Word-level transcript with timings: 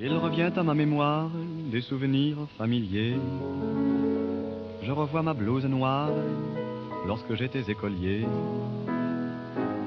Il 0.00 0.12
revient 0.14 0.52
à 0.54 0.62
ma 0.62 0.74
mémoire 0.74 1.28
des 1.72 1.80
souvenirs 1.80 2.36
familiers. 2.56 3.16
Je 4.80 4.92
revois 4.92 5.22
ma 5.22 5.34
blouse 5.34 5.64
noire 5.64 6.12
lorsque 7.04 7.34
j'étais 7.34 7.68
écolier. 7.68 8.24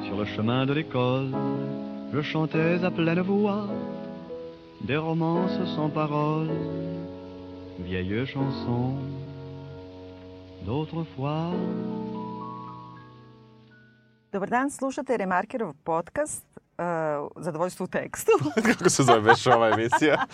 Sur 0.03 0.17
le 0.17 0.25
chemin 0.25 0.65
de 0.65 0.73
l'école, 0.73 1.31
je 2.11 2.21
chantais 2.21 2.83
à 2.83 2.91
pleine 2.91 3.21
voix 3.21 3.67
des 4.81 4.97
romances 4.97 5.63
sans 5.75 5.89
paroles, 5.89 6.51
vieilles 7.79 8.25
chansons 8.27 8.95
d'autrefois. 10.65 11.51
Dan, 14.33 14.69
slušate 14.69 15.15
Remarkerov 15.19 15.73
podcast 15.85 16.60
uh, 16.81 17.31
Zadovoljstvo 17.35 17.83
u 17.83 17.87
tekstu 17.87 18.31
Kako 18.67 18.89
se 18.89 19.03
zove 19.03 19.19
već 19.19 19.47
ova 19.47 19.69
emisija? 19.69 20.17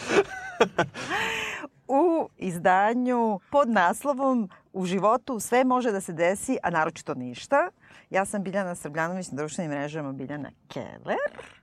u 1.88 2.30
izdanju 2.38 3.40
pod 3.52 3.70
naslovom 3.70 4.50
U 4.74 4.86
životu 4.86 5.40
sve 5.40 5.64
može 5.64 5.92
da 5.92 6.02
se 6.02 6.14
desi, 6.14 6.58
a 6.64 6.70
naročito 6.70 7.14
ništa. 7.14 7.70
Ja 8.10 8.26
sam 8.26 8.44
Biljana 8.44 8.76
Srbljanović 8.76 9.32
na 9.32 9.38
društvenim 9.38 9.72
mrežama 9.72 10.12
Biljana 10.12 10.52
Keller. 10.68 11.18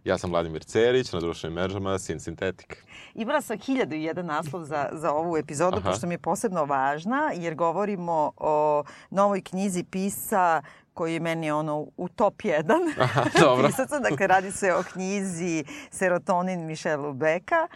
Ja 0.04 0.18
sam 0.18 0.30
Vladimir 0.30 0.64
Cerić, 0.64 1.12
na 1.12 1.20
društvenim 1.20 1.54
mrežama 1.54 1.98
Sin 1.98 2.20
Sintetik. 2.20 2.84
Imala 3.14 3.40
sam 3.40 3.58
hiljadu 3.58 3.94
i 3.94 4.02
jedan 4.02 4.26
naslov 4.26 4.64
za, 4.64 4.88
za 4.92 5.12
ovu 5.12 5.36
epizodu, 5.36 5.76
Aha. 5.76 5.90
pošto 5.90 6.06
mi 6.06 6.14
je 6.14 6.18
posebno 6.18 6.64
važna, 6.64 7.32
jer 7.34 7.54
govorimo 7.54 8.32
o 8.36 8.84
novoj 9.10 9.42
knjizi 9.42 9.84
pisa 9.84 10.62
koji 10.94 11.14
je 11.14 11.20
meni 11.20 11.50
ono 11.50 11.86
u 11.96 12.08
top 12.08 12.34
1 12.34 12.92
Aha, 12.98 13.24
dobro. 13.40 13.66
pisaca. 13.68 13.98
Dakle, 13.98 14.26
radi 14.26 14.52
se 14.52 14.74
o 14.74 14.82
knjizi 14.92 15.64
Serotonin 15.90 16.66
Michelle 16.66 17.12
Beka. 17.12 17.68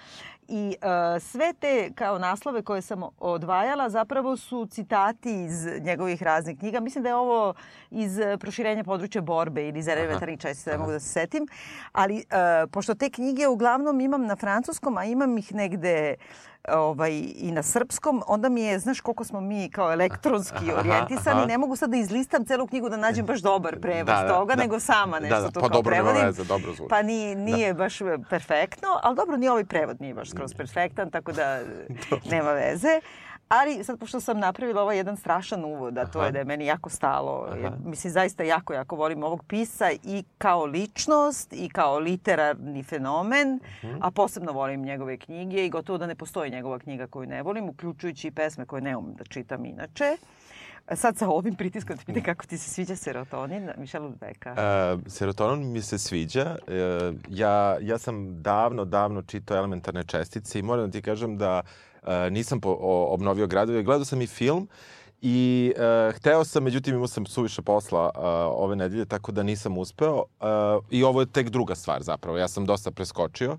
I 0.50 0.76
uh, 0.82 1.22
sve 1.22 1.52
te 1.60 1.90
kao 1.94 2.18
naslove 2.18 2.62
koje 2.62 2.82
sam 2.82 3.02
odvajala 3.18 3.90
zapravo 3.90 4.36
su 4.36 4.66
citati 4.66 5.44
iz 5.44 5.66
njegovih 5.80 6.22
raznih 6.22 6.58
knjiga. 6.58 6.80
Mislim 6.80 7.02
da 7.02 7.08
je 7.08 7.14
ovo 7.14 7.54
iz 7.90 8.18
proširenja 8.40 8.84
područja 8.84 9.22
borbe 9.22 9.68
ili 9.68 9.78
iz 9.78 9.88
elementarnih 9.88 10.40
čestica, 10.40 10.70
ne 10.70 10.78
mogu 10.78 10.92
da 10.92 11.00
se 11.00 11.08
setim. 11.08 11.46
Ali 11.92 12.14
uh, 12.16 12.70
pošto 12.70 12.94
te 12.94 13.10
knjige 13.10 13.48
uglavnom 13.48 14.00
imam 14.00 14.26
na 14.26 14.36
francuskom, 14.36 14.96
a 14.98 15.04
imam 15.04 15.38
ih 15.38 15.54
negde 15.54 16.14
ovaj, 16.68 17.22
i 17.36 17.50
na 17.52 17.62
srpskom, 17.62 18.22
onda 18.26 18.48
mi 18.48 18.62
je, 18.62 18.78
znaš 18.78 19.00
koliko 19.00 19.24
smo 19.24 19.40
mi 19.40 19.70
kao 19.70 19.92
elektronski 19.92 20.72
orijentisani, 20.78 21.46
ne 21.46 21.58
mogu 21.58 21.76
sad 21.76 21.90
da 21.90 21.96
izlistam 21.96 22.44
celu 22.44 22.66
knjigu 22.66 22.88
da 22.88 22.96
nađem 22.96 23.26
baš 23.26 23.40
dobar 23.40 23.80
prevod 23.80 24.06
da, 24.06 24.22
da, 24.22 24.28
toga, 24.28 24.54
da, 24.54 24.62
nego 24.62 24.80
sama 24.80 25.20
nešto 25.20 25.36
da, 25.36 25.42
da, 25.42 25.50
to 25.50 25.60
pa 25.60 25.68
kao 25.68 25.76
dobro 25.76 25.90
prevodim. 25.90 26.24
Veze, 26.24 26.44
dobro 26.44 26.72
zvuči. 26.74 26.88
Pa 26.88 27.02
ni, 27.02 27.34
nije 27.34 27.72
da. 27.72 27.78
baš 27.78 27.98
perfektno, 28.30 28.88
ali 29.02 29.16
dobro, 29.16 29.36
ni 29.36 29.48
ovaj 29.48 29.64
prevod 29.64 30.00
nije 30.00 30.14
baš 30.14 30.30
skroz 30.30 30.54
perfektan, 30.54 31.10
tako 31.10 31.32
da 31.32 31.60
nema 32.32 32.52
veze. 32.52 33.00
Ali 33.48 33.84
sad, 33.84 33.98
pošto 33.98 34.20
sam 34.20 34.38
napravila 34.38 34.82
ovaj 34.82 34.96
jedan 34.96 35.16
strašan 35.16 35.64
uvod, 35.64 35.98
a 35.98 36.06
to 36.06 36.18
Aha. 36.18 36.26
je 36.26 36.32
da 36.32 36.38
je 36.38 36.44
meni 36.44 36.66
jako 36.66 36.90
stalo, 36.90 37.48
jer, 37.62 37.72
mislim, 37.84 38.12
zaista 38.12 38.44
jako, 38.44 38.72
jako 38.72 38.96
volim 38.96 39.22
ovog 39.22 39.44
pisa 39.44 39.90
i 40.02 40.24
kao 40.38 40.64
ličnost 40.64 41.52
i 41.52 41.68
kao 41.68 41.98
literarni 41.98 42.82
fenomen, 42.82 43.54
uh. 43.54 43.90
-huh. 43.90 43.98
a 44.00 44.10
posebno 44.10 44.52
volim 44.52 44.82
njegove 44.82 45.16
knjige 45.16 45.66
i 45.66 45.70
gotovo 45.70 45.98
da 45.98 46.06
ne 46.06 46.14
postoji 46.14 46.50
njegova 46.50 46.78
knjiga 46.78 47.06
koju 47.06 47.26
ne 47.26 47.42
volim, 47.42 47.68
uključujući 47.68 48.28
i 48.28 48.30
pesme 48.30 48.66
koje 48.66 48.82
ne 48.82 48.96
umem 48.96 49.14
da 49.14 49.24
čitam 49.24 49.64
inače. 49.64 50.16
Sad 50.94 51.16
sa 51.16 51.28
ovim 51.28 51.54
pritiskom 51.54 51.96
da 51.96 52.02
pita 52.06 52.20
kako 52.20 52.46
ti 52.46 52.58
se 52.58 52.70
sviđa 52.70 52.96
serotonin, 52.96 53.70
Mišel 53.76 54.08
Beka. 54.08 54.52
Uh, 54.52 55.00
serotonin 55.06 55.72
mi 55.72 55.82
se 55.82 55.98
sviđa. 55.98 56.56
Uh, 56.66 57.14
ja, 57.28 57.76
ja 57.80 57.98
sam 57.98 58.42
davno, 58.42 58.84
davno 58.84 59.22
čitao 59.22 59.56
elementarne 59.56 60.04
čestice 60.04 60.58
i 60.58 60.62
moram 60.62 60.86
da 60.86 60.92
ti 60.92 61.02
kažem 61.02 61.36
da 61.38 61.62
nisam 62.30 62.60
po, 62.60 62.76
o, 62.80 63.14
obnovio 63.14 63.46
gradove. 63.46 63.82
Gledao 63.82 64.04
sam 64.04 64.22
i 64.22 64.26
film 64.26 64.68
i 65.22 65.72
uh, 65.76 66.14
hteo 66.16 66.44
sam, 66.44 66.62
međutim 66.64 66.94
imao 66.94 67.06
sam 67.06 67.26
suviše 67.26 67.62
posla 67.62 68.10
uh, 68.14 68.22
ove 68.64 68.76
nedelje, 68.76 69.04
tako 69.04 69.32
da 69.32 69.42
nisam 69.42 69.78
uspeo. 69.78 70.14
Uh, 70.16 70.84
I 70.90 71.04
ovo 71.04 71.20
je 71.20 71.26
tek 71.26 71.48
druga 71.48 71.74
stvar 71.74 72.02
zapravo. 72.02 72.38
Ja 72.38 72.48
sam 72.48 72.66
dosta 72.66 72.90
preskočio. 72.90 73.58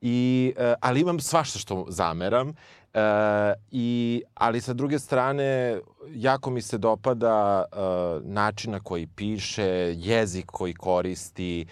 I, 0.00 0.52
uh, 0.56 0.62
ali 0.80 1.00
imam 1.00 1.20
svašta 1.20 1.58
što 1.58 1.86
zameram. 1.88 2.48
Uh, 2.48 3.00
i, 3.70 4.22
ali 4.34 4.60
sa 4.60 4.72
druge 4.72 4.98
strane, 4.98 5.80
jako 6.10 6.50
mi 6.50 6.62
se 6.62 6.78
dopada 6.78 7.64
uh, 7.72 8.26
način 8.26 8.72
na 8.72 8.80
koji 8.80 9.06
piše, 9.06 9.94
jezik 9.96 10.46
koji 10.46 10.74
koristi. 10.74 11.66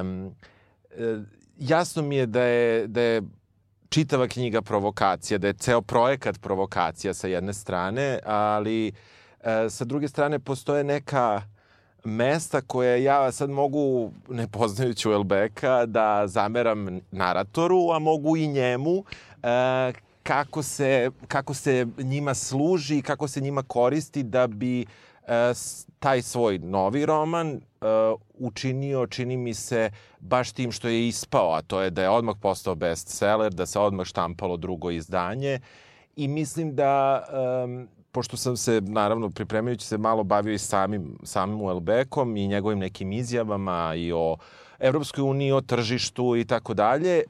Um, 0.00 0.26
uh, 0.26 1.22
jasno 1.58 2.02
mi 2.02 2.16
je 2.16 2.26
da 2.26 2.42
je, 2.42 2.86
da 2.86 3.00
je 3.00 3.22
čitava 3.90 4.28
knjiga 4.28 4.62
provokacija, 4.62 5.38
da 5.38 5.46
je 5.46 5.52
ceo 5.52 5.82
projekat 5.82 6.40
provokacija 6.40 7.14
sa 7.14 7.28
jedne 7.28 7.52
strane, 7.52 8.18
ali 8.24 8.88
e, 8.88 8.92
sa 9.70 9.84
druge 9.84 10.08
strane 10.08 10.38
postoje 10.38 10.84
neka 10.84 11.42
mesta 12.04 12.60
koje 12.60 13.02
ja 13.02 13.32
sad 13.32 13.50
mogu, 13.50 14.12
ne 14.28 14.48
poznajući 14.48 15.08
Elbeka, 15.08 15.86
da 15.86 16.26
zameram 16.26 17.00
naratoru, 17.10 17.90
a 17.90 17.98
mogu 17.98 18.36
i 18.36 18.46
njemu, 18.46 19.04
e, 19.42 19.92
kako 20.22 20.62
se, 20.62 21.10
kako 21.28 21.54
se 21.54 21.86
njima 21.98 22.34
služi, 22.34 23.02
kako 23.02 23.28
se 23.28 23.40
njima 23.40 23.62
koristi 23.62 24.22
da 24.22 24.46
bi 24.46 24.86
taj 25.98 26.22
svoj 26.22 26.58
novi 26.58 27.06
roman 27.06 27.52
uh, 27.52 27.60
učinio, 28.34 29.06
čini 29.06 29.36
mi 29.36 29.54
se, 29.54 29.90
baš 30.20 30.52
tim 30.52 30.72
što 30.72 30.88
je 30.88 31.08
ispao, 31.08 31.52
a 31.52 31.62
to 31.62 31.80
je 31.80 31.90
da 31.90 32.02
je 32.02 32.10
odmah 32.10 32.36
postao 32.42 32.74
bestseller, 32.74 33.52
da 33.52 33.66
se 33.66 33.78
odmah 33.78 34.06
štampalo 34.06 34.56
drugo 34.56 34.90
izdanje. 34.90 35.60
I 36.16 36.28
mislim 36.28 36.74
da 36.74 37.24
um, 37.64 37.88
pošto 38.12 38.36
sam 38.36 38.56
se, 38.56 38.80
naravno, 38.80 39.30
pripremajući 39.30 39.86
se 39.86 39.98
malo 39.98 40.24
bavio 40.24 40.54
i 40.54 40.58
samim, 40.58 41.18
samim 41.22 41.62
Uelbekom 41.62 42.36
i 42.36 42.48
njegovim 42.48 42.78
nekim 42.78 43.12
izjavama 43.12 43.94
i 43.96 44.12
o 44.12 44.36
Evropskoj 44.78 45.22
uniji, 45.22 45.52
o 45.52 45.60
tržištu 45.60 46.36
i 46.36 46.44
tako 46.44 46.74
dalje, 46.74 47.22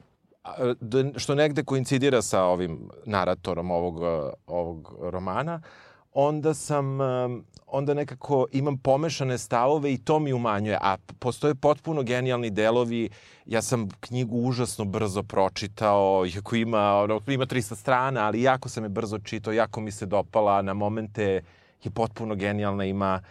što 1.15 1.35
negde 1.35 1.63
koincidira 1.63 2.21
sa 2.21 2.43
ovim 2.43 2.89
naratorom 3.05 3.71
ovog, 3.71 3.99
ovog 4.47 4.95
romana, 5.01 5.61
onda 6.13 6.53
sam 6.53 6.97
onda 7.71 7.93
nekako 7.93 8.47
imam 8.51 8.77
pomešane 8.77 9.37
stavove 9.37 9.93
i 9.93 9.97
to 9.97 10.19
mi 10.19 10.33
umanjuje. 10.33 10.77
A 10.81 10.97
postoje 11.19 11.55
potpuno 11.55 12.03
genijalni 12.03 12.49
delovi. 12.49 13.09
Ja 13.45 13.61
sam 13.61 13.89
knjigu 13.99 14.37
užasno 14.37 14.85
brzo 14.85 15.23
pročitao, 15.23 16.25
iako 16.35 16.55
ima, 16.55 16.95
ono, 16.95 17.21
ima 17.27 17.45
300 17.45 17.75
strana, 17.75 18.25
ali 18.25 18.41
jako 18.41 18.69
sam 18.69 18.83
je 18.83 18.89
brzo 18.89 19.19
čitao, 19.19 19.53
jako 19.53 19.81
mi 19.81 19.91
se 19.91 20.05
dopala. 20.05 20.61
Na 20.61 20.73
momente 20.73 21.41
je 21.83 21.91
potpuno 21.93 22.35
genijalna, 22.35 22.85
ima 22.85 23.21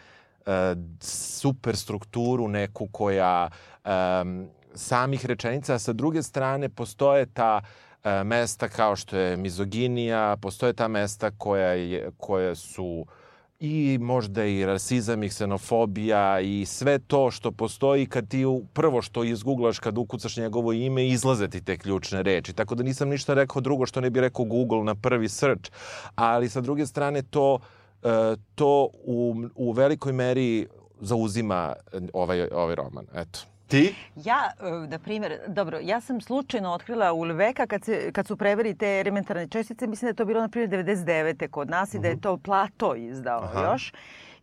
uh, 0.41 0.53
super 1.01 1.77
strukturu 1.77 2.49
neku 2.49 2.89
koja 2.93 3.49
um, 3.84 4.49
samih 4.75 5.27
rečenica, 5.27 5.75
a 5.75 5.78
sa 5.78 5.93
druge 5.93 6.22
strane 6.22 6.69
postoje 6.69 7.27
ta 7.27 7.61
uh, 7.61 8.11
mesta 8.25 8.69
kao 8.69 8.97
što 8.97 9.17
je 9.17 9.37
mizoginija, 9.37 10.37
postoje 10.43 10.72
ta 10.72 10.89
mesta 10.89 11.31
koja, 11.31 11.69
je, 11.69 12.11
koja 12.19 12.55
su 12.55 12.84
uh, 12.84 13.20
i 13.60 13.98
možda 14.00 14.44
i 14.44 14.66
rasizam 14.66 15.22
i 15.22 15.28
ksenofobija 15.28 16.41
i 16.41 16.65
sve 16.66 16.98
to 16.98 17.31
što 17.31 17.50
postoji 17.50 18.06
kad 18.06 18.28
ti 18.28 18.44
prvo 18.72 19.03
što 19.03 19.25
izguglaš 19.25 19.78
kad 19.78 19.98
ukucaš 19.98 20.37
njegovo 20.37 20.72
ime 20.72 21.09
izlaze 21.09 21.48
ti 21.48 21.65
te 21.65 21.78
ključne 21.78 22.22
reči. 22.22 22.53
Tako 22.53 22.75
da 22.75 22.82
nisam 22.82 23.09
ništa 23.09 23.34
rekao 23.34 23.62
drugo 23.62 23.87
što 23.87 24.00
ne 24.00 24.10
bi 24.10 24.21
rekao 24.21 24.44
Google 24.44 24.84
na 24.84 24.94
prvi 24.94 25.28
search. 25.28 25.71
Ali 26.15 26.48
sa 26.48 26.60
druge 26.60 26.87
strane 26.87 27.22
to, 27.22 27.59
e, 28.03 28.37
to 28.54 28.88
u, 29.04 29.37
u 29.54 29.72
velikoj 29.72 30.12
meri 30.12 30.66
zauzima 31.00 31.75
ovaj, 32.12 32.48
ovaj 32.53 32.75
roman. 32.75 33.06
Eto. 33.15 33.50
Ti? 33.71 33.95
Ja, 34.17 34.51
e, 34.61 34.87
na 34.87 34.99
primjer, 34.99 35.39
dobro, 35.47 35.79
ja 35.83 36.01
sam 36.01 36.21
slučajno 36.21 36.73
otkrila 36.73 37.13
u 37.13 37.25
Lveka 37.25 37.67
kad, 37.67 37.85
se, 37.85 38.13
kad 38.13 38.27
su 38.27 38.37
preveli 38.37 38.75
te 38.75 39.01
elementarne 39.01 39.49
čestice, 39.49 39.87
mislim 39.87 40.07
da 40.07 40.11
je 40.11 40.15
to 40.15 40.25
bilo, 40.25 40.41
na 40.41 40.49
primjer, 40.49 40.84
99. 40.84 41.49
kod 41.51 41.71
nas 41.71 41.95
i 41.95 41.99
da 41.99 42.09
je 42.09 42.15
mhm. 42.15 42.21
to 42.21 42.37
Plato 42.37 42.95
izdao 42.95 43.43
Aha. 43.43 43.61
još. 43.61 43.93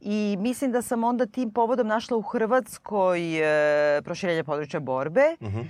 I 0.01 0.38
mislim 0.39 0.71
da 0.71 0.81
sam 0.81 1.03
onda 1.03 1.25
tim 1.25 1.51
povodom 1.51 1.88
našla 1.88 2.18
u 2.18 2.21
Hrvatskoj 2.21 3.38
e, 3.97 4.01
proširenje 4.01 4.44
područja 4.44 4.79
borbe. 4.79 5.35
Uh 5.39 5.47
mhm. 5.47 5.57
-huh 5.57 5.68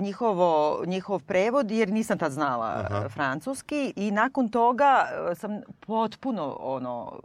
njihovo, 0.00 0.82
njihov 0.86 1.20
prevod, 1.22 1.70
jer 1.70 1.88
nisam 1.88 2.18
tad 2.18 2.32
znala 2.32 2.86
Aha. 2.90 3.08
francuski 3.08 3.92
i 3.96 4.10
nakon 4.10 4.48
toga 4.48 5.06
e, 5.30 5.34
sam 5.34 5.60
potpuno 5.86 6.56
ono 6.60 7.20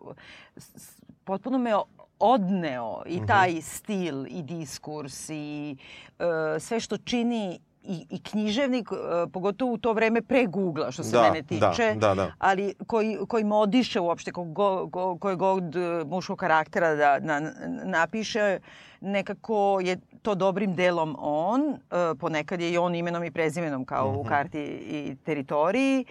potpuno 1.23 1.57
me 1.57 1.71
odneo 2.19 3.01
i 3.05 3.17
mhm. 3.17 3.25
taj 3.25 3.61
stil 3.61 4.27
i 4.27 4.41
diskurs 4.43 5.29
i 5.29 5.77
uh, 6.19 6.25
sve 6.59 6.79
što 6.79 6.97
čini 6.97 7.59
i, 7.87 8.05
i 8.09 8.19
književnik, 8.19 8.91
uh, 8.91 8.97
pogotovo 9.33 9.73
u 9.73 9.77
to 9.77 9.93
vreme 9.93 10.21
pre 10.21 10.45
Google-a, 10.45 10.91
što 10.91 11.03
se 11.03 11.11
Da, 11.11 11.21
mene 11.21 11.41
da, 11.41 11.47
tiče, 11.47 11.93
da, 11.95 12.15
da. 12.15 12.31
ali 12.39 12.73
koji, 12.87 13.17
koji 13.27 13.43
modiše 13.43 13.99
uopšte, 13.99 14.31
ko, 14.31 14.43
go, 14.43 14.85
go, 14.85 15.17
koje 15.17 15.35
god 15.35 15.75
uh, 15.75 16.07
muškog 16.07 16.39
karaktera 16.39 16.95
da, 16.95 17.19
da 17.19 17.39
napiše, 17.83 18.59
nekako 19.01 19.79
je 19.83 19.97
to 20.21 20.35
dobrim 20.35 20.75
delom 20.75 21.15
on, 21.19 21.61
uh, 21.61 21.77
ponekad 22.19 22.61
je 22.61 22.71
i 22.71 22.77
on 22.77 22.95
imenom 22.95 23.23
i 23.23 23.31
prezimenom 23.31 23.85
kao 23.85 24.07
mm 24.07 24.13
-hmm. 24.13 24.17
u 24.17 24.21
Mhm. 24.21 24.29
karti 24.29 24.61
i 24.89 25.15
teritoriji, 25.25 26.05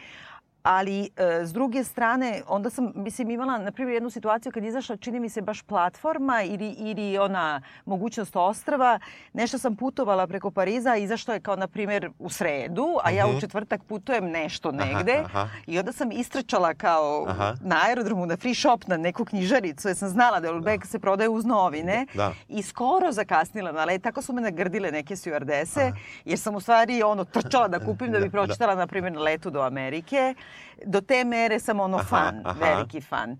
ali 0.64 1.10
e, 1.16 1.46
s 1.46 1.52
druge 1.52 1.84
strane, 1.84 2.42
onda 2.48 2.70
sam, 2.70 2.92
mislim, 2.94 3.30
imala, 3.30 3.58
na 3.58 3.72
primjer, 3.72 3.94
jednu 3.94 4.10
situaciju 4.10 4.52
kad 4.52 4.64
izašla, 4.64 4.96
čini 4.96 5.20
mi 5.20 5.28
se, 5.28 5.42
baš 5.42 5.62
platforma 5.62 6.42
ili, 6.42 6.70
ili 6.78 7.18
ona 7.18 7.60
mogućnost 7.84 8.36
ostrava. 8.36 8.98
Nešto 9.32 9.58
sam 9.58 9.76
putovala 9.76 10.26
preko 10.26 10.50
Pariza, 10.50 10.96
izašlo 10.96 11.34
je 11.34 11.40
kao, 11.40 11.56
na 11.56 11.66
primjer, 11.66 12.10
u 12.18 12.28
sredu, 12.28 12.86
a 13.02 13.10
ja 13.10 13.26
u 13.26 13.40
četvrtak 13.40 13.82
putujem 13.82 14.30
nešto 14.30 14.72
negde. 14.72 15.14
Mhm. 15.14 15.24
aha. 15.24 15.48
I 15.66 15.78
onda 15.78 15.92
sam 15.92 16.12
istračala 16.12 16.74
kao 16.74 17.24
Aha. 17.28 17.54
na 17.60 17.80
aerodromu 17.86 18.26
na 18.26 18.36
free 18.36 18.54
shop 18.54 18.86
na 18.86 18.96
neku 18.96 19.24
knjižaricu, 19.24 19.88
jer 19.88 19.96
sam 19.96 20.08
znala 20.08 20.40
da 20.40 20.52
Ulbeck 20.52 20.86
se 20.86 20.98
prodaje 20.98 21.28
uz 21.28 21.44
novine. 21.44 22.06
Da. 22.14 22.32
I 22.48 22.62
skoro 22.62 23.12
zakasnila 23.12 23.72
na 23.72 23.84
let. 23.84 24.02
Tako 24.02 24.22
su 24.22 24.32
me 24.32 24.42
nagrdile 24.42 24.90
neke 24.90 25.16
stewardese, 25.16 25.92
jer 26.24 26.38
sam 26.38 26.54
u 26.54 26.60
stvari 26.60 27.02
ono 27.02 27.24
trčala 27.24 27.68
da 27.68 27.84
kupim 27.86 28.12
da 28.12 28.20
bi 28.20 28.30
pročitala, 28.30 28.74
na 28.74 28.86
primjer, 28.86 29.12
na 29.12 29.20
letu 29.20 29.50
do 29.50 29.60
Amerike. 29.60 30.34
Do 30.86 31.00
te 31.00 31.24
mere 31.24 31.60
sam 31.60 31.80
ono 31.80 31.96
Aha, 31.96 32.06
fan, 32.06 32.40
aha. 32.44 32.58
veliki 32.60 33.00
fan. 33.00 33.36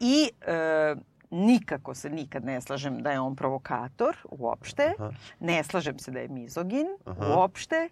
I 0.00 0.30
e, 0.46 0.94
nikako 1.30 1.94
se 1.94 2.10
nikad 2.10 2.44
ne 2.44 2.60
slažem 2.60 3.02
da 3.02 3.10
je 3.10 3.20
on 3.20 3.36
provokator, 3.36 4.16
uopšte. 4.30 4.92
Ne 5.40 5.64
slažem 5.64 5.98
se 5.98 6.10
da 6.10 6.20
je 6.20 6.28
mizogin, 6.28 6.86
uopšte. 7.06 7.88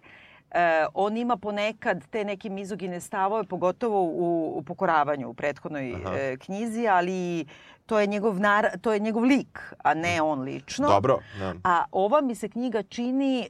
E, 0.51 0.85
on 0.93 1.17
ima 1.17 1.37
ponekad 1.37 2.07
te 2.07 2.23
neke 2.25 2.49
mizogine 2.49 3.01
stavove, 3.01 3.43
pogotovo 3.43 4.01
u, 4.03 4.53
u 4.57 4.63
pokoravanju 4.63 5.29
u 5.29 5.33
prethodnoj 5.33 5.89
e, 5.91 6.37
knjizi, 6.37 6.87
ali 6.87 7.45
to 7.85 7.99
je 7.99 8.07
njegov, 8.07 8.39
nar, 8.39 8.69
to 8.81 8.93
je 8.93 8.99
njegov 8.99 9.23
lik, 9.23 9.73
a 9.83 9.93
ne 9.93 10.21
on 10.21 10.41
lično. 10.41 10.87
Dobro, 10.87 11.19
da. 11.39 11.53
A 11.63 11.85
ova 11.91 12.21
mi 12.21 12.35
se 12.35 12.49
knjiga 12.49 12.83
čini 12.83 13.39
e, 13.41 13.47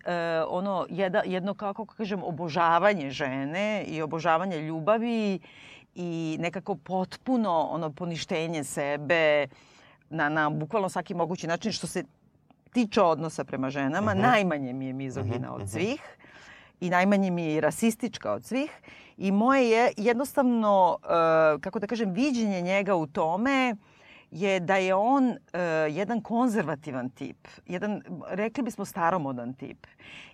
ono 0.48 0.86
jedna, 0.90 1.22
jedno 1.26 1.54
kako 1.54 1.86
kažem 1.86 2.24
obožavanje 2.24 3.12
žene 3.12 3.84
i 3.88 4.02
obožavanje 4.02 4.58
ljubavi 4.58 5.40
i 5.96 6.38
nekako 6.40 6.76
potpuno 6.76 7.68
ono 7.72 7.92
poništenje 7.94 8.64
sebe 8.64 9.48
na, 10.10 10.30
na 10.30 10.50
bukvalno 10.50 10.90
svaki 10.90 11.14
mogući 11.14 11.48
način 11.48 11.72
što 11.72 11.88
se 11.88 12.04
tiče 12.74 13.02
odnosa 13.02 13.44
prema 13.44 13.70
ženama. 13.70 14.12
Mhm. 14.12 14.22
Najmanje 14.22 14.74
mi 14.74 14.86
je 14.86 14.94
mizogina 14.94 15.54
od 15.54 15.70
svih 15.70 16.02
i 16.80 16.90
najmanje 16.90 17.32
mi 17.32 17.44
je 17.44 17.56
i 17.56 17.62
rasistička 17.62 18.32
od 18.32 18.46
svih. 18.46 18.82
I 19.18 19.32
moje 19.32 19.70
je 19.70 19.92
jednostavno, 19.98 20.98
e, 21.04 21.08
kako 21.62 21.80
da 21.80 21.88
kažem, 21.88 22.12
viđenje 22.12 22.62
njega 22.62 22.96
u 22.96 23.08
tome 23.08 23.76
je 24.32 24.60
da 24.60 24.76
je 24.76 24.96
on 24.96 25.30
e, 25.30 25.60
jedan 25.90 26.22
konzervativan 26.22 27.10
tip, 27.10 27.48
jedan, 27.66 28.02
rekli 28.30 28.64
bismo, 28.64 28.86
staromodan 28.86 29.54
tip. 29.54 29.88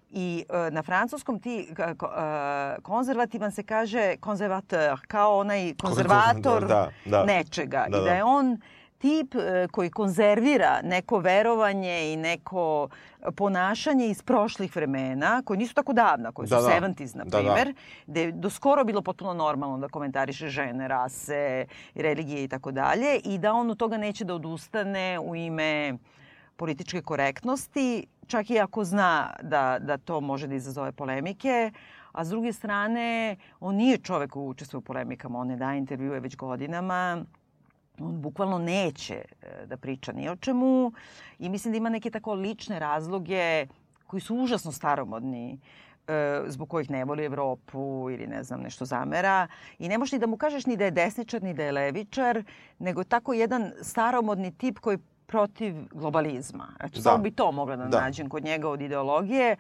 I 0.09 0.45
e, 0.49 0.71
na 0.71 0.83
francuskom 0.83 1.39
ti 1.39 1.67
e, 1.79 1.93
konzervativan 2.81 3.51
se 3.51 3.63
kaže 3.63 4.15
konzervateur, 4.19 4.99
kao 5.07 5.37
onaj 5.37 5.73
konzervator 5.81 6.67
da, 6.67 6.89
da. 7.05 7.23
nečega. 7.25 7.85
Da, 7.89 7.97
I 7.97 8.01
da 8.01 8.05
da. 8.05 8.13
je 8.13 8.23
on 8.23 8.57
tip 9.01 9.35
e, 9.35 9.67
koji 9.71 9.89
konzervira 9.89 10.81
neko 10.83 11.19
verovanje 11.19 12.13
i 12.13 12.17
neko 12.17 12.89
ponašanje 13.35 14.07
iz 14.07 14.21
prošlih 14.21 14.75
vremena, 14.75 15.41
koji 15.45 15.57
nisu 15.57 15.73
tako 15.73 15.93
davna, 15.93 16.31
koji 16.31 16.47
su 16.47 16.55
Da, 16.55 16.61
da. 16.61 16.87
70s, 16.87 17.15
na 17.15 17.23
Da, 17.23 17.29
da. 17.29 17.37
primer, 17.37 17.75
gde 18.07 18.21
je 18.21 18.31
do 18.31 18.49
skoro 18.49 18.83
bilo 18.83 19.01
potpuno 19.01 19.33
normalno 19.33 19.77
da 19.77 19.87
komentariše 19.87 20.49
žene, 20.49 20.87
rase, 20.87 21.65
religije 21.95 22.43
i 22.43 22.47
tako 22.47 22.71
dalje 22.71 23.19
i 23.23 23.37
da 23.37 23.53
on 23.53 23.69
od 23.69 23.77
toga 23.77 23.97
neće 23.97 24.25
da 24.25 24.35
odustane 24.35 25.19
u 25.19 25.35
ime 25.35 25.97
političke 26.55 27.01
korektnosti, 27.01 28.07
čak 28.27 28.49
i 28.49 28.59
ako 28.59 28.83
zna 28.83 29.33
da, 29.41 29.77
da 29.79 29.97
to 29.97 30.21
može 30.21 30.47
da 30.47 30.55
izazove 30.55 30.91
polemike, 30.91 31.71
a 32.11 32.25
s 32.25 32.29
druge 32.29 32.53
strane, 32.53 33.35
on 33.59 33.75
nije 33.75 33.97
čovek 33.97 34.31
koji 34.31 34.45
učestvuje 34.45 34.79
u 34.79 34.81
polemikama, 34.81 35.39
on 35.39 35.47
ne 35.47 35.55
daje 35.57 35.77
intervjue 35.77 36.19
već 36.19 36.35
godinama, 36.35 37.25
on 38.03 38.21
bukvalno 38.21 38.57
neće 38.57 39.13
e, 39.41 39.65
da 39.65 39.77
priča 39.77 40.11
ni 40.11 40.29
o 40.29 40.35
čemu 40.35 40.91
i 41.39 41.49
mislim 41.49 41.71
da 41.71 41.77
ima 41.77 41.89
neke 41.89 42.09
tako 42.09 42.33
lične 42.33 42.79
razloge 42.79 43.67
koji 44.07 44.21
su 44.21 44.35
užasno 44.35 44.71
staromodni 44.71 45.59
e, 46.07 46.41
zbog 46.47 46.69
kojih 46.69 46.89
ne 46.89 47.05
voli 47.05 47.25
Evropu 47.25 48.09
ili 48.11 48.27
ne 48.27 48.43
znam 48.43 48.61
nešto 48.61 48.85
zamera 48.85 49.47
i 49.79 49.87
ne 49.87 49.97
možeš 49.97 50.11
ni 50.11 50.19
da 50.19 50.27
mu 50.27 50.37
kažeš 50.37 50.65
ni 50.65 50.77
da 50.77 50.85
je 50.85 50.91
desničar 50.91 51.43
ni 51.43 51.53
da 51.53 51.63
je 51.63 51.71
levičar 51.71 52.43
nego 52.79 53.03
tako 53.03 53.33
jedan 53.33 53.71
staromodni 53.81 54.51
tip 54.57 54.79
koji 54.79 54.97
protiv 55.25 55.75
globalizma. 55.91 56.67
Eto, 56.79 56.95
Da. 56.95 57.01
samo 57.01 57.23
bi 57.23 57.31
to 57.31 57.51
mogla 57.51 57.75
da, 57.75 57.85
Da. 57.85 58.01
nađem 58.01 58.29
kod 58.29 58.43
njega 58.43 58.69
od 58.69 58.81
ideologije, 58.81 59.55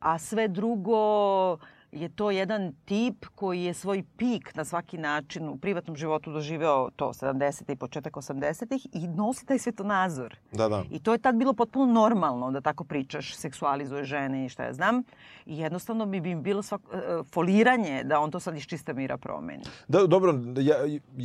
a 0.00 0.18
sve 0.18 0.48
drugo 0.48 1.58
je 1.92 2.08
to 2.08 2.30
jedan 2.30 2.72
tip 2.84 3.26
koji 3.34 3.64
je 3.64 3.74
svoj 3.74 4.04
pik 4.16 4.54
na 4.54 4.64
svaki 4.64 4.98
način 4.98 5.48
u 5.48 5.56
privatnom 5.56 5.96
životu 5.96 6.32
doživeo 6.32 6.90
to 6.96 7.12
70. 7.12 7.72
i 7.72 7.76
početak 7.76 8.12
80. 8.12 8.88
i 8.92 9.08
nosi 9.08 9.46
taj 9.46 9.58
svetonazor. 9.58 10.36
Da, 10.52 10.68
da. 10.68 10.84
I 10.90 10.98
to 10.98 11.12
je 11.12 11.18
tad 11.18 11.34
bilo 11.34 11.52
potpuno 11.52 11.92
normalno 11.92 12.50
da 12.50 12.60
tako 12.60 12.84
pričaš, 12.84 13.34
seksualizuje 13.36 14.04
žene 14.04 14.46
i 14.46 14.48
šta 14.48 14.64
ja 14.64 14.72
znam. 14.72 15.02
I 15.46 15.58
jednostavno 15.58 16.06
bi 16.06 16.20
bi 16.20 16.34
bilo 16.34 16.62
svak, 16.62 16.80
e, 16.92 17.22
foliranje 17.32 18.04
da 18.04 18.20
on 18.20 18.30
to 18.30 18.40
sad 18.40 18.56
iz 18.56 18.66
čista 18.66 18.92
mira 18.92 19.16
promeni. 19.16 19.64
Da, 19.88 20.06
dobro, 20.06 20.34
ja, 20.58 20.76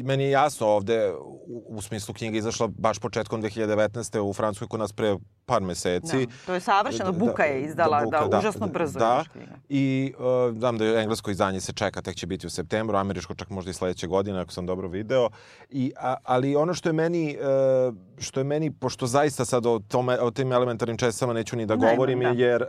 meni 0.03 0.23
je 0.23 0.29
jasno 0.29 0.67
ovde, 0.67 1.13
u, 1.47 1.63
u 1.67 1.81
smislu 1.81 2.13
knjiga 2.13 2.37
izašla 2.37 2.67
baš 2.67 2.99
početkom 2.99 3.41
2019. 3.41 4.19
u 4.19 4.33
Francuskoj 4.33 4.67
kod 4.67 4.79
nas 4.79 4.93
pre 4.93 5.17
par 5.45 5.61
meseci. 5.61 6.25
Da. 6.25 6.31
To 6.45 6.53
je 6.53 6.59
savršeno. 6.59 7.11
Da, 7.11 7.17
Buka 7.17 7.43
da, 7.43 7.43
je 7.43 7.61
izdala 7.63 7.99
da, 7.99 8.05
Buka, 8.05 8.27
da, 8.27 8.39
užasno 8.39 8.67
brzo 8.67 8.99
Da, 8.99 9.23
knjiga. 9.31 9.51
i 9.69 10.13
uh, 10.17 10.56
znam 10.57 10.77
da 10.77 10.86
je 10.86 11.01
englesko 11.01 11.31
izdanje 11.31 11.62
se 11.62 11.74
čeka, 11.74 12.01
tek 12.01 12.15
će 12.15 12.27
biti 12.27 12.48
u 12.48 12.50
septembru, 12.50 12.98
američko 12.98 13.36
čak 13.36 13.50
možda 13.50 13.71
i 13.71 13.74
sledeće 13.74 14.07
godine, 14.07 14.39
ako 14.39 14.51
sam 14.51 14.65
dobro 14.65 14.88
video. 14.88 15.30
I, 15.69 15.92
a, 15.98 16.15
ali 16.24 16.56
ono 16.56 16.74
što 16.74 16.89
je 16.89 16.94
meni, 16.94 17.38
uh, 17.38 17.95
što 18.18 18.39
je 18.39 18.44
meni, 18.44 18.71
pošto 18.71 19.07
zaista 19.07 19.45
sad 19.45 19.65
o, 19.65 19.80
tome, 19.88 20.19
o 20.19 20.31
tim 20.31 20.51
elementarnim 20.51 20.98
česama 20.98 21.33
neću 21.33 21.56
ni 21.56 21.65
da 21.65 21.75
Nema, 21.75 21.92
govorim, 21.92 22.19
da. 22.19 22.30
jer 22.30 22.62
uh, 22.62 22.68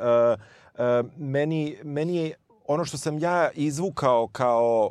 uh, 0.74 1.10
meni, 1.16 1.76
meni 1.82 2.16
je 2.16 2.34
ono 2.66 2.84
što 2.84 2.98
sam 2.98 3.18
ja 3.18 3.50
izvukao 3.54 4.28
kao 4.28 4.90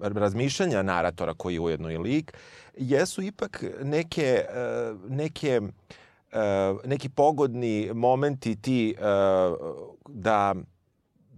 razmišljanja 0.00 0.82
naratora 0.82 1.34
koji 1.34 1.54
je 1.54 1.60
ujedno 1.60 1.90
i 1.90 1.98
lik, 1.98 2.32
jesu 2.76 3.22
ipak 3.22 3.64
neke, 3.82 4.44
neke 5.08 5.60
neki 6.84 7.08
pogodni 7.08 7.90
momenti 7.94 8.56
ti 8.56 8.94
da 10.08 10.54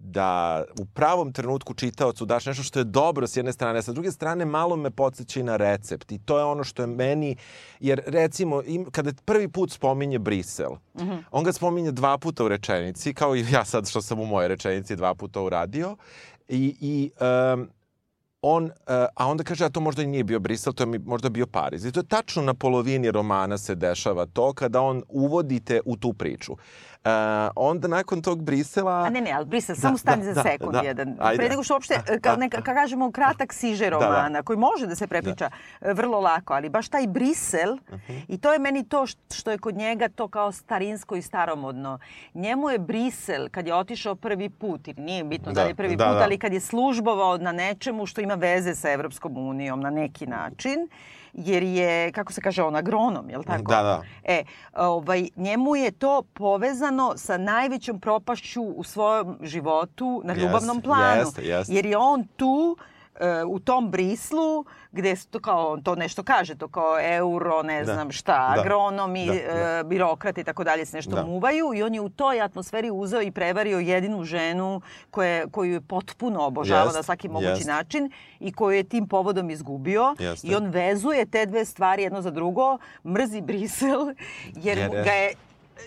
da 0.03 0.65
u 0.81 0.85
pravom 0.85 1.33
trenutku 1.33 1.75
čitaocu 1.75 2.25
daš 2.25 2.47
nešto 2.47 2.63
što 2.63 2.79
je 2.79 2.85
dobro 2.85 3.27
s 3.27 3.37
jedne 3.37 3.53
strane, 3.53 3.79
a 3.79 3.83
sa 3.83 3.93
druge 3.93 4.11
strane 4.11 4.45
malo 4.45 4.77
me 4.77 4.91
podsjeća 4.91 5.41
i 5.41 5.43
na 5.43 5.57
recept 5.57 6.13
i 6.13 6.19
to 6.19 6.39
je 6.39 6.45
ono 6.45 6.65
što 6.65 6.83
je 6.83 6.87
meni, 6.87 7.37
jer 7.81 8.03
recimo 8.07 8.63
im, 8.67 8.91
kada 8.91 9.13
prvi 9.25 9.49
put 9.49 9.73
spominje 9.73 10.19
Brisel, 10.19 10.73
mm 10.73 11.01
-hmm. 11.01 11.23
on 11.31 11.45
ga 11.45 11.53
spominje 11.53 11.93
dva 11.93 12.19
puta 12.19 12.45
u 12.45 12.49
rečenici, 12.49 13.15
kao 13.15 13.37
i 13.37 13.45
ja 13.53 13.65
sad 13.65 13.89
što 13.89 14.03
sam 14.03 14.21
u 14.21 14.27
mojoj 14.27 14.49
rečenici 14.49 14.97
dva 14.97 15.15
puta 15.15 15.41
uradio 15.41 15.97
i, 16.49 16.77
i 16.81 17.11
um, 17.55 17.69
on, 18.43 18.65
uh, 18.65 18.71
a 19.15 19.27
onda 19.27 19.45
kaže, 19.45 19.65
a 19.65 19.69
to 19.69 19.81
možda 19.81 20.03
i 20.03 20.07
nije 20.07 20.25
bio 20.25 20.41
Brisel, 20.41 20.73
to 20.73 20.83
je 20.83 20.87
mi 20.87 20.99
možda 20.99 21.29
bio 21.29 21.47
Pariz. 21.47 21.85
I 21.85 21.93
to 21.93 22.01
je 22.01 22.09
tačno 22.09 22.43
na 22.43 22.55
polovini 22.55 23.11
romana 23.11 23.59
se 23.59 23.75
dešava 23.75 24.27
to 24.27 24.53
kada 24.53 24.81
on 24.81 25.03
uvodite 25.09 25.81
u 25.85 25.97
tu 25.97 26.13
priču. 26.13 26.53
Uh, 26.53 26.59
onda 27.57 27.89
nakon 27.89 28.23
tog 28.23 28.43
Brisela... 28.43 28.93
A 28.93 29.11
ne, 29.11 29.21
ne, 29.21 29.33
ali 29.33 29.47
Brisel, 29.47 29.77
samo 29.77 29.99
stani 29.99 30.25
da, 30.25 30.35
za 30.35 30.35
da, 30.35 30.43
sekund 30.43 30.73
da. 30.73 30.81
jedan. 30.81 31.17
Ajde. 31.21 31.37
Pre 31.37 31.49
nego 31.49 31.63
što 31.63 31.75
uopšte, 31.75 31.95
kao 32.23 32.37
neka, 32.37 32.63
ka 32.63 32.75
kažemo, 32.75 33.11
kratak 33.13 33.53
siže 33.53 33.91
romana, 33.91 34.29
da. 34.29 34.43
koji 34.43 34.57
može 34.57 34.87
da 34.87 34.95
se 34.95 35.07
prepriča 35.07 35.51
e, 35.81 35.93
vrlo 35.93 36.21
lako, 36.21 36.55
ali 36.55 36.69
baš 36.69 36.89
taj 36.89 37.07
Brisel, 37.07 37.77
i 38.29 38.39
to 38.39 38.53
je 38.53 38.59
meni 38.59 38.85
to 38.85 39.03
št- 39.03 39.35
što 39.35 39.51
je 39.51 39.59
kod 39.59 39.77
njega 39.77 40.09
to 40.09 40.29
kao 40.29 40.53
starinsko 40.53 41.17
i 41.17 41.23
staromodno. 41.23 41.99
Njemu 42.35 42.71
je 42.71 42.79
Brisel, 42.79 43.49
kad 43.51 43.67
je 43.67 43.75
otišao 43.75 44.15
prvi 44.15 44.51
put, 44.51 44.89
ili 44.89 45.03
nije 45.03 45.25
bitno 45.25 45.53
da, 45.53 45.61
Da, 45.61 45.65
li 45.65 45.71
je 45.71 45.75
prvi 45.75 45.97
da, 45.97 46.05
put, 46.05 46.15
da. 46.15 46.23
ali 46.25 46.39
kad 46.39 46.53
je 46.53 46.61
službovao 46.61 47.37
na 47.39 47.53
nečemu 47.53 48.07
što 48.07 48.21
ima 48.21 48.35
veze 48.35 48.75
sa 48.75 48.91
Evropskom 48.93 49.37
unijom 49.39 49.81
na 49.81 49.91
neki 49.91 50.27
način, 50.27 50.89
jer 51.33 51.63
je, 51.63 52.13
kako 52.13 52.33
se 52.33 52.41
kaže, 52.41 52.63
on 52.63 52.77
agronom, 52.77 53.31
je 53.31 53.39
li 53.39 53.45
tako? 53.45 53.73
Da, 53.73 53.83
da. 53.83 54.03
E, 54.25 54.45
ovaj, 54.75 55.29
njemu 55.37 55.77
je 55.77 55.91
to 55.91 56.23
povezano 56.23 57.13
sa 57.17 57.39
najvećom 57.39 58.01
propašću 58.01 58.63
u 58.63 58.85
svojom 58.85 59.39
životu 59.43 60.23
na 60.25 60.35
ljubavnom 60.35 60.81
planu. 60.81 61.21
jeste, 61.21 61.43
jeste. 61.43 61.75
Jer 61.75 61.87
je 61.87 61.97
on 61.97 62.25
tu 62.37 62.77
e, 63.21 63.45
u 63.45 63.59
tom 63.59 63.91
brislu 63.91 64.65
gde 64.93 65.15
to 65.31 65.41
kao 65.41 65.77
to 65.77 65.95
nešto 65.95 66.23
kaže 66.23 66.55
to 66.55 66.69
kao 66.69 66.97
euro 67.01 67.63
ne 67.63 67.79
Da. 67.79 67.85
znam 67.85 68.13
šta 68.13 68.33
Da. 68.49 68.61
agronomi 68.61 69.27
Da, 69.27 69.35
e, 69.35 69.45
da. 69.77 69.83
birokrati 69.83 70.41
i 70.41 70.45
tako 70.45 70.65
dalje 70.65 70.87
se 70.87 70.97
nešto 70.97 71.11
Da. 71.11 71.25
muvaju 71.25 71.75
i 71.75 71.83
on 71.83 71.95
je 71.95 72.01
u 72.01 72.09
toj 72.09 72.41
atmosferi 72.41 72.91
uzeo 72.93 73.23
i 73.23 73.31
prevario 73.31 73.79
jedinu 73.79 74.25
ženu 74.25 74.81
koje, 75.11 75.47
koju 75.49 75.73
je 75.73 75.81
potpuno 75.81 76.41
obožavao 76.43 76.85
Jest, 76.85 76.97
na 76.97 77.03
svaki 77.03 77.29
mogući 77.29 77.51
jest. 77.51 77.67
način 77.67 78.11
i 78.41 78.53
koju 78.53 78.77
je 78.77 78.85
tim 78.85 79.09
povodom 79.09 79.51
izgubio 79.51 80.15
Jeste. 80.19 80.47
i 80.47 80.55
on 80.55 80.67
vezuje 80.67 81.27
te 81.27 81.47
dve 81.47 81.65
stvari 81.65 82.03
jedno 82.03 82.23
za 82.23 82.31
drugo 82.31 82.79
mrzi 83.05 83.41
Brisel 83.41 84.15
jer, 84.47 84.79
Jer 84.79 84.91
ga 84.91 85.13
je 85.13 85.33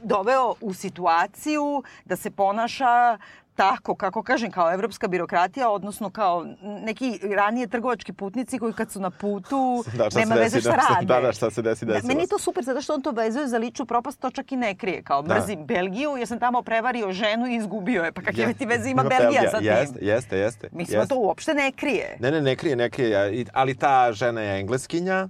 doveo 0.01 0.55
u 0.61 0.73
situaciju 0.73 1.83
da 2.05 2.15
se 2.15 2.31
ponaša 2.31 3.17
tako, 3.55 3.95
kako 3.95 4.23
kažem, 4.23 4.51
kao 4.51 4.73
evropska 4.73 5.07
birokratija, 5.07 5.69
odnosno 5.69 6.09
kao 6.09 6.45
neki 6.61 7.19
ranije 7.35 7.67
trgovački 7.67 8.13
putnici 8.13 8.59
koji 8.59 8.73
kad 8.73 8.91
su 8.91 8.99
na 8.99 9.09
putu 9.11 9.83
Da, 9.97 10.07
nema 10.15 10.35
veze 10.35 10.43
desi, 10.47 10.61
šta 10.61 10.69
da, 10.71 10.75
rade. 10.89 11.05
da, 11.05 11.21
da, 11.21 11.33
šta 11.33 11.51
se 11.51 11.61
desi, 11.61 11.85
Da, 11.85 11.93
desilo 11.93 12.07
meni 12.07 12.21
je 12.21 12.27
to 12.27 12.39
super 12.39 12.63
zato 12.63 12.81
što 12.81 12.93
on 12.93 13.01
to 13.01 13.11
vezuje 13.11 13.47
za 13.47 13.57
ličnu 13.57 13.85
propast, 13.85 14.19
to 14.19 14.29
čak 14.31 14.51
i 14.51 14.57
ne 14.57 14.75
krije. 14.75 15.03
Kao 15.03 15.21
Da. 15.21 15.35
mrzim 15.35 15.65
Belgiju 15.65 16.11
jer 16.11 16.27
sam 16.27 16.39
tamo 16.39 16.61
prevario 16.61 17.11
ženu 17.11 17.47
i 17.47 17.55
izgubio 17.55 18.03
je. 18.03 18.11
Pa 18.11 18.21
kakve 18.21 18.43
Je- 18.43 18.53
ti 18.53 18.65
veze 18.65 18.89
ima 18.89 19.03
Belgija 19.03 19.41
sa 19.43 19.57
tim? 19.57 19.67
Jeste, 19.67 19.99
jeste, 20.01 20.37
jeste. 20.37 20.69
Mislim, 20.71 20.99
jeste. 20.99 21.09
to 21.09 21.19
uopšte 21.19 21.53
ne 21.53 21.71
krije. 21.71 22.17
Ne, 22.19 22.31
ne, 22.31 22.41
ne 22.41 22.55
krije, 22.55 22.75
ne 22.75 22.89
krije, 22.89 23.09
ja, 23.09 23.21
ali 23.53 23.75
ta 23.75 24.11
žena 24.11 24.41
je 24.41 24.59
engleskinja. 24.59 25.27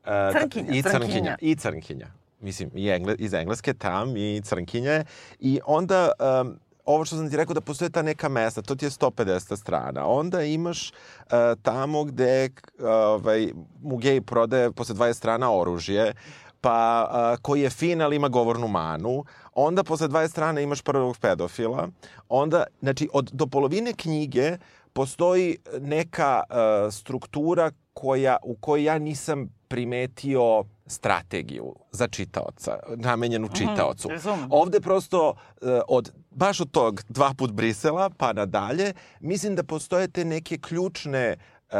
uh, 0.00 0.12
Crnkinja, 0.32 0.68
I 0.68 0.82
crnkinja. 0.82 0.98
crnkinja. 1.00 1.36
I 1.40 1.56
crnkinja. 1.56 2.06
Mislim, 2.40 2.70
i 2.74 2.88
engle, 2.88 3.14
iz 3.14 3.34
engleske 3.34 3.74
tam 3.74 4.16
i 4.16 4.40
crnkinja 4.44 4.90
je. 4.90 5.04
I 5.40 5.60
onda, 5.66 6.10
um, 6.40 6.58
ovo 6.88 7.04
što 7.04 7.16
sam 7.16 7.30
ti 7.30 7.36
rekao 7.36 7.54
da 7.54 7.60
postoje 7.60 7.90
ta 7.90 8.02
neka 8.02 8.28
mesta, 8.28 8.62
to 8.62 8.74
ti 8.74 8.84
je 8.84 8.90
150 8.90 9.56
strana. 9.56 10.06
Onda 10.06 10.42
imaš 10.42 10.90
uh, 10.90 11.32
tamo 11.62 12.04
gde 12.04 12.48
uh, 12.48 12.86
ovaj, 12.88 13.52
mu 13.82 13.96
gej 13.96 14.20
prodaje 14.20 14.72
posle 14.72 14.94
20 14.94 15.12
strana 15.12 15.52
oružje, 15.52 16.14
pa 16.60 17.08
uh, 17.10 17.42
koji 17.42 17.60
je 17.60 17.70
fin, 17.70 18.02
ali 18.02 18.16
ima 18.16 18.28
govornu 18.28 18.68
manu. 18.68 19.24
Onda 19.54 19.84
posle 19.84 20.08
20 20.08 20.28
strana 20.28 20.60
imaš 20.60 20.82
prvog 20.82 21.18
pedofila. 21.20 21.88
Onda, 22.28 22.64
znači, 22.80 23.08
od, 23.12 23.30
do 23.32 23.46
polovine 23.46 23.92
knjige 23.92 24.56
postoji 24.92 25.56
neka 25.80 26.42
uh, 26.50 26.92
struktura 26.92 27.70
koja, 27.92 28.36
u 28.42 28.56
kojoj 28.56 28.84
ja 28.84 28.98
nisam 28.98 29.48
primetio 29.68 30.64
strategiju 30.86 31.74
za 31.92 32.08
čitaoca, 32.08 32.78
namenjenu 32.96 33.48
čitaocu. 33.54 34.08
razumem. 34.08 34.48
Ovde 34.50 34.80
prosto 34.80 35.28
uh, 35.30 35.68
od, 35.88 36.12
baš 36.38 36.60
od 36.60 36.70
tog 36.70 37.02
dva 37.08 37.34
put 37.38 37.52
Brisela 37.52 38.10
pa 38.10 38.32
nadalje, 38.32 38.92
mislim 39.20 39.56
da 39.56 39.62
postoje 39.62 40.08
te 40.08 40.24
neke 40.24 40.58
ključne, 40.58 41.36
uh, 41.36 41.78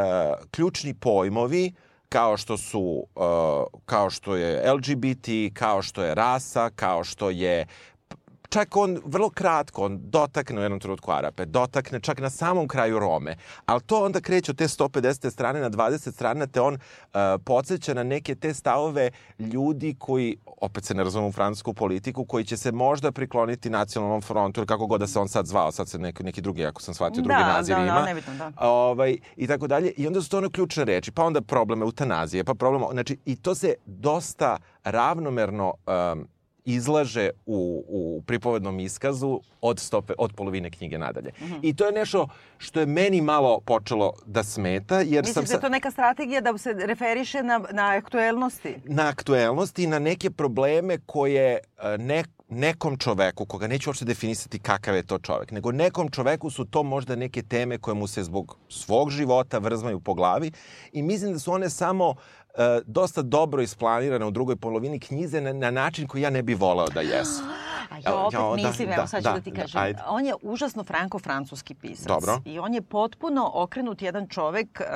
ključni 0.50 0.94
pojmovi 0.94 1.72
kao 2.08 2.36
što 2.36 2.56
su 2.56 2.80
uh, 2.80 3.80
kao 3.84 4.10
što 4.10 4.36
je 4.36 4.72
LGBT, 4.72 5.28
kao 5.54 5.82
što 5.82 6.02
je 6.02 6.14
rasa, 6.14 6.70
kao 6.70 7.04
što 7.04 7.30
je 7.30 7.66
čak 8.48 8.76
on 8.76 8.98
vrlo 9.04 9.30
kratko, 9.30 9.84
on 9.84 9.98
dotakne 10.02 10.60
u 10.60 10.62
jednom 10.62 10.80
trenutku 10.80 11.12
Arape, 11.12 11.44
dotakne 11.44 12.00
čak 12.00 12.20
na 12.20 12.30
samom 12.30 12.68
kraju 12.68 12.98
Rome, 12.98 13.36
ali 13.66 13.80
to 13.80 14.04
onda 14.04 14.20
kreće 14.20 14.52
od 14.52 14.58
te 14.58 14.64
150 14.64 15.30
strane 15.30 15.60
na 15.60 15.70
20 15.70 16.12
strana, 16.12 16.46
te 16.46 16.60
on 16.60 16.74
uh, 16.74 17.20
podsjeća 17.44 17.94
na 17.94 18.02
neke 18.02 18.34
te 18.34 18.54
stavove 18.54 19.10
ljudi 19.38 19.96
koji, 19.98 20.36
opet 20.60 20.84
se 20.84 20.94
ne 20.94 21.04
razumu 21.04 21.28
u 21.28 21.32
francusku 21.32 21.74
politiku, 21.74 22.24
koji 22.24 22.44
će 22.44 22.56
se 22.56 22.72
možda 22.72 23.12
prikloniti 23.12 23.70
nacionalnom 23.70 24.22
frontu 24.22 24.60
ili 24.60 24.66
kako 24.66 24.86
god 24.86 25.00
da 25.00 25.06
se 25.06 25.18
on 25.18 25.28
sad 25.28 25.46
zvao, 25.46 25.72
sad 25.72 25.88
se 25.88 25.98
neki, 25.98 26.22
neki 26.22 26.40
drugi, 26.40 26.66
ako 26.66 26.82
sam 26.82 26.94
shvatio, 26.94 27.22
drugi 27.22 27.38
Da, 27.38 27.52
naziv 27.52 27.76
da, 27.76 27.82
da, 27.82 27.86
ima. 27.86 28.02
nebitno, 28.02 28.34
da. 28.34 28.52
Ovaj, 28.68 29.16
I 29.36 29.46
tako 29.46 29.66
dalje. 29.66 29.92
I 29.96 30.06
onda 30.06 30.22
su 30.22 30.30
to 30.30 30.38
one 30.38 30.50
ključne 30.50 30.84
reči. 30.84 31.10
Pa 31.12 31.24
onda 31.24 31.40
problem 31.40 31.82
eutanazije, 31.82 32.44
pa 32.44 32.54
problem... 32.54 32.82
Znači, 32.92 33.18
i 33.24 33.36
to 33.36 33.54
se 33.54 33.74
dosta 33.86 34.56
ravnomerno 34.84 35.74
um, 36.12 36.28
izlaže 36.68 37.30
u, 37.46 37.84
u 37.88 38.22
pripovednom 38.26 38.80
iskazu 38.80 39.40
od, 39.60 39.78
stope, 39.80 40.12
od 40.18 40.32
polovine 40.32 40.70
knjige 40.70 40.98
nadalje. 40.98 41.30
Mhm. 41.40 41.54
I 41.62 41.76
to 41.76 41.86
je 41.86 41.92
nešto 41.92 42.28
što 42.58 42.80
je 42.80 42.86
meni 42.86 43.20
malo 43.20 43.60
počelo 43.60 44.12
da 44.26 44.44
smeta, 44.44 45.00
jer 45.00 45.24
sam 45.24 45.42
Misliš 45.42 45.48
da 45.48 45.54
je 45.54 45.60
to 45.60 45.68
neka 45.68 45.90
strategija 45.90 46.40
da 46.40 46.58
se 46.58 46.72
referiše 46.72 47.42
na, 47.42 47.60
na 47.72 47.96
aktuelnosti? 47.96 48.74
na 48.84 49.08
aktuelnosti 49.08 49.84
i 49.84 49.86
na 49.86 49.98
neke 49.98 50.30
probleme 50.30 50.98
koje 51.06 51.58
e, 51.78 51.98
ne, 51.98 52.24
nekom 52.48 52.96
čoveku, 52.96 53.46
koga 53.46 53.66
neću 53.66 53.90
uopšte 53.90 54.04
definisati 54.04 54.58
kakav 54.58 54.96
je 54.96 55.02
to 55.02 55.18
čovek, 55.18 55.50
nego 55.50 55.72
nekom 55.72 56.10
čoveku 56.10 56.50
su 56.50 56.64
to 56.64 56.82
možda 56.82 57.16
neke 57.16 57.42
teme 57.42 57.78
koje 57.78 57.94
mu 57.94 58.06
se 58.06 58.22
zbog 58.22 58.56
svog 58.68 59.10
života 59.10 59.58
vrzmaju 59.58 60.00
po 60.00 60.14
glavi 60.14 60.52
i 60.92 61.02
mislim 61.02 61.32
da 61.32 61.38
su 61.38 61.52
one 61.52 61.70
samo 61.70 62.14
dosta 62.86 63.22
dobro 63.22 63.62
isplanirane 63.62 64.26
u 64.26 64.30
drugoj 64.30 64.56
polovini 64.56 65.00
knjize 65.00 65.40
na, 65.40 65.52
na 65.52 65.70
način 65.70 66.06
koji 66.06 66.22
ja 66.22 66.30
ne 66.30 66.42
bi 66.42 66.54
voleo 66.54 66.88
da 66.88 67.00
jesu. 67.00 67.42
A 67.90 67.96
ja 67.96 68.14
opet 68.14 68.40
ja, 68.40 68.62
da, 68.62 68.68
mislim, 68.68 68.88
evo 68.88 69.02
da, 69.02 69.06
sad 69.06 69.22
ću 69.22 69.28
da, 69.28 69.32
da, 69.32 69.40
ti 69.40 69.50
da, 69.50 69.60
kažem. 69.60 69.82
ajde. 69.82 70.02
on 70.06 70.26
je 70.26 70.34
užasno 70.42 70.84
franko-francuski 70.84 71.74
pisac. 71.74 72.06
Dobro. 72.06 72.40
I 72.44 72.58
on 72.58 72.74
je 72.74 72.82
potpuno 72.82 73.50
okrenut 73.54 74.02
jedan 74.02 74.28
čovek, 74.28 74.80
uh, 74.80 74.86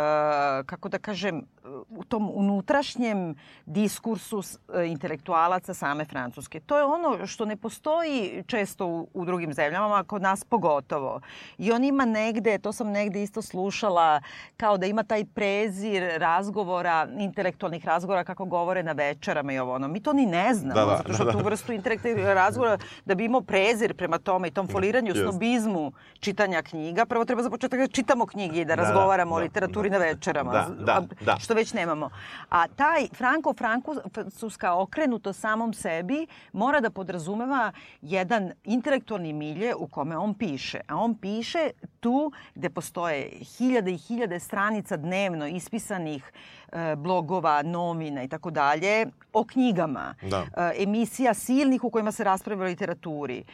kako 0.66 0.88
da 0.88 0.98
kažem, 0.98 1.36
uh, 1.36 1.70
u 1.88 2.04
tom 2.04 2.30
unutrašnjem 2.34 3.34
diskursu 3.66 4.38
uh, 4.38 4.44
intelektualaca 4.86 5.74
same 5.74 6.04
Francuske. 6.04 6.60
To 6.60 6.78
je 6.78 6.84
ono 6.84 7.26
što 7.26 7.44
ne 7.44 7.56
postoji 7.56 8.44
često 8.46 8.86
u, 8.86 9.08
u 9.14 9.24
drugim 9.24 9.52
zemljama, 9.52 9.98
a 9.98 10.04
kod 10.04 10.22
nas 10.22 10.44
pogotovo. 10.44 11.20
I 11.58 11.72
on 11.72 11.84
ima 11.84 12.04
negde, 12.04 12.58
to 12.58 12.72
sam 12.72 12.90
negde 12.90 13.22
isto 13.22 13.42
slušala, 13.42 14.20
kao 14.56 14.78
da 14.78 14.86
ima 14.86 15.02
taj 15.02 15.24
prezir 15.24 16.12
razgovora, 16.16 17.08
intelektualnih 17.18 17.84
razgovora 17.84 18.24
kako 18.24 18.44
govore 18.44 18.82
na 18.82 18.92
večerama 18.92 19.52
i 19.52 19.58
ovo 19.58 19.74
ono. 19.74 19.88
Mi 19.88 20.00
to 20.00 20.12
ni 20.12 20.26
ne 20.26 20.54
znamo, 20.54 20.74
Da, 20.74 20.86
da, 20.86 20.96
zato 20.96 21.12
što 21.12 21.24
da, 21.24 21.32
da. 21.32 21.38
tu 21.38 21.44
vrstu 21.44 21.72
intelektualnih 21.72 22.24
razgovora 22.24 22.78
da 23.04 23.14
bi 23.14 23.24
imao 23.24 23.40
prezir 23.40 23.94
prema 23.94 24.18
tome 24.18 24.48
i 24.48 24.50
tom 24.50 24.68
foliranju, 24.68 25.08
Jest. 25.08 25.20
snobizmu 25.22 25.92
čitanja 26.20 26.62
knjiga, 26.62 27.06
prvo 27.06 27.24
treba 27.24 27.42
za 27.42 27.50
početak 27.50 27.80
da 27.80 27.86
čitamo 27.86 28.26
knjige 28.26 28.60
i 28.60 28.64
da, 28.64 28.76
Da, 28.76 28.82
razgovaramo 28.82 29.34
o 29.34 29.38
da, 29.38 29.44
literaturi 29.44 29.90
da. 29.90 29.98
na 29.98 30.04
večerama, 30.04 30.52
Da, 30.52 30.68
da, 30.84 31.02
da. 31.20 31.36
što 31.40 31.54
već 31.54 31.72
nemamo. 31.72 32.10
A 32.48 32.68
taj 32.68 33.08
franko-francuska 33.14 34.72
okrenuto 34.72 35.32
samom 35.32 35.74
sebi 35.74 36.26
mora 36.52 36.80
da 36.80 36.90
podrazumeva 36.90 37.72
jedan 38.02 38.52
intelektualni 38.64 39.32
milje 39.32 39.74
u 39.74 39.86
kome 39.86 40.16
on 40.16 40.34
piše. 40.34 40.80
A 40.88 40.96
on 40.96 41.14
piše 41.14 41.70
tu 42.00 42.32
gde 42.54 42.70
postoje 42.70 43.30
hiljade 43.58 43.90
i 43.92 43.96
hiljade 43.98 44.40
stranica 44.40 44.96
dnevno 44.96 45.46
ispisanih 45.46 46.24
e, 46.24 46.61
blogova, 46.96 47.62
novina 47.62 48.22
i 48.22 48.28
tako 48.28 48.50
dalje 48.50 49.06
o 49.32 49.44
knjigama. 49.44 50.14
Da. 50.22 50.46
E, 50.56 50.82
emisija 50.82 51.34
silnih 51.34 51.84
u 51.84 51.90
kojima 51.90 52.12
se 52.12 52.24
raspravlja 52.24 52.64
o 52.64 52.66
literaturi, 52.66 53.38
e, 53.38 53.44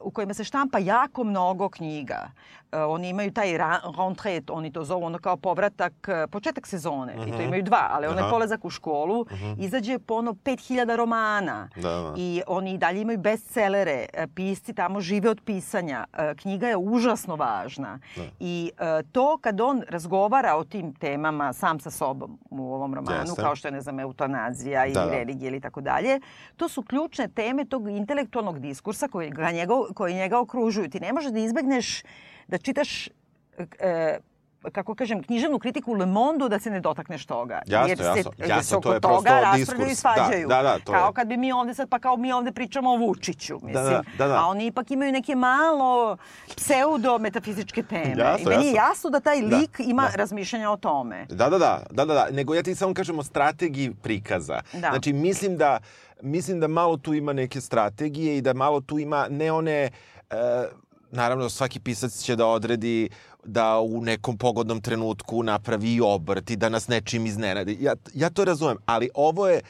u 0.00 0.10
kojima 0.10 0.34
se 0.34 0.44
štampa 0.44 0.78
jako 0.78 1.24
mnogo 1.24 1.68
knjiga. 1.68 2.30
E, 2.72 2.78
oni 2.78 3.08
imaju 3.08 3.32
taj 3.32 3.58
rentrée, 3.58 4.42
oni 4.50 4.72
to 4.72 4.84
zovu 4.84 5.04
ono 5.04 5.18
kao 5.18 5.36
povratak, 5.36 5.92
e, 6.08 6.26
početak 6.26 6.66
sezone. 6.66 7.14
I 7.26 7.32
to 7.32 7.42
imaju 7.42 7.62
dva, 7.62 7.88
ali 7.90 8.06
onaj 8.06 8.30
polazak 8.30 8.64
u 8.64 8.70
školu 8.70 9.26
izađe 9.58 9.98
po 9.98 10.14
ono 10.14 10.32
5000 10.32 10.96
romana. 10.96 11.68
Da, 11.76 11.82
da. 11.82 12.14
I 12.16 12.42
oni 12.46 12.74
i 12.74 12.78
dalje 12.78 13.00
imaju 13.00 13.18
bestsellere. 13.18 14.06
E, 14.12 14.26
Pisci 14.34 14.74
tamo 14.74 15.00
žive 15.00 15.30
od 15.30 15.40
pisanja. 15.44 16.04
Knjiga 16.36 16.68
je 16.68 16.76
užasno 16.76 17.36
važna. 17.36 17.98
I 18.40 18.70
e, 18.78 19.02
to 19.12 19.38
kad 19.40 19.60
on 19.60 19.82
razgovara 19.88 20.56
o 20.56 20.64
tim 20.64 20.94
temama 20.94 21.52
sam 21.52 21.80
sa 21.80 21.90
sobom 21.90 22.38
u 22.50 22.74
ovom 22.74 22.94
romanu, 22.94 23.20
Jeste. 23.20 23.42
kao 23.42 23.56
što 23.56 23.68
je, 23.68 23.72
ne 23.72 23.80
znam, 23.80 24.00
eutanazija 24.00 24.84
ili 24.86 24.94
Da, 24.94 25.04
da. 25.04 25.10
religija 25.10 25.48
ili 25.48 25.60
tako 25.60 25.80
dalje, 25.80 26.20
to 26.56 26.68
su 26.68 26.82
ključne 26.82 27.28
teme 27.28 27.64
tog 27.64 27.88
intelektualnog 27.88 28.58
diskursa 28.58 29.08
koji, 29.08 29.27
ga 29.28 29.50
njega, 29.50 29.74
koji 29.94 30.14
njega 30.14 30.40
okružuju. 30.40 30.90
Ti 30.90 31.00
ne 31.00 31.12
možeš 31.12 31.32
da 31.32 31.38
izbegneš 31.38 32.02
da 32.48 32.58
čitaš 32.58 33.08
e, 33.78 34.18
kako 34.72 34.94
kažem, 34.94 35.22
književnu 35.22 35.58
kritiku 35.58 35.92
Le 35.92 36.06
Monde 36.06 36.48
da 36.48 36.58
se 36.58 36.70
ne 36.70 36.80
dotakneš 36.80 37.26
toga. 37.26 37.62
Jasno, 37.66 37.88
jer 37.88 37.98
se, 37.98 38.04
jasno. 38.04 38.32
jer 38.38 38.48
Jasno, 38.48 38.80
to 38.80 38.94
je 38.94 39.00
prosto 39.00 39.16
toga 39.16 39.40
raspravljaju 39.40 39.92
i 39.92 39.94
svađaju. 39.94 40.48
Da, 40.48 40.56
da, 40.56 40.62
da, 40.62 40.78
to 40.78 40.92
kao 40.92 41.06
je. 41.06 41.12
kad 41.14 41.28
bi 41.28 41.36
mi 41.36 41.52
ovde 41.52 41.74
sad, 41.74 41.88
pa 41.88 41.98
kao 41.98 42.16
mi 42.16 42.32
ovde 42.32 42.52
pričamo 42.52 42.90
o 42.90 42.96
Vučiću, 42.96 43.54
mislim. 43.54 43.72
da, 43.74 44.02
da, 44.18 44.26
da. 44.26 44.34
A 44.42 44.46
oni 44.46 44.66
ipak 44.66 44.90
imaju 44.90 45.12
neke 45.12 45.34
malo 45.34 46.16
pseudo 46.56 47.18
metafizičke 47.18 47.82
teme. 47.82 48.14
Jasno, 48.18 48.52
I 48.52 48.56
meni 48.56 48.66
je 48.66 48.72
jasno. 48.72 48.88
jasno 48.90 49.10
da 49.10 49.20
taj 49.20 49.40
Da, 49.42 49.56
lik 49.56 49.76
ima 49.80 50.02
da. 50.02 50.16
razmišljanja 50.16 50.70
o 50.70 50.76
tome. 50.76 51.26
Da, 51.28 51.48
da, 51.48 51.58
da, 51.58 51.82
da, 51.90 52.04
da, 52.04 52.14
da. 52.14 52.28
Nego 52.30 52.54
ja 52.54 52.62
ti 52.62 52.74
samo 52.74 52.94
kažem 52.94 53.18
o 53.18 53.22
strategiji 53.22 53.94
prikaza. 54.02 54.60
Da. 54.72 54.78
Znači, 54.78 55.12
mislim 55.12 55.56
da, 55.56 55.78
mislim 56.22 56.60
da 56.60 56.68
malo 56.68 56.96
tu 56.96 57.14
ima 57.14 57.32
neke 57.32 57.60
strategije 57.60 58.38
i 58.38 58.40
da 58.40 58.54
malo 58.54 58.80
tu 58.80 58.98
ima 58.98 59.26
ne 59.30 59.52
one... 59.52 59.90
E, 60.30 60.68
naravno, 61.10 61.48
svaki 61.48 61.80
pisac 61.80 62.22
će 62.22 62.36
da 62.36 62.46
odredi 62.46 63.08
da 63.44 63.80
u 63.80 64.00
nekom 64.00 64.38
pogodnom 64.38 64.80
trenutku 64.80 65.42
napravi 65.42 66.00
obrt 66.00 66.50
i 66.50 66.56
da 66.56 66.68
nas 66.68 66.88
nečim 66.88 67.26
iznenadi. 67.26 67.76
Ja, 67.80 67.94
ja 68.14 68.30
to 68.30 68.44
razumem, 68.44 68.76
ali 68.86 69.10
ovo 69.14 69.48
je... 69.48 69.60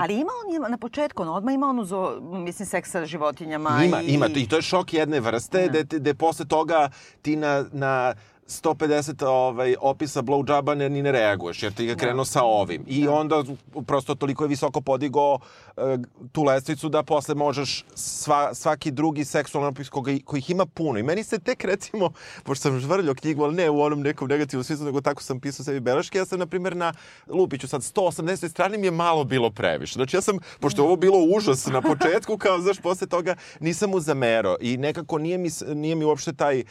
Ali 0.00 0.14
ima 0.14 0.30
on 0.64 0.70
na 0.70 0.78
početku, 0.78 1.22
on 1.22 1.28
odmah 1.28 1.54
ima 1.54 1.66
onu, 1.66 1.84
zo, 1.84 2.20
mislim, 2.20 2.66
seks 2.66 2.90
sa 2.90 3.06
životinjama. 3.06 3.84
Ima, 3.84 4.02
i, 4.02 4.06
ima. 4.06 4.26
I 4.26 4.48
to 4.48 4.56
je 4.56 4.62
šok 4.62 4.94
jedne 4.94 5.20
vrste, 5.20 5.68
Da. 5.68 5.82
gde, 5.82 5.98
gde 5.98 6.14
posle 6.14 6.46
toga 6.46 6.90
ti 7.22 7.36
na, 7.36 7.64
na 7.72 8.14
150 8.48 9.24
ovaj, 9.26 9.74
opisa 9.80 10.22
blowjaba 10.22 10.74
ne, 10.74 10.88
ni 10.88 11.02
ne 11.02 11.12
reaguješ, 11.12 11.62
jer 11.62 11.72
ti 11.72 11.86
ga 11.86 11.94
krenuo 11.94 12.24
sa 12.24 12.42
ovim. 12.42 12.84
I 12.86 13.08
onda 13.08 13.44
prosto 13.86 14.14
toliko 14.14 14.44
je 14.44 14.48
visoko 14.48 14.80
podigao 14.80 15.38
e, 15.76 15.98
tu 16.32 16.42
lestvicu 16.42 16.88
da 16.88 17.02
posle 17.02 17.34
možeš 17.34 17.84
sva, 17.94 18.54
svaki 18.54 18.90
drugi 18.90 19.24
seksualni 19.24 19.68
opis 19.68 19.88
koga, 19.88 20.12
kojih 20.24 20.50
ima 20.50 20.66
puno. 20.66 20.98
I 20.98 21.02
meni 21.02 21.24
se 21.24 21.38
tek 21.38 21.64
recimo, 21.64 22.10
pošto 22.44 22.62
sam 22.62 22.80
žvrljao 22.80 23.14
knjigu, 23.14 23.44
ali 23.44 23.54
ne 23.54 23.70
u 23.70 23.80
onom 23.80 24.02
nekom 24.02 24.28
negativnom 24.28 24.64
smislu, 24.64 24.86
nego 24.86 25.00
tako 25.00 25.22
sam 25.22 25.40
pisao 25.40 25.64
sebi 25.64 25.80
beleške, 25.80 26.18
ja 26.18 26.24
sam, 26.24 26.38
na 26.38 26.46
primjer, 26.46 26.76
na 26.76 26.92
Lupiću 27.28 27.68
sad 27.68 27.80
180 27.80 28.48
strani 28.48 28.78
mi 28.78 28.86
je 28.86 28.90
malo 28.90 29.24
bilo 29.24 29.50
previše. 29.50 29.92
Znači 29.92 30.16
ja 30.16 30.20
sam, 30.20 30.38
pošto 30.60 30.82
je 30.82 30.86
ovo 30.86 30.96
bilo 30.96 31.18
užas 31.36 31.66
na 31.66 31.82
početku, 31.82 32.38
kao, 32.38 32.60
znaš, 32.60 32.78
posle 32.78 33.06
toga 33.06 33.34
nisam 33.60 33.90
mu 33.90 34.00
zamerao 34.00 34.56
i 34.60 34.76
nekako 34.76 35.18
nije 35.18 35.38
mi, 35.38 35.48
nije 35.74 35.94
mi 35.94 36.04
uopšte 36.04 36.32
taj, 36.32 36.60
e, 36.60 36.64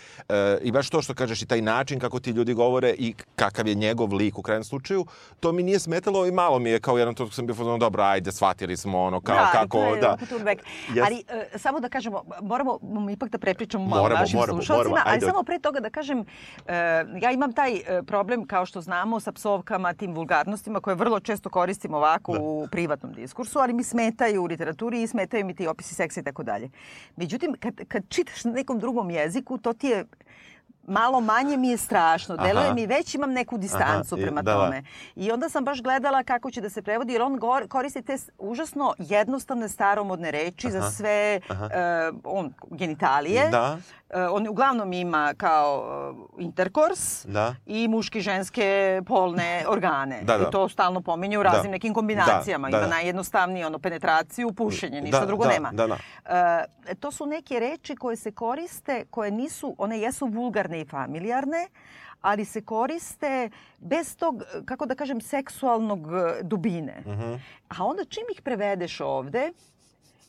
i 0.61 0.71
baš 0.71 0.89
to 0.89 1.01
što 1.01 1.13
kažeš, 1.13 1.41
i 1.41 1.45
taj 1.45 1.64
način 1.65 1.99
kako 1.99 2.19
ti 2.19 2.31
ljudi 2.31 2.53
govore 2.53 2.95
i 2.97 3.13
kakav 3.35 3.67
je 3.67 3.75
njegov 3.75 4.13
lik 4.13 4.37
u 4.37 4.41
krajnjem 4.41 4.63
slučaju, 4.63 5.05
to 5.39 5.51
mi 5.51 5.63
nije 5.63 5.79
smetalo 5.79 6.25
i 6.25 6.31
malo 6.31 6.59
mi 6.59 6.69
je 6.69 6.79
kao 6.79 6.97
jedan 6.97 7.15
to 7.15 7.31
sam 7.31 7.45
bio 7.45 7.55
fazon, 7.55 7.79
dobro, 7.79 8.03
ajde, 8.03 8.31
shvatili 8.31 8.77
smo 8.77 9.01
ono, 9.01 9.21
kao 9.21 9.35
da, 9.35 9.49
kako, 9.51 9.79
je 9.79 10.01
da. 10.01 10.17
Yes. 10.93 11.03
Ali 11.05 11.15
uh, 11.15 11.59
samo 11.59 11.79
da 11.79 11.89
kažemo, 11.89 12.23
moramo 12.41 12.79
ipak 13.11 13.29
da 13.29 13.37
prepričamo 13.37 13.85
malo 13.85 14.01
moramo, 14.01 14.19
našim 14.19 14.39
moramo, 14.39 14.57
slušalcima, 14.57 14.89
moramo, 14.89 15.09
ali 15.11 15.21
samo 15.21 15.43
pre 15.43 15.59
toga 15.59 15.79
da 15.79 15.89
kažem, 15.89 16.19
uh, 16.19 16.25
ja 17.21 17.31
imam 17.31 17.53
taj 17.53 17.73
uh, 17.73 18.05
problem, 18.07 18.47
kao 18.47 18.65
što 18.65 18.81
znamo, 18.81 19.19
sa 19.19 19.31
psovkama, 19.31 19.93
tim 19.93 20.13
vulgarnostima 20.13 20.79
koje 20.79 20.95
vrlo 20.95 21.19
često 21.19 21.49
koristim 21.49 21.93
ovako 21.93 22.33
da. 22.33 22.39
u 22.41 22.67
privatnom 22.71 23.13
diskursu, 23.13 23.59
ali 23.59 23.73
mi 23.73 23.83
smetaju 23.83 24.41
u 24.41 24.45
literaturi 24.45 25.01
i 25.01 25.07
smetaju 25.07 25.45
mi 25.45 25.55
ti 25.55 25.67
opisi 25.67 25.95
seksa 25.95 26.19
i 26.19 26.23
tako 26.23 26.43
dalje. 26.43 26.69
Međutim, 27.15 27.55
kad, 27.59 27.73
kad 27.87 28.03
čitaš 28.09 28.43
na 28.43 28.51
nekom 28.51 28.79
drugom 28.79 29.09
jeziku, 29.09 29.57
to 29.57 29.73
ti 29.73 29.87
je 29.87 30.05
malo 30.87 31.21
manje 31.21 31.57
mi 31.57 31.69
je 31.69 31.77
strašno. 31.77 32.37
Deluje 32.37 32.73
mi 32.73 32.85
već 32.85 33.15
imam 33.15 33.31
neku 33.31 33.57
distancu 33.57 34.15
Aha, 34.15 34.21
prema 34.21 34.41
da, 34.41 34.53
tome. 34.53 34.83
I 35.15 35.31
onda 35.31 35.49
sam 35.49 35.65
baš 35.65 35.81
gledala 35.81 36.23
kako 36.23 36.51
će 36.51 36.61
da 36.61 36.69
se 36.69 36.81
prevodi, 36.81 37.13
jer 37.13 37.21
on 37.21 37.37
gor, 37.37 37.67
koristi 37.67 38.01
te 38.01 38.17
užasno 38.37 38.93
jednostavne 38.97 39.69
staromodne 39.69 40.31
reči 40.31 40.67
Aha. 40.67 40.79
za 40.79 40.91
sve 40.91 41.39
uh, 41.49 41.55
on, 42.23 42.53
genitalije. 42.71 43.49
Da. 43.49 43.77
Uh, 44.15 44.31
on 44.31 44.47
uglavnom 44.47 44.93
ima 44.93 45.33
kao 45.33 45.83
uh, 46.29 46.43
interkors 46.43 47.25
Da. 47.25 47.55
i 47.65 47.87
muški 47.87 48.21
ženske 48.21 48.65
polne 49.07 49.63
organe. 49.67 50.21
Da, 50.21 50.37
da. 50.37 50.43
I 50.43 50.51
to 50.51 50.69
stalno 50.69 51.01
pominje 51.01 51.37
u 51.39 51.43
raznim 51.43 51.63
Da. 51.63 51.69
nekim 51.69 51.93
kombinacijama. 51.93 52.67
Da, 52.67 52.71
da, 52.71 52.77
Ima 52.77 52.87
da. 52.87 52.95
najjednostavnije 52.95 53.65
ono, 53.67 53.79
penetraciju, 53.79 54.53
pušenje, 54.53 55.01
ništa 55.01 55.19
Da, 55.19 55.25
drugo 55.25 55.43
da, 55.43 55.49
nema. 55.49 55.71
da, 55.71 55.87
da. 55.87 55.93
Uh, 56.85 56.95
to 56.95 57.11
su 57.11 57.25
neke 57.25 57.59
reči 57.59 57.95
koje 57.95 58.15
se 58.15 58.31
koriste, 58.31 59.05
koje 59.05 59.31
nisu, 59.31 59.75
one 59.77 59.99
jesu 59.99 60.25
vulgarne 60.25 60.81
i 60.81 60.85
familijarne, 60.85 61.67
ali 62.21 62.45
se 62.45 62.61
koriste 62.61 63.49
bez 63.77 64.17
tog, 64.17 64.35
kako 64.65 64.85
da 64.85 64.95
kažem, 64.95 65.21
seksualnog 65.21 65.99
eh, 66.07 66.43
dubine. 66.43 67.01
Mhm. 67.01 67.33
A 67.69 67.85
onda 67.85 68.05
čim 68.05 68.23
ih 68.31 68.41
prevedeš 68.41 69.01
ovde, 69.01 69.51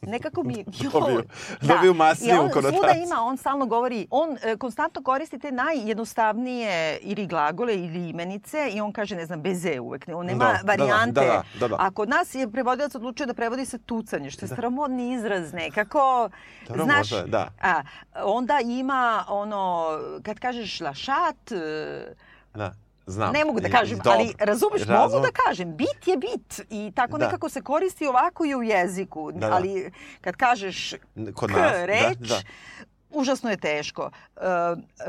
nekako 0.02 0.42
mi... 0.42 0.54
Jo, 0.58 0.90
Dobiju- 0.92 1.22
dobiju 1.62 1.94
masniju 1.94 2.34
on 2.34 2.50
svuda 2.52 2.70
konotaciju. 2.70 3.02
ima, 3.02 3.16
on 3.18 3.36
stalno 3.36 3.66
govori, 3.66 4.06
on 4.10 4.36
e, 4.42 4.56
konstantno 4.56 5.02
koristi 5.02 5.38
te 5.38 5.52
najjednostavnije 5.52 6.66
ili 6.98 7.26
glagole 7.26 7.74
ili 7.74 8.08
imenice 8.08 8.68
i 8.68 8.80
on 8.80 8.92
kaže, 8.92 9.16
ne 9.16 9.26
znam, 9.26 9.42
beze 9.42 9.80
uvek. 9.80 10.04
On 10.08 10.26
nema 10.26 10.44
Da, 10.44 10.52
da, 10.52 10.76
da, 10.76 10.84
varijante. 10.84 11.20
da, 11.20 11.42
da, 11.60 11.68
da. 11.68 11.76
A 11.78 11.90
kod 11.90 12.08
nas 12.08 12.34
je 12.34 12.50
prevodilac 12.50 12.94
odlučio 12.94 13.26
da 13.26 13.34
prevodi 13.34 13.66
sa 13.66 13.78
tucanje, 13.78 14.30
što 14.30 14.44
je 14.44 14.48
staromodni 14.48 15.12
izraz 15.12 15.52
nekako. 15.52 16.28
Dobro, 16.68 16.84
znaš, 16.84 17.10
možda 17.10 17.26
da. 17.28 17.48
A, 17.62 17.82
onda 18.16 18.58
ima 18.62 18.96
ono, 19.28 19.86
kad 20.22 20.38
kažeš 20.38 20.80
lašat, 20.80 21.36
Da. 22.54 22.74
Znam. 23.06 23.32
ne 23.32 23.44
mogu 23.44 23.60
da 23.60 23.68
kažem, 23.70 23.98
dobro. 23.98 24.12
ali 24.12 24.34
razumeš, 24.40 24.82
Razum- 24.82 25.12
mogu 25.12 25.26
da 25.26 25.32
kažem, 25.40 25.76
bit 25.76 26.06
je 26.06 26.16
bit 26.16 26.60
i 26.70 26.92
tako 26.92 27.18
Da. 27.18 27.24
nekako 27.24 27.48
se 27.48 27.62
koristi 27.62 28.06
ovako 28.06 28.44
i 28.44 28.54
u 28.54 28.62
jeziku, 28.62 29.32
Da, 29.32 29.38
da. 29.40 29.54
ali 29.54 29.90
kad 30.20 30.36
kažeš 30.36 30.94
Kod 31.34 31.50
k 31.50 31.52
nas, 31.52 31.72
da, 31.72 31.86
reč, 31.86 32.18
da. 32.18 32.40
užasno 33.10 33.50
je 33.50 33.56
teško. 33.58 34.10
E, 34.36 34.40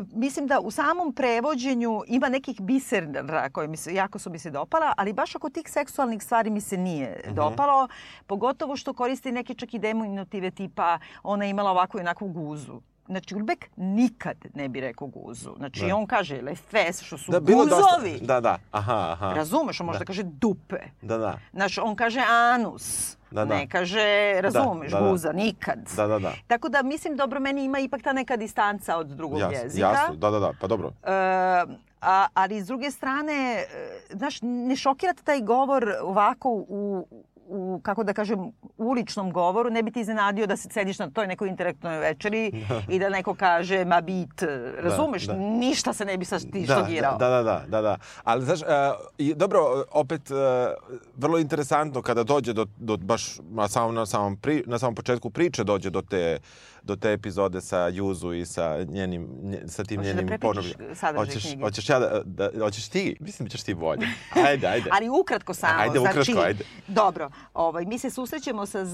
mislim 0.08 0.48
da 0.48 0.60
u 0.60 0.72
samom 0.72 1.14
prevođenju 1.14 2.04
ima 2.08 2.30
nekih 2.30 2.62
bisera 2.62 3.08
koje 3.50 3.68
mi 3.68 3.78
se, 3.78 3.94
jako 3.94 4.20
su 4.20 4.30
mi 4.30 4.40
se 4.40 4.50
dopala, 4.52 4.94
ali 4.98 5.14
baš 5.14 5.36
oko 5.36 5.50
tih 5.50 5.64
seksualnih 5.68 6.24
stvari 6.24 6.50
mi 6.50 6.62
se 6.62 6.78
nije 6.78 7.22
Mhm. 7.26 7.36
dopalo, 7.36 7.88
pogotovo 8.28 8.76
što 8.76 8.94
koristi 8.94 9.32
neke 9.32 9.54
čak 9.54 9.74
i 9.74 9.80
deminutive 9.80 10.52
tipa 10.52 11.00
ona 11.24 11.46
je 11.46 11.50
imala 11.50 11.72
ovakvu 11.72 11.98
i 11.98 12.02
onakvu 12.02 12.28
guzu. 12.28 12.82
Znači, 13.08 13.36
Ulbek 13.36 13.70
nikad 13.76 14.38
ne 14.54 14.70
bi 14.70 14.82
rekao 14.82 15.08
guzu. 15.08 15.54
Znači, 15.58 15.86
Da. 15.88 15.96
on 15.96 16.06
kaže 16.06 16.42
lefes, 16.42 17.02
što 17.02 17.18
su 17.18 17.32
Da, 17.32 17.40
guzovi. 17.40 17.70
dosta. 18.12 18.26
Da, 18.26 18.42
da. 18.42 18.58
Aha, 18.72 19.10
aha. 19.12 19.34
Razumeš, 19.34 19.80
on 19.80 19.86
može 19.86 19.96
da. 19.96 20.04
Da. 20.04 20.06
kaže 20.06 20.24
dupe. 20.24 20.80
Da, 21.02 21.18
da. 21.18 21.40
Znaš, 21.54 21.78
on 21.78 21.96
kaže 21.96 22.20
anus. 22.30 23.18
Da, 23.32 23.46
da. 23.46 23.56
Ne 23.56 23.68
kaže, 23.68 24.02
razumeš, 24.42 24.92
da, 24.92 25.00
da. 25.00 25.10
guza, 25.10 25.32
nikad. 25.32 25.80
Da, 25.96 26.08
da, 26.08 26.20
da. 26.20 26.32
Tako 26.48 26.70
da 26.70 26.84
mislim, 26.84 27.16
dobro, 27.16 27.40
meni 27.40 27.64
ima 27.64 27.80
ipak 27.80 28.02
ta 28.02 28.14
neka 28.14 28.36
distanca 28.38 28.98
od 28.98 29.08
drugog 29.08 29.40
Jasno, 29.40 29.58
jezika. 29.58 29.88
jasno, 29.90 30.16
da, 30.16 30.30
da, 30.30 30.40
da, 30.40 30.52
pa 30.62 30.68
dobro. 30.68 30.92
E, 31.04 31.12
a, 32.02 32.28
ali 32.34 32.62
s 32.62 32.68
druge 32.68 32.92
strane, 32.92 33.34
e, 33.34 33.66
znaš, 34.10 34.40
ne 34.42 34.76
šokirate 34.76 35.24
taj 35.24 35.42
govor 35.42 35.94
ovako 36.02 36.50
u, 36.50 37.08
u, 37.48 37.80
kako 37.84 38.04
da 38.04 38.14
kažem, 38.14 38.52
uličnom 38.78 39.32
govoru, 39.34 39.70
ne 39.70 39.84
bi 39.84 39.92
ti 39.92 40.00
iznenadio 40.00 40.48
da 40.48 40.58
se 40.58 40.70
sediš 40.70 41.00
na 41.00 41.10
toj 41.10 41.28
nekoj 41.28 41.48
intelektnoj 41.50 41.98
večeri 41.98 42.52
i 42.90 43.00
da 43.00 43.10
neko 43.10 43.36
kaže, 43.36 43.86
ma 43.86 44.02
bit, 44.02 44.44
razumeš, 44.80 45.24
da. 45.24 45.34
ništa 45.34 45.94
se 45.94 46.06
ne 46.06 46.18
bi 46.18 46.26
sa 46.26 46.40
ti 46.40 46.66
Da, 46.68 46.76
štogirao. 46.76 47.18
da, 47.18 47.30
da, 47.30 47.44
da, 47.44 47.64
da, 47.68 47.82
da. 47.82 47.98
Ali, 48.24 48.46
znaš, 48.46 48.62
uh, 48.62 48.68
i, 49.18 49.34
dobro, 49.34 49.84
opet, 49.92 50.32
uh, 50.32 50.38
vrlo 51.16 51.40
interesantno 51.40 52.02
kada 52.02 52.24
dođe 52.24 52.54
do, 52.54 52.66
do 52.78 52.98
baš 52.98 53.40
na 53.50 53.68
samom, 53.68 53.96
na, 53.96 54.06
samom 54.06 54.38
pri, 54.38 54.64
na 54.66 54.80
samom 54.80 54.96
početku 54.96 55.30
priče 55.30 55.64
dođe 55.64 55.90
do 55.90 56.02
te, 56.02 56.40
do 56.88 56.96
te 56.96 57.12
epizode 57.12 57.62
sa 57.62 57.88
Juzu 57.88 58.34
i 58.34 58.46
sa 58.46 58.78
njenim, 58.80 59.30
nje, 59.44 59.62
sa 59.68 59.84
tim 59.84 59.98
Hoćeš 59.98 60.14
da 60.14 60.22
njenim 60.22 60.40
sadržaj 60.96 61.16
Hoćeš, 61.18 61.44
knjige? 61.44 61.64
hoćeš 61.64 61.90
ja 61.90 62.00
da, 62.00 62.22
da, 62.26 62.50
hoćeš 62.60 62.90
ti? 62.90 63.18
Mislim 63.20 63.46
da 63.46 63.52
ćeš 63.52 63.64
ti 63.64 63.74
bolje. 63.76 64.08
Ajde, 64.48 64.68
ajde. 64.68 64.90
Ali 64.94 65.10
ukratko 65.12 65.54
samo. 65.54 65.74
Ajde, 65.80 66.00
ukratko, 66.00 66.24
znači, 66.24 66.40
ajde. 66.40 66.64
Dobro, 66.88 67.30
ovaj, 67.54 67.86
mi 67.86 68.00
se 68.00 68.10
susrećemo 68.10 68.66
sa 68.66 68.80
e, 68.80 68.86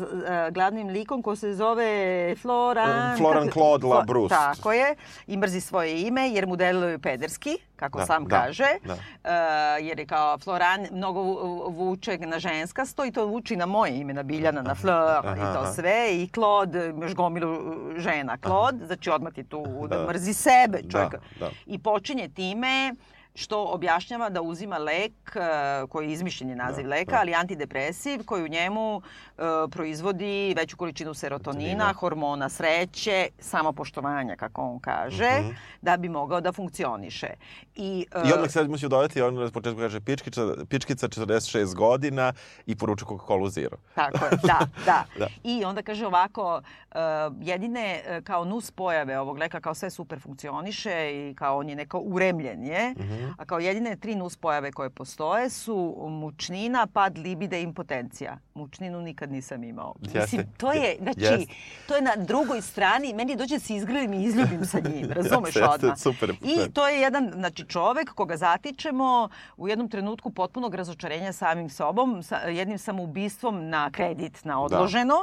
glavnim 0.51 0.87
likom 0.89 1.21
ko 1.21 1.35
se 1.35 1.53
zove 1.53 1.93
Floran... 2.37 3.17
Floran 3.17 3.43
kako- 3.43 3.53
Claude 3.53 3.87
Labrousse. 3.87 4.35
Tako 4.35 4.73
je. 4.73 4.95
I 5.27 5.37
mrzi 5.37 5.61
svoje 5.61 6.01
ime 6.01 6.29
jer 6.29 6.47
mu 6.47 6.55
deluje 6.55 6.99
pederski, 6.99 7.49
kako 7.75 7.99
Da, 7.99 8.05
sam 8.05 8.25
da, 8.25 8.29
kaže. 8.37 8.67
da. 8.85 8.93
E, 9.25 9.35
jer 9.81 9.99
je 9.99 10.05
kao 10.05 10.37
Floran 10.37 10.87
mnogo 10.91 11.21
vu- 11.21 11.43
vuče 11.69 12.17
na 12.19 12.39
ženskasto 12.39 13.05
i 13.05 13.11
to 13.11 13.25
vuči 13.25 13.55
na 13.55 13.65
moje 13.67 13.93
ime, 13.93 14.13
na 14.13 14.23
Biljana, 14.23 14.61
na 14.61 14.75
Flor 14.75 14.93
aha, 15.17 15.35
i 15.35 15.53
to 15.55 15.73
sve. 15.73 15.83
I 16.13 16.29
Claude, 16.29 16.93
još 17.01 17.15
gomilu 17.15 17.57
žena. 17.97 18.37
Claude, 18.37 18.85
znači 18.85 19.09
odmah 19.09 19.33
ti 19.33 19.43
tu 19.43 19.63
da, 19.81 19.97
Da. 19.97 20.07
mrzi 20.07 20.33
sebe 20.33 20.81
Da, 20.81 20.89
čovjeka. 20.89 21.19
da. 21.39 21.49
I 21.65 21.79
počinje 21.79 22.29
time 22.29 22.95
što 23.35 23.63
objašnjava 23.65 24.29
da 24.29 24.41
uzima 24.41 24.77
lek 24.77 25.11
e, 25.31 25.39
koji 25.87 26.07
je 26.07 26.13
izmišljen 26.13 26.57
naziv 26.57 26.83
Da, 26.83 26.89
leka, 26.89 27.11
da. 27.11 27.17
ali 27.19 27.33
antidepresiv 27.33 28.25
koji 28.25 28.43
u 28.43 28.47
njemu 28.47 29.01
e, 29.29 29.41
proizvodi 29.71 30.53
veću 30.55 30.77
količinu 30.77 31.13
serotonina, 31.13 31.63
Serotonina. 31.63 31.93
hormona 31.93 32.49
sreće, 32.49 33.27
samopoštovanja 33.39 34.35
kako 34.35 34.61
on 34.63 34.79
kaže, 34.79 35.31
Mhm. 35.39 35.49
da 35.81 35.97
bi 35.97 36.09
mogao 36.09 36.41
da 36.41 36.51
funkcioniše. 36.51 37.27
I, 37.75 38.05
e, 38.15 38.29
I 38.29 38.33
odmah 38.33 38.49
sad 38.49 38.69
musio 38.69 38.89
dodati, 38.89 39.21
on 39.21 39.35
na 39.35 39.51
početku 39.51 39.79
kaže 39.79 40.01
pičkica, 40.01 40.41
pičkica 40.65 41.07
46 41.07 41.75
godina 41.75 42.33
i 42.65 42.75
poručuje 42.75 43.07
Coca-Cola 43.07 43.49
Zero. 43.49 43.77
Tako 43.95 44.25
je, 44.25 44.31
da, 44.43 44.59
da. 44.85 45.03
Da. 45.19 45.27
I 45.43 45.65
onda 45.65 45.81
kaže 45.81 46.05
ovako, 46.05 46.61
uh, 46.89 46.97
jedine 47.39 47.83
uh, 48.09 48.23
kao 48.23 48.45
nus 48.45 48.71
pojave 48.71 49.19
ovog 49.19 49.37
leka 49.37 49.59
kao 49.59 49.73
sve 49.73 49.89
super 49.89 50.19
funkcioniše 50.19 50.93
i 51.11 51.35
kao 51.35 51.57
on 51.57 51.69
je 51.69 51.75
neko 51.75 51.99
uremljen 51.99 52.63
je, 52.63 52.93
Mhm. 53.23 53.31
a 53.37 53.45
kao 53.45 53.59
jedine 53.59 53.95
tri 53.95 54.15
nus 54.15 54.35
pojave 54.37 54.71
koje 54.71 54.89
postoje 54.89 55.49
su 55.49 55.95
mučnina, 56.09 56.87
pad 56.87 57.17
libide 57.17 57.59
i 57.59 57.63
impotencija. 57.63 58.37
Mučninu 58.53 59.01
nikad 59.01 59.31
nisam 59.31 59.63
imao. 59.63 59.95
Jeste. 60.01 60.19
Mislim, 60.19 60.45
to 60.57 60.71
je, 60.71 60.97
znači, 61.01 61.19
Jeste. 61.19 61.53
to 61.87 61.95
je 61.95 62.01
na 62.01 62.15
drugoj 62.17 62.61
strani, 62.61 63.13
meni 63.13 63.35
dođe 63.35 63.55
da 63.55 63.59
se 63.59 63.75
izgrlim 63.75 64.13
i 64.13 64.23
izljubim 64.23 64.65
sa 64.65 64.79
njim, 64.79 65.11
razumeš 65.15 65.55
Jeste, 65.55 65.69
odmah. 65.69 65.97
super, 65.97 66.29
I 66.41 66.71
to 66.73 66.87
je 66.87 67.01
jedan, 67.01 67.31
znači 67.33 67.65
čovek 67.65 68.09
koga 68.09 68.37
zatičemo 68.37 69.29
u 69.57 69.67
jednom 69.67 69.89
trenutku 69.89 70.29
potpunog 70.29 70.75
razočarenja 70.75 71.33
samim 71.33 71.69
sobom, 71.69 72.23
sa 72.23 72.35
jednim 72.37 72.77
samoubistvom 72.77 73.69
na 73.69 73.91
kredit, 73.91 74.45
na 74.45 74.61
odloženo, 74.61 75.15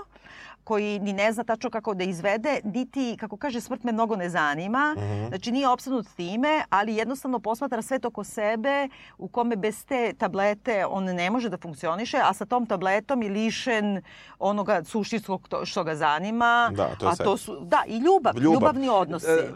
koji 0.65 0.99
ni 0.99 1.13
ne 1.13 1.33
zna 1.33 1.45
tačno 1.45 1.71
kako 1.71 1.95
da 1.95 2.05
izvede, 2.05 2.61
niti, 2.65 3.17
kako 3.21 3.37
kaže, 3.37 3.61
smrt 3.61 3.85
me 3.85 3.93
mnogo 3.93 4.17
ne 4.17 4.29
zanima. 4.29 4.95
Mhm. 4.97 5.27
Znači 5.29 5.53
nije 5.53 5.69
opsadnut 5.69 6.07
time, 6.09 6.63
ali 6.71 6.97
jednostavno 6.97 7.39
posmatra 7.39 7.83
svet 7.83 8.05
oko 8.05 8.25
sebe 8.25 8.89
u 9.19 9.29
kome 9.29 9.57
bez 9.57 9.85
te 9.85 10.13
tablete 10.13 10.87
on 10.87 11.05
ne 11.05 11.31
može 11.31 11.49
da 11.49 11.59
funkcioniše, 11.59 12.19
a 12.19 12.35
sa 12.35 12.45
tom 12.45 12.67
tabletom 12.67 13.23
je 13.23 13.31
lišen 13.31 14.03
onoga 14.39 14.85
suštinskog 14.85 15.49
to- 15.49 15.65
što 15.65 15.85
ga 15.85 15.95
zanima. 15.97 16.71
Da, 16.73 16.89
to 16.91 17.07
je 17.07 17.13
a 17.13 17.17
to 17.17 17.37
su, 17.37 17.57
da, 17.61 17.83
i 17.87 17.99
ljubav, 17.99 18.35
Ljubav. 18.37 18.53
ljubavni 18.55 18.89
odnosi. 18.89 19.27
E, 19.29 19.51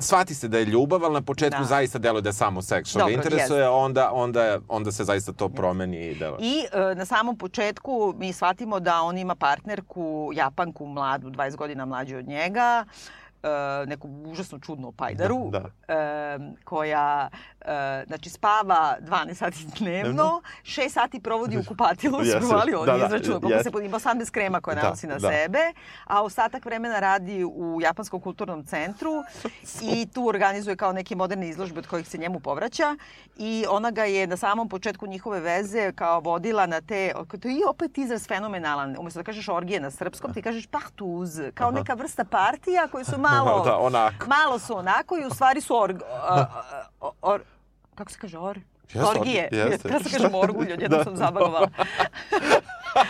shvati 0.00 0.34
se 0.34 0.48
da 0.48 0.58
je 0.58 0.64
ljubav, 0.64 1.04
ali 1.04 1.14
na 1.14 1.22
početku 1.22 1.60
Da. 1.60 1.64
zaista 1.64 1.98
deluje 1.98 2.22
da 2.22 2.28
je 2.28 2.32
samo 2.32 2.62
seks. 2.62 2.90
Što 2.90 2.98
ga 2.98 3.10
interesuje, 3.10 3.68
onda, 3.68 4.10
onda, 4.12 4.58
onda 4.68 4.92
se 4.92 5.04
zaista 5.04 5.32
to 5.32 5.48
promeni 5.48 6.06
i 6.06 6.14
da... 6.14 6.36
I 6.40 6.64
e, 6.72 6.94
na 6.94 7.04
samom 7.04 7.38
početku 7.38 8.14
mi 8.18 8.32
shvatimo 8.32 8.80
da 8.80 9.02
on 9.02 9.18
ima 9.18 9.34
partnerku, 9.34 10.30
Japanku 10.34 10.86
mladu, 10.86 11.30
20 11.30 11.56
godina 11.56 11.84
mlađu 11.84 12.16
od 12.16 12.28
njega, 12.28 12.84
e, 13.42 13.48
neku 13.86 14.08
užasno 14.08 14.58
čudnu 14.58 14.92
pajdaru, 14.92 15.50
Da, 15.50 15.64
e, 15.88 15.94
koja 16.64 17.28
e, 17.60 17.66
znači, 18.06 18.30
spava 18.30 18.96
12 19.00 19.34
sati 19.34 19.66
dnevno, 19.78 20.02
Dnevno. 20.04 20.42
6 20.62 20.88
sati 20.90 21.20
provodi 21.20 21.58
u 21.58 21.64
kupatilu, 21.64 22.18
yes, 22.18 22.38
provali 22.38 22.74
on 22.74 22.86
Da, 22.86 22.92
da, 22.92 22.98
da, 22.98 23.04
izračuna 23.06 23.32
koliko 23.32 23.48
jeste. 23.48 23.64
se 23.64 23.70
pod- 23.70 23.84
ima 23.84 23.96
18 23.96 24.30
krema 24.30 24.60
koje 24.60 24.74
Da, 24.74 24.82
nanosi 24.82 25.06
na 25.06 25.14
da. 25.14 25.28
sebe, 25.30 25.58
a 26.04 26.22
ostatak 26.22 26.64
vremena 26.64 27.00
radi 27.00 27.44
u 27.46 27.78
Japanskom 27.82 28.20
kulturnom 28.20 28.64
centru 28.64 29.22
i 29.82 30.06
tu 30.06 30.26
organizuje 30.26 30.76
kao 30.76 30.92
neke 30.92 31.16
moderne 31.16 31.48
izložbe 31.48 31.78
od 31.78 31.86
kojih 31.86 32.08
se 32.08 32.18
njemu 32.18 32.40
povraća 32.40 32.96
i 33.36 33.64
ona 33.68 33.90
ga 33.90 34.04
je 34.04 34.26
na 34.26 34.36
samom 34.36 34.68
početku 34.68 35.06
njihove 35.06 35.40
veze 35.40 35.92
kao 35.92 36.20
vodila 36.20 36.66
na 36.66 36.80
te, 36.80 37.12
to 37.32 37.48
je 37.48 37.54
i 37.54 37.62
opet 37.68 37.98
izraz 37.98 38.26
fenomenalan, 38.26 38.96
umesto 38.98 39.20
da 39.20 39.24
kažeš 39.24 39.48
orgije 39.48 39.80
na 39.80 39.90
srpskom, 39.90 40.34
ti 40.34 40.42
kažeš 40.42 40.66
partuz, 40.66 41.40
kao 41.54 41.70
neka 41.70 41.94
vrsta 41.94 42.24
partija 42.24 42.88
koji 42.88 43.04
su 43.04 43.18
malo, 43.18 43.31
Da, 43.64 43.76
onako. 43.78 44.26
malo 44.28 44.58
su 44.58 44.76
onako 44.76 45.16
i 45.16 45.26
u 45.26 45.30
stvari 45.30 45.60
su 45.60 45.76
org, 45.76 46.00
a, 46.22 46.46
a, 47.00 47.10
or, 47.22 47.40
kako 47.94 48.10
se 48.10 48.18
kaže 48.18 48.38
or? 48.38 48.58
Jeste, 48.84 49.08
Orgije. 49.10 49.48
orgi- 49.52 49.70
jeste. 49.70 49.88
Kada 49.88 50.04
se 50.04 50.10
kažem 50.10 50.34
orgulj, 50.34 50.72
odjednom 50.74 50.98
Da. 50.98 51.04
sam 51.04 51.16
zabagovala. 51.16 51.68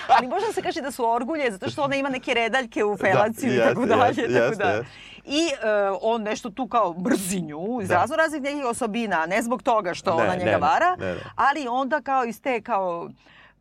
Ali 0.08 0.26
možda 0.26 0.46
da 0.46 0.52
se 0.52 0.62
kaže 0.62 0.80
da 0.80 0.90
su 0.90 1.04
orgulje, 1.06 1.50
zato 1.50 1.70
što 1.70 1.82
ona 1.82 1.96
ima 1.96 2.08
neke 2.08 2.34
redaljke 2.34 2.84
u 2.84 2.96
felaciju 2.96 3.50
i 3.50 3.54
jeste, 3.54 3.68
tako 3.68 3.86
dalje. 3.86 4.06
jeste, 4.08 4.22
tako 4.24 4.34
jeste, 4.40 4.56
da. 4.56 4.70
jeste. 4.70 4.86
I 5.24 5.38
e, 5.46 5.68
on 6.02 6.22
nešto 6.22 6.50
tu 6.50 6.66
kao 6.66 6.94
mrzi 7.00 7.40
nju 7.40 7.78
iz 7.82 7.88
Da. 7.88 7.94
razno 7.94 8.16
raznih 8.16 8.42
nekih 8.42 8.64
osobina, 8.64 9.26
ne 9.26 9.42
zbog 9.42 9.62
toga 9.62 9.94
što 9.94 10.10
Ne, 10.10 10.22
ona 10.22 10.34
njega 10.34 10.50
ne, 10.50 10.56
vara, 10.58 10.96
ne, 10.96 11.06
ne. 11.06 11.20
ali 11.36 11.68
onda 11.68 12.00
kao 12.00 12.24
iz 12.24 12.40
te 12.40 12.60
kao 12.60 13.10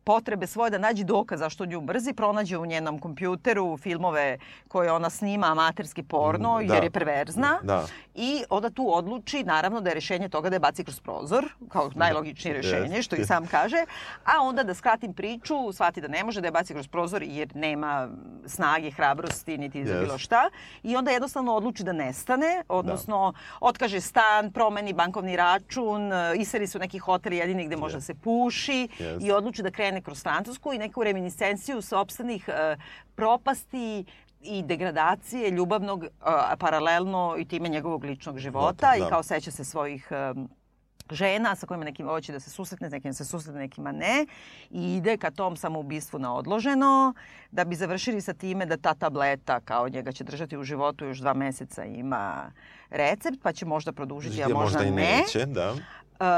potrebe 0.02 0.46
svoje 0.46 0.70
da 0.70 0.78
nađe 0.78 1.04
dokaz 1.04 1.38
zašto 1.38 1.66
nju 1.66 1.80
mrzi, 1.80 2.12
pronađe 2.12 2.58
u 2.58 2.66
njenom 2.66 2.98
kompjuteru 2.98 3.76
filmove 3.76 4.38
koje 4.68 4.92
ona 4.92 5.10
snima 5.10 5.46
amaterski 5.46 6.02
porno 6.02 6.32
Mm, 6.54 6.66
da. 6.66 6.74
jer 6.74 6.84
je 6.84 6.90
perverzna 6.90 7.58
Da. 7.62 7.86
i 8.14 8.42
onda 8.50 8.70
tu 8.70 8.94
odluči 8.94 9.44
naravno 9.44 9.80
da 9.80 9.90
je 9.90 9.94
rešenje 9.94 10.28
toga 10.28 10.50
da 10.50 10.56
je 10.56 10.60
baci 10.60 10.84
kroz 10.84 11.00
prozor, 11.00 11.44
kao 11.68 11.90
najlogičnije 11.94 12.54
rešenje, 12.54 13.02
što 13.02 13.16
i 13.16 13.24
sam 13.24 13.46
kaže, 13.46 13.84
a 14.24 14.40
onda 14.42 14.62
da 14.62 14.74
skratim 14.74 15.14
priču, 15.14 15.72
shvati 15.72 16.00
da 16.00 16.08
ne 16.08 16.24
može 16.24 16.40
da 16.40 16.46
je 16.46 16.52
baci 16.52 16.72
kroz 16.74 16.88
prozor 16.88 17.22
jer 17.22 17.56
nema 17.56 18.08
snage, 18.46 18.90
hrabrosti, 18.90 19.58
niti 19.58 19.86
za 19.86 19.94
bilo 19.94 20.18
šta. 20.18 20.50
I 20.82 20.96
onda 20.96 21.10
jednostavno 21.10 21.54
odluči 21.54 21.84
da 21.84 21.92
nestane, 21.92 22.62
odnosno 22.68 23.32
otkaže 23.60 24.00
stan, 24.00 24.52
promeni 24.52 24.92
bankovni 24.92 25.36
račun, 25.36 26.02
iseli 26.36 26.66
su 26.66 26.78
neki 26.78 26.98
hotel 26.98 27.32
jedini 27.32 27.66
gde 27.66 27.76
može 27.76 27.94
da 27.94 28.00
se 28.00 28.14
puši 28.14 28.88
Jeste. 28.98 29.26
i 29.26 29.32
odluči 29.32 29.62
da 29.62 29.70
krene 29.70 29.91
kroz 30.00 30.22
Francusku 30.22 30.72
i 30.72 30.78
neku 30.78 31.04
reminiscenciju 31.04 31.82
sopstvenih 31.82 32.48
e, 32.48 32.76
propasti 33.14 34.04
i 34.40 34.62
degradacije 34.62 35.50
ljubavnog 35.50 36.04
a, 36.20 36.56
paralelno 36.58 37.36
i 37.38 37.44
time 37.44 37.68
njegovog 37.68 38.04
ličnog 38.04 38.38
života 38.38 38.86
Da, 38.90 38.96
i 38.96 39.00
da. 39.00 39.08
kao 39.08 39.22
seća 39.22 39.50
se 39.50 39.64
svojih 39.64 40.08
em, 40.10 40.48
žena 41.10 41.56
sa 41.56 41.66
kojima 41.66 41.84
nekim 41.84 42.06
hoće 42.06 42.32
da 42.32 42.40
se 42.40 42.50
susretne, 42.50 42.88
s 42.88 42.92
nekim 42.92 43.14
se 43.14 43.24
susretne, 43.24 43.60
nekima 43.60 43.92
ne 43.92 44.26
i 44.70 44.96
ide 44.96 45.16
ka 45.16 45.30
tom 45.30 45.56
samoubistvu 45.56 46.18
na 46.18 46.34
odloženo 46.34 47.14
da 47.50 47.64
bi 47.64 47.74
završili 47.74 48.20
sa 48.20 48.32
time 48.32 48.66
da 48.66 48.76
ta 48.76 48.94
tableta 48.94 49.60
kao 49.60 49.88
njega 49.88 50.12
će 50.12 50.24
držati 50.24 50.56
u 50.56 50.62
životu 50.64 51.04
još 51.04 51.18
dva 51.18 51.34
meseca 51.34 51.84
ima 51.84 52.52
recept 52.90 53.42
pa 53.42 53.52
će 53.52 53.66
možda 53.66 53.92
produžiti, 53.92 54.42
a 54.42 54.48
možda, 54.48 54.62
možda 54.62 54.84
i 54.84 54.90
ne. 54.90 55.18
neće, 55.18 55.46
da. 55.46 55.74
Uh, 56.22 56.28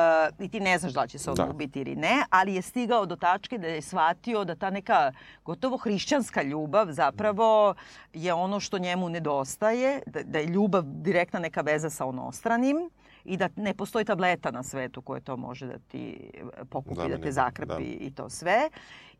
i 0.45 0.49
ti 0.49 0.61
ne 0.61 0.79
znaš 0.79 0.93
da 0.93 1.03
li 1.03 1.09
će 1.09 1.19
se 1.19 1.31
on 1.31 1.37
Da. 1.37 1.45
ubiti 1.45 1.81
ili 1.81 1.97
ne, 1.97 2.25
ali 2.31 2.55
je 2.55 2.63
stigao 2.63 3.07
do 3.07 3.17
tačke 3.17 3.59
da 3.59 3.67
je 3.67 3.83
shvatio 3.83 4.45
da 4.45 4.55
ta 4.55 4.71
neka 4.71 5.13
gotovo 5.45 5.77
hrišćanska 5.77 6.43
ljubav 6.43 6.87
zapravo 6.93 7.75
je 8.13 8.33
ono 8.35 8.61
što 8.61 8.79
njemu 8.79 9.09
nedostaje, 9.09 10.01
da, 10.07 10.23
da 10.23 10.39
je 10.39 10.47
ljubav 10.47 10.83
direktna 10.87 11.41
neka 11.41 11.61
veza 11.61 11.91
sa 11.91 12.07
onostranim 12.07 12.77
i 13.25 13.37
da 13.37 13.49
ne 13.57 13.75
postoji 13.75 14.05
tableta 14.05 14.51
na 14.51 14.63
svetu 14.63 15.03
koja 15.03 15.21
to 15.21 15.37
može 15.37 15.67
da 15.67 15.79
ti 15.79 16.31
pokupi, 16.71 16.97
da 16.97 17.03
Zameni, 17.03 17.23
te 17.23 17.33
zakrpi 17.33 17.97
da. 17.99 18.05
i 18.05 18.11
to 18.11 18.31
sve. 18.31 18.69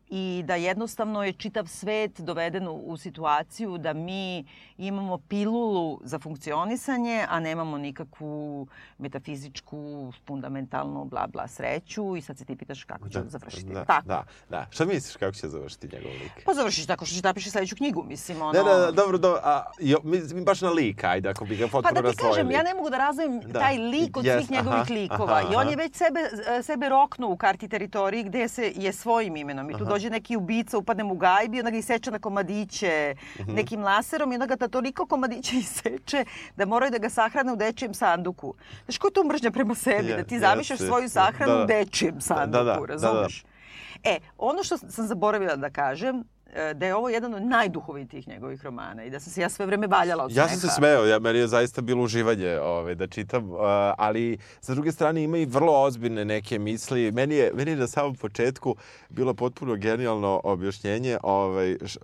I 0.07 0.43
da 0.45 0.55
jednostavno 0.55 1.23
je 1.23 1.33
čitav 1.33 1.65
svet 1.67 2.19
doveden 2.19 2.67
u, 2.67 2.97
situaciju 2.97 3.77
da 3.77 3.93
mi 3.93 4.45
imamo 4.77 5.17
pilulu 5.19 5.99
za 6.03 6.19
funkcionisanje, 6.19 7.25
a 7.29 7.39
nemamo 7.39 7.77
nikakvu 7.77 8.67
metafizičku, 8.97 9.77
fundamentalnu, 10.27 11.05
bla, 11.05 11.27
bla 11.27 11.47
sreću 11.47 12.15
i 12.15 12.21
sad 12.21 12.37
se 12.37 12.45
ti 12.45 12.55
pitaš 12.55 12.83
kako 12.83 13.09
će 13.09 13.19
Da, 13.19 13.29
završiti. 13.29 13.73
Da, 13.73 13.85
Tako. 13.85 14.07
da, 14.07 14.23
da. 14.49 14.65
Šta 14.69 14.85
misliš 14.85 15.15
kako 15.15 15.31
će 15.31 15.47
završiti 15.47 15.87
njegov 15.87 16.11
lik? 16.11 16.31
Pa 16.45 16.53
završiš 16.53 16.85
tako 16.85 17.05
što 17.05 17.15
će 17.15 17.21
napiše 17.23 17.51
sledeću 17.51 17.75
knjigu, 17.75 18.03
mislim, 18.03 18.41
ono... 18.41 18.51
Ne, 18.53 18.59
ne, 18.61 18.77
ne, 18.77 18.91
dobro, 18.91 19.17
dobro, 19.17 19.39
a, 19.43 19.63
jo, 19.79 19.99
mi, 20.03 20.43
baš 20.43 20.61
na 20.61 20.69
lik, 20.69 21.03
ajde, 21.03 21.29
ako 21.29 21.45
bi 21.45 21.55
ga 21.55 21.65
Pa 21.65 21.71
potpuno 21.71 22.01
da 22.01 22.11
ti 22.11 22.17
kažem, 22.17 22.27
razdvojili. 22.27 22.53
ja 22.53 22.63
ne 22.63 22.73
mogu 22.73 22.89
da 22.89 22.97
razdvojim 22.97 23.41
Da. 23.41 23.59
taj 23.59 23.77
lik 23.77 24.17
od 24.17 24.25
Yes, 24.25 24.37
svih 24.37 24.51
njegovih 24.51 24.79
aha, 24.81 24.93
likova. 24.93 25.33
aha, 25.33 25.49
I 25.53 25.55
on 25.55 25.69
je 25.69 25.75
već 25.75 25.95
sebe, 25.95 26.19
sebe 26.63 26.89
roknuo 26.89 27.31
u 27.31 27.37
karti 27.37 27.67
teritoriji 27.67 28.23
gde 28.23 28.47
se 28.47 28.73
je 28.75 28.93
svojim 28.93 29.35
imenom. 29.35 29.69
I 29.69 29.73
tu 29.73 29.83
Aha. 29.83 29.94
Dođe 29.95 30.09
neki 30.09 30.35
ubica, 30.35 30.77
upadne 30.77 31.03
mu 31.03 31.15
gajbi, 31.15 31.59
onda 31.59 31.71
ga 31.71 31.77
iseče 31.77 32.11
na 32.11 32.19
komadiće 32.19 33.15
Mhm. 33.39 33.53
nekim 33.53 33.81
laserom 33.81 34.31
i 34.31 34.35
onda 34.35 34.45
ga 34.47 34.55
ta 34.57 34.67
toliko 34.69 35.05
komadića 35.05 35.55
iseče 35.65 36.25
da 36.55 36.65
moraju 36.65 36.91
da 36.91 36.97
ga 36.97 37.09
sahrane 37.09 37.53
u 37.53 37.57
dečijem 37.57 37.93
sanduku. 37.95 38.53
Znaš, 38.85 38.97
koja 38.97 39.09
je 39.09 39.13
to 39.13 39.23
mržnja 39.23 39.51
prema 39.51 39.75
sebi? 39.75 40.07
Je, 40.07 40.17
da 40.17 40.23
ti 40.23 40.39
zamišljaš 40.39 40.79
svoju 40.81 41.09
sahranu 41.09 41.51
Da, 41.51 41.57
da. 41.57 41.63
u 41.63 41.67
dečijem 41.67 42.21
sanduku, 42.21 42.51
da, 42.55 42.73
da. 42.75 42.85
razumeš? 42.85 43.43
E, 44.05 44.17
ono 44.39 44.63
što 44.63 44.77
sam 44.79 45.07
zaboravila 45.07 45.55
da 45.55 45.69
kažem, 45.71 46.23
da 46.75 46.85
je 46.85 46.95
ovo 46.95 47.09
jedan 47.09 47.33
od 47.33 47.43
najduhovitijih 47.43 48.27
njegovih 48.27 48.63
romana 48.63 49.03
i 49.03 49.09
da 49.09 49.19
sam 49.19 49.33
se 49.33 49.41
ja 49.41 49.49
sve 49.49 49.65
vreme 49.65 49.87
valjala 49.87 50.23
od 50.25 50.31
Ja 50.31 50.47
sam 50.47 50.55
se 50.55 50.59
smeha. 50.61 50.75
smeo, 50.75 51.05
ja, 51.05 51.19
meni 51.19 51.39
je 51.39 51.47
zaista 51.47 51.81
bilo 51.81 52.03
uživanje 52.03 52.59
ove, 52.59 52.95
da 52.95 53.07
čitam, 53.07 53.51
uh, 53.51 53.57
ali 53.97 54.37
sa 54.61 54.73
druge 54.73 54.91
strane 54.91 55.23
ima 55.23 55.37
i 55.37 55.45
vrlo 55.45 55.81
ozbiljne 55.83 56.25
neke 56.25 56.59
misli. 56.59 57.11
Meni 57.11 57.35
je, 57.35 57.51
meni 57.53 57.71
je 57.71 57.77
na 57.77 57.87
samom 57.87 58.15
početku 58.15 58.75
bilo 59.09 59.33
potpuno 59.33 59.75
genijalno 59.75 60.41
objašnjenje 60.43 61.17
ovaj, 61.23 61.77
š, 61.85 61.99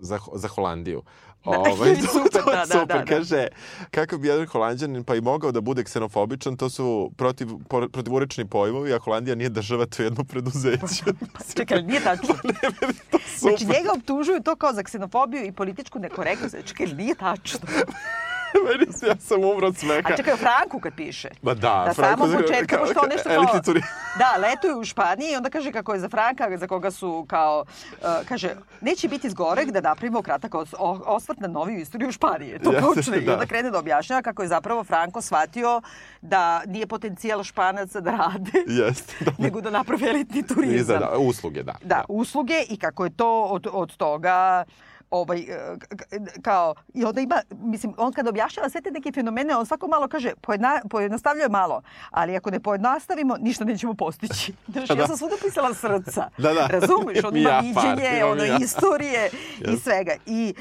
za, 0.00 0.18
za 0.34 0.48
Holandiju. 0.48 1.02
Ovaj, 1.44 1.94
to, 2.00 2.06
Super, 2.06 2.42
to 2.42 2.50
da, 2.50 2.56
da, 2.56 2.66
super. 2.66 2.86
da, 2.86 2.94
da. 2.94 3.04
Kaže, 3.04 3.46
kako 3.90 4.18
bi 4.18 4.28
jedan 4.28 4.46
holandjanin 4.46 5.04
pa 5.04 5.14
i 5.14 5.20
mogao 5.20 5.52
da 5.52 5.60
bude 5.60 5.84
ksenofobičan, 5.84 6.56
to 6.56 6.70
su 6.70 7.10
protiv, 7.16 7.48
protivurečni 7.92 8.44
pojmovi, 8.44 8.94
a 8.94 8.98
Holandija 8.98 9.34
nije 9.34 9.48
država, 9.48 9.86
to 9.86 10.02
je 10.02 10.06
jedno 10.06 10.24
preduzeće. 10.24 11.04
Čekaj, 11.56 11.82
nije 11.82 12.00
tačno. 12.00 12.34
to 13.10 13.18
Znači, 13.38 13.64
super. 13.64 13.76
njega 13.76 13.92
optužuju 13.96 14.42
to 14.42 14.56
kao 14.56 14.72
za 14.72 14.82
ksenofobiju 14.82 15.46
i 15.46 15.52
političku 15.52 15.98
nekorektnost. 15.98 16.56
Čekaj, 16.64 16.86
nije 16.86 17.14
tačno. 17.14 17.60
Meni 18.66 18.92
se, 18.92 19.06
ja 19.06 19.16
sam 19.20 19.44
umro 19.44 19.66
od 19.66 19.76
smeha. 19.76 20.08
A 20.12 20.16
čekaj, 20.16 20.32
o 20.32 20.36
Franku 20.36 20.80
kad 20.80 20.94
piše. 20.96 21.28
Ma 21.42 21.54
da, 21.54 21.84
Na 21.86 21.94
Franko 21.94 22.26
početku, 22.26 22.66
kao- 22.68 22.78
pošto 22.78 23.00
on 23.02 23.08
nešto 23.08 23.28
kao... 23.28 23.74
Da, 24.18 24.36
letuje 24.40 24.74
u 24.74 24.84
Španiji 24.84 25.32
i 25.32 25.36
onda 25.36 25.50
kaže 25.50 25.72
kako 25.72 25.94
je 25.94 26.00
za 26.00 26.08
Franka, 26.08 26.56
za 26.56 26.66
koga 26.66 26.90
su 26.90 27.26
kao... 27.28 27.64
Uh, 27.92 28.26
kaže, 28.28 28.54
neće 28.80 29.08
biti 29.08 29.30
zgoreg 29.30 29.70
da 29.70 29.80
napravimo 29.80 30.22
kratak 30.22 30.52
osvrt 31.06 31.40
na 31.40 31.48
noviju 31.48 31.78
istoriju 31.80 32.12
Španije. 32.12 32.58
To 32.58 32.72
počne 32.80 33.18
i 33.18 33.24
da. 33.24 33.32
onda 33.32 33.46
krene 33.46 33.70
da 33.70 33.78
objašnjava 33.78 34.22
kako 34.22 34.42
je 34.42 34.48
zapravo 34.48 34.84
Franko 34.84 35.20
shvatio 35.20 35.80
da 36.20 36.62
nije 36.66 36.86
potencijal 36.86 37.44
Španaca 37.44 38.00
da 38.00 38.10
rade, 38.10 38.50
Jeste. 38.66 39.24
Da, 39.24 39.32
nego 39.44 39.60
da 39.60 39.70
napravi 39.70 40.08
elitni 40.08 40.46
turizam. 40.46 41.00
da, 41.00 41.18
usluge, 41.18 41.62
da. 41.62 41.74
da, 41.82 42.04
usluge 42.08 42.64
i 42.68 42.76
kako 42.76 43.04
je 43.04 43.16
to 43.16 43.42
od, 43.42 43.66
od 43.72 43.96
toga 43.96 44.64
ovaj, 45.12 45.38
e, 45.38 45.76
kao, 46.42 46.74
i 46.94 47.04
onda 47.04 47.20
ima, 47.20 47.42
mislim, 47.50 47.94
on 47.96 48.12
kad 48.12 48.28
objašnjava 48.28 48.68
sve 48.68 48.80
te 48.80 48.90
neke 48.90 49.12
fenomene, 49.12 49.56
on 49.56 49.66
svako 49.66 49.88
malo 49.88 50.08
kaže, 50.08 50.32
pojedna, 50.40 50.80
pojednostavljuje 50.90 51.48
malo, 51.48 51.82
ali 52.10 52.36
ako 52.36 52.50
ne 52.50 52.60
pojednostavimo, 52.60 53.36
ništa 53.40 53.64
nećemo 53.64 53.94
postići. 53.94 54.52
Znaš, 54.72 54.88
Da, 54.88 54.94
ja 54.94 55.06
sam 55.06 55.16
svuda 55.16 55.34
pisala 55.44 55.74
srca. 55.74 56.28
Da, 56.38 56.52
da. 56.52 56.66
Razumeš, 56.66 57.24
on 57.24 57.36
I 57.36 57.40
ima 57.40 57.50
ja 57.50 57.60
viđenje, 57.60 58.20
par, 58.20 58.30
ono, 58.30 58.44
i 58.44 58.48
ja. 58.48 58.58
istorije 58.60 59.30
i 59.60 59.70
Jeste. 59.70 59.76
svega. 59.90 60.12
I 60.26 60.54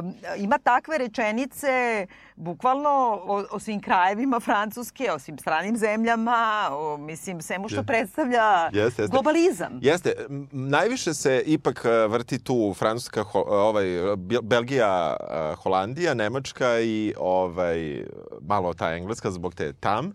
um, 0.00 0.14
ima 0.36 0.58
takve 0.58 0.98
rečenice, 0.98 2.06
bukvalno 2.36 2.88
o, 3.24 3.44
o 3.50 3.58
svim 3.58 3.80
krajevima 3.80 4.40
Francuske, 4.40 5.12
o 5.12 5.18
svim 5.18 5.38
stranim 5.38 5.76
zemljama, 5.76 6.68
o, 6.70 6.96
mislim, 6.96 7.42
svemu 7.42 7.68
što 7.68 7.82
predstavlja 7.82 8.70
Jeste, 8.72 9.02
jeste. 9.02 9.06
globalizam. 9.06 9.78
Jeste, 9.82 10.12
najviše 10.52 11.14
se 11.14 11.42
ipak 11.46 11.84
e, 11.84 12.06
vrti 12.06 12.38
tu 12.38 12.74
Francuska, 12.74 13.22
ho, 13.22 13.40
ovaj, 13.48 13.84
Bel- 14.16 14.42
Belgija, 14.42 15.16
e, 15.20 15.54
Holandija, 15.54 16.14
Nemačka 16.14 16.80
i 16.80 17.14
ovaj, 17.18 18.04
malo 18.40 18.74
ta 18.74 18.92
engleska 18.92 19.30
zbog 19.30 19.54
te 19.54 19.72
tam, 19.72 20.12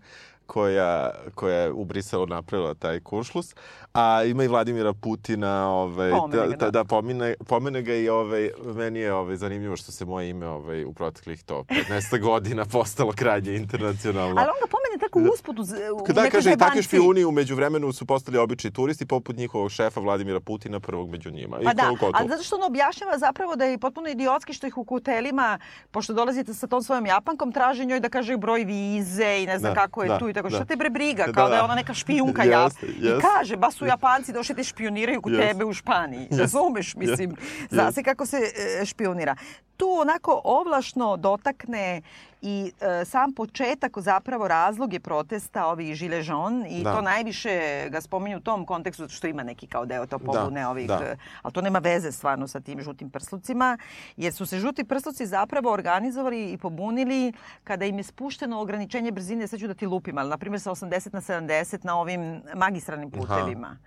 koja, 0.52 1.10
koja 1.34 1.56
je 1.56 1.72
u 1.72 1.84
Briselu 1.84 2.26
napravila 2.26 2.74
taj 2.74 3.00
kuršlus, 3.00 3.54
a 3.94 4.24
ima 4.24 4.44
i 4.44 4.48
Vladimira 4.48 4.92
Putina, 4.92 5.68
ovaj, 5.68 6.10
Pomene 6.10 6.42
da, 6.42 6.46
da, 6.46 6.56
da. 6.56 6.70
da 6.70 6.84
pomene, 6.84 7.34
pomene 7.48 7.82
ga 7.82 7.94
i 7.94 8.08
ovaj, 8.08 8.50
meni 8.74 9.00
je 9.00 9.14
ovaj, 9.14 9.36
zanimljivo 9.36 9.76
što 9.76 9.92
se 9.92 10.04
moje 10.04 10.30
ime 10.30 10.46
ovaj, 10.46 10.84
u 10.84 10.92
proteklih 10.92 11.42
to 11.44 11.64
15 11.88 12.20
godina 12.20 12.64
postalo 12.64 13.12
krajnje 13.12 13.54
internacionalno. 13.54 14.40
Ali 14.40 14.48
on 14.48 14.60
ga 14.62 14.68
pomene 14.92 14.98
tako 15.00 15.34
usput 15.34 15.58
u, 15.58 15.62
u 15.94 16.06
Da, 16.06 16.22
nekoj 16.22 16.30
kaže, 16.32 16.52
i 16.52 16.56
takvi 16.56 16.82
špijuni 16.82 17.24
umeđu 17.24 17.54
vremenu 17.56 17.92
su 17.92 18.06
postali 18.06 18.38
obični 18.38 18.70
turisti 18.70 19.06
poput 19.06 19.36
njihovog 19.36 19.70
šefa 19.70 20.00
Vladimira 20.00 20.40
Putina, 20.40 20.80
prvog 20.80 21.10
među 21.10 21.30
njima. 21.30 21.60
I 21.60 21.64
Pa 21.64 21.74
da, 21.74 21.82
koliko 21.82 22.06
to- 22.06 22.12
ali 22.14 22.28
zato 22.28 22.42
što 22.42 22.56
on 22.56 22.62
objašnjava 22.62 23.18
zapravo 23.18 23.56
da 23.56 23.64
je 23.64 23.78
potpuno 23.78 24.08
idiotski 24.08 24.52
što 24.52 24.66
ih 24.66 24.78
u 24.78 24.84
hotelima, 24.84 25.58
pošto 25.90 26.12
dolazite 26.12 26.54
sa 26.54 26.66
tom 26.66 26.82
svojom 26.82 27.06
japankom, 27.06 27.52
traže 27.52 27.84
njoj 27.84 28.00
da 28.00 28.08
kaže 28.08 28.36
broj 28.36 28.64
vize 28.64 29.38
i 29.38 29.46
ne 29.46 29.58
znam 29.58 29.74
Da, 29.74 29.80
kako 29.80 30.02
je 30.02 30.08
da, 30.08 30.18
tu 30.18 30.28
i 30.28 30.32
tako. 30.32 30.48
da. 30.48 30.56
Šta 30.56 30.64
te 30.64 30.76
bre 30.76 30.90
briga, 30.90 31.24
Da, 31.26 31.32
kao 31.32 31.48
da, 31.48 31.54
je 31.54 31.58
da. 31.58 31.64
ona 31.64 31.74
neka 31.74 31.94
špijunka 31.94 32.42
Jeste, 32.42 32.86
jap. 32.98 33.18
I 33.18 33.22
kaže, 33.22 33.56
ba 33.56 33.70
su 33.70 33.86
Japanci 33.86 34.32
došli 34.32 34.54
te 34.54 34.64
špioniraju 34.64 35.22
kod 35.22 35.32
Jeste. 35.32 35.48
tebe 35.48 35.64
u 35.64 35.72
Španiji. 35.72 36.28
Razumeš, 36.32 36.94
mislim, 36.96 37.36
zna 37.70 37.92
se 37.92 38.02
kako 38.02 38.26
se 38.26 38.36
e, 38.80 38.84
špionira. 38.84 39.36
Tu 39.76 39.86
onako 39.92 40.40
ovlašno 40.44 41.16
dotakne 41.16 42.02
i 42.42 42.72
e, 42.80 43.04
sam 43.04 43.32
početak 43.32 43.98
zapravo 43.98 44.48
razloge 44.48 45.00
protesta 45.00 45.66
ovih 45.66 45.94
žile 45.94 46.22
žon 46.22 46.66
i 46.66 46.82
Da. 46.82 46.94
to 46.94 47.02
najviše 47.02 47.86
ga 47.90 48.00
spominju 48.00 48.36
u 48.36 48.40
tom 48.40 48.66
kontekstu 48.66 49.08
što 49.08 49.26
ima 49.26 49.42
neki 49.42 49.66
kao 49.66 49.86
deo 49.86 50.06
to 50.06 50.18
pobune 50.18 50.66
ovih 50.66 50.88
da. 50.88 51.16
ali 51.42 51.52
to 51.52 51.60
nema 51.60 51.78
veze 51.78 52.12
stvarno 52.12 52.48
sa 52.48 52.60
tim 52.60 52.80
žutim 52.82 53.10
prslucima, 53.10 53.78
jer 54.16 54.32
su 54.32 54.46
se 54.46 54.58
žuti 54.58 54.84
prsluci 54.84 55.26
zapravo 55.26 55.72
organizovali 55.72 56.52
i 56.52 56.58
pobunili 56.58 57.32
kada 57.64 57.84
im 57.84 57.98
je 57.98 58.02
spušteno 58.02 58.60
ograničenje 58.60 59.12
brzine, 59.12 59.46
sad 59.46 59.60
ću 59.60 59.66
da 59.66 59.74
ti 59.74 59.86
lupim, 59.86 60.18
ali 60.18 60.30
na 60.30 60.38
primjer 60.38 60.60
sa 60.60 60.70
80 60.70 61.12
na 61.12 61.20
70 61.20 61.84
na 61.84 61.96
ovim 61.96 62.42
magistralnim 62.54 63.10
putevima. 63.10 63.78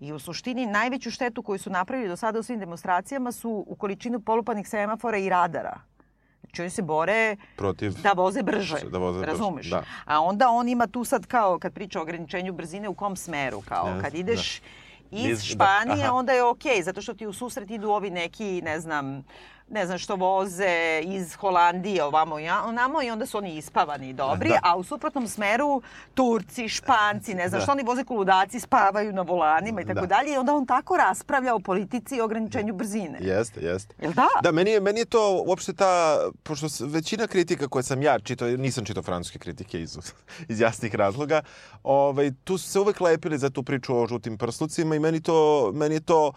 I 0.00 0.12
u 0.12 0.18
suštini 0.18 0.66
najveću 0.66 1.10
štetu 1.10 1.42
koju 1.42 1.58
su 1.58 1.70
napravili 1.70 2.08
do 2.08 2.16
sada 2.16 2.38
u 2.38 2.42
svim 2.42 2.60
demonstracijama 2.60 3.32
su 3.32 3.64
u 3.66 3.74
količinu 3.76 4.20
polupanih 4.20 4.68
semafora 4.68 5.18
i 5.18 5.28
radara. 5.28 5.93
Znači 6.54 6.62
oni 6.62 6.70
se 6.70 6.82
bore 6.82 7.36
Protiv... 7.56 7.92
da 8.02 8.12
voze 8.12 8.42
brže. 8.42 8.76
Da 8.82 8.98
voze 8.98 9.18
brže, 9.18 9.30
Razumeš? 9.32 9.66
da. 9.66 9.82
A 10.04 10.20
onda 10.20 10.48
on 10.48 10.68
ima 10.68 10.86
tu 10.86 11.04
sad 11.04 11.26
kao, 11.26 11.58
kad 11.58 11.72
priča 11.72 11.98
o 11.98 12.02
ograničenju 12.02 12.52
brzine, 12.52 12.88
u 12.88 12.94
kom 12.94 13.16
smeru? 13.16 13.60
Kao, 13.60 13.86
Jeste, 13.86 14.02
kad 14.02 14.14
ideš 14.14 14.60
iz 15.10 15.26
Iz- 15.26 15.38
da, 15.38 15.44
Španije, 15.44 16.04
aha. 16.04 16.14
onda 16.14 16.32
je 16.32 16.42
okej, 16.44 16.82
zato 16.82 17.02
što 17.02 17.14
ti 17.14 17.26
u 17.26 17.32
susret 17.32 17.70
idu 17.70 17.90
ovi 17.90 18.10
neki, 18.10 18.62
ne 18.62 18.80
znam, 18.80 19.24
ne 19.68 19.86
znam 19.86 19.98
što 19.98 20.16
voze 20.16 20.74
iz 21.04 21.34
Holandije 21.34 22.04
ovamo 22.04 22.38
i 22.38 22.48
onamo 22.48 23.02
i 23.02 23.10
onda 23.10 23.26
su 23.26 23.38
oni 23.38 23.56
ispavani 23.56 24.08
i 24.08 24.12
dobri, 24.12 24.48
Da. 24.48 24.58
a 24.62 24.76
u 24.76 24.84
suprotnom 24.84 25.28
smeru 25.28 25.82
Turci, 26.14 26.68
Španci, 26.68 27.34
ne 27.34 27.48
znam 27.48 27.58
Da. 27.58 27.62
što 27.62 27.72
oni 27.72 27.82
voze 27.82 28.04
koludaci, 28.04 28.60
spavaju 28.60 29.12
na 29.12 29.22
volanima 29.22 29.80
i 29.80 29.86
tako 29.86 30.00
Da. 30.00 30.06
dalje 30.06 30.32
i 30.32 30.36
onda 30.36 30.54
on 30.54 30.66
tako 30.66 30.96
raspravlja 30.96 31.54
o 31.54 31.58
politici 31.58 32.16
i 32.16 32.20
ograničenju 32.20 32.74
brzine. 32.74 33.18
Jeste, 33.20 33.60
jeste. 33.60 33.94
Jel 34.00 34.12
da? 34.12 34.26
Da, 34.42 34.52
meni 34.52 34.70
je, 34.70 34.80
meni 34.80 35.00
je 35.00 35.04
to 35.04 35.42
uopšte 35.46 35.72
ta, 35.72 36.18
pošto 36.42 36.66
većina 36.80 37.26
kritika 37.26 37.68
koje 37.68 37.82
sam 37.82 38.02
ja 38.02 38.18
čitao, 38.18 38.48
nisam 38.48 38.84
čitao 38.84 39.02
francuske 39.02 39.38
kritike 39.38 39.80
iz, 39.80 39.98
iz 40.48 40.60
jasnih 40.60 40.94
razloga, 40.94 41.42
ovaj, 41.82 42.30
tu 42.44 42.58
su 42.58 42.68
se 42.68 42.80
uvek 42.80 43.00
lepili 43.00 43.38
za 43.38 43.50
tu 43.50 43.62
priču 43.62 43.96
o 43.96 44.06
žutim 44.06 44.38
prslucima 44.38 44.94
i 44.94 44.98
meni, 44.98 45.20
to, 45.20 45.70
meni 45.74 45.94
je 45.94 46.00
to, 46.00 46.32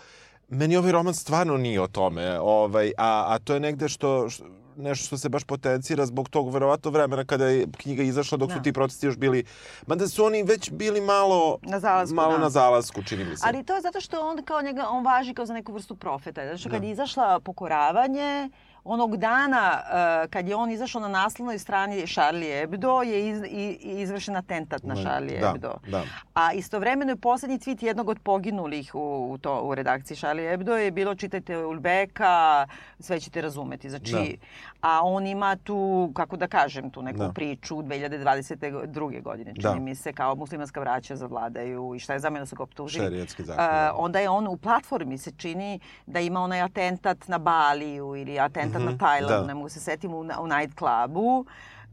meni 0.50 0.78
ovaj 0.78 0.92
roman 0.92 1.14
stvarno 1.14 1.58
nije 1.58 1.82
o 1.82 1.88
tome, 1.88 2.40
ovaj, 2.40 2.92
a, 2.98 3.26
a 3.28 3.40
to 3.40 3.54
je 3.54 3.60
negde 3.60 3.90
što, 3.90 4.30
što 4.30 4.46
nešto 4.78 5.06
što 5.06 5.18
se 5.18 5.30
baš 5.30 5.44
potencira 5.44 6.06
zbog 6.06 6.30
tog 6.30 6.54
verovatno 6.54 6.92
vremena 6.92 7.26
kada 7.26 7.48
je 7.48 7.68
knjiga 7.78 8.04
izašla 8.04 8.38
dok 8.38 8.52
su 8.52 8.58
Da. 8.58 8.64
ti 8.64 8.74
protesti 8.74 9.06
još 9.06 9.18
bili, 9.18 9.44
mada 9.88 10.08
su 10.08 10.26
oni 10.26 10.44
već 10.44 10.72
bili 10.72 11.02
malo 11.02 11.58
Na 11.62 11.80
zalasku, 11.80 12.16
malo 12.16 12.32
da. 12.32 12.38
na 12.38 12.50
zalasku, 12.50 13.04
čini 13.04 13.26
mi 13.26 13.38
se. 13.38 13.44
Ali 13.48 13.64
to 13.64 13.76
je 13.76 13.82
zato 13.82 14.02
što 14.02 14.22
on 14.22 14.44
kao 14.44 14.62
njega, 14.62 14.88
on 14.90 15.06
važi 15.06 15.34
kao 15.34 15.46
za 15.46 15.54
neku 15.54 15.74
vrstu 15.74 15.96
profeta. 15.96 16.46
Zato 16.46 16.58
što 16.58 16.70
kad 16.70 16.84
je 16.84 16.92
izašla 16.92 17.40
pokoravanje, 17.40 18.50
onog 18.88 19.18
dana 19.18 19.82
uh, 19.82 20.30
kad 20.30 20.48
je 20.48 20.56
on 20.56 20.72
izašao 20.72 21.02
na 21.02 21.08
naslovnoj 21.10 21.60
strani 21.60 22.08
Charlie 22.08 22.60
Hebdo 22.60 23.02
je 23.02 23.30
iz, 23.30 23.42
i, 23.44 23.68
izvršen 23.82 24.36
atentat 24.36 24.84
na 24.84 24.96
Da, 24.96 25.02
Charlie 25.02 25.40
da, 25.40 25.48
Hebdo. 25.48 25.74
da. 25.88 26.04
A 26.34 26.54
istovremeno 26.54 27.12
je 27.12 27.16
poslednji 27.16 27.58
tweet 27.58 27.84
jednog 27.84 28.10
od 28.10 28.20
poginulih 28.20 28.96
u, 28.96 29.00
u, 29.32 29.38
to, 29.38 29.62
u 29.62 29.76
redakciji 29.76 30.18
Charlie 30.18 30.50
Hebdo 30.50 30.74
je 30.74 30.92
bilo 30.92 31.16
čitajte 31.16 31.58
Ulbeka, 31.58 32.68
sve 33.00 33.20
ćete 33.20 33.42
razumeti. 33.42 33.90
Znači, 33.90 34.38
a 34.82 35.00
on 35.04 35.28
ima 35.28 35.56
tu, 35.56 35.78
kako 36.16 36.38
da 36.38 36.48
kažem, 36.48 36.90
tu 36.90 37.02
neku 37.02 37.18
Da. 37.18 37.32
priču 37.32 37.76
2022. 37.76 39.22
godine, 39.22 39.52
čini 39.52 39.64
Da. 39.64 39.76
mi 39.76 39.96
se, 39.96 40.14
kao 40.14 40.36
muslimanska 40.36 40.80
vraća 40.80 41.16
zavladaju 41.16 41.94
i 41.96 42.00
šta 42.00 42.14
je 42.14 42.20
zameno 42.20 42.46
su 42.46 42.56
ga 42.56 42.64
optužili. 42.64 43.06
Zakon, 43.38 43.56
da. 43.66 43.94
onda 43.96 44.20
je 44.20 44.30
on 44.30 44.48
u 44.48 44.58
platformi 44.58 45.18
se 45.18 45.32
čini 45.32 45.80
da 46.06 46.20
ima 46.20 46.40
onaj 46.42 46.62
atentat 46.62 47.28
na 47.28 47.38
Baliju 47.38 48.16
ili 48.16 48.40
atentat 48.40 48.77
na 48.80 48.98
Tajlandu, 48.98 49.42
da. 49.42 49.48
ne 49.48 49.54
mogu 49.54 49.70
se 49.70 49.80
setim, 49.80 50.14
u, 50.14 50.20
u 50.20 50.48
night 50.48 50.78
clubu 50.78 51.46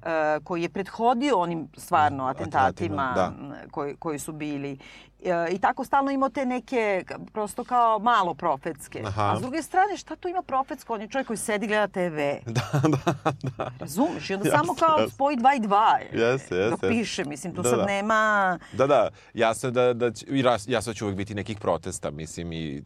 e, 0.03 0.41
koji 0.41 0.63
je 0.63 0.69
prethodio 0.69 1.39
onim 1.39 1.69
stvarno 1.77 2.25
atentatima 2.25 3.13
atentatima, 3.13 3.55
m, 3.63 3.71
koji, 3.71 3.97
koji 3.97 4.19
su 4.19 4.33
bili. 4.33 4.79
E, 5.25 5.49
I 5.51 5.59
tako 5.59 5.85
stalno 5.85 6.11
imao 6.11 6.29
te 6.29 6.47
neke, 6.47 7.05
prosto 7.33 7.65
kao 7.65 7.99
malo 7.99 8.35
profetske. 8.35 9.03
Aha. 9.07 9.33
A 9.33 9.37
s 9.37 9.41
druge 9.41 9.63
strane, 9.63 9.97
šta 9.97 10.17
tu 10.17 10.29
ima 10.29 10.43
profetsko? 10.43 10.95
On 10.95 11.01
je 11.01 11.09
čovjek 11.09 11.27
koji 11.27 11.37
sedi 11.37 11.67
gleda 11.67 11.89
TV. 11.89 12.19
Da, 12.53 12.81
da, 12.89 13.13
da. 13.57 13.71
Razumeš? 13.81 14.31
I 14.31 14.35
onda 14.35 14.49
Jasno, 14.49 14.59
samo 14.59 14.75
kao 14.75 14.99
jasno. 14.99 15.11
spoji 15.11 15.37
dva 15.37 15.55
i 15.55 15.61
dva. 15.61 15.99
Jeste, 16.13 16.57
jeste, 16.57 16.71
Dok 16.71 16.81
piše, 16.81 17.25
mislim, 17.25 17.55
tu 17.55 17.63
Da, 17.63 17.69
sad 17.71 17.79
da. 17.79 17.85
nema... 17.85 18.59
Da, 18.73 18.87
da, 18.87 19.09
jasno 19.35 19.71
da, 19.71 19.93
da 19.95 20.11
će, 20.11 20.27
jasno 20.67 20.91
da 20.91 20.95
će 20.95 21.05
uvek 21.05 21.17
biti 21.17 21.35
nekih 21.35 21.59
protesta, 21.59 22.11
mislim, 22.11 22.53
i 22.53 22.83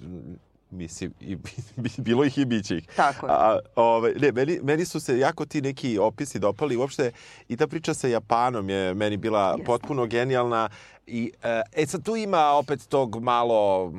mislim, 0.71 1.15
i, 1.21 1.37
bilo 2.07 2.25
ih 2.25 2.39
i 2.39 2.45
biće 2.45 2.77
ih. 2.77 2.87
Tako 2.97 3.27
je. 3.27 3.33
A, 3.33 3.59
ove, 3.77 4.15
ne, 4.15 4.33
meni, 4.33 4.61
meni 4.63 4.85
su 4.85 5.01
se 5.01 5.19
jako 5.19 5.47
ti 5.47 5.63
neki 5.63 5.99
opisi 5.99 6.39
dopali, 6.39 6.77
uopšte 6.77 7.13
i 7.49 7.57
ta 7.57 7.67
priča 7.67 7.95
sa 7.95 8.09
Japanom 8.09 8.71
je 8.71 8.95
meni 8.95 9.17
bila 9.17 9.49
Jeste. 9.49 9.65
potpuno 9.65 10.07
genijalna. 10.07 10.69
I, 11.07 11.33
e, 11.43 11.63
e 11.73 11.87
sad 11.87 12.05
tu 12.05 12.17
ima 12.17 12.51
opet 12.53 12.89
tog 12.89 13.23
malo 13.23 13.93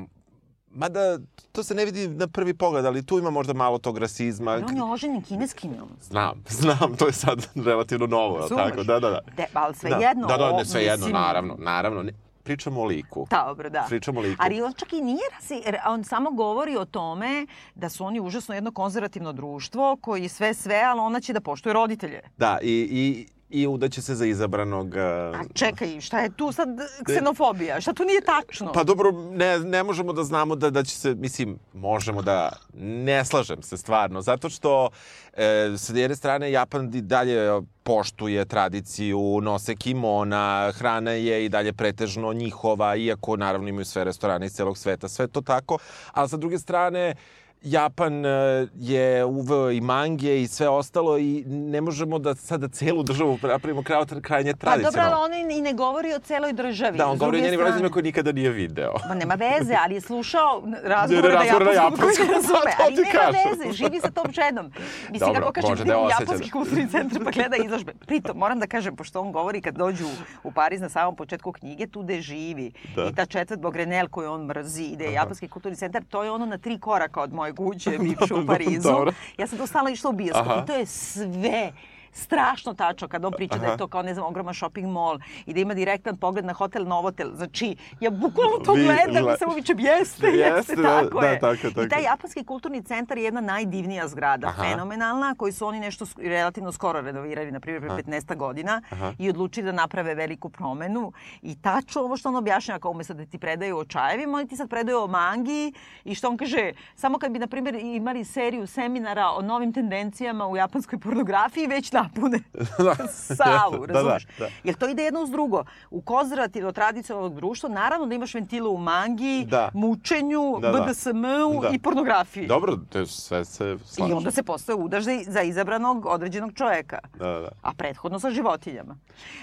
Mada 0.71 1.17
to 1.51 1.63
se 1.63 1.75
ne 1.75 1.85
vidi 1.85 2.07
na 2.07 2.27
prvi 2.27 2.53
pogled, 2.53 2.85
ali 2.85 3.05
tu 3.05 3.19
ima 3.19 3.29
možda 3.29 3.53
malo 3.53 3.77
tog 3.77 3.97
rasizma. 3.97 4.61
On 4.69 4.77
je 4.77 4.83
oženjen 4.83 5.21
kineskinjom. 5.21 5.89
Znam, 6.01 6.43
znam, 6.61 6.95
to 6.97 7.07
je 7.07 7.13
sad 7.13 7.47
relativno 7.55 8.07
novo, 8.07 8.37
Razumeš? 8.37 8.69
tako? 8.69 8.83
Da, 8.83 8.99
da, 8.99 9.09
da. 9.09 9.19
De, 9.37 9.45
ali 9.53 9.75
sve 9.75 9.89
da. 9.89 9.95
jedno. 9.95 10.27
Da, 10.27 10.37
da, 10.37 10.51
ne, 10.51 10.65
sve 10.65 10.83
jedno, 10.83 11.07
naravno, 11.07 11.55
naravno. 11.59 12.03
Ne, 12.03 12.13
pričamo 12.49 12.81
o 12.81 12.85
liku. 12.85 13.27
Dobro, 13.29 13.69
da. 13.69 13.85
Pričamo 13.89 14.19
o 14.19 14.23
liku. 14.23 14.43
Ali 14.45 14.61
on 14.61 14.73
čak 14.73 14.93
i 14.93 15.01
nije 15.01 15.21
rasi, 15.33 15.61
on 15.87 16.03
samo 16.03 16.31
govori 16.31 16.77
o 16.77 16.85
tome 16.85 17.45
da 17.75 17.89
su 17.89 18.05
oni 18.05 18.19
užasno 18.19 18.55
jedno 18.55 18.71
konzervativno 18.71 19.33
društvo 19.33 19.97
koji 20.01 20.29
sve 20.29 20.53
sve, 20.53 20.81
ali 20.85 20.99
ona 20.99 21.19
će 21.19 21.33
da 21.33 21.41
poštuje 21.41 21.73
roditelje. 21.73 22.21
Da, 22.37 22.57
i, 22.61 22.87
i, 22.91 23.27
i 23.49 23.67
udaće 23.67 24.01
se 24.01 24.15
za 24.15 24.25
izabranog... 24.25 24.87
uh, 24.87 25.39
A 25.39 25.43
čekaj, 25.53 26.01
šta 26.01 26.19
je 26.19 26.29
tu 26.29 26.51
sad 26.51 26.69
ksenofobija? 27.05 27.81
Šta 27.81 27.93
tu 27.93 28.03
nije 28.03 28.21
tačno? 28.21 28.71
Pa 28.71 28.83
dobro, 28.83 29.11
ne, 29.11 29.59
ne 29.59 29.83
možemo 29.83 30.13
da 30.13 30.23
znamo 30.23 30.55
da, 30.55 30.69
da 30.69 30.83
će 30.83 30.95
se, 30.95 31.15
mislim, 31.15 31.59
možemo 31.73 32.21
da 32.21 32.51
ne 32.73 33.25
slažem 33.25 33.61
se 33.61 33.77
stvarno, 33.77 34.21
zato 34.21 34.49
što 34.49 34.89
e, 35.33 35.73
sa 35.77 35.93
jedne 35.93 36.15
strane 36.15 36.51
Japan 36.51 36.95
i 36.95 37.01
dalje 37.01 37.61
poštuje 37.83 38.45
tradiciju, 38.45 39.39
nose 39.41 39.75
kimona, 39.75 40.71
hrana 40.75 41.11
je 41.11 41.45
i 41.45 41.49
dalje 41.49 41.73
pretežno 41.73 42.33
njihova, 42.33 42.95
iako 42.95 43.37
naravno 43.37 43.67
imaju 43.67 43.85
sve 43.85 44.03
restorane 44.03 44.45
iz 44.45 44.53
celog 44.53 44.77
sveta, 44.77 45.07
sve 45.07 45.27
to 45.27 45.41
tako, 45.41 45.77
ali 46.11 46.29
sa 46.29 46.37
druge 46.37 46.59
strane 46.59 47.15
Japan 47.61 48.25
e, 48.25 48.29
je 48.75 49.25
uveo 49.25 49.71
i 49.71 49.81
mange 49.81 50.41
i 50.41 50.47
sve 50.47 50.69
ostalo 50.69 51.17
i 51.17 51.43
ne 51.47 51.81
možemo 51.81 52.19
da 52.19 52.35
sada 52.35 52.67
celu 52.67 53.03
državu 53.03 53.39
napravimo 53.43 53.83
kraj, 53.83 54.03
krajnje 54.21 54.53
pa 54.53 54.65
dobro, 54.65 54.81
tradicionalno. 54.81 55.17
ali 55.17 55.43
on 55.43 55.51
i 55.51 55.61
ne 55.61 55.73
govori 55.73 56.13
o 56.13 56.19
celoj 56.19 56.53
državi. 56.53 56.97
Da, 56.97 57.07
on 57.07 57.17
govori 57.17 57.37
o 57.37 57.41
njenim 57.41 57.59
roditeljima 57.59 57.89
koje 57.89 58.03
nikada 58.03 58.31
nije 58.31 58.49
video. 58.49 58.93
Ma 59.09 59.15
nema 59.15 59.33
veze, 59.33 59.75
ali 59.83 59.95
je 59.95 60.01
slušao 60.01 60.63
razgovore 60.83 61.33
na 61.33 61.39
Razgovore 61.39 61.65
na 61.65 61.71
japanskom 61.71 61.99
koji 61.99 62.27
japanskom, 62.27 62.27
razume. 62.35 62.71
Ali 62.85 62.95
nema 62.95 63.11
kažem. 63.11 63.41
veze, 63.59 63.71
živi 63.73 63.99
sa 63.99 64.11
tom 64.11 64.31
ženom. 64.31 64.71
Mislim, 65.09 65.33
Dobro, 65.33 65.51
kako 65.51 65.67
kažem, 65.67 65.87
da 65.87 65.97
osjeća 65.97 66.21
japanski 66.21 66.47
da- 66.47 66.51
kulturni 66.51 66.89
centar 66.89 67.23
pa 67.23 67.31
gleda 67.31 67.55
izložbe. 67.65 67.93
Pritom, 68.07 68.37
moram 68.37 68.59
da 68.59 68.67
kažem, 68.67 68.95
pošto 68.95 69.21
on 69.21 69.31
govori 69.31 69.61
kad 69.61 69.75
dođu 69.75 70.05
u 70.43 70.51
Pariz 70.51 70.81
na 70.81 70.89
samom 70.89 71.15
početku 71.15 71.51
knjige, 71.51 71.87
tu 71.87 72.01
gde 72.01 72.21
živi. 72.21 72.71
Da. 72.95 73.05
I 73.05 73.15
ta 73.15 73.25
četvrt 73.25 73.59
Bogrenel 73.59 74.07
koju 74.07 74.31
on 74.31 74.45
mrzi, 74.45 74.83
ide 74.83 75.11
japanski 75.11 75.47
kulturni 75.47 75.77
centar, 75.77 76.03
to 76.09 76.23
je 76.23 76.31
ono 76.31 76.45
na 76.45 76.57
tri 76.57 76.79
koraka 76.79 77.21
od 77.21 77.33
moje 77.33 77.48
kuće, 77.53 77.97
bivše 77.99 78.33
u 78.33 78.45
Parizu. 78.47 78.89
Ja 79.37 79.47
sam 79.47 79.57
tu 79.57 79.67
stalno 79.67 79.89
išla 79.89 80.09
u 80.09 80.13
bioskop 80.13 80.63
i 80.63 80.67
to 80.67 80.75
je 80.75 80.85
sve 80.85 81.73
strašno 82.13 82.73
tačno 82.73 83.07
kad 83.07 83.25
on 83.25 83.33
priča 83.33 83.55
da 83.55 83.63
Aha. 83.63 83.71
je 83.71 83.77
to 83.77 83.87
kao, 83.87 84.01
ne 84.01 84.13
znam, 84.13 84.25
ogroman 84.25 84.53
shopping 84.53 84.87
mall 84.87 85.17
i 85.45 85.53
da 85.53 85.59
ima 85.59 85.73
direktan 85.73 86.17
pogled 86.17 86.45
na 86.45 86.53
hotel 86.53 86.83
Novotel. 86.83 87.29
Znači, 87.33 87.69
ja 87.99 88.09
bukvalno 88.11 88.57
to 88.57 88.73
Vi- 88.73 88.83
gledam 88.83 89.15
gle- 89.15 89.33
i 89.35 89.37
samo 89.37 89.53
vičem, 89.53 89.79
jeste, 89.79 90.27
jeste, 90.27 90.55
Jeste, 90.57 90.75
da, 90.75 91.01
tako 91.01 91.21
da, 91.21 91.27
je. 91.27 91.39
tako 91.39 91.53
je, 91.57 91.59
tako 91.63 91.81
I 91.81 91.89
taj 91.89 92.03
japanski 92.03 92.43
kulturni 92.43 92.83
centar 92.83 93.17
je 93.17 93.23
jedna 93.23 93.41
najdivnija 93.41 94.07
zgrada, 94.07 94.47
Aha. 94.47 94.63
fenomenalna, 94.63 95.35
koji 95.35 95.51
su 95.51 95.67
oni 95.67 95.79
nešto 95.79 96.05
relativno 96.19 96.71
skoro 96.71 97.01
renovirali, 97.01 97.51
na 97.51 97.59
primjer, 97.59 97.81
pre 97.81 97.89
15 97.95 98.35
godina 98.35 98.81
Aha. 98.89 99.13
i 99.17 99.29
odlučili 99.29 99.65
da 99.65 99.71
naprave 99.73 100.15
veliku 100.15 100.49
promenu. 100.49 101.11
I 101.41 101.55
tačno 101.55 102.01
ovo 102.01 102.17
što 102.17 102.29
on 102.29 102.35
objašnjava, 102.35 102.79
kao 102.79 102.91
umesto 102.91 103.13
da 103.13 103.25
ti 103.25 103.37
predaju 103.39 103.77
o 103.77 103.85
čajevima, 103.85 104.37
oni 104.37 104.47
ti 104.47 104.55
sad 104.55 104.69
predaju 104.69 104.97
o 104.99 105.07
mangi 105.07 105.73
i 106.03 106.15
što 106.15 106.27
on 106.27 106.37
kaže, 106.37 106.71
samo 106.95 107.17
kad 107.17 107.31
bi, 107.31 107.39
na 107.39 107.47
primjer, 107.47 107.75
imali 107.75 108.25
seriju 108.25 108.67
seminara 108.67 109.29
o 109.29 109.41
novim 109.41 109.73
tendencijama 109.73 110.47
u 110.47 110.57
japanskoj 110.57 110.99
pornografiji, 110.99 111.67
već 111.67 111.91
napune 112.03 112.39
salu, 113.35 113.79
Da, 113.87 113.87
da, 113.87 113.93
razumeš? 113.93 114.27
da. 114.39 114.47
Jer 114.63 114.75
to 114.75 114.89
ide 114.89 115.03
jedno 115.03 115.21
uz 115.21 115.29
drugo. 115.29 115.63
U 115.91 116.01
konzervativno 116.01 116.71
tradicionalnog 116.71 117.35
društva, 117.35 117.69
naravno 117.69 118.05
da 118.07 118.15
imaš 118.15 118.33
ventile 118.33 118.69
u 118.69 118.77
mangi, 118.77 119.45
Da. 119.47 119.69
mučenju, 119.73 120.59
Da, 120.61 120.71
da. 120.71 120.81
BDSM-u 120.81 121.61
Da. 121.61 121.69
i 121.69 121.79
pornografiji. 121.79 122.47
Dobro, 122.47 122.77
to 122.89 123.05
sve 123.05 123.45
se 123.45 123.73
I 123.75 123.87
slaže. 123.87 124.13
onda 124.13 124.31
se 124.31 124.43
postaje 124.43 124.75
udaš 124.75 125.03
za, 125.03 125.19
za 125.27 125.41
izabranog 125.41 126.05
određenog 126.05 126.53
čoveka. 126.53 126.99
Da, 127.13 127.25
da, 127.25 127.39
da. 127.39 127.49
A 127.61 127.73
prethodno 127.73 128.19
sa 128.19 128.29
životinjama. 128.29 128.97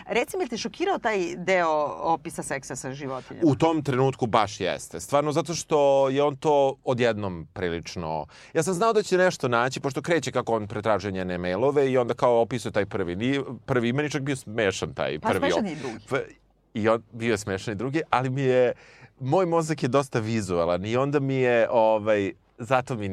Reci 0.06 0.36
mi, 0.36 0.48
te 0.48 0.56
šokirao 0.56 0.98
taj 0.98 1.16
deo 1.36 1.70
opisa 1.94 2.42
seksa 2.42 2.76
sa 2.76 2.92
životinjama? 2.92 3.46
U 3.46 3.56
tom 3.56 3.82
trenutku 3.82 4.26
baš 4.26 4.60
jeste. 4.60 5.00
Stvarno, 5.00 5.32
zato 5.32 5.54
što 5.54 5.76
je 6.08 6.22
on 6.22 6.36
to 6.36 6.74
odjednom 6.84 7.46
prilično... 7.52 8.26
Ja 8.54 8.62
sam 8.62 8.74
znao 8.74 8.92
da 8.92 9.02
će 9.02 9.16
nešto 9.18 9.48
naći, 9.48 9.80
pošto 9.80 10.02
kreće 10.02 10.32
kako 10.32 10.54
on 10.54 10.66
pretražuje 10.66 11.12
njene 11.12 11.38
mailove 11.38 11.90
i 11.90 11.98
onda 11.98 12.14
kao 12.14 12.45
opisuje 12.46 12.72
taj 12.72 12.87
prvi. 12.87 13.16
Nije, 13.16 13.37
prvi 13.66 13.92
meni 13.92 14.11
čak 14.11 14.22
bio 14.22 14.37
smešan 14.37 14.94
taj 14.94 15.18
Pa 15.18 15.28
prvi. 15.28 15.40
smešan 15.40 15.59
op- 15.59 15.66
je 15.66 15.72
i 15.72 15.76
drugi. 15.76 15.98
I 16.74 16.88
on 16.88 17.02
bio 17.12 17.30
je 17.30 17.38
smešan 17.38 17.72
i 17.72 17.76
drugi, 17.76 18.02
ali 18.11 18.30
mi 18.30 18.42
je... 18.42 18.72
Moj 19.20 19.46
mozak 19.46 19.82
je 19.82 19.88
dosta 19.90 20.18
vizualan 20.20 20.85
i 20.85 20.96
onda 20.96 21.20
mi 21.20 21.35
je, 21.37 21.68
ovaj, 21.70 22.32
zato 22.59 22.94
mi... 22.96 23.09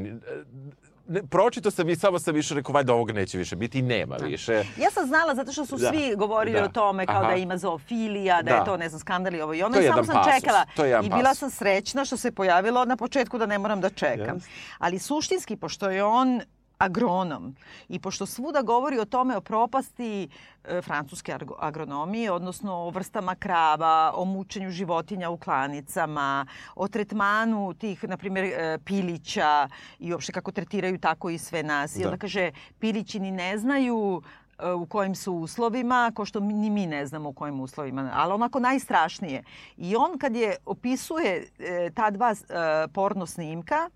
Ne, 1.07 1.23
pročito 1.23 1.71
sam 1.71 1.89
i 1.89 1.95
samo 1.95 2.19
sam 2.19 2.33
više 2.33 2.55
rekao, 2.55 2.73
valjda 2.73 2.93
ovoga 2.93 3.13
neće 3.13 3.37
više 3.37 3.55
biti 3.55 3.79
i 3.79 3.83
nema 3.83 4.15
više. 4.17 4.53
Ja 4.77 4.91
sam 4.91 5.07
znala 5.07 5.35
zato 5.35 5.51
što 5.51 5.65
su 5.65 5.77
Da, 5.77 5.89
svi 5.89 6.15
govorili 6.15 6.59
da, 6.59 6.65
o 6.65 6.69
tome 6.69 7.05
kao 7.05 7.15
aha. 7.17 7.27
da 7.27 7.35
ima 7.35 7.57
zoofilija, 7.57 8.37
da, 8.37 8.43
Da. 8.43 8.55
je 8.55 8.65
to 8.65 8.77
ne 8.77 8.89
znam 8.89 8.99
skandal 8.99 9.35
i 9.35 9.41
ovo 9.41 9.53
i 9.53 9.63
ono 9.63 9.73
To 9.73 9.81
i 9.81 9.87
samo 9.87 10.03
sam 10.03 10.15
pasus, 10.15 10.33
čekala. 10.35 10.65
to 10.75 10.85
je 10.85 10.99
I 10.99 11.09
bila 11.09 11.21
pasus. 11.23 11.39
sam 11.39 11.49
srećna 11.51 12.05
što 12.05 12.17
se 12.17 12.31
pojavilo 12.31 12.85
na 12.85 12.95
početku 12.97 13.37
da 13.37 13.45
ne 13.45 13.59
moram 13.59 13.81
da 13.81 13.89
čekam. 13.91 14.35
Jeste. 14.35 14.49
Ali 14.79 14.99
suštinski, 14.99 15.55
pošto 15.55 15.89
je 15.89 16.03
on 16.03 16.41
agronom 16.83 17.55
i 17.89 17.99
pošto 17.99 18.25
svuda 18.25 18.61
govori 18.61 18.99
o 18.99 19.05
tome 19.05 19.37
o 19.37 19.41
propasti 19.41 20.27
e, 20.63 20.81
francuske 20.81 21.35
agronomije, 21.59 22.31
odnosno 22.31 22.73
o 22.73 22.89
vrstama 22.89 23.35
krava, 23.35 24.11
o 24.15 24.25
mučenju 24.25 24.69
životinja 24.69 25.29
u 25.29 25.37
klanicama, 25.37 26.45
o 26.75 26.87
tretmanu 26.87 27.73
tih, 27.73 28.03
na 28.03 28.17
primjer, 28.17 28.45
e, 28.45 28.77
pilića 28.85 29.67
i 29.99 30.13
uopšte 30.13 30.31
kako 30.31 30.51
tretiraju 30.51 30.97
tako 30.99 31.29
i 31.29 31.37
sve 31.37 31.63
nas. 31.63 31.95
I 31.95 31.99
Da. 31.99 32.07
onda 32.07 32.17
kaže, 32.17 32.51
pilići 32.79 33.19
ni 33.19 33.31
ne 33.31 33.57
znaju 33.57 34.21
e, 34.59 34.71
u 34.71 34.85
kojim 34.85 35.15
su 35.15 35.33
uslovima, 35.33 36.11
ko 36.15 36.25
što 36.25 36.39
ni 36.39 36.69
mi 36.69 36.85
ne 36.87 37.05
znamo 37.05 37.29
u 37.29 37.33
kojim 37.33 37.59
uslovima, 37.61 38.11
ali 38.13 38.33
onako 38.33 38.59
najstrašnije. 38.59 39.43
I 39.77 39.95
on 39.95 40.17
kad 40.17 40.35
je 40.35 40.55
opisuje 40.65 41.47
e, 41.59 41.89
ta 41.95 42.09
dva 42.09 42.31
e, 42.31 42.87
porno 42.93 43.25
snimka, 43.25 43.89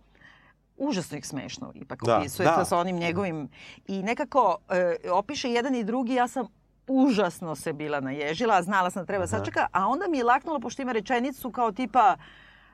užasno 0.77 1.17
ih 1.17 1.27
smešno 1.27 1.71
ipak 1.75 2.03
Da, 2.03 2.17
opisuje 2.17 2.45
da. 2.45 2.65
sa 2.65 2.77
onim 2.77 2.95
njegovim 2.95 3.49
i 3.87 4.03
nekako 4.03 4.57
e, 4.69 5.09
opiše 5.11 5.51
jedan 5.51 5.75
i 5.75 5.83
drugi, 5.83 6.13
ja 6.13 6.27
sam 6.27 6.47
užasno 6.87 7.55
se 7.55 7.73
bila 7.73 7.99
naježila, 7.99 8.61
znala 8.61 8.89
sam 8.91 9.01
da 9.01 9.07
treba 9.07 9.27
sačeka, 9.27 9.67
a 9.71 9.87
onda 9.87 10.07
mi 10.07 10.17
je 10.17 10.23
laknulo 10.23 10.59
pošto 10.59 10.81
ima 10.81 10.91
rečenicu 10.91 11.51
kao 11.51 11.71
tipa 11.71 12.15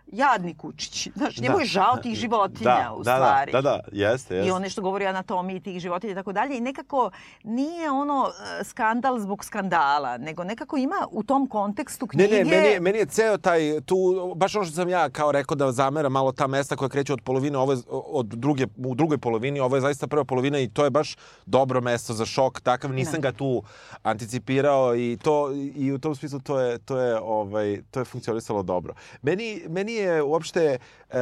jadni 0.07 0.57
kučići. 0.57 1.11
Znaš, 1.15 1.37
njemu 1.37 1.59
je 1.59 1.65
žao 1.65 1.97
tih 1.97 2.15
životinja 2.15 2.63
da, 2.83 2.93
u 2.93 3.03
da, 3.03 3.15
stvari. 3.15 3.51
Da, 3.51 3.61
da, 3.61 3.69
da, 3.69 3.81
jeste, 3.91 4.35
jeste. 4.35 4.47
I 4.47 4.51
on 4.51 4.61
nešto 4.61 4.81
govori 4.81 5.05
o 5.05 5.09
anatomiji 5.09 5.59
tih 5.59 5.79
životinja 5.79 6.11
i 6.11 6.15
tako 6.15 6.31
dalje. 6.31 6.57
I 6.57 6.61
nekako 6.61 7.11
nije 7.43 7.91
ono 7.91 8.31
e, 8.59 8.63
skandal 8.63 9.19
zbog 9.19 9.45
skandala, 9.45 10.17
nego 10.17 10.43
nekako 10.43 10.77
ima 10.77 11.07
u 11.11 11.23
tom 11.23 11.47
kontekstu 11.47 12.07
Ne, 12.13 12.27
knjige... 12.27 12.43
ne, 12.43 12.49
meni 12.49 12.67
je, 12.67 12.79
meni 12.79 12.97
je 12.97 13.05
ceo 13.05 13.37
taj, 13.37 13.81
tu, 13.85 13.95
baš 14.35 14.55
ono 14.55 14.65
što 14.65 14.75
sam 14.75 14.89
ja 14.89 15.09
kao 15.09 15.31
rekao 15.31 15.55
da 15.55 15.71
zamera 15.71 16.09
malo 16.09 16.31
ta 16.31 16.47
mesta 16.47 16.75
koja 16.75 16.89
kreće 16.89 17.13
od 17.13 17.21
polovine, 17.21 17.57
ovo 17.57 17.71
je, 17.71 17.77
od 17.89 18.25
druge, 18.25 18.67
u 18.77 18.95
drugoj 18.95 19.17
polovini, 19.17 19.59
ovo 19.59 19.75
je 19.75 19.81
zaista 19.81 20.07
prva 20.07 20.23
polovina 20.23 20.59
i 20.59 20.67
to 20.69 20.83
je 20.83 20.89
baš 20.89 21.15
dobro 21.45 21.81
mesto 21.81 22.13
za 22.13 22.25
šok, 22.25 22.61
takav 22.61 22.93
nisam 22.93 23.21
Da. 23.21 23.31
ga 23.31 23.37
tu 23.37 23.63
anticipirao 24.03 24.95
i 24.95 25.17
to 25.23 25.51
i 25.75 25.91
u 25.91 25.99
tom 25.99 26.15
smislu 26.15 26.39
to 26.39 26.59
je 26.59 26.77
to 26.79 26.97
je 26.99 27.19
ovaj 27.19 27.81
to 27.91 27.99
je 27.99 28.05
funkcionisalo 28.05 28.63
dobro. 28.63 28.93
Meni 29.21 29.61
meni 29.69 29.92
je 29.95 30.21
uopšte 30.23 30.77
e, 31.09 31.17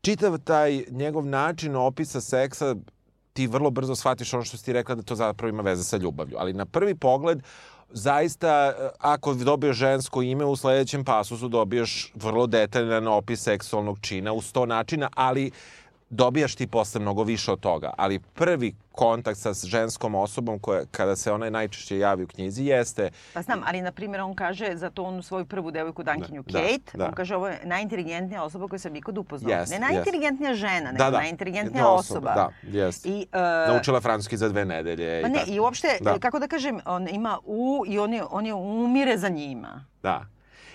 čitav 0.00 0.38
taj 0.38 0.84
njegov 0.90 1.26
način 1.26 1.76
opisa 1.76 2.20
seksa 2.20 2.74
ti 3.32 3.46
vrlo 3.46 3.70
brzo 3.70 3.94
shvatiš 3.94 4.34
ono 4.34 4.44
što 4.44 4.56
si 4.56 4.64
ti 4.64 4.72
rekla 4.72 4.94
da 4.94 5.02
to 5.02 5.14
zapravo 5.14 5.48
ima 5.48 5.62
veze 5.62 5.84
sa 5.84 5.96
ljubavlju. 5.96 6.36
Ali 6.38 6.52
na 6.52 6.64
prvi 6.64 6.94
pogled 6.94 7.42
zaista, 7.90 8.48
e, 8.48 8.88
ako 8.98 9.34
dobiješ 9.34 9.76
žensko 9.76 10.22
ime, 10.22 10.44
u 10.44 10.56
sledećem 10.56 11.04
pasusu 11.04 11.48
dobiješ 11.48 12.12
vrlo 12.14 12.46
detaljan 12.46 13.08
opis 13.08 13.42
seksualnog 13.42 13.98
čina 14.00 14.32
u 14.32 14.42
sto 14.42 14.66
načina, 14.66 15.08
ali 15.14 15.50
dobijaš 16.10 16.54
ti 16.54 16.66
posle 16.66 17.00
mnogo 17.00 17.22
više 17.22 17.52
od 17.52 17.60
toga. 17.60 17.90
Ali 17.98 18.18
prvi 18.18 18.74
kontakt 18.92 19.38
sa 19.38 19.52
ženskom 19.52 20.14
osobom 20.14 20.58
koja, 20.58 20.82
kada 20.90 21.16
se 21.16 21.32
ona 21.32 21.50
najčešće 21.50 21.98
javi 21.98 22.22
u 22.22 22.26
knjizi 22.26 22.64
jeste 22.64 23.10
Pa 23.34 23.42
znam, 23.42 23.62
ali 23.66 23.82
na 23.82 23.92
primjer 23.92 24.20
on 24.20 24.34
kaže 24.34 24.76
za 24.76 24.90
to 24.90 25.02
onu 25.02 25.22
svoju 25.22 25.44
prvu 25.44 25.70
devojku 25.70 26.02
Dankinju 26.02 26.42
Da, 26.42 26.58
Kate, 26.58 26.98
da. 26.98 27.06
on 27.06 27.12
kaže 27.12 27.36
ovo 27.36 27.48
je 27.48 27.60
najinteligentnija 27.64 28.42
osoba 28.42 28.68
koju 28.68 28.78
sam 28.78 28.96
ikad 28.96 29.18
upoznao. 29.18 29.58
Jeste, 29.58 29.74
ne 29.74 29.80
najinteligentnija 29.80 30.54
žena, 30.54 30.92
nego 30.92 31.04
da, 31.04 31.10
da, 31.10 31.18
najinteligentnija 31.18 31.84
jedna 31.84 31.94
osoba. 31.94 32.34
Da, 32.34 32.50
jeste. 32.62 33.08
I, 33.08 33.26
uh, 33.32 33.74
Naučila 33.74 34.00
francuski 34.00 34.36
za 34.36 34.48
dve 34.48 34.64
nedelje. 34.64 35.22
Pa 35.22 35.28
i 35.28 35.30
ne, 35.30 35.38
tako. 35.38 35.50
i 35.50 35.60
uopšte, 35.60 35.98
Da. 36.00 36.18
kako 36.18 36.38
da 36.38 36.48
kažem, 36.48 36.80
on 36.84 37.08
ima 37.08 37.38
u 37.44 37.84
i 37.88 37.98
on 37.98 38.14
je, 38.14 38.24
on 38.30 38.46
je 38.46 38.54
umire 38.54 39.18
za 39.18 39.28
njima. 39.28 39.84
Da. 40.02 40.26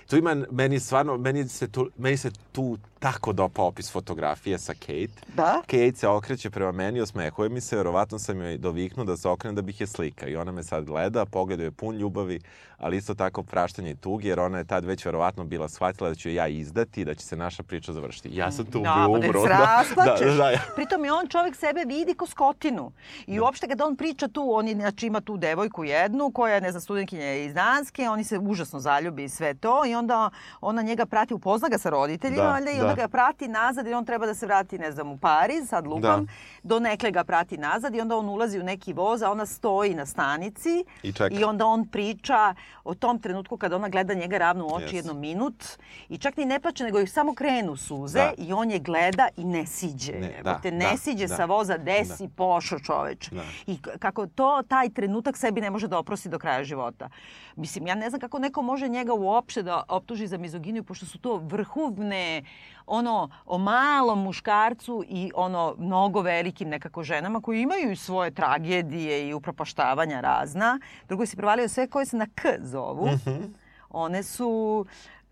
Tu 0.09 0.17
ima, 0.17 0.35
meni 0.51 0.79
stvarno, 0.79 1.17
meni 1.17 1.47
se 1.47 1.67
tu, 1.67 1.89
meni 1.97 2.17
se 2.17 2.31
tu 2.51 2.77
tako 3.01 3.33
dopao 3.33 3.65
opis 3.65 3.91
fotografije 3.91 4.57
sa 4.57 4.73
Kate. 4.73 5.21
Da? 5.35 5.61
Kate 5.61 5.93
se 5.95 6.07
okreće 6.07 6.49
prema 6.49 6.71
meni, 6.71 7.01
osmehuje 7.01 7.49
mi 7.49 7.61
se, 7.61 7.75
verovatno 7.77 8.19
sam 8.19 8.41
joj 8.41 8.57
doviknuo 8.57 9.05
da 9.05 9.17
se 9.17 9.29
okrene 9.29 9.55
da 9.55 9.61
bih 9.61 9.81
je 9.81 9.87
slika. 9.87 10.27
I 10.27 10.35
ona 10.35 10.51
me 10.51 10.63
sad 10.63 10.85
gleda, 10.85 11.25
pogled 11.25 11.59
joj 11.59 11.67
je 11.67 11.71
pun 11.71 11.95
ljubavi, 11.95 12.39
ali 12.77 12.97
isto 12.97 13.13
tako 13.13 13.43
praštanje 13.43 13.91
i 13.91 13.95
tuge, 13.95 14.27
jer 14.27 14.39
ona 14.39 14.57
je 14.57 14.65
tad 14.65 14.85
već 14.85 15.05
verovatno 15.05 15.43
bila 15.43 15.69
shvatila 15.69 16.09
da 16.09 16.15
ću 16.15 16.29
ja 16.29 16.47
izdati 16.47 17.01
i 17.01 17.05
da 17.05 17.15
će 17.15 17.25
se 17.25 17.35
naša 17.35 17.63
priča 17.63 17.93
završiti. 17.93 18.29
Ja 18.33 18.51
sam 18.51 18.65
tu 18.65 18.79
Da, 18.79 18.93
bio 18.95 19.21
pa 19.21 19.27
umro. 19.27 19.43
rasplačeš. 19.45 20.27
da, 20.27 20.51
da, 20.51 20.59
Pritom 20.75 21.05
je 21.05 21.13
on 21.13 21.27
čovjek 21.27 21.55
sebe 21.55 21.83
vidi 21.87 22.13
ko 22.13 22.25
skotinu. 22.25 22.91
I 23.27 23.39
uopšte 23.39 23.67
kada 23.67 23.85
on 23.85 23.95
priča 23.95 24.27
tu, 24.27 24.53
on 24.53 24.67
je, 24.67 24.75
znači, 24.75 25.07
ima 25.07 25.21
tu 25.21 25.37
devojku 25.37 25.83
jednu 25.83 26.31
koja 26.31 26.55
je, 26.55 26.61
ne 26.61 26.71
znam, 26.71 26.81
studentkinja 26.81 27.33
iz 27.33 27.53
Danske, 27.53 28.09
oni 28.09 28.23
se 28.23 28.37
užasno 28.37 28.79
zaljubi 28.79 29.23
i 29.23 29.29
sve 29.29 29.53
to 29.53 29.85
i 29.85 29.95
onda 29.95 30.29
ona 30.61 30.81
njega 30.81 31.05
prati, 31.05 31.33
upozna 31.33 31.69
ga 31.69 31.77
sa 31.77 31.89
roditeljima, 31.89 32.43
Da, 32.43 32.49
valjda, 32.49 32.71
i 32.71 32.79
onda 32.79 32.90
da. 32.91 32.95
ga 32.95 33.08
prati 33.08 33.47
nazad 33.47 33.88
i 33.88 33.93
on 33.93 34.06
treba 34.06 34.25
da 34.25 34.34
se 34.34 34.45
vrati, 34.45 34.80
ne 34.80 34.91
znam, 34.91 35.10
u 35.10 35.17
Pariz, 35.17 35.69
sad 35.69 35.88
lupam, 35.88 36.25
Da. 36.25 36.32
do 36.63 36.80
nekle 36.80 37.12
ga 37.12 37.23
prati 37.23 37.58
nazad 37.58 37.95
i 37.95 38.01
onda 38.01 38.17
on 38.17 38.30
ulazi 38.30 38.60
u 38.60 38.63
neki 38.63 38.93
voz, 38.93 39.21
a 39.21 39.32
ona 39.32 39.45
stoji 39.45 39.95
na 39.95 40.06
stanici 40.06 40.84
I 41.04 41.13
čeka. 41.13 41.30
i 41.32 41.43
onda 41.43 41.65
on 41.65 41.88
priča 41.88 42.54
o 42.84 42.95
tom 42.95 43.19
trenutku 43.19 43.58
kada 43.58 43.75
ona 43.75 43.89
gleda 43.89 44.13
njega 44.13 44.38
ravno 44.38 44.65
u 44.65 44.73
oči 44.73 44.86
Yes. 44.86 44.95
jedno 44.95 45.13
minut 45.13 45.63
i 46.10 46.17
čak 46.17 46.38
ni 46.38 46.45
ne 46.45 46.60
plače, 46.60 46.84
nego 46.84 46.99
ih 46.99 47.12
samo 47.12 47.34
krenu 47.34 47.75
suze 47.75 48.19
Da. 48.19 48.34
i 48.38 48.54
on 48.54 48.71
je 48.71 48.80
gleda 48.80 49.27
i 49.38 49.43
ne 49.45 49.65
siđe. 49.65 50.13
Ne, 50.13 50.41
da, 50.43 50.60
te 50.60 50.71
ne 50.71 50.86
da, 50.86 50.97
siđe 50.97 51.27
da, 51.27 51.36
sa 51.36 51.45
voza, 51.45 51.77
gde 51.77 51.99
da. 51.99 52.06
si 52.08 52.30
pošao 52.30 52.80
čoveč. 52.80 53.30
Da. 53.30 53.41
I 53.67 53.77
kako 53.99 54.27
to, 54.27 54.62
taj 54.63 54.89
trenutak 54.89 55.38
sebi 55.38 55.62
ne 55.62 55.69
može 55.69 55.88
da 55.88 55.97
oprosti 55.97 56.30
do 56.30 56.39
kraja 56.39 56.63
života. 56.63 57.10
Mislim, 57.56 57.88
ja 57.88 57.95
ne 57.95 58.10
znam 58.10 58.19
kako 58.19 58.39
neko 58.39 58.62
može 58.62 58.88
njega 58.88 59.13
uopšte 59.13 59.63
da 59.63 59.84
optuži 59.88 60.27
za 60.27 60.38
mizoginiju, 60.38 60.84
pošto 60.84 61.06
su 61.06 61.19
to 61.19 61.38
vrhuvne, 61.38 62.43
ono, 62.91 63.15
o 63.45 63.58
malom 63.58 64.19
muškarcu 64.19 65.04
i 65.08 65.32
ono, 65.36 65.75
mnogo 65.77 66.21
velikim 66.21 66.69
nekako 66.69 67.04
ženama 67.04 67.41
koji 67.41 67.62
imaju 67.62 67.91
i 67.91 67.95
svoje 67.95 68.32
tragedije 68.32 69.30
i 69.30 69.34
upropaštavanja 69.34 70.21
razna. 70.21 70.80
Drugo 71.08 71.25
si 71.25 71.36
prevalio 71.36 71.67
sve 71.67 71.88
koje 71.88 72.06
se 72.06 72.17
na 72.17 72.27
K 72.27 72.41
zovu. 72.60 73.08
Mhm. 73.08 73.43
One 73.89 74.23
su 74.23 74.86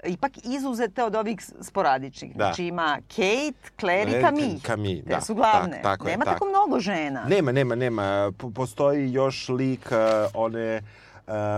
ipak 0.06 0.32
izuzete 0.46 1.04
od 1.04 1.16
ovih 1.16 1.38
sporadičnih. 1.62 2.32
Da. 2.32 2.38
Znači 2.38 2.66
ima 2.66 2.98
Kate, 3.08 3.70
Claire 3.80 4.12
i 4.12 4.22
Camille. 4.22 4.60
Camille, 4.62 5.04
Te 5.04 5.10
da. 5.10 5.22
su 5.22 5.36
glavne. 5.36 5.74
Tak- 5.74 5.84
tako 5.84 6.08
je, 6.08 6.12
Nema 6.12 6.26
tako. 6.26 6.36
tako 6.36 6.46
mnogo 6.48 6.80
žena. 6.80 7.26
Nema, 7.26 7.52
nema, 7.52 7.76
nema. 7.76 8.32
Po- 8.38 8.52
Postoji 8.52 9.12
još 9.12 9.50
lik 9.50 9.86
uh, 9.86 9.98
one 10.36 10.82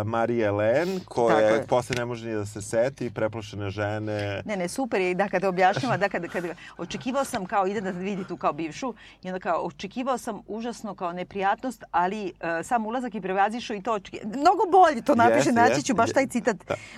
Marije 0.05 0.47
Elen, 0.47 0.99
koja 1.05 1.37
je. 1.39 1.65
posle 1.67 1.95
ne 1.95 2.05
može 2.05 2.27
ni 2.27 2.35
da 2.35 2.45
se 2.45 2.61
seti, 2.61 3.09
preplašene 3.09 3.69
žene. 3.69 4.41
Ne, 4.45 4.57
ne, 4.57 4.67
super 4.67 5.01
je 5.01 5.15
da 5.15 5.29
kada 5.29 5.49
objašnjava, 5.49 5.97
da 5.97 6.09
kada, 6.09 6.27
kada 6.27 6.47
očekivao 6.77 7.23
sam 7.25 7.45
kao 7.45 7.67
ide 7.67 7.81
da 7.81 7.89
vidi 7.91 8.23
tu 8.23 8.37
kao 8.37 8.53
bivšu 8.53 8.93
i 9.23 9.27
onda 9.27 9.39
kao 9.39 9.61
očekivao 9.61 10.17
sam 10.17 10.41
užasno 10.47 10.95
kao 10.95 11.13
neprijatnost, 11.13 11.83
ali 11.91 12.25
uh, 12.25 12.31
sam 12.65 12.85
ulazak 12.85 13.15
i 13.15 13.21
prevazišao 13.21 13.75
i 13.75 13.81
to 13.81 13.93
očekivao. 13.93 14.29
Mnogo 14.29 14.63
bolje 14.71 15.01
to 15.01 15.15
napiše, 15.15 15.37
Jeste, 15.37 15.51
naći 15.51 15.83
ću 15.83 15.93
baš 15.93 16.11
taj 16.11 16.27
citat. 16.27 16.57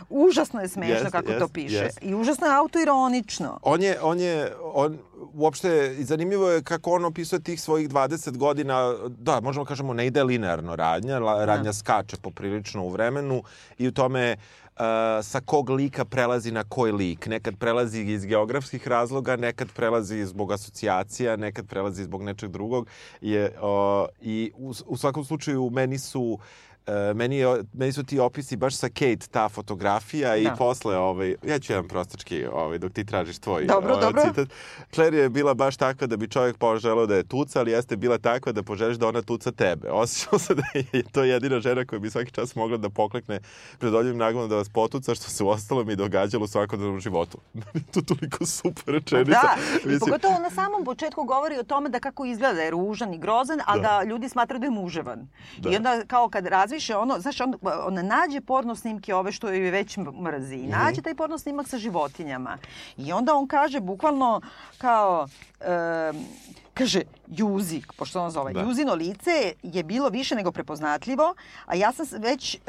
Užasno 0.09 0.61
je 0.61 0.67
smešno 0.67 0.93
Jeste, 0.93 1.11
kako 1.11 1.25
to 1.27 1.33
jeste, 1.33 1.53
piše. 1.53 1.75
jeste. 1.75 2.05
I 2.05 2.15
užasno 2.15 2.47
je 2.47 2.55
autoironično. 2.55 3.59
On 3.61 3.81
je, 3.81 4.01
on 4.01 4.19
je, 4.19 4.51
on, 4.63 4.97
uopšte, 5.33 5.95
zanimljivo 5.99 6.49
je 6.49 6.63
kako 6.63 6.91
on 6.91 7.05
opisuje 7.05 7.39
tih 7.39 7.61
svojih 7.61 7.89
20 7.89 8.37
godina, 8.37 8.93
da, 9.07 9.39
možemo 9.39 9.65
kažemo, 9.65 9.93
ne 9.93 10.07
ide 10.07 10.23
linearno 10.23 10.75
radnja, 10.75 11.19
la- 11.19 11.45
radnja 11.45 11.73
skače 11.73 12.17
poprilično 12.21 12.62
u 12.83 12.89
vremenu 12.89 13.43
i 13.77 13.87
u 13.87 13.91
tome 13.91 14.35
uh, 14.35 14.81
sa 15.23 15.39
kog 15.45 15.69
lika 15.69 16.05
prelazi 16.05 16.51
na 16.51 16.63
koji 16.63 16.91
lik. 16.91 17.27
Nekad 17.27 17.55
prelazi 17.59 18.01
iz 18.01 18.25
geografskih 18.25 18.87
razloga, 18.87 19.35
nekad 19.35 19.67
prelazi 19.75 20.25
zbog 20.25 20.51
asocijacija, 20.51 21.35
nekad 21.35 21.67
prelazi 21.67 22.03
zbog 22.03 22.23
nečeg 22.23 22.51
drugog. 22.51 22.87
Je, 23.21 23.51
uh, 23.61 24.07
I 24.21 24.51
u, 24.55 24.73
u 24.85 24.97
svakom 24.97 25.25
slučaju 25.25 25.69
meni 25.69 25.99
su 25.99 26.39
E, 26.87 27.13
meni, 27.13 27.37
je, 27.37 27.63
meni 27.73 27.93
su 27.93 28.03
ti 28.03 28.19
opisi 28.19 28.55
baš 28.55 28.75
sa 28.75 28.89
Kate, 28.89 29.27
ta 29.31 29.49
fotografija 29.49 30.35
i 30.35 30.43
Da. 30.43 30.55
posle, 30.57 30.97
ovaj, 30.97 31.35
ja 31.43 31.59
ću 31.59 31.73
jedan 31.73 31.87
prostački, 31.87 32.45
ovaj, 32.45 32.77
dok 32.77 32.91
ti 32.91 33.05
tražiš 33.05 33.39
tvoj 33.39 33.65
Dobro, 33.65 33.93
ovaj, 33.93 34.05
dobro. 34.05 34.21
citat. 34.21 34.47
Claire 34.93 35.17
je 35.17 35.29
bila 35.29 35.53
baš 35.53 35.77
takva 35.77 36.07
da 36.07 36.17
bi 36.17 36.27
čovjek 36.27 36.57
poželeo 36.57 37.05
da 37.05 37.15
je 37.15 37.23
tuca, 37.23 37.59
ali 37.59 37.71
jeste 37.71 37.95
bila 37.95 38.17
takva 38.17 38.51
da 38.51 38.63
poželiš 38.63 38.97
da 38.97 39.07
ona 39.07 39.21
tuca 39.21 39.51
tebe. 39.51 39.89
Osjećao 39.91 40.39
se 40.39 40.55
da 40.55 40.63
je 40.73 41.03
to 41.11 41.23
jedina 41.23 41.59
žena 41.59 41.85
koja 41.85 41.99
bi 41.99 42.09
svaki 42.09 42.31
čas 42.31 42.55
mogla 42.55 42.77
da 42.77 42.89
poklekne 42.89 43.39
pred 43.79 43.93
oljivim 43.95 44.17
nagomom 44.17 44.49
da 44.49 44.55
vas 44.55 44.69
potuca, 44.69 45.15
što 45.15 45.29
se 45.29 45.43
u 45.43 45.47
ostalom 45.49 45.89
i 45.89 45.95
događalo 45.95 46.43
u 46.43 46.47
svakodnevnom 46.47 46.99
životu. 46.99 47.37
to 47.93 48.01
toliko 48.01 48.45
super 48.45 48.93
rečenica. 48.93 49.31
Da, 49.31 49.55
i 49.83 49.87
Mislim, 49.87 49.99
pogotovo 49.99 50.39
na 50.39 50.49
samom 50.49 50.85
početku 50.85 51.23
govori 51.23 51.57
o 51.57 51.63
tome 51.63 51.89
da 51.89 51.99
kako 51.99 52.25
izgleda, 52.25 52.53
da 52.53 52.61
je 52.61 52.71
ružan 52.71 53.13
i 53.13 53.17
grozan, 53.17 53.59
a 53.65 53.75
Da. 53.77 53.81
da, 53.81 54.03
ljudi 54.03 54.29
smatraju 54.29 54.59
da 54.59 54.65
je 54.65 54.71
muževan. 54.71 55.27
Da. 55.57 55.69
I 55.69 55.75
onda 55.75 56.01
kao 56.07 56.29
kad 56.29 56.47
razviše 56.73 56.95
ono, 56.95 57.19
znaš, 57.19 57.41
on, 57.41 57.55
on 57.85 57.93
nađe 57.93 58.41
porno 58.41 58.75
snimke 58.75 59.15
ove 59.15 59.31
što 59.31 59.49
je 59.49 59.71
već 59.71 59.97
mrzi. 59.97 60.55
Mhm. 60.55 60.65
I 60.65 60.67
nađe 60.67 61.01
taj 61.01 61.15
porno 61.15 61.37
snimak 61.37 61.67
sa 61.67 61.77
životinjama. 61.77 62.57
I 62.97 63.13
onda 63.13 63.35
on 63.35 63.47
kaže 63.47 63.79
bukvalno 63.79 64.41
kao... 64.77 65.27
em, 65.61 66.25
kaže, 66.73 67.01
Juzi, 67.27 67.81
pošto 67.97 68.21
on 68.21 68.31
zove, 68.31 68.53
Da. 68.53 68.61
Juzino 68.61 68.93
lice 68.93 69.53
je 69.63 69.83
bilo 69.83 70.09
više 70.09 70.35
nego 70.35 70.51
prepoznatljivo, 70.51 71.35
a 71.65 71.75
ja 71.75 71.91
sam 71.91 72.05
već 72.19 72.55
e, 72.55 72.59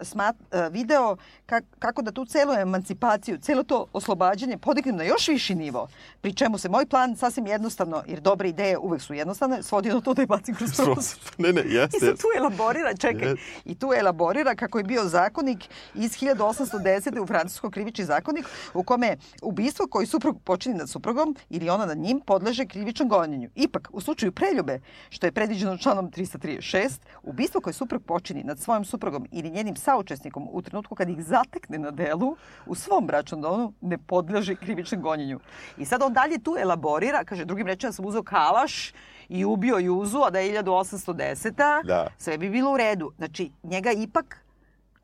smat, 0.00 0.36
e, 0.50 0.68
video 0.70 1.16
kak, 1.46 1.64
kako 1.78 2.02
da 2.02 2.12
tu 2.12 2.24
celu 2.24 2.52
emancipaciju, 2.52 3.38
celo 3.38 3.62
to 3.62 3.86
oslobađanje 3.92 4.58
podignem 4.58 4.96
na 4.96 5.04
još 5.04 5.28
viši 5.28 5.54
nivo, 5.54 5.88
pri 6.20 6.34
čemu 6.34 6.58
se 6.58 6.68
moj 6.68 6.86
plan 6.86 7.16
sasvim 7.16 7.46
jednostavno, 7.46 8.02
jer 8.06 8.20
dobre 8.20 8.48
ideje 8.48 8.78
uvek 8.78 9.02
su 9.02 9.14
jednostavne, 9.14 9.62
svodi 9.62 9.88
na 9.88 10.00
to 10.00 10.14
da 10.14 10.22
je 10.22 10.26
bacim 10.26 10.54
kroz 10.54 10.70
prozor. 10.76 11.14
ne, 11.38 11.52
ne, 11.52 11.62
I 11.70 11.74
jeste, 11.74 11.98
sad 11.98 12.08
jeste. 12.08 12.22
tu 12.22 12.28
elaborira, 12.38 12.94
čekaj, 12.96 13.28
Jes. 13.28 13.38
i 13.64 13.74
tu 13.74 13.92
elaborira 13.96 14.54
kako 14.54 14.78
je 14.78 14.84
bio 14.84 15.04
zakonik 15.04 15.68
iz 15.94 16.10
1810. 16.12 17.20
u 17.22 17.26
francuskom 17.26 17.70
krivični 17.70 18.04
zakonik 18.04 18.46
u 18.74 18.82
kome 18.82 19.16
ubistvo 19.42 19.86
koji 19.86 20.06
suprug 20.06 20.40
počini 20.44 20.74
nad 20.74 20.90
suprugom 20.90 21.36
ili 21.50 21.70
ona 21.70 21.86
nad 21.86 21.98
njim 21.98 22.20
podleže 22.20 22.66
krivičnom 22.66 23.08
gonjenju. 23.32 23.50
Ipak, 23.54 23.88
u 23.92 24.00
slučaju 24.00 24.32
preljube, 24.32 24.80
što 25.10 25.26
je 25.26 25.32
predviđeno 25.32 25.76
članom 25.76 26.10
336, 26.10 27.00
ubistvo 27.22 27.60
koje 27.60 27.74
suprug 27.74 28.02
počini 28.02 28.44
nad 28.44 28.58
svojim 28.58 28.84
suprugom 28.84 29.26
ili 29.32 29.50
njenim 29.50 29.76
saučesnikom 29.76 30.48
u 30.52 30.62
trenutku 30.62 30.94
kad 30.94 31.08
ih 31.08 31.24
zatekne 31.24 31.78
na 31.78 31.90
delu 31.90 32.36
u 32.66 32.74
svom 32.74 33.06
bračnom 33.06 33.40
domu 33.40 33.72
ne 33.80 33.98
podleže 33.98 34.54
krivičnom 34.54 35.02
gonjenju. 35.02 35.40
I 35.78 35.84
sad 35.84 36.02
on 36.02 36.12
dalje 36.12 36.38
tu 36.38 36.56
elaborira, 36.58 37.24
kaže, 37.24 37.44
drugim 37.44 37.66
rečima 37.66 37.92
sam 37.92 38.06
uzeo 38.06 38.22
kalaš 38.22 38.92
i 39.28 39.44
ubio 39.44 39.78
Juzu, 39.78 40.18
a 40.26 40.30
da 40.30 40.38
je 40.38 40.62
1810. 40.62 41.84
Da. 41.84 42.08
sve 42.18 42.38
bi 42.38 42.50
bilo 42.50 42.72
u 42.72 42.76
redu. 42.76 43.12
Znači, 43.16 43.50
njega 43.62 43.92
ipak, 43.92 44.44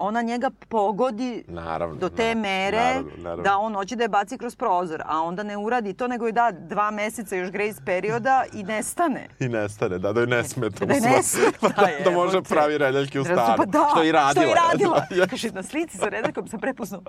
ona 0.00 0.22
njega 0.22 0.50
pogodi 0.68 1.44
Naravno. 1.48 1.96
do 1.96 2.08
te 2.08 2.34
na- 2.34 2.40
mere 2.40 2.76
naravno, 2.78 3.10
naravno. 3.18 3.42
da 3.42 3.58
on 3.58 3.74
hoće 3.74 3.96
da 3.96 4.02
je 4.02 4.08
baci 4.08 4.38
kroz 4.38 4.56
prozor, 4.56 5.02
a 5.04 5.20
onda 5.20 5.42
ne 5.42 5.56
uradi 5.56 5.94
to, 5.94 6.08
nego 6.08 6.26
je 6.26 6.32
da 6.32 6.50
dva 6.52 6.90
meseca 6.90 7.36
još 7.36 7.50
grace 7.50 7.80
perioda 7.86 8.44
i 8.52 8.62
nestane. 8.62 9.28
I 9.40 9.48
nestane, 9.48 9.98
da, 9.98 10.12
da 10.12 10.20
joj 10.20 10.26
ne 10.26 10.44
smeta. 10.44 10.84
Da 10.84 10.94
joj 10.94 11.00
ne 11.02 11.22
smeta, 11.22 11.68
da, 11.76 12.04
da 12.04 12.10
može 12.12 12.36
jebote. 12.36 12.54
pravi 12.54 12.78
redljake 12.78 13.20
u 13.20 13.24
Razum- 13.24 13.34
stanu. 13.34 13.56
Pa 13.56 13.64
da, 13.64 13.88
što 13.90 14.02
je 14.02 14.08
i 14.08 14.12
radila. 14.12 14.32
Što 14.32 14.42
je 14.42 14.50
i 14.50 14.54
radila. 14.62 15.06
Da, 15.12 15.26
Kaže, 15.26 15.50
na 15.50 15.62
slici 15.62 15.98
sa 15.98 16.06
redakom 16.06 16.48
sam 16.48 16.60
prepoznao 16.60 17.02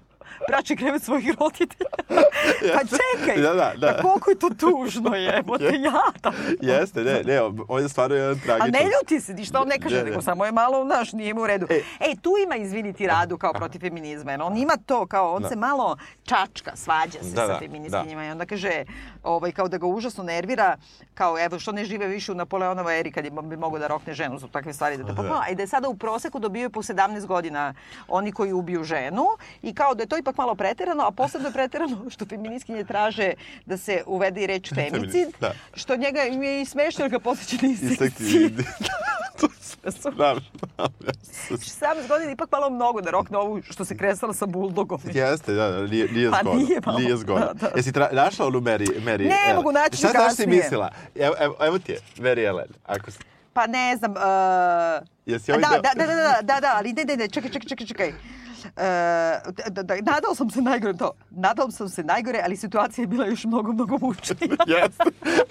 bračni 0.50 0.78
krevet 0.78 1.04
svojih 1.04 1.28
roditelja. 1.32 1.90
pa 2.76 2.80
čekaj, 2.82 3.42
Da, 3.42 3.54
da, 3.54 3.74
da. 3.78 3.88
Pa 3.94 4.02
koliko 4.04 4.30
je 4.30 4.36
to 4.38 4.50
tužno 4.52 5.16
jebote, 5.16 5.64
jada. 5.66 6.38
Jeste, 6.62 7.02
ne, 7.02 7.24
ne, 7.24 7.40
on 7.68 7.82
je 7.82 7.90
stvarno 7.90 8.16
jedan 8.16 8.32
A 8.34 8.38
tragičan. 8.38 8.72
ne 8.72 8.80
ljuti 8.86 9.20
se, 9.20 9.34
ništa 9.34 9.62
on 9.62 9.68
ne 9.68 9.80
kaže, 9.80 9.96
Ne, 9.96 10.04
ne. 10.04 10.10
nego 10.10 10.22
samo 10.22 10.46
je 10.46 10.52
malo, 10.52 10.86
znaš, 10.86 11.14
nije 11.14 11.34
mu 11.34 11.42
u 11.42 11.48
redu. 11.48 11.68
E. 11.70 11.76
E, 12.02 12.16
tu 12.16 12.30
ima, 12.46 12.56
izviniti, 12.80 13.08
radu 13.08 13.38
kao 13.38 13.54
protiv 13.54 13.80
feminizma. 13.80 14.32
Jer 14.32 14.42
on 14.42 14.58
ima 14.58 14.78
to, 14.86 15.06
kao, 15.08 15.34
on 15.36 15.42
Da. 15.42 15.50
se 15.50 15.56
malo 15.56 15.98
čačka, 16.24 16.72
svađa 16.76 17.20
se 17.22 17.36
Da, 17.36 17.42
sa 17.42 17.48
da, 17.48 17.60
feministkinjima. 17.60 18.26
I 18.26 18.32
onda 18.32 18.46
kaže, 18.46 18.84
ovaj, 19.24 19.52
kao 19.52 19.68
da 19.68 19.78
ga 19.78 19.86
užasno 19.88 20.24
nervira, 20.24 20.78
kao, 21.14 21.40
evo, 21.40 21.60
što 21.60 21.72
ne 21.72 21.86
žive 21.86 22.08
više 22.08 22.32
u 22.32 22.36
Napoleonovoj 22.36 23.00
eri 23.00 23.12
kad 23.12 23.26
je, 23.26 23.32
bi 23.32 23.58
mogao 23.58 23.80
da 23.80 23.88
rokne 23.88 24.14
ženu 24.14 24.40
zbog 24.40 24.52
takve 24.52 24.74
stvari. 24.74 24.98
Da 24.98 25.04
te 25.06 25.16
popala. 25.16 25.48
I 25.52 25.56
da 25.56 25.64
je 25.64 25.68
sada 25.68 25.90
u 25.90 25.98
proseku 25.98 26.40
dobijaju 26.40 26.70
po 26.70 26.82
17 26.82 27.26
godina 27.26 27.74
oni 28.08 28.32
koji 28.32 28.54
ubiju 28.54 28.84
ženu 28.84 29.26
i 29.62 29.74
kao 29.76 29.96
da 29.96 30.04
je 30.04 30.08
to 30.08 30.18
ipak 30.18 30.38
malo 30.38 30.56
preterano, 30.56 31.04
a 31.04 31.12
posebno 31.12 31.48
je 31.48 31.54
preterano 31.54 32.06
što 32.14 32.26
feministkinje 32.26 32.84
traže 32.84 33.34
da 33.66 33.78
se 33.78 34.04
uvede 34.06 34.44
i 34.44 34.48
reč 34.48 34.74
femicid, 34.76 35.28
da. 35.42 35.54
što 35.74 35.96
njega 35.96 36.22
je 36.22 36.62
i 36.62 36.66
smešno 36.66 37.04
jer 37.04 37.12
ga 37.12 37.20
posjeća 37.20 37.58
na 37.62 37.68
insekciju. 37.70 38.50
to 39.40 39.48
se... 39.92 40.12
Da, 40.12 40.36
da, 40.78 40.88
da. 41.00 41.12
17 41.50 42.08
godina 42.08 42.30
je 42.30 42.34
ipak 42.34 42.52
malo 42.52 42.69
mnogo 42.70 43.02
da 43.02 43.12
rokne 43.12 43.38
ovu 43.38 43.62
što 43.62 43.86
se 43.86 43.98
kresala 43.98 44.34
sa 44.34 44.46
buldogom. 44.46 45.00
Jeste, 45.14 45.54
da, 45.54 45.70
da, 45.72 45.88
nije, 45.88 46.12
nije 46.12 46.32
Pa 46.32 46.38
zgodno. 46.42 46.60
nije 46.62 46.80
malo. 46.86 47.00
Nije 47.00 47.18
zgodno. 47.18 47.46
Da, 47.46 47.54
da. 47.54 47.72
Jesi 47.76 47.92
tra... 47.92 48.10
našla 48.12 48.48
onu 48.48 48.60
Mary, 48.60 48.88
Mary 49.06 49.28
Ne 49.30 49.38
Ellen? 49.46 49.56
mogu 49.56 49.72
naći 49.72 49.98
Šta 49.98 50.10
znaš 50.10 50.36
si 50.36 50.48
mislila? 50.48 50.90
Evo, 51.16 51.36
evo, 51.40 51.56
evo 51.60 51.80
ti 51.80 51.92
je, 51.92 52.00
Mary 52.18 52.48
Ellen. 52.48 52.68
Ako 52.86 53.12
si... 53.12 53.20
Pa 53.54 53.68
ne 53.68 53.96
znam... 53.98 54.12
Uh... 54.12 55.08
Jesi 55.26 55.52
Da, 55.52 55.58
ovaj 55.58 55.62
da, 55.62 55.90
deo- 55.90 55.96
da, 55.98 56.06
da, 56.06 56.16
da, 56.16 56.42
da, 56.54 56.60
da, 56.60 56.74
ali 56.76 56.94
ne, 56.94 57.06
ne, 57.06 57.18
ne, 57.18 57.28
čekaj, 57.28 57.52
čekaj, 57.52 57.68
čekaj, 57.70 57.88
čekaj. 57.88 58.14
E, 58.66 59.40
da, 59.70 59.84
da, 59.84 59.96
nadao 59.96 60.36
sam 60.36 60.50
se 60.50 60.62
najgore 60.62 60.98
to. 60.98 61.12
Nadao 61.30 61.72
sam 61.72 61.90
se 61.90 62.04
najgore, 62.04 62.42
ali 62.44 62.58
situacija 62.58 63.04
je 63.04 63.08
bila 63.08 63.26
još 63.26 63.44
mnogo, 63.44 63.72
mnogo 63.74 63.98
mučnija. 63.98 64.56
Jeste. 64.68 65.04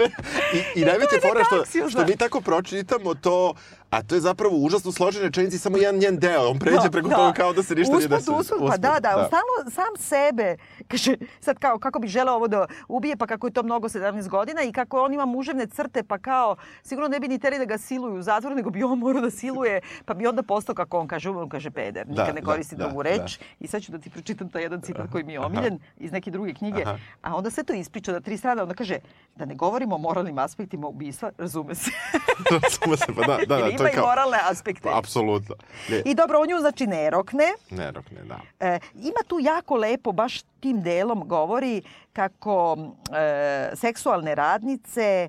I, 0.76 0.80
i 0.80 0.84
najveća 0.84 1.14
je 1.14 1.20
fora 1.20 1.44
što, 1.44 1.88
što 1.90 2.04
mi 2.04 2.16
tako 2.16 2.40
pročitamo 2.40 3.14
to, 3.14 3.54
a 3.90 4.02
to 4.02 4.14
je 4.14 4.20
zapravo 4.20 4.56
užasno 4.56 4.92
složene 4.92 5.24
rečenici, 5.24 5.58
samo 5.58 5.76
jedan 5.76 5.96
njen 5.96 6.18
deo. 6.18 6.50
On 6.50 6.58
pređe 6.58 6.90
preko 6.92 7.08
toga 7.08 7.32
kao 7.32 7.52
da 7.52 7.62
se 7.62 7.74
ništa 7.74 7.92
nije 7.96 8.06
Usput, 8.06 8.18
desilo. 8.18 8.38
usput, 8.38 8.58
pa 8.70 8.76
da, 8.76 9.00
da, 9.00 9.16
on 9.16 9.26
stalno 9.26 9.70
sam 9.70 9.96
sebe, 9.96 10.56
kaže, 10.90 11.16
sad 11.40 11.58
kao 11.58 11.78
kako 11.78 11.98
bi 11.98 12.08
želeo 12.08 12.34
ovo 12.34 12.48
da 12.48 12.66
ubije, 12.88 13.16
pa 13.16 13.26
kako 13.26 13.46
je 13.46 13.52
to 13.52 13.62
mnogo 13.62 13.88
17 13.88 14.28
godina 14.28 14.62
i 14.62 14.72
kako 14.72 15.02
on 15.02 15.14
ima 15.14 15.26
muževne 15.26 15.66
crte, 15.66 16.02
pa 16.02 16.18
kao 16.18 16.56
sigurno 16.82 17.08
ne 17.08 17.20
bi 17.20 17.28
ni 17.28 17.38
teli 17.38 17.58
da 17.58 17.64
ga 17.64 17.78
siluju 17.78 18.14
u 18.14 18.22
zatvor, 18.22 18.56
nego 18.56 18.70
bi 18.70 18.82
on 18.82 18.98
morao 18.98 19.22
da 19.22 19.30
siluje, 19.30 19.80
pa 20.04 20.14
bi 20.14 20.26
onda 20.26 20.42
postao 20.42 20.74
kako 20.74 20.98
on 20.98 21.08
kaže, 21.08 21.30
on 21.30 21.48
kaže 21.48 21.70
peder, 21.70 22.08
nikad 22.08 22.26
Da, 22.26 22.32
ne 22.32 22.40
da, 22.40 22.46
koristi 22.46 22.76
da, 22.76 22.84
drugu 22.84 23.02
reč. 23.02 23.38
I 23.60 23.66
sad 23.66 23.82
ću 23.82 23.92
da 23.92 23.98
ti 23.98 24.10
pročitam 24.10 24.48
taj 24.50 24.62
jedan 24.62 24.80
citat 24.80 25.10
koji 25.12 25.24
mi 25.24 25.32
je 25.32 25.40
omiljen 25.40 25.78
iz 25.96 26.12
neke 26.12 26.30
druge 26.30 26.54
knjige. 26.54 26.82
Aha. 26.82 26.98
A 27.22 27.36
onda 27.36 27.50
sve 27.50 27.64
to 27.64 27.72
ispriča 27.72 28.12
na 28.12 28.20
tri 28.20 28.36
strane, 28.36 28.62
onda 28.62 28.74
kaže 28.74 28.98
da 29.36 29.44
ne 29.44 29.54
govorimo 29.54 29.94
o 29.94 29.98
moralnim 29.98 30.38
aspektima 30.38 30.86
ubistva, 30.86 31.30
razume 31.38 31.74
se. 31.74 31.90
Razume 32.50 32.96
se, 32.96 33.06
pa 33.16 33.26
da, 33.26 33.38
da, 33.46 33.56
da, 33.56 33.77
ima 33.82 33.90
i 33.90 33.94
kao... 33.94 34.06
moralne 34.06 34.38
aspekte. 34.50 34.88
Apsolutno. 34.92 35.54
Ne, 35.88 36.02
I 36.04 36.14
dobro, 36.14 36.40
on 36.40 36.48
nju 36.48 36.58
znači 36.60 36.86
ne 36.86 37.10
rokne. 37.10 37.44
ne, 37.70 37.90
rok, 37.90 38.10
ne, 38.10 38.22
da. 38.24 38.40
E, 38.60 38.78
ima 38.94 39.20
tu 39.26 39.38
jako 39.40 39.76
lepo, 39.76 40.12
baš 40.12 40.42
tim 40.60 40.82
delom 40.82 41.28
govori 41.28 41.82
kako 42.12 42.78
e, 43.12 43.70
seksualne 43.76 44.34
radnice 44.34 45.28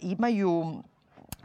imaju 0.00 0.82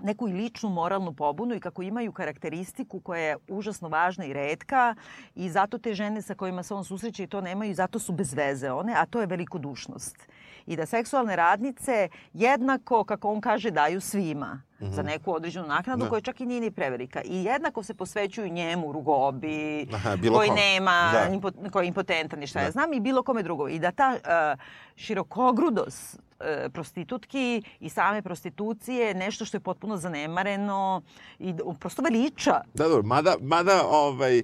neku 0.03 0.29
i 0.29 0.33
ličnu 0.33 0.69
moralnu 0.69 1.13
pobunu 1.13 1.55
i 1.55 1.59
kako 1.59 1.81
imaju 1.81 2.11
karakteristiku 2.11 2.99
koja 2.99 3.21
je 3.21 3.37
užasno 3.47 3.89
važna 3.89 4.25
i 4.25 4.33
redka 4.33 4.95
i 5.35 5.49
zato 5.49 5.77
te 5.77 5.93
žene 5.93 6.21
sa 6.21 6.35
kojima 6.35 6.63
se 6.63 6.73
on 6.73 6.85
susreće 6.85 7.23
i 7.23 7.27
to 7.27 7.41
nemaju 7.41 7.71
i 7.71 7.75
zato 7.75 7.99
su 7.99 8.13
bez 8.13 8.33
veze 8.33 8.71
one, 8.71 8.93
a 8.97 9.05
to 9.05 9.21
je 9.21 9.27
velikodušnost. 9.27 10.27
I 10.67 10.75
da 10.75 10.85
seksualne 10.85 11.35
radnice 11.35 12.09
jednako, 12.33 13.03
kako 13.03 13.29
on 13.29 13.41
kaže, 13.41 13.71
daju 13.71 14.01
svima 14.01 14.61
za 14.81 15.03
neku 15.03 15.33
određenu 15.33 15.67
naknadu 15.67 16.03
Da. 16.03 16.09
koja 16.09 16.21
čak 16.21 16.41
i 16.41 16.45
nije 16.45 16.61
ni 16.61 16.71
prevelika. 16.71 17.21
I 17.21 17.43
jednako 17.43 17.83
se 17.83 17.93
posvećuju 17.93 18.49
njemu, 18.49 18.91
rugobi, 18.91 19.87
Aha, 19.93 20.09
koji 20.27 20.49
kome. 20.49 20.61
nema, 20.61 21.09
Da. 21.13 21.33
impo, 21.33 21.51
koji 21.71 21.85
je 21.85 21.87
impotentan 21.87 22.43
i 22.43 22.47
šta 22.47 22.59
ja 22.59 22.65
Da. 22.65 22.71
znam 22.71 22.93
i 22.93 22.99
bilo 22.99 23.23
kome 23.23 23.43
drugom. 23.43 23.69
I 23.69 23.79
da 23.79 23.91
ta 23.91 24.09
uh, 24.13 24.59
širokogrudost 24.95 26.19
prostitutki 26.69 27.47
i 27.79 27.89
same 27.89 28.21
prostitucije 28.21 28.77
nešto 29.13 29.45
što 29.45 29.57
je 29.57 29.61
potpuno 29.61 29.97
zanemareno 29.97 31.01
i 31.39 31.53
prosto 31.79 32.01
veliča. 32.01 32.61
Da, 32.73 32.87
dobro, 32.87 33.03
mada, 33.03 33.35
mada 33.41 33.83
ovaj, 33.83 34.43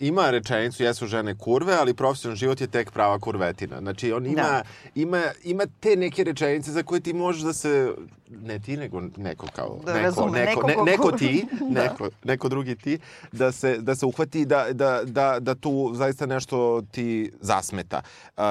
ima 0.00 0.30
rečenicu, 0.30 0.82
jesu 0.82 1.06
žene 1.06 1.34
kurve, 1.34 1.74
ali 1.74 1.94
profesionalni 1.94 2.36
život 2.36 2.60
je 2.60 2.66
tek 2.66 2.90
prava 2.90 3.18
kurvetina. 3.18 3.78
Znači, 3.78 4.12
on 4.12 4.26
ima, 4.26 4.34
Da. 4.34 4.62
ima, 4.94 5.22
ima 5.44 5.62
te 5.80 5.96
neke 5.96 6.24
rečenice 6.24 6.70
za 6.70 6.82
koje 6.82 7.00
ti 7.00 7.12
možeš 7.12 7.42
da 7.42 7.52
se, 7.52 7.94
ne 8.30 8.58
ti, 8.58 8.76
nego 8.76 9.00
neko 9.16 9.46
kao, 9.48 9.78
Da 9.84 9.92
neko, 9.92 10.04
razume, 10.04 10.30
neko, 10.40 10.62
neko 10.62 10.84
ne, 10.84 10.96
ko- 10.96 11.04
neko 11.04 11.12
ti, 11.12 11.46
Da. 11.70 11.82
neko, 11.82 12.08
neko 12.24 12.48
drugi 12.48 12.76
ti, 12.76 12.98
da 13.32 13.52
se, 13.52 13.78
da 13.78 13.94
se 13.94 14.06
uhvati 14.06 14.44
da, 14.44 14.66
da, 14.72 15.00
da, 15.04 15.40
da 15.40 15.54
tu 15.54 15.90
zaista 15.94 16.26
nešto 16.26 16.82
ti 16.82 17.06
zasmeta. 17.40 18.02
Uh, 18.36 18.42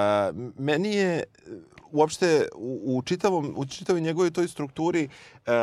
meni 0.57 0.95
je 0.95 1.23
uopšte 1.91 2.47
u, 2.55 2.97
u, 2.97 3.01
čitavom, 3.01 3.53
u 3.57 3.65
čitavoj 3.65 4.01
njegovoj 4.01 4.31
toj 4.31 4.47
strukturi 4.47 5.07
uh, 5.07 5.53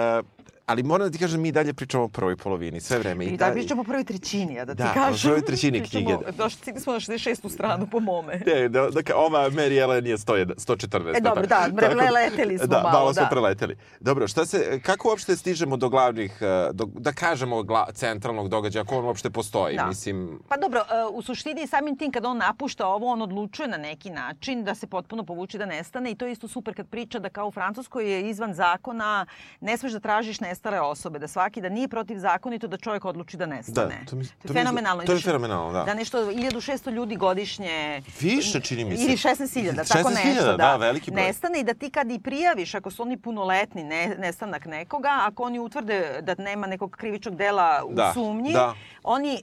ali 0.72 0.82
moram 0.82 1.06
da 1.06 1.12
ti 1.12 1.18
kažem, 1.18 1.40
mi 1.40 1.52
dalje 1.52 1.74
pričamo 1.74 2.04
o 2.04 2.08
prvoj 2.08 2.36
polovini, 2.36 2.80
sve 2.80 2.98
vreme. 2.98 3.24
I 3.24 3.36
da 3.36 3.50
pričamo 3.52 3.80
o 3.80 3.84
prvoj 3.84 4.04
trećini, 4.04 4.60
a 4.60 4.64
da 4.64 4.74
ti 4.74 4.82
Da, 4.82 4.90
o 4.90 4.94
kažem. 4.94 5.28
prvoj 5.30 5.44
trećini 5.44 5.80
knjige, 5.80 6.16
da. 6.16 6.30
Došli 6.32 6.80
smo 6.80 6.92
na 6.92 6.98
66. 6.98 7.50
stranu 7.50 7.86
po 7.86 8.00
mome. 8.00 8.40
Ne, 8.46 8.68
da, 8.68 8.88
da, 8.90 9.16
ova 9.16 9.50
Mary 9.50 9.80
Ellen 9.80 10.06
je 10.06 10.16
101, 10.16 10.54
114. 10.56 11.16
E, 11.16 11.20
dobro, 11.20 11.42
da, 11.42 11.48
Tako- 11.48 11.76
preleteli 11.76 12.58
smo 12.58 12.66
da, 12.66 12.76
malo, 12.76 12.90
malo 12.90 13.14
smo 13.14 13.22
da. 13.22 13.28
preleteli. 13.28 13.76
Dobro, 14.00 14.28
šta 14.28 14.46
se, 14.46 14.80
kako 14.82 15.08
uopšte 15.08 15.36
stižemo 15.36 15.76
do 15.76 15.88
glavnih, 15.88 16.38
eh, 16.40 16.70
do, 16.72 16.86
da 16.86 17.12
kažemo, 17.12 17.62
gla, 17.62 17.92
centralnog 17.92 18.48
događaja, 18.48 18.82
ako 18.82 18.98
on 18.98 19.04
uopšte 19.04 19.30
postoji? 19.30 19.76
Da. 19.76 19.86
Mislim, 19.86 20.38
Pa 20.48 20.56
dobro, 20.56 20.80
e, 20.80 20.84
u 21.12 21.22
suštini 21.22 21.66
samim 21.66 21.96
tim 21.96 22.12
kad 22.12 22.24
on 22.24 22.36
napušta 22.38 22.86
ovo, 22.86 23.06
on 23.06 23.22
odlučuje 23.22 23.68
na 23.68 23.76
neki 23.76 24.10
način 24.10 24.64
da 24.64 24.74
se 24.74 24.86
potpuno 24.86 25.24
povuče 25.24 25.58
da 25.58 25.66
nestane 25.66 26.10
i 26.10 26.14
to 26.14 26.26
je 26.26 26.32
isto 26.32 26.48
super 26.48 26.74
kad 26.74 26.86
priča 26.88 27.18
da 27.18 27.28
kao 27.28 27.46
u 27.46 27.52
Francuskoj 27.52 28.12
je 28.12 28.30
izvan 28.30 28.54
zakona, 28.54 29.26
ne 29.60 29.76
smeš 29.76 29.92
da 29.92 30.00
tražiš 30.00 30.40
nestale 30.62 30.80
osobe, 30.82 31.18
da 31.18 31.28
svaki 31.28 31.60
da 31.60 31.68
nije 31.68 31.88
protivzakonito 31.88 32.68
da 32.68 32.76
čovjek 32.76 33.04
odluči 33.04 33.36
da 33.36 33.46
nestane. 33.46 33.96
Da, 33.96 34.06
to 34.06 34.16
mi- 34.16 34.24
to 34.24 34.30
to 34.42 34.48
je 34.48 34.54
fenomenalno. 34.54 35.02
to 35.02 35.12
je 35.12 35.16
Znači, 35.16 35.24
fenomenalno, 35.24 35.72
da. 35.72 35.84
Da 35.84 35.94
nešto 35.94 36.18
1600 36.26 36.90
ljudi 36.90 37.16
godišnje 37.16 38.02
Više, 38.20 38.60
čini 38.60 38.84
mi 38.84 38.96
se. 38.96 39.02
Ili 39.02 39.12
16.000, 39.14 39.76
tako 39.78 40.08
16.000, 40.08 40.24
nešto, 40.26 40.46
da. 40.46 40.56
da, 40.56 40.76
veliki 40.76 41.10
broj. 41.10 41.24
Nestane 41.24 41.60
i 41.60 41.64
da 41.64 41.74
ti 41.74 41.90
kad 41.90 42.10
i 42.10 42.18
prijaviš, 42.20 42.74
ako 42.74 42.90
su 42.90 43.02
oni 43.02 43.16
punoletni, 43.18 43.84
ne, 43.84 44.16
nestanak 44.16 44.66
nekoga, 44.66 45.18
ako 45.22 45.42
oni 45.42 45.58
utvrde 45.60 46.18
da 46.22 46.34
nema 46.36 46.66
nekog 46.66 46.90
krivičnog 46.92 47.36
dela 47.36 47.82
u 47.84 47.94
Da, 47.94 48.10
sumnji, 48.14 48.52
da. 48.52 48.74
oni 49.04 49.34
e, 49.34 49.40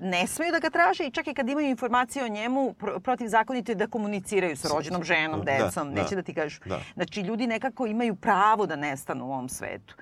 ne 0.00 0.26
smeju 0.26 0.52
da 0.52 0.58
ga 0.60 0.70
traže 0.70 1.04
i 1.04 1.10
čak 1.10 1.26
i 1.26 1.34
kad 1.34 1.48
imaju 1.48 1.68
informacije 1.68 2.24
o 2.24 2.30
njemu, 2.30 2.74
pr 2.74 3.00
protivzakonito 3.00 3.72
je 3.72 3.76
da 3.76 3.86
komuniciraju 3.86 4.56
sa 4.56 4.68
rođenom 4.68 5.04
ženom, 5.04 5.40
Da, 5.40 5.52
decom, 5.54 5.94
da, 5.94 6.02
neće 6.02 6.16
da 6.16 6.22
ti 6.22 6.34
kažu. 6.34 6.60
da. 6.64 6.80
Znači, 6.94 7.20
ljudi 7.20 7.46
nekako 7.46 7.86
imaju 7.86 8.14
pravo 8.14 8.66
da 8.66 8.76
nestanu 8.76 9.26
u 9.26 9.32
ovom 9.32 9.48
svetu. 9.48 9.94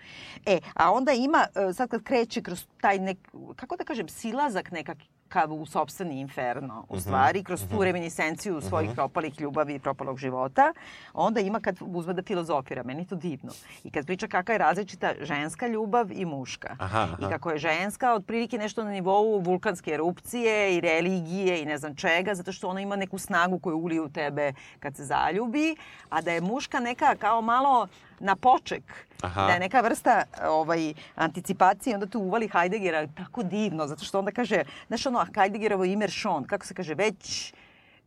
E, 0.50 0.60
a 0.74 0.92
onda 0.92 1.12
ima, 1.12 1.46
e, 1.54 1.72
sad 1.72 1.88
kad 1.90 2.02
kreće 2.02 2.42
kroz 2.42 2.66
taj 2.80 2.98
nek, 2.98 3.18
kako 3.56 3.76
da 3.76 3.84
kažem, 3.84 4.08
silazak 4.08 4.70
nekakav 4.70 5.52
u 5.52 5.66
sobstveni 5.66 6.20
inferno, 6.20 6.74
Mhm, 6.74 6.96
u 6.96 7.00
stvari, 7.00 7.44
kroz 7.44 7.60
tu 7.70 7.84
reminiscenciju 7.84 8.60
svojih 8.60 8.90
propalih 8.94 9.40
ljubavi 9.40 9.74
i 9.74 9.78
propalog 9.78 10.18
života, 10.18 10.72
onda 11.14 11.40
ima 11.40 11.60
kad 11.60 11.76
uzme 11.80 12.12
da 12.12 12.22
filozofira, 12.22 12.82
meni 12.82 13.06
to 13.06 13.14
divno. 13.14 13.52
I 13.84 13.90
kad 13.90 14.06
priča 14.06 14.26
kakva 14.28 14.52
je 14.54 14.58
različita 14.58 15.12
ženska 15.20 15.66
ljubav 15.66 16.12
i 16.12 16.24
muška. 16.24 16.76
Aha, 16.78 16.98
aha. 17.02 17.16
I 17.20 17.30
kako 17.30 17.50
je 17.50 17.58
ženska 17.58 18.14
otprilike 18.14 18.58
nešto 18.58 18.84
na 18.84 18.90
nivou 18.90 19.38
vulkanske 19.40 19.90
erupcije 19.90 20.76
i 20.76 20.80
religije 20.80 21.62
i 21.62 21.66
ne 21.66 21.78
znam 21.78 21.96
čega, 21.96 22.34
zato 22.34 22.52
što 22.52 22.68
ona 22.68 22.80
ima 22.80 22.96
neku 22.96 23.18
snagu 23.18 23.58
koju 23.58 23.76
ulije 23.78 24.00
u 24.00 24.08
tebe 24.08 24.52
kad 24.80 24.96
se 24.96 25.04
zaljubi, 25.04 25.76
a 26.08 26.20
da 26.20 26.32
je 26.32 26.40
muška 26.40 26.80
neka 26.80 27.14
kao 27.16 27.40
malo 27.42 27.88
na 28.20 28.36
poček, 28.36 28.82
Aha. 29.22 29.46
da 29.46 29.52
je 29.52 29.60
neka 29.60 29.80
vrsta 29.80 30.22
ovaj, 30.48 30.94
anticipacije, 31.14 31.94
onda 31.94 32.06
tu 32.06 32.20
uvali 32.20 32.48
Heideggera 32.52 33.06
tako 33.06 33.42
divno, 33.42 33.86
zato 33.86 34.04
što 34.04 34.18
onda 34.18 34.30
kaže, 34.32 34.62
znaš 34.88 35.06
ono, 35.06 35.26
Heideggerovo 35.34 35.84
ime 35.84 36.08
Šon, 36.08 36.44
kako 36.44 36.66
se 36.66 36.74
kaže, 36.74 36.94
već 36.94 37.54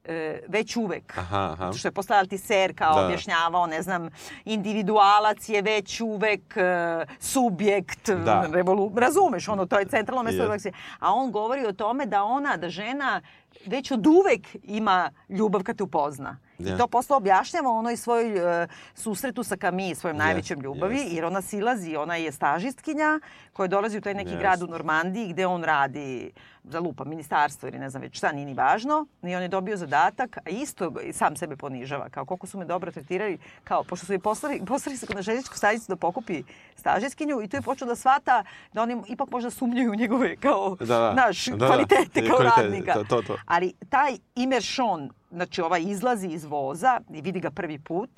e, 0.05 0.39
već 0.47 0.75
uvek. 0.75 1.17
Aha, 1.17 1.49
aha. 1.53 1.73
Što 1.73 1.87
je 1.87 1.91
postao 1.91 2.17
Altiser 2.17 2.75
kao 2.75 2.95
Da. 2.95 3.05
objašnjavao, 3.05 3.67
ne 3.67 3.81
znam, 3.81 4.09
individualac 4.45 5.49
je 5.49 5.61
već 5.61 6.01
uvek 6.01 6.57
e, 6.57 7.05
subjekt, 7.19 8.09
Da. 8.09 8.47
revolu... 8.53 8.91
razumeš, 8.95 9.47
ono, 9.47 9.65
to 9.65 9.79
je 9.79 9.85
centralno 9.85 10.23
mesto 10.23 10.41
refleksije. 10.41 10.73
A 10.99 11.13
on 11.13 11.31
govori 11.31 11.65
o 11.65 11.73
tome 11.73 12.05
da 12.05 12.23
ona, 12.23 12.57
da 12.57 12.69
žena 12.69 13.21
već 13.65 13.91
od 13.91 14.07
uvek 14.07 14.47
ima 14.63 15.11
ljubav 15.29 15.63
kad 15.63 15.77
te 15.77 15.83
upozna. 15.83 16.37
I 16.59 16.63
Ja. 16.63 16.77
to 16.77 16.87
posle 16.87 17.15
objašnjava 17.15 17.69
onoj 17.69 17.97
svojoj 17.97 18.63
e, 18.63 18.67
susretu 18.95 19.43
sa 19.43 19.55
Camille, 19.55 19.95
svojom 19.95 20.15
Jest, 20.15 20.25
najvećom 20.25 20.59
ljubavi, 20.59 20.97
jest. 20.97 21.13
jer 21.13 21.25
ona 21.25 21.41
silazi, 21.41 21.95
ona 21.95 22.15
je 22.15 22.31
stažistkinja 22.31 23.19
koja 23.53 23.67
dolazi 23.67 23.97
u 23.97 24.01
taj 24.01 24.13
neki 24.13 24.29
Jest. 24.29 24.39
grad 24.39 24.61
u 24.61 24.67
Normandiji 24.67 25.27
gde 25.27 25.45
on 25.47 25.63
radi 25.63 26.31
za 26.63 26.79
lupa 26.79 27.03
ministarstvo 27.03 27.67
ili 27.69 27.79
ne 27.79 27.89
znam 27.89 28.01
već 28.01 28.17
šta, 28.17 28.31
nije 28.31 28.45
ni 28.45 28.53
važno. 28.53 29.05
I 29.23 29.35
on 29.35 29.41
je 29.41 29.47
dobio 29.47 29.77
zadatak, 29.77 30.37
a 30.37 30.49
isto 30.49 30.93
sam 31.13 31.35
sebe 31.35 31.55
ponižava, 31.55 32.09
kao 32.09 32.25
koliko 32.25 32.47
su 32.47 32.57
me 32.57 32.65
dobro 32.65 32.91
tretirali, 32.91 33.37
kao 33.63 33.83
pošto 33.83 34.05
su 34.05 34.13
je 34.13 34.19
poslali, 34.19 34.61
poslali 34.65 34.97
na 35.09 35.21
željezničku 35.21 35.57
stanicu 35.57 35.85
da 35.87 35.95
pokupi 35.95 36.43
stažistkinju 36.75 37.41
i 37.41 37.47
tu 37.47 37.57
je 37.57 37.61
počeo 37.61 37.87
da 37.87 37.95
shvata 37.95 38.43
da 38.73 38.81
oni 38.81 39.01
ipak 39.07 39.31
možda 39.31 39.49
sumnjaju 39.49 39.91
u 39.91 39.95
njegove 39.95 40.35
kao 40.35 40.75
Da, 40.75 40.85
da. 40.85 41.13
naš 41.15 41.45
Da, 41.45 41.55
da. 41.55 41.67
kvalitete 41.67 42.27
kao 42.27 42.37
Kvalitete, 42.37 42.61
radnika. 42.61 42.93
to, 42.93 43.03
to, 43.03 43.21
to. 43.21 43.37
Ali 43.45 43.73
taj 43.89 44.11
Imer 44.35 44.63
Sean, 44.65 45.09
znači 45.33 45.61
ovaj 45.61 45.81
izlazi 45.83 46.27
iz 46.27 46.45
voza 46.45 46.99
i 47.11 47.21
vidi 47.21 47.39
ga 47.39 47.51
prvi 47.51 47.79
put, 47.79 48.09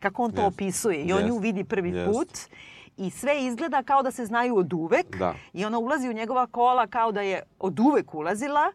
kako 0.00 0.22
on 0.22 0.32
to 0.32 0.40
Jest. 0.40 0.54
opisuje 0.54 0.98
i 0.98 1.12
on 1.12 1.18
Jest. 1.18 1.28
nju 1.28 1.38
vidi 1.38 1.64
prvi 1.64 1.90
Jest. 1.90 2.06
put 2.08 2.28
i 2.96 3.10
sve 3.10 3.40
izgleda 3.40 3.82
kao 3.82 4.02
da 4.02 4.10
se 4.10 4.24
znaju 4.24 4.56
od 4.56 4.72
uvek 4.72 5.16
Da. 5.18 5.34
i 5.52 5.64
ona 5.64 5.78
ulazi 5.78 6.08
u 6.08 6.12
njegova 6.12 6.46
kola 6.46 6.86
kao 6.86 7.12
da 7.12 7.20
je 7.20 7.42
od 7.60 7.80
uvek 7.80 8.14
ulazila 8.14 8.72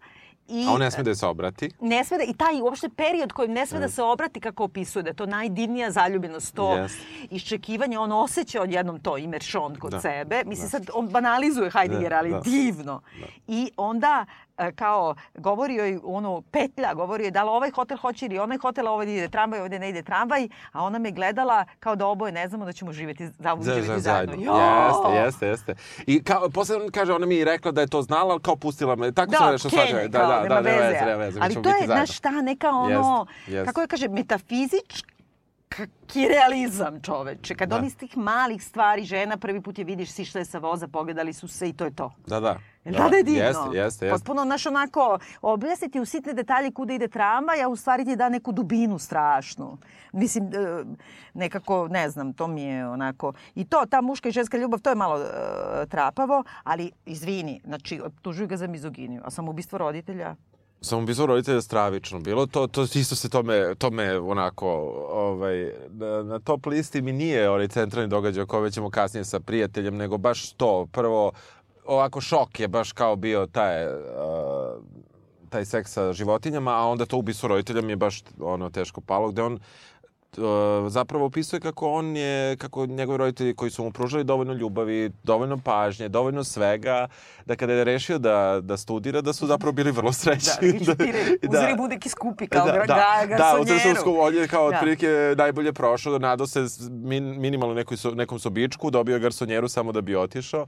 i 0.47 0.65
A 0.67 0.71
on 0.71 0.79
ne 0.79 0.91
sme 0.91 1.03
da 1.03 1.15
se 1.15 1.27
obrati. 1.27 1.69
ne 1.81 2.03
sme 2.03 2.17
da, 2.17 2.23
i 2.23 2.33
taj 2.33 2.61
uopšte 2.61 2.89
period 2.89 3.31
kojim 3.31 3.51
ne 3.53 3.65
sme 3.65 3.79
da 3.79 3.89
se 3.89 4.03
obrati 4.03 4.39
kako 4.39 4.63
opisuje, 4.63 5.03
da 5.03 5.09
je 5.09 5.15
to 5.15 5.25
najdivnija 5.25 5.91
zaljubljenost, 5.91 6.55
to 6.55 6.75
Jest. 6.75 6.97
iščekivanje, 7.29 7.99
on 7.99 8.11
osjeća 8.13 8.61
odjednom 8.61 8.99
to 8.99 9.17
Imer 9.17 9.43
Sean 9.43 9.75
kod 9.75 9.91
Da. 9.91 10.01
sebe. 10.01 10.43
Mislim, 10.45 10.65
Da. 10.65 10.69
sad 10.69 10.89
on 10.93 11.07
banalizuje 11.07 11.71
Heideggera, 11.71 12.09
Da, 12.09 12.17
ali 12.17 12.29
da. 12.29 12.39
divno. 12.41 13.01
I 13.47 13.71
onda 13.77 14.25
kao 14.70 15.16
govori 15.36 15.76
joj 15.76 15.99
ono 16.03 16.41
petlja, 16.41 16.93
govori 16.93 17.24
joj 17.24 17.32
da 17.32 17.43
li 17.43 17.49
ovaj 17.49 17.72
hotel 17.72 17.97
hoće 17.97 18.26
ili 18.26 18.39
onaj 18.39 18.57
hotel, 18.57 18.88
a 18.88 18.91
ovdje 18.91 19.16
ide 19.16 19.28
tramvaj, 19.28 19.62
ovdje 19.62 19.80
ne 19.80 19.89
ide 19.89 20.01
tramvaj, 20.01 20.47
a 20.72 20.84
ona 20.84 20.99
me 20.99 21.12
gledala 21.12 21.66
kao 21.80 21.95
da 21.95 22.05
oboje 22.07 22.32
ne 22.32 22.47
znamo 22.47 22.66
da 22.66 22.74
ćemo 22.74 22.93
živjeti, 22.93 23.30
da 23.30 23.55
Za, 23.60 23.74
živjeti 23.74 23.88
za, 23.93 23.99
zajedno. 23.99 24.36
zajedno. 24.36 25.10
Jeste, 25.16 25.45
jeste, 25.45 25.47
jeste. 25.47 25.76
I 26.07 26.24
kao, 26.24 26.49
posle 26.49 26.91
kaže, 26.91 27.14
ona 27.14 27.26
mi 27.26 27.36
je 27.36 27.45
rekla 27.45 27.72
da 27.72 27.82
je 27.82 27.88
to 27.88 28.01
znala, 28.01 28.32
ali 28.32 28.41
kao 28.41 28.55
pustila 28.55 28.95
me. 28.95 29.12
Tako 29.12 29.32
Da, 29.32 29.38
sam 29.38 29.51
nešto 29.51 29.70
shvatio. 29.70 30.07
Da, 30.07 30.20
kao, 30.20 30.28
da, 30.28 30.36
nema 30.36 30.55
da, 30.55 30.62
nema 30.62 30.78
veze. 30.78 30.88
veze, 30.89 31.05
nema 31.05 31.18
veze. 31.18 31.39
Ali 31.41 31.53
to 31.55 31.70
je, 31.70 31.86
znaš, 31.86 32.20
ta 32.20 32.32
neka 32.32 32.70
ono, 32.70 33.26
Jest, 33.38 33.49
jest. 33.49 33.66
kako 33.68 33.82
je 33.82 33.88
kaže, 33.88 34.07
metafizički 35.80 36.27
realizam 36.27 37.01
čoveče. 37.01 37.55
Kad 37.55 37.69
Da. 37.69 37.75
oni 37.75 37.88
iz 37.88 37.97
tih 37.97 38.17
malih 38.17 38.63
stvari, 38.63 39.03
žena 39.03 39.38
prvi 39.38 39.61
put 39.61 39.77
je 39.77 39.84
vidiš, 39.86 40.11
sišla 40.11 40.41
je 40.41 40.45
sa 40.45 40.59
voza, 40.59 40.88
pogledali 40.88 41.34
su 41.34 41.47
se 41.47 41.69
i 41.69 41.73
to 41.73 41.86
je 41.86 41.95
to. 41.95 42.11
Da, 42.27 42.39
da. 42.39 42.59
Jel 42.86 42.93
da, 42.93 43.09
da 43.09 43.15
je 43.17 43.23
divno? 43.23 43.43
Jeste, 43.43 43.77
jeste, 43.77 44.05
jeste. 44.05 44.09
Potpuno, 44.09 44.43
znaš, 44.43 44.65
onako, 44.65 45.19
objasniti 45.41 45.99
u 45.99 46.05
sitne 46.05 46.34
detalje 46.34 46.71
kuda 46.71 46.93
ide 46.93 47.07
tramvaj, 47.07 47.63
a 47.63 47.67
u 47.67 47.75
stvari 47.75 48.05
ti 48.05 48.15
da 48.15 48.30
neku 48.30 48.51
dubinu 48.51 48.99
strašnu. 48.99 49.77
Mislim, 50.13 50.43
e, 50.43 50.84
nekako, 51.34 51.88
ne 51.88 52.09
znam, 52.09 52.34
to 52.34 52.47
mi 52.47 52.63
je 52.63 52.88
onako... 52.88 53.34
I 53.55 53.65
to, 53.65 53.86
ta 53.89 54.01
muška 54.01 54.30
i 54.30 54.32
ženska 54.32 54.57
ljubav, 54.57 54.80
to 54.80 54.89
je 54.89 54.95
malo 54.95 55.19
e, 55.19 55.86
trapavo, 55.88 56.43
ali, 56.63 56.91
izvini, 57.05 57.61
znači, 57.63 58.01
optužuju 58.01 58.47
ga 58.47 58.57
za 58.57 58.67
mizoginiju, 58.67 59.21
a 59.25 59.30
samoubistvo 59.30 59.77
roditelja, 59.77 60.36
Samoubistvo 60.82 61.25
roditelja 61.25 61.61
stravično 61.61 62.19
bilo. 62.19 62.45
To, 62.45 62.67
to 62.67 62.84
isto 62.84 63.15
se 63.15 63.30
tome, 63.30 63.75
tome 63.75 64.19
onako, 64.19 64.67
ovaj, 65.11 65.71
na, 65.89 66.23
na 66.23 66.39
top 66.39 66.65
listi 66.65 67.01
mi 67.01 67.11
nije 67.11 67.49
onaj 67.49 67.67
centralni 67.67 68.09
događaj 68.09 68.43
o 68.43 68.47
kome 68.47 68.71
ćemo 68.71 68.89
kasnije 68.89 69.25
sa 69.25 69.39
prijateljem, 69.39 69.95
nego 69.95 70.17
baš 70.17 70.53
to. 70.53 70.88
Prvo, 70.91 71.32
ovako 71.86 72.21
šok 72.21 72.59
je 72.59 72.67
baš 72.67 72.91
kao 72.91 73.15
bio 73.15 73.47
taj, 73.51 73.88
uh, 73.88 73.93
taj 75.49 75.65
seks 75.65 75.91
sa 75.91 76.13
životinjama, 76.13 76.71
a 76.71 76.88
onda 76.88 77.05
to 77.05 77.17
ubistvo 77.17 77.49
roditelja 77.49 77.82
mi 77.82 77.91
je 77.91 77.95
baš 77.95 78.23
ono 78.39 78.69
teško 78.69 79.01
palo, 79.01 79.32
gde 79.32 79.41
on 79.41 79.53
uh, 79.53 79.59
zapravo 80.88 81.25
opisuje 81.25 81.59
kako 81.59 81.91
on 81.91 82.15
je, 82.15 82.57
kako 82.57 82.86
njegovi 82.86 83.17
roditelji 83.17 83.55
koji 83.55 83.71
su 83.71 83.84
mu 83.84 83.91
pružali 83.91 84.23
dovoljno 84.23 84.53
ljubavi, 84.53 85.11
dovoljno 85.23 85.57
pažnje, 85.57 86.09
dovoljno 86.09 86.43
svega, 86.43 87.07
da 87.45 87.55
kada 87.55 87.73
je 87.73 87.84
rešio 87.84 88.17
da, 88.17 88.59
da 88.61 88.77
studira, 88.77 89.21
da 89.21 89.34
su 89.34 89.47
zapravo 89.47 89.71
bili 89.71 89.91
vrlo 89.91 90.09
Da, 90.09 90.13
srećni. 90.13 90.71
viću 90.71 90.91
pire, 90.97 91.19
uzeli 91.49 91.75
budeki 91.77 92.09
skupi 92.09 92.47
kao 92.47 92.65
da, 92.65 92.71
da, 92.71 92.80
ga, 92.80 92.86
da, 92.86 93.23
u 93.25 93.27
garsonjeru. 93.27 93.80
Trsovsku 93.80 94.15
on 94.19 94.36
je 94.36 94.47
kao 94.47 94.69
Da. 94.69 94.75
otprilike 94.75 95.07
najbolje 95.38 95.73
prošao, 95.73 96.19
nadao 96.19 96.47
se 96.47 96.59
min, 96.89 97.39
minimalno 97.39 97.75
nekoj 97.75 97.97
nekom 98.15 98.39
sobičku, 98.39 98.89
dobio 98.91 99.13
je 99.13 99.19
garsonjeru 99.19 99.67
samo 99.67 99.91
da 99.91 100.01
bi 100.01 100.15
otišao. 100.15 100.65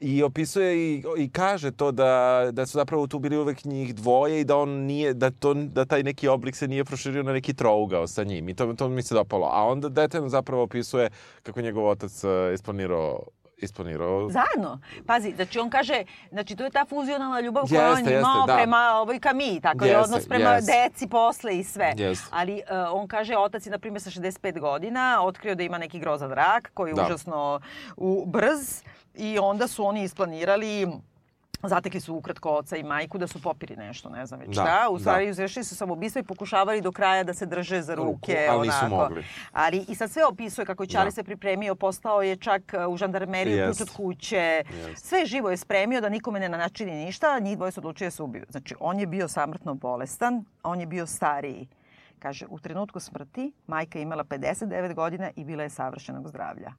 I 0.00 0.22
opisuje 0.22 0.76
i, 0.76 1.02
i 1.18 1.30
kaže 1.30 1.70
to 1.70 1.92
da, 1.92 2.44
da 2.52 2.66
su 2.66 2.78
zapravo 2.78 3.06
tu 3.06 3.18
bili 3.18 3.36
uvek 3.36 3.64
njih 3.64 3.94
dvoje 3.94 4.40
i 4.40 4.44
da 4.44 4.56
on 4.56 4.68
nije, 4.70 5.14
da, 5.14 5.30
to, 5.30 5.54
da 5.54 5.84
taj 5.84 6.02
neki 6.02 6.28
oblik 6.28 6.56
se 6.56 6.68
nije 6.68 6.84
proširio 6.84 7.22
na 7.22 7.32
neki 7.32 7.54
trougao 7.54 8.06
sa 8.06 8.24
njim. 8.24 8.48
I 8.48 8.54
to, 8.54 8.72
to 8.72 8.88
mi 8.88 9.02
se 9.02 9.14
dopalo. 9.14 9.48
A 9.52 9.64
onda 9.64 9.88
detaljno 9.88 10.28
zapravo 10.28 10.62
opisuje 10.62 11.10
kako 11.42 11.60
njegov 11.60 11.88
otac 11.88 12.24
uh, 12.24 12.30
isplanirao 12.54 13.22
isplanirao. 13.60 14.30
Zajedno. 14.30 14.80
Pazi, 15.06 15.32
znači 15.36 15.58
on 15.58 15.70
kaže, 15.70 16.04
znači 16.30 16.56
to 16.56 16.64
je 16.64 16.70
ta 16.70 16.84
fuzionalna 16.88 17.40
ljubav 17.40 17.62
Jeste, 17.62 17.76
koju 17.76 17.92
on 17.92 17.98
jeste, 17.98 18.14
imao 18.14 18.46
da. 18.46 18.56
prema 18.56 18.92
ovoj 19.02 19.20
Kami, 19.20 19.60
tako 19.60 19.84
je 19.84 19.90
Jeste, 19.90 20.02
odnos 20.04 20.28
prema 20.28 20.50
jeste. 20.50 20.72
deci 20.72 21.08
posle 21.08 21.58
i 21.58 21.64
sve. 21.64 21.94
Jeste. 21.96 22.26
Ali 22.30 22.54
uh, 22.54 22.60
on 22.92 23.08
kaže, 23.08 23.36
otac 23.36 23.66
je, 23.66 23.70
na 23.70 23.78
primjer, 23.78 24.02
sa 24.02 24.10
65 24.10 24.60
godina 24.60 25.18
otkrio 25.22 25.54
da 25.54 25.62
ima 25.62 25.78
neki 25.78 25.98
grozan 25.98 26.30
rak 26.30 26.70
koji 26.74 26.90
je 26.90 26.94
Da. 26.94 27.04
užasno 27.04 27.60
u, 27.96 28.26
brz 28.26 28.82
i 29.18 29.38
onda 29.38 29.68
su 29.68 29.84
oni 29.84 30.02
isplanirali 30.02 30.86
Zatekli 31.62 32.00
su 32.00 32.14
ukratko 32.14 32.50
oca 32.50 32.76
i 32.76 32.82
majku 32.82 33.18
da 33.18 33.26
su 33.26 33.42
popili 33.42 33.76
nešto, 33.76 34.08
ne 34.08 34.26
znam 34.26 34.40
već 34.40 34.48
Da, 34.48 34.62
šta. 34.62 34.88
U 34.90 34.94
da. 34.94 35.00
stvari 35.00 35.28
izrešili 35.28 35.64
su 35.64 35.76
samoubistvo 35.76 36.20
i 36.20 36.24
pokušavali 36.24 36.80
do 36.80 36.92
kraja 36.92 37.24
da 37.24 37.34
se 37.34 37.46
drže 37.46 37.82
za 37.82 37.94
Ruku, 37.94 38.08
ruke. 38.08 38.46
ali 38.50 38.66
nisu 38.68 38.88
mogli. 38.88 39.24
Ali 39.52 39.84
i 39.88 39.94
sad 39.94 40.10
sve 40.10 40.24
opisuje 40.24 40.64
kako 40.66 40.82
je 40.82 40.86
Čali 40.88 41.04
Da. 41.04 41.10
se 41.10 41.24
pripremio, 41.24 41.74
postao 41.74 42.22
je 42.22 42.36
čak 42.36 42.62
uh, 42.86 42.94
u 42.94 42.96
žandarmeriju 42.96 43.56
Jest. 43.56 43.78
ključ 43.78 43.90
od 43.90 43.96
kuće. 43.96 44.62
Jest. 44.70 45.06
Sve 45.06 45.26
živo 45.26 45.50
je 45.50 45.56
spremio 45.56 46.00
da 46.00 46.08
nikome 46.08 46.40
ne 46.40 46.48
načini 46.48 46.92
ništa, 46.94 47.38
njih 47.38 47.56
dvoje 47.56 47.72
su 47.72 47.80
odlučili 47.80 48.06
da 48.06 48.10
se 48.10 48.22
ubiju. 48.22 48.44
Znači, 48.48 48.74
on 48.80 49.00
je 49.00 49.06
bio 49.06 49.28
samrtno 49.28 49.74
bolestan, 49.74 50.44
a 50.62 50.70
on 50.70 50.80
je 50.80 50.86
bio 50.86 51.06
stariji. 51.06 51.68
Kaže, 52.18 52.46
u 52.48 52.58
trenutku 52.58 53.00
smrti 53.00 53.52
majka 53.66 53.98
je 53.98 54.02
imala 54.02 54.24
59 54.24 54.94
godina 54.94 55.30
i 55.36 55.44
bila 55.44 55.62
je 55.62 55.70
savršenog 55.70 56.28
zdravlja. 56.28 56.72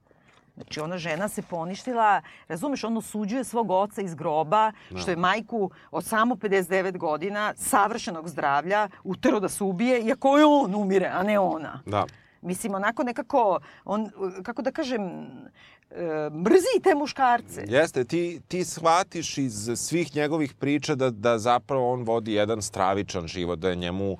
Znači, 0.60 0.80
ona 0.80 0.97
žena 0.97 1.28
se 1.28 1.41
poništila, 1.41 2.22
razumeš, 2.47 2.84
on 2.84 2.97
osuđuje 2.97 3.43
svog 3.43 3.72
oca 3.72 4.01
iz 4.01 4.16
groba, 4.16 4.72
što 4.95 5.12
je 5.12 5.18
majku 5.18 5.72
od 5.91 6.05
samo 6.05 6.36
59 6.36 6.97
godina, 6.97 7.53
savršenog 7.57 8.30
zdravlja, 8.30 8.89
utero 9.03 9.39
da 9.39 9.49
se 9.49 9.64
ubije, 9.64 10.01
iako 10.01 10.38
je 10.38 10.45
on 10.45 10.76
umire, 10.76 11.07
a 11.07 11.24
ne 11.24 11.39
ona. 11.39 11.82
Da. 11.86 12.05
Mislim, 12.41 12.76
onako 12.76 13.03
nekako, 13.03 13.60
on, 13.86 14.10
kako 14.43 14.62
da 14.62 14.72
kažem, 14.72 15.01
e, 15.01 16.30
mrzi 16.30 16.84
te 16.84 16.95
muškarce. 16.95 17.64
Jeste, 17.68 18.03
ti, 18.03 18.41
ti 18.47 18.66
shvatiš 18.66 19.38
iz 19.38 19.72
svih 19.76 20.16
njegovih 20.16 20.53
priča 20.53 20.95
da, 20.95 21.10
da 21.10 21.38
zapravo 21.38 21.93
on 21.93 22.03
vodi 22.03 22.34
jedan 22.34 22.62
stravičan 22.62 23.28
život, 23.28 23.60
da 23.60 23.70
je 23.70 23.76
njemu 23.76 24.18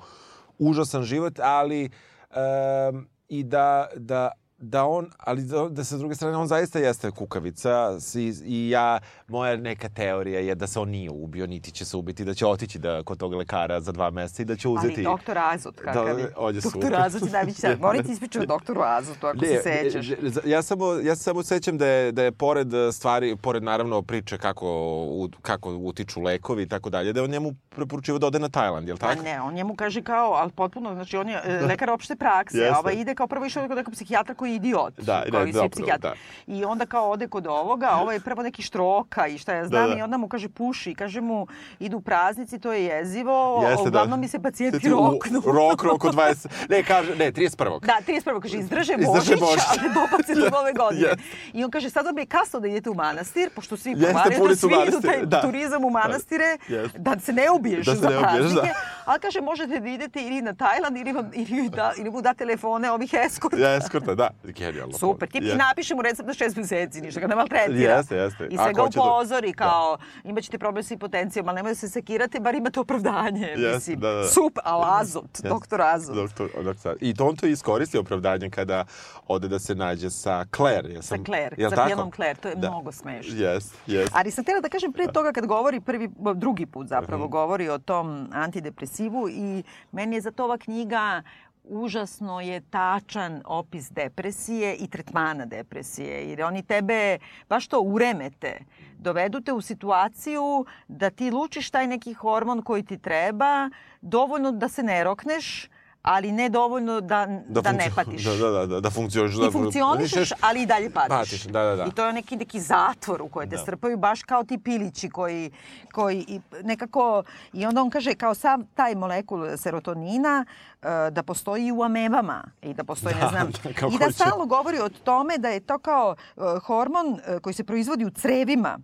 užasan 0.58 1.02
život, 1.02 1.38
ali 1.38 1.90
um, 2.30 3.06
i 3.28 3.44
da, 3.44 3.88
da 3.96 4.30
da 4.60 4.84
on, 4.84 5.10
ali 5.18 5.42
da, 5.42 5.68
da 5.68 5.84
sa 5.84 5.96
druge 5.96 6.14
strane 6.14 6.36
on 6.36 6.46
zaista 6.46 6.78
jeste 6.78 7.10
kukavica 7.10 7.98
i, 8.14 8.34
i 8.44 8.70
ja, 8.70 8.98
moja 9.28 9.56
neka 9.56 9.88
teorija 9.88 10.40
je 10.40 10.54
da 10.54 10.66
se 10.66 10.80
on 10.80 10.88
nije 10.88 11.10
ubio, 11.10 11.46
niti 11.46 11.70
će 11.70 11.84
se 11.84 11.96
ubiti, 11.96 12.24
da 12.24 12.34
će 12.34 12.46
otići 12.46 12.78
da, 12.78 13.02
kod 13.02 13.18
tog 13.18 13.34
lekara 13.34 13.80
za 13.80 13.92
dva 13.92 14.10
meseca 14.10 14.42
i 14.42 14.44
da 14.44 14.56
će 14.56 14.68
uzeti... 14.68 14.94
Ali 14.94 15.04
doktor 15.04 15.38
Azot, 15.38 15.80
kakav 15.80 16.18
je? 16.18 16.32
on 16.36 16.54
je 16.54 16.60
doktor 16.60 16.82
super. 16.82 16.94
Azot 16.94 17.22
je 17.22 17.30
najveći 17.30 17.60
sad. 17.60 17.80
Moram 17.80 18.04
ti 18.04 18.12
ispričati 18.12 18.44
o 18.44 18.46
doktoru 18.54 18.80
Azotu, 18.84 19.26
ako 19.26 19.38
se 19.38 19.62
sećaš. 19.62 20.08
ne, 20.08 20.16
ja 20.44 20.62
samo 20.62 20.92
ja 20.92 21.16
se 21.16 21.22
samo 21.22 21.42
sećam 21.42 21.78
da 21.78 21.86
je 21.86 22.12
da 22.12 22.22
je 22.22 22.32
pored 22.32 22.68
stvari, 22.92 23.36
pored 23.36 23.62
naravno 23.62 24.02
priče 24.02 24.38
kako 24.38 24.66
u, 25.10 25.28
kako 25.42 25.70
utiču 25.70 26.20
lekovi 26.20 26.62
i 26.62 26.68
tako 26.68 26.90
dalje, 26.90 27.12
da 27.12 27.20
je 27.20 27.24
on 27.24 27.30
njemu 27.30 27.54
preporučivao 27.68 28.18
da 28.18 28.26
ode 28.26 28.38
na 28.38 28.48
Tajland, 28.48 28.88
je 28.88 28.92
l' 28.92 28.98
Pa 28.98 29.06
tako? 29.06 29.22
ne, 29.22 29.40
on 29.40 29.54
njemu 29.54 29.74
kaže 29.76 30.02
kao, 30.02 30.32
ali 30.32 30.50
potpuno, 30.50 30.94
znači 30.94 31.16
on 31.16 31.28
je 31.28 31.40
e, 31.44 31.60
lekar 31.66 31.90
opšte 31.90 32.16
prakse, 32.16 32.68
a 32.68 32.78
ovaj 32.78 32.94
ide 32.94 33.14
kao 33.14 33.26
prvo 33.26 33.46
išao 33.46 33.68
kod 33.68 33.76
nekog 33.76 33.94
psihijatra 33.94 34.34
koji 34.34 34.49
idiot, 34.50 34.94
Da, 34.96 35.22
kao 35.30 35.40
ne, 35.40 35.50
i 35.50 35.52
svi 35.52 35.68
psihijatri. 35.70 36.00
da. 36.00 36.14
I 36.48 36.64
onda 36.64 36.86
kao 36.86 37.10
ode 37.10 37.28
kod 37.28 37.46
ovoga, 37.46 37.90
ovaj 37.92 38.16
je 38.16 38.20
prvo 38.20 38.42
neki 38.42 38.62
štroka 38.62 39.26
i 39.26 39.38
šta 39.38 39.54
ja 39.54 39.66
znam, 39.66 39.82
Da, 39.82 39.88
da. 39.88 39.98
i 39.98 40.02
onda 40.02 40.16
mu 40.16 40.28
kaže 40.28 40.48
puši, 40.48 40.94
kaže 40.94 41.20
mu 41.20 41.46
idu 41.78 42.00
praznici, 42.00 42.58
to 42.58 42.72
je 42.72 42.84
jezivo, 42.84 43.60
Jeste, 43.62 43.82
da. 43.82 43.88
uglavnom 43.88 44.20
mi 44.20 44.28
se 44.28 44.38
pacijenti 44.40 44.88
roknu. 44.88 45.42
Rok, 45.60 45.82
rok 45.82 46.04
od 46.04 46.14
20... 46.14 46.46
Ne, 46.68 46.82
kaže, 46.82 47.16
ne, 47.16 47.32
31. 47.32 47.80
Da, 47.80 47.96
31. 48.06 48.40
kaže, 48.40 48.58
izdrže 48.58 48.92
Izdrže 48.92 49.06
Božić, 49.06 49.40
Božić. 49.40 49.64
ali 49.70 49.88
dobace 49.90 50.34
do 50.34 50.48
nove 50.50 50.72
godine. 50.82 51.02
Jeste. 51.02 51.22
I 51.52 51.64
on 51.64 51.70
kaže, 51.70 51.90
sad 51.90 52.06
vam 52.06 52.18
je 52.18 52.26
kasno 52.26 52.60
da 52.60 52.68
idete 52.68 52.90
u 52.90 52.94
manastir, 52.94 53.50
pošto 53.50 53.76
svi 53.76 53.90
Jeste, 53.90 54.06
pomaraju 54.06 54.48
da 54.48 54.56
svi 54.56 54.68
idu 54.88 55.00
taj 55.00 55.26
da. 55.26 55.40
turizam 55.42 55.84
u 55.84 55.90
manastire, 55.90 56.58
Jeste. 56.68 56.98
da 56.98 57.18
se 57.18 57.32
ne 57.32 57.50
ubiješ 57.50 57.86
Da 57.86 57.94
se 57.94 58.00
za 58.00 58.08
ne 58.10 58.18
ubiješ, 58.18 58.52
da. 58.52 58.62
Ali 59.04 59.20
kaže, 59.20 59.40
možete 59.40 59.80
da 59.80 59.88
idete 59.88 60.20
ili 60.20 60.42
na 60.42 60.54
Tajland, 60.54 60.96
ili, 60.96 61.12
vam, 61.12 61.30
ili, 61.34 61.68
da, 61.68 61.92
ili 61.98 62.10
mu 62.10 62.22
da 62.22 62.34
telefone 62.34 62.90
ovih 62.90 63.10
eskorta. 63.16 63.56
Ja, 63.58 63.74
eskorta, 63.74 64.14
da. 64.14 64.30
Genijalno. 64.44 64.92
Super, 64.94 65.28
ti 65.28 65.38
Jeste. 65.38 65.56
napiše 65.58 65.94
mu 65.94 66.02
recept 66.02 66.26
na 66.26 66.34
šest 66.34 66.56
meseci, 66.56 67.00
ništa 67.00 67.20
ga 67.20 67.26
ne 67.26 67.36
maltretira. 67.36 67.92
Jeste, 67.92 68.16
jeste. 68.16 68.44
I 68.44 68.56
A 68.58 68.62
sve 68.62 68.72
ga 68.74 68.82
će 68.82 68.96
da- 68.96 69.02
upozori 69.02 69.52
kao, 69.52 69.98
imaćete 70.24 70.58
problem 70.58 70.84
sa 70.84 70.88
hipotencijom, 70.90 71.48
ali 71.48 71.56
nemoj 71.56 71.70
da 71.70 71.74
se 71.74 71.88
sekirate, 71.88 72.40
bar 72.40 72.54
imate 72.54 72.80
opravdanje. 72.80 73.46
Jeste, 73.48 73.74
mislim. 73.74 74.00
da, 74.00 74.10
da. 74.10 74.24
Super, 74.26 74.62
ali 74.66 74.84
azot, 74.90 75.24
Jeste. 75.26 75.48
doktor 75.48 75.80
azot. 75.82 76.14
Doktor, 76.16 76.50
doktor. 76.56 76.96
I 77.00 77.14
to 77.14 77.26
on 77.26 77.36
to 77.36 77.46
iskoristi 77.46 77.98
opravdanje 77.98 78.50
kada 78.50 78.84
ode 79.26 79.48
da 79.48 79.58
se 79.58 79.74
nađe 79.74 80.10
sa 80.10 80.44
Claire. 80.46 80.90
Ja 80.90 81.02
Sa 81.02 81.08
sam, 81.08 81.24
Claire, 81.24 81.56
jel 81.58 81.70
sa 81.70 81.76
tako? 81.78 82.10
Claire, 82.10 82.34
to 82.34 82.48
je 82.48 82.54
Da. 82.54 82.68
mnogo 82.70 82.92
smešno. 82.92 83.34
Jes, 83.36 83.72
jes. 83.86 84.10
Ali 84.12 84.30
sam 84.30 84.44
htjela 84.44 84.60
da 84.60 84.68
kažem 84.68 84.92
pre 84.92 85.06
toga 85.08 85.32
kad 85.32 85.46
govori 85.46 85.80
prvi, 85.80 86.08
drugi 86.34 86.66
put 86.66 86.86
zapravo 86.88 87.24
Mhm. 87.24 87.30
govori 87.30 87.68
o 87.68 87.78
tom 87.78 88.28
antidepresivu 88.32 89.28
i 89.30 89.62
meni 89.92 90.16
je 90.16 90.20
zato 90.20 90.44
ova 90.44 90.58
knjiga 90.58 91.22
užasno 91.70 92.40
je 92.40 92.60
tačan 92.60 93.42
opis 93.44 93.90
depresije 93.90 94.74
i 94.74 94.88
tretmana 94.88 95.46
depresije. 95.46 96.30
Jer 96.30 96.42
oni 96.42 96.62
tebe 96.62 97.18
baš 97.48 97.68
to 97.68 97.80
uremete. 97.80 98.58
Dovedu 98.98 99.40
te 99.40 99.52
u 99.52 99.60
situaciju 99.60 100.64
da 100.88 101.10
ti 101.10 101.30
lučiš 101.30 101.70
taj 101.70 101.86
neki 101.86 102.12
hormon 102.12 102.62
koji 102.62 102.82
ti 102.82 102.98
treba, 102.98 103.70
dovoljno 104.00 104.52
da 104.52 104.68
se 104.68 104.82
ne 104.82 105.04
rokneš, 105.04 105.68
ali 106.02 106.32
ne 106.32 106.48
dovoljno 106.48 107.00
da, 107.00 107.26
da, 107.48 107.72
ne 107.72 107.80
funkcio- 107.80 107.94
patiš. 107.94 108.24
Da, 108.24 108.34
da, 108.34 108.50
da, 108.50 108.66
da, 108.66 108.80
da 108.80 108.90
funkcioniš. 108.90 109.34
Ti 109.34 109.48
funkcionišeš, 109.52 110.32
ali 110.40 110.62
i 110.62 110.66
dalje 110.66 110.90
patiš. 110.90 111.08
Patiš, 111.10 111.44
da, 111.44 111.62
da, 111.62 111.76
da. 111.76 111.84
I 111.84 111.90
to 111.90 112.06
je 112.06 112.12
neki, 112.12 112.36
neki 112.36 112.60
zatvor 112.60 113.22
u 113.22 113.28
koji 113.28 113.48
te 113.48 113.56
Da. 113.56 113.62
strpaju 113.62 113.96
baš 113.96 114.22
kao 114.22 114.44
ti 114.44 114.58
pilići 114.58 115.10
koji, 115.10 115.50
koji 115.92 116.24
i 116.28 116.40
nekako... 116.62 117.22
I 117.52 117.66
onda 117.66 117.82
on 117.82 117.90
kaže 117.90 118.14
kao 118.14 118.34
sam 118.34 118.66
taj 118.66 118.94
molekul 118.94 119.56
serotonina 119.56 120.44
e, 120.82 120.86
da 121.10 121.22
postoji 121.22 121.66
i 121.66 121.72
u 121.72 121.82
amebama 121.82 122.44
i 122.62 122.74
da 122.74 122.84
postoji, 122.84 123.14
ne 123.14 123.20
Da, 123.20 123.28
znam, 123.28 123.50
da, 123.80 123.86
i 123.86 123.98
da 123.98 124.12
stalno 124.12 124.46
govori 124.46 124.78
o 124.78 124.88
tome 124.88 125.38
da 125.38 125.48
je 125.48 125.60
to 125.60 125.78
kao 125.78 126.16
e, 126.36 126.40
hormon 126.60 127.06
e, 127.18 127.38
koji 127.38 127.54
se 127.54 127.64
proizvodi 127.64 128.04
u 128.04 128.10
crevima 128.10 128.78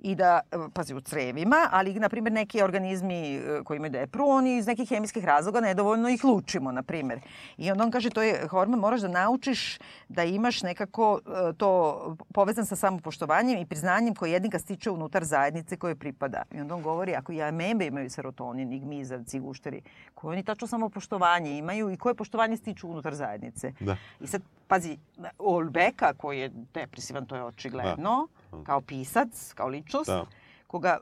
i 0.00 0.14
da, 0.14 0.40
e, 0.52 0.56
pazi, 0.74 0.94
u 0.94 1.00
crevima, 1.00 1.68
ali, 1.70 1.94
na 1.94 2.08
primjer, 2.08 2.32
neki 2.32 2.62
organizmi 2.62 3.36
e, 3.36 3.60
koji 3.64 3.76
imaju 3.76 3.90
depru, 3.90 4.24
oni 4.26 4.56
iz 4.56 4.66
nekih 4.66 4.88
hemijskih 4.88 5.24
razloga 5.24 5.60
nedovoljno 5.60 6.08
ih 6.08 6.24
lučimo, 6.24 6.72
na 6.72 6.82
primjer. 6.82 7.20
I 7.56 7.70
onda 7.70 7.84
on 7.84 7.90
kaže, 7.90 8.10
to 8.10 8.22
je 8.22 8.48
hormon, 8.48 8.80
moraš 8.80 9.00
da 9.00 9.08
naučiš 9.08 9.78
da 10.08 10.24
imaš 10.24 10.62
nekako 10.62 11.20
e, 11.26 11.52
to 11.52 12.16
povezan 12.34 12.66
sa 12.66 12.76
samopoštovanjem 12.76 13.58
i 13.58 13.66
priznanjem 13.66 14.14
koje 14.14 14.32
jednika 14.32 14.58
stiče 14.58 14.90
unutar 14.90 15.24
zajednice 15.24 15.76
koje 15.76 15.94
pripada. 15.94 16.42
I 16.52 16.60
onda 16.60 16.74
on 16.74 16.82
govori, 16.82 17.14
ako 17.14 17.32
i 17.32 17.42
amebe 17.42 17.86
imaju 17.86 18.10
serotonin, 18.10 18.72
i 18.72 18.80
gmizavci, 18.80 19.40
gušteri, 19.40 19.82
koje 20.14 20.32
oni 20.32 20.42
tačno 20.42 20.66
samopoštovanje 20.66 21.58
imaju 21.58 21.90
i 21.90 21.96
koje 21.96 22.14
poštovanje 22.14 22.56
stiču 22.56 22.88
unutar 22.88 23.14
zajednice. 23.14 23.72
Da. 23.80 23.96
I 24.20 24.26
sad, 24.26 24.42
pazi, 24.68 24.98
Olbeka, 25.38 26.12
koji 26.12 26.40
je 26.40 26.50
depresivan, 26.74 27.26
to 27.26 27.36
je 27.36 27.44
očigledno, 27.44 28.28
kao 28.64 28.80
pisac, 28.80 29.52
kao 29.54 29.68
ličnost, 29.68 30.10
Da. 30.10 30.24
koga 30.66 30.98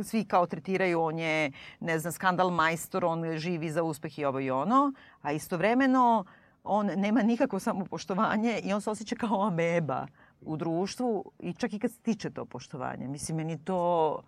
e, 0.00 0.02
svi 0.02 0.24
kao 0.24 0.46
tretiraju, 0.46 1.02
on 1.02 1.18
je, 1.18 1.52
ne 1.80 1.98
znam, 1.98 2.12
skandal 2.12 2.50
majstor, 2.50 3.04
on 3.04 3.38
živi 3.38 3.70
za 3.70 3.82
uspeh 3.82 4.18
i 4.18 4.24
ovo 4.24 4.40
i 4.40 4.50
ono, 4.50 4.92
a 5.22 5.32
istovremeno 5.32 6.24
on 6.64 6.86
nema 6.86 7.22
nikakvo 7.22 7.58
samopoštovanje 7.58 8.60
i 8.64 8.72
on 8.72 8.80
se 8.80 8.90
osjeća 8.90 9.16
kao 9.16 9.46
ameba 9.46 10.06
u 10.40 10.56
društvu 10.56 11.24
i 11.38 11.52
čak 11.52 11.72
i 11.72 11.78
kad 11.78 11.90
stiče 11.90 12.30
to 12.30 12.44
poštovanje. 12.44 13.08
Mislim, 13.08 13.36
meni 13.36 13.64
to... 13.64 14.20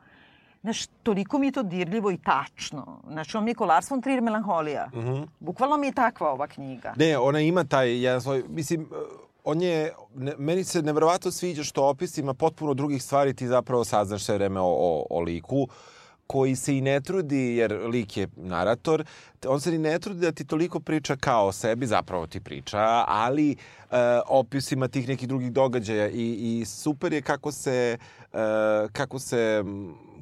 Znaš, 0.61 0.87
toliko 0.87 1.39
mi 1.39 1.47
je 1.47 1.53
to 1.53 1.63
dirljivo 1.63 2.11
i 2.11 2.19
tačno. 2.19 3.01
Znači, 3.11 3.37
on 3.37 3.45
mi 3.45 3.51
je 3.51 3.55
ko 3.55 3.65
Lars 3.67 3.91
von 3.91 4.03
Trier 4.03 4.21
melanholija. 4.21 4.89
Mm 4.93 4.99
-hmm. 4.99 5.27
Bukvalno 5.41 5.77
mi 5.77 5.87
je 5.87 5.93
takva 5.93 6.33
ova 6.33 6.47
knjiga. 6.47 6.95
Ne, 6.97 7.19
ona 7.19 7.41
ima 7.41 7.65
taj 7.65 8.03
jedan 8.03 8.21
svoj, 8.21 8.45
mislim, 8.49 8.89
on 9.45 9.63
je, 9.63 9.93
ne, 10.15 10.35
meni 10.39 10.65
se 10.65 10.83
nevjerovatno 10.83 11.31
sviđa 11.31 11.65
što 11.65 11.89
opisima 11.89 12.35
potpuno 12.35 12.75
drugih 12.75 13.03
stvari 13.03 13.35
ti 13.35 13.47
zapravo 13.47 13.85
saznaš 13.85 14.25
sve 14.25 14.35
vreme 14.35 14.61
o, 14.61 14.67
o, 14.67 15.07
o 15.11 15.21
liku 15.21 15.69
koji 16.27 16.57
se 16.57 16.77
i 16.77 16.81
ne 16.81 17.01
trudi, 17.01 17.57
jer 17.57 17.73
lik 17.73 18.17
je 18.17 18.29
narator, 18.37 19.05
on 19.47 19.61
se 19.61 19.71
ni 19.71 19.79
ne 19.79 19.99
trudi 19.99 20.21
da 20.21 20.33
ti 20.33 20.45
toliko 20.45 20.81
priča 20.81 21.17
kao 21.17 21.47
o 21.47 21.53
sebi, 21.53 21.87
zapravo 21.87 22.27
ti 22.27 22.41
priča, 22.41 23.05
ali 23.09 23.51
e, 23.51 23.57
opisima 24.27 24.89
tih 24.89 25.09
nekih 25.09 25.29
drugih 25.29 25.53
događaja 25.53 26.09
i, 26.09 26.61
i 26.61 26.65
super 26.65 27.13
je 27.13 27.23
kako 27.23 27.53
se 27.53 27.99
kako 28.93 29.19
se 29.19 29.65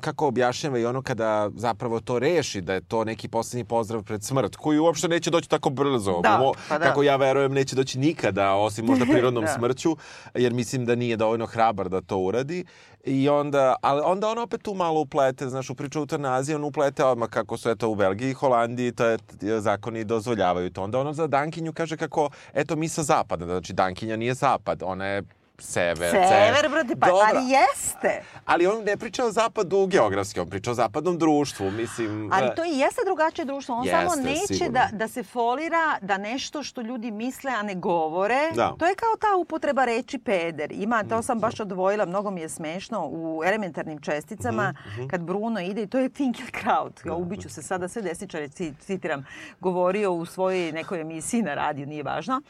kako 0.01 0.27
objašnjava 0.27 0.79
i 0.79 0.85
ono 0.87 1.03
kada 1.03 1.51
zapravo 1.57 2.01
to 2.01 2.19
reši, 2.19 2.61
da 2.61 2.75
je 2.75 2.81
to 2.81 3.05
neki 3.05 3.29
poslednji 3.29 3.65
pozdrav 3.65 4.03
pred 4.03 4.25
smrt, 4.25 4.57
koji 4.57 4.79
uopšte 4.79 5.09
neće 5.09 5.31
doći 5.31 5.49
tako 5.49 5.71
brzo. 5.71 6.21
Da, 6.23 6.39
Mo, 6.39 6.53
pa 6.69 6.79
da. 6.79 6.85
Kako 6.85 7.03
ja 7.03 7.17
verujem, 7.17 7.53
neće 7.53 7.77
doći 7.77 7.99
nikada, 7.99 8.55
osim 8.55 8.87
možda 8.87 9.05
prirodnom 9.13 9.45
Da. 9.45 9.51
smrću, 9.53 9.97
jer 10.35 10.53
mislim 10.53 10.87
da 10.87 10.95
nije 10.95 11.17
dovoljno 11.17 11.47
hrabar 11.47 11.89
da 11.89 12.01
to 12.01 12.19
uradi. 12.19 12.65
I 13.05 13.29
onda, 13.29 13.75
ali 13.83 14.03
onda 14.05 14.29
on 14.29 14.39
opet 14.39 14.63
tu 14.63 14.75
malo 14.75 15.01
uplete, 15.01 15.49
znaš, 15.49 15.71
u 15.71 15.75
priču 15.75 15.99
o 15.99 16.03
eutanaziji, 16.03 16.55
on 16.55 16.65
uplete 16.65 17.05
odmah 17.05 17.29
kako 17.29 17.57
su 17.57 17.71
eto 17.71 17.89
u 17.89 17.95
Belgiji 17.95 18.31
i 18.31 18.35
Holandiji, 18.35 18.93
to 18.93 19.05
je, 19.07 19.19
zakoni 19.61 20.05
dozvoljavaju 20.05 20.71
to. 20.71 20.83
Onda 20.83 20.99
ono 20.99 21.13
za 21.13 21.27
Dankinju 21.27 21.73
kaže 21.73 21.97
kako, 21.97 22.31
eto 22.55 22.77
mi 22.77 22.89
sa 22.89 23.03
zapada, 23.03 23.45
znači 23.45 23.73
Dankinja 23.73 24.17
nije 24.17 24.35
zapad, 24.35 24.83
ona 24.83 25.07
je 25.07 25.23
sever. 25.61 26.11
Sever, 26.11 26.69
brate, 26.71 26.97
pa, 26.97 27.07
Dobro. 27.07 27.27
ali 27.29 27.45
jeste. 27.49 28.23
Ali 28.45 28.67
on 28.67 28.85
ne 28.85 28.97
priča 28.97 29.25
o 29.25 29.31
zapadu 29.31 29.87
geografski, 29.87 30.41
on 30.41 30.49
priča 30.49 30.71
o 30.71 30.75
zapadnom 30.75 31.19
društvu, 31.19 31.71
mislim... 31.71 32.31
Ali 32.33 32.47
e, 32.47 32.55
to 32.55 32.65
i 32.65 32.79
jeste 32.79 33.01
drugačije 33.05 33.45
društvo. 33.45 33.75
On 33.75 33.85
Jeste, 33.85 34.01
samo 34.01 34.23
neće 34.23 34.47
sigurno. 34.49 34.73
da, 34.73 34.89
da 34.93 35.09
se 35.09 35.23
folira 35.23 35.71
da 36.01 36.19
nešto 36.19 36.63
što 36.63 36.81
ljudi 36.81 37.11
misle, 37.11 37.51
a 37.53 37.63
ne 37.63 37.75
govore. 37.75 38.41
Da. 38.55 38.75
To 38.79 38.87
je 38.87 38.95
kao 38.95 39.17
ta 39.21 39.37
upotreba 39.37 39.85
reči 39.85 40.19
peder. 40.19 40.73
Ima, 40.73 41.05
to 41.05 41.23
sam 41.23 41.39
baš 41.41 41.61
odvojila, 41.61 42.07
mnogo 42.07 42.31
mi 42.31 42.41
je 42.41 42.49
smešno, 42.49 43.01
u 43.03 43.43
elementarnim 43.45 44.01
česticama, 44.01 44.75
Mhm, 44.89 45.07
kad 45.07 45.21
Bruno 45.23 45.61
ide, 45.61 45.83
i 45.83 45.87
to 45.87 45.99
je 45.99 46.11
Finkelkraut. 46.11 47.01
Ja 47.05 47.15
ubiću 47.15 47.49
se 47.49 47.63
sada 47.63 47.89
sve 47.89 48.03
desničare, 48.03 48.49
ci- 48.49 48.75
citiram, 48.81 49.27
govorio 49.61 50.13
u 50.13 50.27
svojoj 50.27 50.73
nekoj 50.73 51.01
emisiji 51.01 51.43
na 51.43 51.55
radiju, 51.55 51.87
nije 51.87 52.03
važno. 52.03 52.43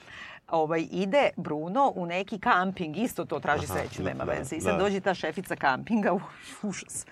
Ovaj, 0.51 0.86
ide 0.90 1.30
Bruno 1.36 1.92
u 1.96 2.07
neki 2.07 2.38
kamping, 2.38 2.96
isto 2.96 3.24
to 3.24 3.40
traži 3.40 3.64
Aha, 3.70 3.74
sreću, 3.74 4.03
nema 4.03 4.24
da, 4.24 4.32
veze. 4.32 4.57
I 4.57 4.61
sad 4.61 4.76
da. 4.76 4.82
dođe 4.82 5.01
ta 5.01 5.14
šefica 5.14 5.57
kampinga, 5.57 6.12
u, 6.12 6.20
užas 6.68 7.07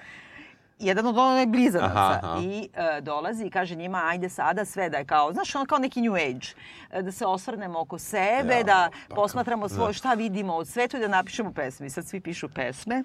jedan 0.78 1.06
od 1.06 1.18
onih 1.18 1.48
blizanaca 1.48 1.98
Aha, 1.98 2.20
aha. 2.22 2.40
i 2.42 2.68
e, 2.74 3.00
dolazi 3.00 3.46
i 3.46 3.50
kaže 3.50 3.74
njima 3.74 4.02
ajde 4.04 4.28
sada 4.28 4.64
sve 4.64 4.90
da 4.90 4.96
je 4.96 5.04
kao, 5.04 5.32
znaš, 5.32 5.54
ono 5.54 5.66
kao 5.66 5.78
neki 5.78 6.00
new 6.00 6.14
age, 6.14 6.46
e, 6.90 7.02
da 7.02 7.12
se 7.12 7.26
osvrnemo 7.26 7.80
oko 7.80 7.98
sebe, 7.98 8.54
Ja, 8.54 8.62
da 8.62 8.90
pa 9.08 9.14
posmatramo 9.14 9.68
svoje, 9.68 9.88
da. 9.88 9.92
šta 9.92 10.14
vidimo 10.14 10.54
od 10.54 10.68
svetu 10.68 10.96
i 10.96 11.00
da 11.00 11.08
napišemo 11.08 11.52
pesme. 11.52 11.86
I 11.86 11.90
sad 11.90 12.06
svi 12.06 12.20
pišu 12.20 12.48
pesme. 12.48 13.04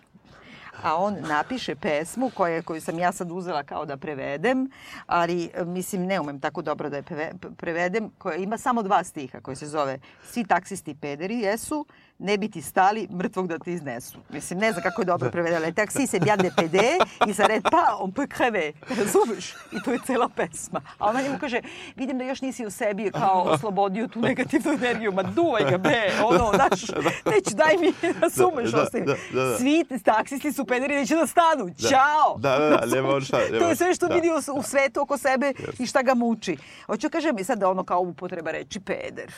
A 0.84 0.96
on 0.96 1.18
napiše 1.22 1.76
pesmu 1.76 2.32
koje, 2.34 2.62
koju 2.62 2.82
sam 2.82 3.00
ja 3.00 3.12
sad 3.12 3.32
uzela 3.32 3.64
kao 3.64 3.86
da 3.86 3.98
prevedem, 3.98 4.70
ali 5.06 5.50
e, 5.54 5.64
mislim 5.66 6.06
ne 6.06 6.20
umem 6.20 6.40
tako 6.40 6.62
dobro 6.62 6.90
da 6.90 6.96
je 6.98 7.04
preve- 7.04 7.32
prevedem, 7.58 8.10
koja 8.18 8.36
ima 8.36 8.58
samo 8.58 8.84
dva 8.84 9.04
stiha 9.04 9.40
koje 9.42 9.56
se 9.56 9.68
zove 9.68 10.00
Svi 10.26 10.44
taksisti 10.44 10.96
pederi 10.96 11.40
jesu, 11.40 11.86
ne 12.24 12.38
bi 12.38 12.52
ti 12.52 12.62
stali, 12.62 13.08
mrtvog 13.12 13.48
da 13.48 13.60
te 13.60 13.74
iznesu. 13.74 14.18
Mislim, 14.30 14.60
ne 14.60 14.72
znam 14.72 14.84
kako 14.84 15.02
je 15.02 15.06
dobro 15.06 15.32
prevedela. 15.32 15.60
Le 15.60 15.74
taksi 15.74 16.08
se 16.08 16.20
bien 16.20 16.40
de 16.40 16.52
pede 16.58 16.98
i 17.28 17.34
sa 17.34 17.46
red 17.46 17.64
pa, 17.64 17.98
on 18.00 18.12
peut 18.12 18.34
crever. 18.38 18.74
Razumeš? 18.90 19.54
I 19.72 19.84
to 19.86 19.92
je 19.92 20.00
cela 20.06 20.30
pesma. 20.30 20.82
A 20.98 21.10
ona 21.10 21.22
njemu 21.22 21.40
kaže, 21.40 21.62
vidim 21.96 22.18
da 22.18 22.24
još 22.24 22.42
nisi 22.42 22.66
u 22.66 22.72
sebi 22.72 23.12
kao 23.12 23.42
oslobodio 23.44 24.08
tu 24.08 24.22
negativnu 24.22 24.72
energiju. 24.74 25.12
Ma 25.12 25.24
duvaj 25.24 25.64
ga, 25.72 25.78
be, 25.78 26.12
ono, 26.24 26.52
znaš, 26.56 26.82
neću, 27.26 27.56
daj 27.56 27.78
mi, 27.78 27.94
razumeš, 28.22 28.72
Da, 28.72 28.78
da, 28.78 28.84
ostavi. 28.84 29.06
da, 29.06 29.16
da, 29.34 29.44
da. 29.44 29.58
Svi 29.58 29.86
taksisti 30.04 30.52
su 30.54 30.66
pederi, 30.66 30.96
neće 30.96 31.16
da 31.16 31.28
stanu. 31.28 31.70
Ćao! 31.90 32.38
Da, 32.38 32.60
da, 32.60 32.70
da, 32.70 32.86
nema 32.86 33.22
šta, 33.22 33.38
nema 33.52 33.60
To 33.60 33.70
je 33.70 33.76
sve 33.76 33.96
što 33.96 34.08
da. 34.08 34.16
vidi 34.16 34.30
u, 34.30 34.60
u 34.60 34.64
svetu 34.64 35.02
oko 35.02 35.18
sebe 35.18 35.54
i 35.80 35.86
šta 35.86 36.02
ga 36.02 36.14
muči. 36.14 36.58
Hoću 36.86 37.10
kažem 37.10 37.44
sad 37.44 37.60
da 37.60 37.70
ono 37.70 37.84
kao 37.84 38.00
upotreba 38.00 38.52
reči 38.52 38.80
peder 38.80 39.32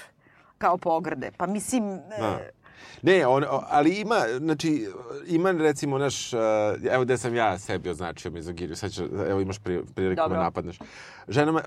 kao 0.57 0.77
pogrde. 0.77 1.31
Pa 1.37 1.45
mislim, 1.47 1.99
Da. 2.19 2.39
E, 3.03 3.05
Ne, 3.05 3.27
on, 3.27 3.43
ali 3.69 3.93
ima, 3.93 4.21
znači, 4.37 4.87
ima 5.27 5.51
recimo 5.51 5.97
naš, 5.97 6.33
uh, 6.33 6.39
evo 6.91 7.03
gde 7.03 7.17
sam 7.17 7.35
ja 7.35 7.59
sebi 7.59 7.89
označio 7.89 8.31
mizogiriju, 8.31 8.75
sad 8.75 8.91
ću, 8.91 9.03
evo 9.29 9.41
imaš 9.41 9.59
pri, 9.59 9.81
priliku 9.95 10.21
Dobro. 10.21 10.37
me 10.37 10.43
napadneš. 10.43 10.79
Ženama, 11.27 11.61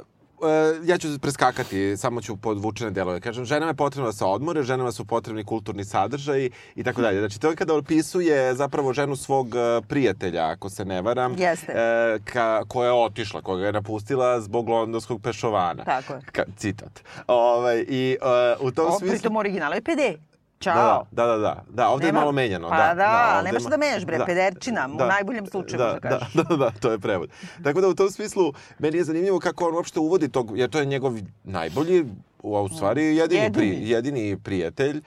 ja 0.85 0.99
ću 0.99 1.09
preskakati, 1.21 1.97
samo 1.97 2.21
ću 2.21 2.37
podvučene 2.37 2.91
delove. 2.91 3.21
Kažem, 3.21 3.45
ženama 3.45 3.71
je 3.71 3.75
potrebno 3.75 4.09
da 4.09 4.13
se 4.13 4.25
odmore, 4.25 4.63
ženama 4.63 4.93
su 4.93 5.05
potrebni 5.05 5.45
kulturni 5.45 5.85
sadržaji 5.85 6.51
i 6.75 6.85
tako 6.85 7.03
dalje. 7.03 7.19
Znači, 7.19 7.41
to 7.41 7.51
je 7.51 7.57
kada 7.57 7.75
opisuje 7.75 8.55
zapravo 8.55 8.93
ženu 8.93 9.17
svog 9.17 9.47
uh, 9.47 9.87
prijatelja, 9.89 10.49
ako 10.49 10.71
se 10.71 10.85
ne 10.85 11.03
varam, 11.03 11.35
Jeste. 11.39 11.73
e, 11.73 12.19
ka, 12.25 12.65
koja 12.69 12.87
je 12.87 12.93
otišla, 12.93 13.43
koja 13.43 13.67
je 13.67 13.73
napustila 13.73 14.41
zbog 14.41 14.69
londonskog 14.69 15.23
pešovana. 15.23 15.85
Tako 15.85 16.13
je. 16.13 16.21
Ka, 16.33 16.45
citat. 16.57 17.01
Ovaj, 17.27 17.85
I 17.89 18.17
uh, 18.61 18.67
u 18.67 18.71
tom 18.71 18.87
o, 18.87 18.99
smislu... 18.99 19.15
pritom 19.15 19.37
original 19.37 19.75
je 19.75 19.81
PD. 19.81 20.29
Ćao. 20.61 21.07
Da, 21.11 21.27
da, 21.27 21.33
da, 21.33 21.39
da, 21.39 21.65
da, 21.69 21.89
ovde 21.89 22.07
Nema- 22.07 22.19
je 22.19 22.21
malo 22.21 22.33
menjano. 22.33 22.69
Pa 22.69 22.77
da, 22.79 22.95
da, 22.95 23.35
ovde 23.35 23.45
nemaš 23.45 23.63
ma- 23.63 23.71
da 23.71 23.77
menjaš, 23.77 24.05
bre, 24.05 24.19
pederčina, 24.27 24.89
u 24.89 24.97
najboljem 24.97 25.47
slučaju, 25.47 25.79
da, 25.79 25.99
kažeš. 26.01 26.33
Da, 26.33 26.43
da, 26.51 26.57
da, 26.57 26.71
to 26.73 26.91
je 26.91 26.99
prevod. 26.99 27.31
Tako 27.65 27.81
da 27.81 27.89
u 27.89 27.95
tom 27.95 28.11
smislu, 28.11 28.45
meni 28.79 28.97
je 28.97 29.05
zanimljivo 29.05 29.39
kako 29.41 29.65
on 29.65 29.75
uopšte 29.75 30.01
uvodi 30.01 30.29
tog, 30.29 30.53
jer 30.55 30.71
to 30.71 30.79
je 30.79 30.87
njegov 30.87 31.15
najbolji, 31.45 32.05
u, 32.43 32.57
a 32.57 32.63
u 32.63 32.69
stvari 32.69 33.17
jedini, 33.17 33.53
Pri, 33.53 33.67
Jedini. 33.67 33.91
jedini 33.91 34.37
prijatelj 34.39 35.03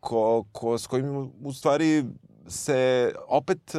ko, 0.00 0.44
ko, 0.52 0.78
s 0.78 0.86
kojim 0.86 1.30
u 1.42 1.52
stvari 1.52 2.04
se 2.48 2.78
opet 3.28 3.74
e, 3.74 3.78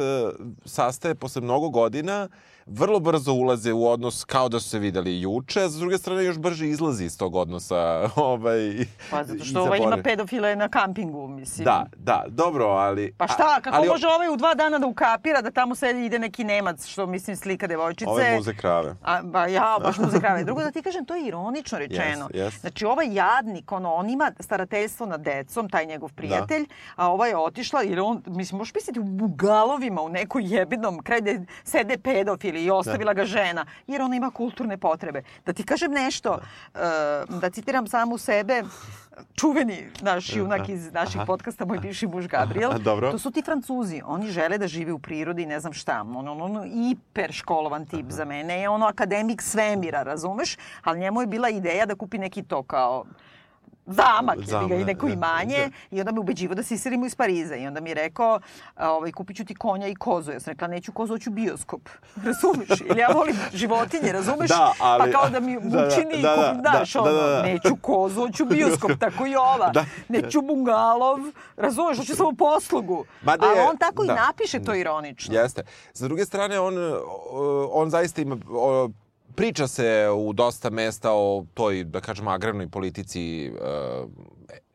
sastaje 0.64 1.14
posle 1.14 1.42
mnogo 1.42 1.68
godina, 1.70 2.28
vrlo 2.68 3.00
brzo 3.00 3.32
ulaze 3.32 3.72
u 3.72 3.88
odnos 3.88 4.24
kao 4.24 4.48
da 4.48 4.60
su 4.60 4.68
se 4.68 4.78
videli 4.78 5.20
juče, 5.20 5.62
a 5.62 5.68
s 5.68 5.74
druge 5.74 5.98
strane 5.98 6.24
još 6.24 6.38
brže 6.38 6.68
izlazi 6.68 7.04
iz 7.04 7.18
tog 7.18 7.34
odnosa. 7.34 7.76
Ovaj, 8.16 8.86
Pa 9.10 9.24
zato 9.24 9.44
što 9.44 9.62
ovaj 9.62 9.78
ima 9.78 9.96
pedofile 10.04 10.56
na 10.56 10.68
kampingu, 10.68 11.28
mislim. 11.28 11.64
Da, 11.64 11.86
da, 11.96 12.24
dobro, 12.28 12.66
ali... 12.66 13.12
Pa 13.18 13.26
šta, 13.26 13.60
kako 13.60 13.76
ali, 13.76 13.88
može 13.88 14.06
ovaj 14.06 14.28
u 14.28 14.36
dva 14.36 14.54
dana 14.54 14.78
da 14.78 14.86
ukapira 14.86 15.42
da 15.42 15.50
tamo 15.50 15.74
sedi 15.74 16.06
ide 16.06 16.18
neki 16.18 16.44
Nemac, 16.44 16.86
što 16.86 17.06
mislim 17.06 17.36
slika 17.36 17.66
devojčice. 17.66 18.10
Ove 18.10 18.36
muze 18.36 18.54
krave. 18.54 18.96
A, 19.02 19.22
ba 19.22 19.46
ja, 19.46 19.76
baš 19.82 19.98
muze 19.98 20.20
krave. 20.20 20.44
Drugo 20.44 20.62
da 20.62 20.70
ti 20.70 20.82
kažem, 20.82 21.04
to 21.04 21.14
je 21.14 21.26
ironično 21.26 21.78
rečeno. 21.78 22.24
Jest, 22.24 22.34
jest. 22.34 22.60
Znači, 22.60 22.84
ovaj 22.84 23.14
jadnik, 23.14 23.72
ono, 23.72 23.94
on 23.94 24.10
ima 24.10 24.32
starateljstvo 24.40 25.06
nad 25.06 25.20
decom, 25.20 25.68
taj 25.68 25.86
njegov 25.86 26.12
prijatelj, 26.12 26.66
a 26.96 27.12
ova 27.12 27.26
je 27.26 27.36
otišla, 27.36 27.82
jer 27.82 28.00
on, 28.00 28.22
mislim, 28.26 28.58
možeš 28.58 28.74
misliti 28.74 29.00
u 29.00 29.04
bugalovima, 29.04 30.02
u 30.02 30.08
nekoj 30.08 30.42
jebinom, 30.44 31.02
kraj 31.02 31.20
gde 31.20 31.40
sede 31.64 31.98
pedofili 31.98 32.57
i 32.58 32.70
ostavila 32.70 33.14
ga 33.14 33.24
žena, 33.24 33.66
jer 33.86 34.02
ona 34.02 34.16
ima 34.16 34.30
kulturne 34.30 34.76
potrebe. 34.76 35.22
Da 35.46 35.52
ti 35.52 35.62
kažem 35.62 35.92
nešto, 35.92 36.38
da, 36.74 37.24
da 37.28 37.50
citiram 37.50 37.86
samu 37.86 38.18
sebe, 38.18 38.62
čuveni 39.34 39.86
naš 40.00 40.36
junak 40.36 40.68
iz 40.68 40.92
naših 40.92 41.20
podcasta, 41.26 41.64
moj 41.64 41.78
bivši 41.78 42.06
muž 42.06 42.26
Gabriel, 42.26 42.70
Aha, 42.70 42.78
dobro. 42.90 43.12
to 43.12 43.18
su 43.18 43.30
ti 43.30 43.42
Francuzi. 43.42 44.02
Oni 44.06 44.30
žele 44.30 44.58
da 44.58 44.68
žive 44.68 44.92
u 44.92 44.98
prirodi, 44.98 45.46
ne 45.46 45.60
znam 45.60 45.72
šta. 45.72 46.00
On, 46.00 46.28
on, 46.28 46.40
on 46.42 46.62
hiper 46.64 47.32
školovan 47.32 47.86
tip 47.86 48.06
za 48.08 48.24
mene 48.24 48.60
je 48.60 48.68
ono 48.68 48.86
akademik 48.86 49.42
svemira, 49.42 50.02
razumeš? 50.02 50.56
Ali 50.84 51.00
njemu 51.00 51.20
je 51.20 51.26
bila 51.26 51.48
ideja 51.48 51.86
da 51.86 51.94
kupi 51.94 52.18
neki 52.18 52.42
to 52.42 52.62
kao 52.62 53.04
zamak, 53.88 54.38
jebi 54.38 54.68
ga, 54.68 54.74
i 54.74 54.84
neko 54.84 55.06
da, 55.06 55.12
imanje 55.12 55.58
da. 55.58 55.96
i 55.96 56.00
onda 56.00 56.12
me 56.12 56.20
ubeđivo 56.20 56.54
da 56.54 56.62
se 56.62 56.74
iselimo 56.74 57.06
iz 57.06 57.14
Pariza 57.14 57.56
i 57.56 57.66
onda 57.66 57.80
mi 57.80 57.90
je 57.90 57.94
rekao 57.94 58.40
ovaj, 58.78 59.12
kupit 59.12 59.36
ću 59.36 59.44
ti 59.44 59.54
konja 59.54 59.88
i 59.88 59.94
kozu. 59.94 60.32
Ja 60.32 60.40
sam 60.40 60.50
rekla 60.50 60.68
neću 60.68 60.92
kozu, 60.92 61.14
hoću 61.14 61.30
bioskop. 61.30 61.88
Razumeš? 62.26 62.80
Ili 62.80 63.00
ja 63.00 63.08
volim 63.08 63.36
životinje, 63.52 64.12
razumeš? 64.12 64.48
Da, 64.48 64.72
ali- 64.80 65.12
Pa 65.12 65.20
kao 65.20 65.30
da 65.30 65.40
mi 65.40 65.60
da, 65.60 65.68
da, 65.70 65.86
učini, 65.88 66.22
da, 66.22 66.28
da, 66.28 66.34
kupim, 66.42 66.62
daš, 66.62 66.92
da, 66.92 67.02
ono, 67.02 67.12
da, 67.12 67.26
da. 67.26 67.42
neću 67.42 67.76
kozu, 67.76 68.20
hoću 68.20 68.44
bioskop, 68.54 68.90
tako 69.00 69.26
i 69.26 69.36
ova. 69.36 69.70
Da. 69.70 69.84
Neću 70.08 70.42
bungalov, 70.42 71.18
razumeš, 71.56 71.96
hoću 71.98 72.14
samo 72.14 72.32
poslugu. 72.32 73.04
Mada 73.22 73.46
Ali 73.46 73.58
je- 73.58 73.64
on 73.64 73.76
tako 73.76 74.04
da. 74.04 74.12
i 74.12 74.16
napiše 74.16 74.60
to 74.60 74.74
ironično. 74.74 75.34
Jeste. 75.34 75.62
Sa 75.92 76.04
druge 76.04 76.24
strane, 76.24 76.60
on, 76.60 76.74
on 77.72 77.90
zaista 77.90 78.20
ima... 78.22 78.36
Priča 79.38 79.66
se 79.66 80.08
u 80.16 80.32
dosta 80.32 80.70
mesta 80.70 81.12
o 81.12 81.44
toj, 81.54 81.84
da 81.84 82.00
kažemo, 82.00 82.30
agrarnoj 82.30 82.68
politici 82.68 83.46
e, 83.46 83.50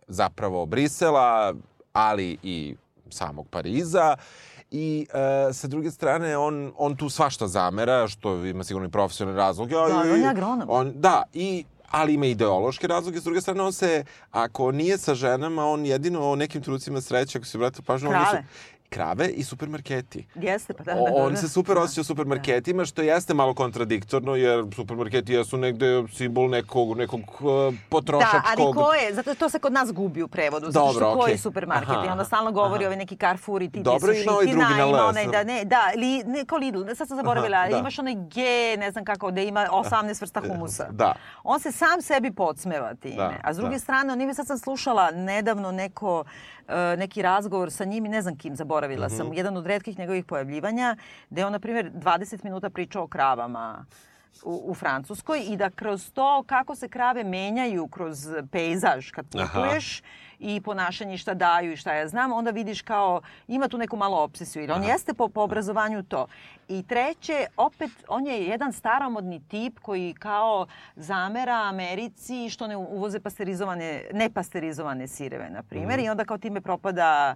zapravo 0.07 0.65
Brisela, 0.65 1.53
ali 1.93 2.37
i 2.43 2.75
samog 3.09 3.47
Pariza. 3.49 4.15
I 4.71 5.07
e, 5.49 5.53
sa 5.53 5.67
druge 5.67 5.91
strane, 5.91 6.37
on, 6.37 6.71
on 6.77 6.95
tu 6.95 7.09
svašta 7.09 7.47
zamera, 7.47 8.07
što 8.07 8.45
ima 8.45 8.63
sigurno 8.63 8.87
i 8.87 8.91
profesionalni 8.91 9.37
razlog. 9.37 9.71
Ja, 9.71 9.87
Da, 9.87 9.97
on 9.97 10.21
je 10.21 10.27
agronom. 10.27 10.67
On, 10.69 10.91
da, 10.95 11.23
i 11.33 11.65
ali 11.93 12.13
ima 12.13 12.25
ideološke 12.25 12.87
razloge. 12.87 13.19
S 13.19 13.23
druge 13.23 13.41
strane, 13.41 13.61
on 13.61 13.73
se, 13.73 14.03
ako 14.31 14.71
nije 14.71 14.97
sa 14.97 15.15
ženama, 15.15 15.65
on 15.65 15.85
jedino 15.85 16.29
o 16.29 16.35
nekim 16.35 16.61
trucima 16.61 17.01
sreće, 17.01 17.37
ako 17.37 17.47
se 17.47 17.57
brate 17.57 17.81
pažnju, 17.81 18.09
oni 18.09 18.25
su 18.31 18.37
Krave. 18.93 19.27
i 19.29 19.43
supermarketi. 19.43 20.25
Jeste, 20.35 20.73
pa 20.73 20.83
da, 20.83 20.93
da, 20.93 21.01
O, 21.01 21.05
da, 21.05 21.13
on 21.15 21.33
da. 21.33 21.39
se 21.39 21.49
super 21.49 21.77
osjeća 21.77 22.01
u 22.01 22.03
supermarketima, 22.03 22.85
što 22.85 23.01
jeste 23.01 23.33
malo 23.33 23.53
kontradiktorno, 23.53 24.35
jer 24.35 24.65
supermarketi 24.75 25.33
jesu 25.33 25.57
negde 25.57 26.03
simbol 26.13 26.49
nekog, 26.49 26.97
nekog 26.97 27.19
uh, 27.19 27.73
potrošačkog... 27.89 28.41
Da, 28.57 28.63
ali 28.63 28.73
ko 28.73 28.93
je? 28.93 29.13
Zato 29.13 29.35
to 29.35 29.49
se 29.49 29.59
kod 29.59 29.73
nas 29.73 29.93
gubi 29.93 30.23
u 30.23 30.27
prevodu. 30.27 30.71
Zato 30.71 30.91
što 30.91 30.99
Dobro, 30.99 31.21
ko 31.21 31.27
je 31.27 31.37
supermarket? 31.37 31.89
Aha, 31.89 32.05
I 32.05 32.09
onda 32.09 32.25
stalno 32.25 32.51
govori 32.51 32.85
aha. 32.85 32.95
neki 32.95 33.17
Carrefour 33.17 33.61
i 33.61 33.71
ti 33.71 33.81
Dobro, 33.81 34.13
su 34.13 34.21
ima 34.21 34.31
ovaj 34.31 34.43
ili 34.45 34.51
drugi 34.51 34.73
na 34.73 34.87
ima 34.87 34.97
L, 34.97 35.07
onaj, 35.07 35.27
da, 35.27 35.43
ne, 35.43 35.65
da, 35.65 35.91
li, 35.95 36.23
ne 36.23 36.45
ko 36.45 36.57
Lidl, 36.57 36.83
sad 36.95 37.07
sam 37.07 37.17
zaboravila, 37.17 37.57
Aha, 37.57 37.69
da. 37.69 37.77
imaš 37.77 37.99
onaj 37.99 38.15
G, 38.15 38.41
ne 38.77 38.91
znam 38.91 39.05
kako, 39.05 39.31
da 39.35 39.41
ima 39.41 39.67
18 39.71 40.21
vrsta 40.21 40.41
humusa. 40.47 40.87
Da. 40.91 41.13
On 41.43 41.59
se 41.59 41.71
sam 41.71 42.01
sebi 42.01 42.31
podsmeva 42.31 42.93
time. 42.93 43.15
Da, 43.15 43.33
A 43.43 43.53
s 43.53 43.57
druge 43.57 43.75
da. 43.75 43.79
strane, 43.79 44.13
on 44.13 44.21
ima, 44.21 44.33
sad 44.33 44.47
sam 44.47 44.57
slušala 44.57 45.11
nedavno 45.11 45.71
neko, 45.71 46.23
neki 46.97 47.21
razgovor 47.21 47.71
sa 47.71 47.85
njim 47.85 48.05
i 48.05 48.09
ne 48.09 48.21
znam 48.21 48.37
kim, 48.37 48.55
zaboravila 48.55 48.73
zaboravila 48.83 49.09
sam, 49.09 49.33
jedan 49.33 49.57
od 49.57 49.67
redkih 49.67 49.99
njegovih 49.99 50.25
pojavljivanja, 50.25 50.95
gde 51.29 51.45
on, 51.45 51.51
na 51.51 51.59
primjer, 51.59 51.91
20 51.91 52.43
minuta 52.43 52.69
pričao 52.69 53.03
o 53.03 53.07
kravama 53.07 53.85
u, 54.43 54.63
u 54.65 54.73
Francuskoj 54.73 55.45
i 55.49 55.57
da 55.57 55.69
kroz 55.69 56.11
to 56.11 56.43
kako 56.47 56.75
se 56.75 56.87
krave 56.87 57.23
menjaju 57.23 57.87
kroz 57.87 58.27
pejzaž 58.51 59.11
kad 59.11 59.25
putuješ 59.25 60.01
i 60.39 60.61
ponašanje 60.61 61.17
šta 61.17 61.33
daju 61.33 61.71
i 61.71 61.77
šta 61.77 61.93
ja 61.93 62.07
znam, 62.07 62.33
onda 62.33 62.51
vidiš 62.51 62.81
kao 62.81 63.21
ima 63.47 63.67
tu 63.67 63.77
neku 63.77 63.97
malu 63.97 64.17
obsesiju. 64.17 64.63
Ili 64.63 64.71
on 64.71 64.83
jeste 64.83 65.13
po, 65.13 65.27
po 65.27 65.41
obrazovanju 65.41 66.03
to. 66.03 66.27
I 66.67 66.83
treće, 66.83 67.45
opet, 67.57 67.91
on 68.07 68.27
je 68.27 68.43
jedan 68.43 68.73
staromodni 68.73 69.41
tip 69.47 69.79
koji 69.79 70.13
kao 70.19 70.67
zamera 70.95 71.53
Americi 71.53 72.49
što 72.49 72.67
ne 72.67 72.77
uvoze 72.77 73.19
pasterizovane, 73.19 74.03
nepasterizovane 74.13 75.07
sireve, 75.07 75.49
na 75.49 75.63
primjer, 75.63 75.99
i 75.99 76.09
onda 76.09 76.25
kao 76.25 76.37
time 76.37 76.61
propada 76.61 77.35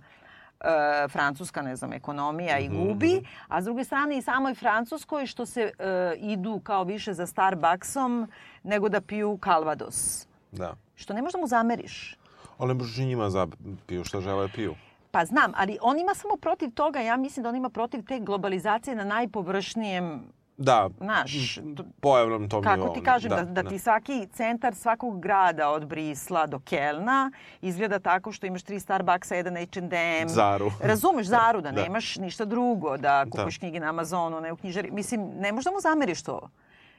e, 0.61 1.07
francuska, 1.07 1.61
ne 1.61 1.75
znam, 1.75 1.93
ekonomija 1.93 2.59
i 2.59 2.69
gubi, 2.69 3.21
a 3.47 3.61
s 3.61 3.65
druge 3.65 3.83
strane 3.83 4.17
i 4.17 4.21
samoj 4.21 4.55
Francuskoj 4.55 5.25
što 5.25 5.45
se 5.45 5.61
e, 5.61 5.71
idu 6.17 6.59
kao 6.63 6.83
više 6.83 7.13
za 7.13 7.27
Starbucksom 7.27 8.27
nego 8.63 8.89
da 8.89 9.01
piju 9.01 9.39
Calvados. 9.43 10.27
Da. 10.51 10.75
Što 10.95 11.13
ne 11.13 11.21
možda 11.21 11.39
mu 11.39 11.47
zameriš. 11.47 12.17
Ali 12.57 12.67
ne 12.67 12.73
možeš 12.73 12.97
i 12.97 13.05
njima 13.05 13.29
za 13.29 13.47
piju 13.85 14.03
šta 14.03 14.21
žele 14.21 14.49
piju. 14.55 14.75
Pa 15.11 15.25
znam, 15.25 15.51
ali 15.55 15.77
on 15.81 15.99
ima 15.99 16.13
samo 16.13 16.37
protiv 16.37 16.71
toga, 16.71 16.99
ja 16.99 17.17
mislim 17.17 17.43
da 17.43 17.49
on 17.49 17.55
ima 17.55 17.69
protiv 17.69 18.05
te 18.05 18.19
globalizacije 18.19 18.95
na 18.95 19.03
najpovršnijem 19.03 20.23
Da, 20.57 20.89
Znaš, 20.97 21.59
pojavnom 21.99 22.49
tom 22.49 22.63
kako 22.63 22.75
nivou. 22.75 22.93
ti 22.93 23.01
kažem, 23.01 23.29
da, 23.29 23.43
da, 23.43 23.63
ti 23.63 23.79
svaki 23.79 24.27
centar 24.27 24.75
svakog 24.75 25.21
grada 25.21 25.69
od 25.69 25.87
Brisla 25.87 26.47
do 26.47 26.59
Kelna 26.59 27.31
izgleda 27.61 27.99
tako 27.99 28.31
što 28.31 28.45
imaš 28.45 28.63
tri 28.63 28.79
Starbucksa, 28.79 29.35
jedan 29.35 29.55
H&M. 29.55 30.29
Zaru. 30.29 30.71
Razumeš 30.81 31.27
Zaru, 31.35 31.61
da, 31.61 31.71
Da. 31.71 31.83
nemaš 31.83 32.15
ništa 32.15 32.45
drugo, 32.45 32.97
da 32.97 33.25
kupiš 33.25 33.57
knjige 33.57 33.79
na 33.79 33.89
Amazonu, 33.89 34.41
ne 34.41 34.51
u 34.51 34.55
knjižari. 34.55 34.91
Mislim, 34.91 35.29
ne 35.35 35.51
možda 35.51 35.71
mu 35.71 35.79
zameriš 35.79 36.23
to. 36.23 36.49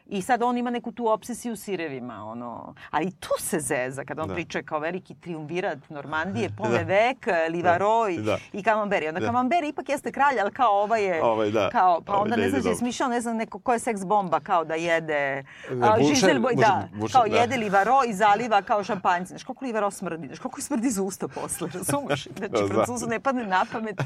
I 0.09 0.23
sad 0.23 0.43
on 0.43 0.57
ima 0.59 0.71
neku 0.71 0.93
tu 0.93 1.09
obsesiju 1.09 1.57
sirevima, 1.57 2.25
ono. 2.25 2.75
Ali 2.91 3.11
tu 3.11 3.29
se 3.39 3.61
zeza 3.61 4.05
kada 4.05 4.23
on 4.23 4.29
Da. 4.29 4.35
priča 4.35 4.63
kao 4.63 4.79
veliki 4.79 5.15
triumvirat 5.15 5.79
Normandije, 5.89 6.51
Pomevek, 6.59 7.19
Livaro 7.51 8.09
i, 8.09 8.19
Da. 8.19 8.39
i 8.53 8.63
Camembert. 8.63 9.07
Onda 9.09 9.21
Da. 9.21 9.27
Camembert 9.27 9.65
ipak 9.65 9.89
jeste 9.89 10.13
kralj, 10.13 10.41
ali 10.41 10.53
kao 10.53 10.71
ovaj 10.73 11.05
je... 11.05 11.25
Ovaj, 11.25 11.51
da. 11.51 11.69
Kao, 11.71 12.01
pa 12.01 12.13
Ovaj 12.13 12.23
onda 12.23 12.37
ne 12.37 12.43
ne 12.43 12.49
znam, 12.51 12.73
je 12.73 12.77
smišljao, 12.77 13.09
ne 13.09 13.21
znam, 13.21 13.37
neko 13.37 13.59
ko 13.59 13.73
je 13.73 13.79
seks 13.79 14.05
bomba, 14.05 14.41
kao 14.41 14.65
da 14.65 14.75
jede... 14.75 15.45
Da, 15.71 15.87
a, 15.87 15.97
Boj, 16.39 16.55
da, 16.55 16.89
bušer, 16.93 17.13
kao 17.13 17.29
da. 17.29 17.37
jede 17.37 17.57
livaro 17.57 18.01
i 18.09 18.15
zaliva 18.15 18.63
kao 18.63 18.85
šampanjce. 18.85 19.29
Znaš 19.29 19.43
koliko 19.45 19.65
livaro 19.65 19.91
smrdi, 19.91 20.27
znaš 20.27 20.39
koliko 20.39 20.61
smrdi 20.61 20.91
za 20.91 21.03
usta 21.03 21.29
posle, 21.29 21.69
razumeš? 21.75 22.29
Znači, 22.39 22.53
Da, 22.53 22.61
da. 22.61 22.67
Francuzu 22.69 23.07
ne 23.07 23.21
padne 23.21 23.47
na 23.47 23.67
pamet 23.73 24.01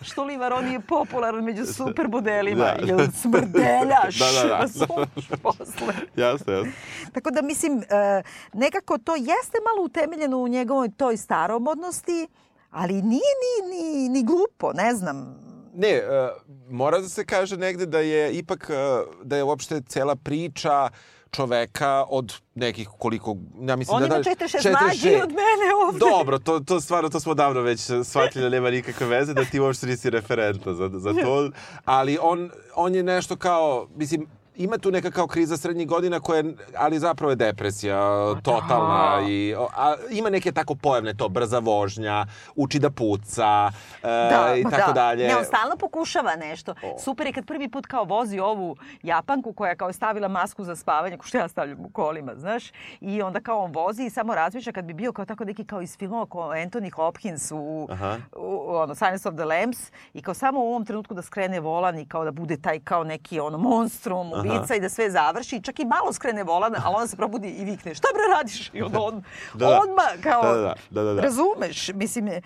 što 0.00 0.24
livaro 0.24 0.60
nije 0.60 0.80
popularan 0.80 1.44
među 1.44 1.64
super 1.66 2.08
modelima, 2.16 2.64
Da. 2.64 2.86
jer 2.86 3.10
smrdeljaš, 3.14 4.18
Da, 4.18 4.42
da, 4.42 4.48
da. 4.48 4.58
razumeš 4.58 5.39
posle. 5.42 5.94
Jasno, 6.16 6.52
jasno. 6.52 6.72
Tako 7.12 7.30
da 7.30 7.42
mislim, 7.42 7.82
e, 7.82 8.22
nekako 8.52 8.98
to 8.98 9.14
jeste 9.16 9.58
malo 9.64 9.84
utemeljeno 9.84 10.38
u 10.38 10.48
njegovoj 10.48 10.90
toj 10.96 11.16
staromodnosti, 11.16 12.28
ali 12.70 12.94
nije 12.94 13.32
ni, 13.42 13.76
ni, 13.76 14.08
ni 14.08 14.24
glupo, 14.24 14.72
ne 14.72 14.94
znam. 14.94 15.40
Ne, 15.74 16.02
uh, 16.02 16.72
mora 16.72 16.98
da 16.98 17.08
se 17.08 17.24
kaže 17.24 17.56
negde 17.56 17.86
da 17.86 17.98
je 17.98 18.32
ipak, 18.32 18.70
uh, 18.70 19.14
da 19.24 19.36
je 19.36 19.42
uopšte 19.42 19.80
cela 19.80 20.16
priča 20.16 20.88
čoveka 21.30 22.04
od 22.08 22.34
nekih 22.54 22.88
koliko, 22.98 23.36
ja 23.60 23.76
mislim 23.76 23.96
On 23.96 24.00
da... 24.02 24.06
ima 24.06 24.18
da, 24.18 24.30
46 24.30 24.76
mlađi 24.80 25.22
od 25.22 25.28
mene 25.28 25.74
ovde. 25.86 25.98
Dobro, 25.98 26.38
to, 26.38 26.60
to 26.60 26.80
stvarno, 26.80 27.08
to 27.08 27.20
smo 27.20 27.34
davno 27.34 27.60
već 27.60 27.90
shvatili 28.04 28.50
nema 28.50 28.70
nikakve 28.70 29.06
veze, 29.06 29.34
da 29.34 29.44
ti 29.44 29.60
uopšte 29.60 29.86
nisi 29.86 30.10
referenta 30.10 30.74
za, 30.74 30.90
za 30.92 31.12
to, 31.12 31.50
ali 31.84 32.18
on, 32.22 32.50
on 32.74 32.94
je 32.94 33.02
nešto 33.02 33.36
kao, 33.36 33.88
mislim, 33.96 34.26
ima 34.56 34.78
tu 34.78 34.90
neka 34.90 35.10
kao 35.10 35.26
kriza 35.26 35.56
srednjih 35.56 35.88
godina 35.88 36.20
koja 36.20 36.38
je, 36.38 36.54
ali 36.76 36.98
zapravo 36.98 37.30
je 37.30 37.36
depresija 37.36 38.34
totalna 38.42 39.20
i 39.28 39.54
a, 39.76 39.94
ima 40.10 40.30
neke 40.30 40.52
tako 40.52 40.74
pojavne 40.74 41.14
to 41.14 41.28
brza 41.28 41.58
vožnja, 41.58 42.26
uči 42.56 42.78
da 42.78 42.90
puca 42.90 43.70
e, 44.02 44.60
i 44.60 44.64
ma 44.64 44.70
tako 44.70 44.92
dalje. 44.92 45.28
Ne, 45.28 45.36
on 45.36 45.44
stalno 45.44 45.76
pokušava 45.76 46.36
nešto. 46.36 46.74
Super 47.04 47.26
je 47.26 47.32
kad 47.32 47.46
prvi 47.46 47.68
put 47.68 47.86
kao 47.86 48.04
vozi 48.04 48.38
ovu 48.38 48.76
Japanku 49.02 49.52
koja 49.52 49.68
je 49.68 49.76
kao 49.76 49.92
stavila 49.92 50.28
masku 50.28 50.64
za 50.64 50.76
spavanje, 50.76 51.16
ko 51.18 51.26
što 51.26 51.38
ja 51.38 51.48
stavljam 51.48 51.80
u 51.80 51.88
kolima, 51.88 52.32
znaš. 52.36 52.64
I 53.00 53.22
onda 53.22 53.40
kao 53.40 53.58
on 53.58 53.72
vozi 53.72 54.04
i 54.04 54.10
samo 54.10 54.34
razmišlja 54.34 54.72
kad 54.72 54.84
bi 54.84 54.92
bio 54.92 55.12
kao 55.12 55.24
tako 55.24 55.44
neki 55.44 55.64
kao 55.64 55.82
iz 55.82 55.96
filmova 55.98 56.26
kao 56.26 56.50
Anthony 56.50 56.92
Hopkins 56.92 57.52
u, 57.52 57.88
Aha. 57.90 58.16
u 58.36 58.74
ono, 58.74 58.94
Silence 58.94 59.28
of 59.28 59.34
the 59.34 59.44
Lambs 59.44 59.92
i 60.14 60.22
kao 60.22 60.34
samo 60.34 60.60
u 60.60 60.68
ovom 60.68 60.84
trenutku 60.84 61.14
da 61.14 61.22
skrene 61.22 61.60
volan 61.60 61.98
i 61.98 62.08
kao 62.08 62.24
da 62.24 62.30
bude 62.30 62.56
taj 62.56 62.80
kao 62.80 63.04
neki 63.04 63.40
ono 63.40 63.58
monstrum, 63.58 64.32
ubica 64.40 64.74
i 64.74 64.80
da 64.80 64.88
sve 64.88 65.10
završi. 65.10 65.56
I 65.56 65.62
čak 65.62 65.78
i 65.80 65.84
malo 65.84 66.12
skrene 66.12 66.42
volan, 66.42 66.74
ali 66.84 66.94
onda 66.94 67.06
se 67.06 67.16
probudi 67.16 67.48
i 67.48 67.64
vikne 67.64 67.94
šta 67.94 68.08
bre 68.14 68.36
radiš? 68.36 68.70
I 68.74 68.82
onda 68.82 69.00
on, 69.00 69.22
da. 69.54 69.80
odmah 69.82 70.22
kao, 70.22 70.42
Da, 70.42 70.60
da, 70.60 70.74
da, 70.90 71.02
da, 71.02 71.14
da. 71.14 71.22
razumeš, 71.22 71.88
mislim, 71.94 72.28
e, 72.28 72.40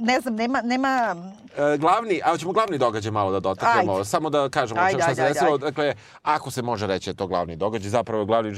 ne 0.00 0.20
znam, 0.20 0.34
nema, 0.34 0.62
nema 0.62 1.16
E, 1.58 1.76
glavni, 1.78 2.20
a 2.24 2.36
ćemo 2.36 2.52
glavni 2.52 2.78
događaj 2.78 3.12
malo 3.12 3.32
da 3.32 3.40
dotaknemo, 3.40 3.92
Ajde. 3.92 4.04
samo 4.04 4.30
da 4.30 4.48
kažemo 4.48 4.80
Ajde, 4.80 4.98
šta 4.98 5.08
ajde, 5.08 5.14
se 5.16 5.28
desilo. 5.28 5.52
ajde. 5.52 5.64
Dakle, 5.64 5.94
ako 6.22 6.50
se 6.50 6.62
može 6.62 6.86
reći 6.86 7.06
da 7.06 7.10
je 7.10 7.16
to 7.16 7.26
glavni 7.26 7.56
događaj, 7.56 7.90
zapravo 7.90 8.24
glavni 8.24 8.52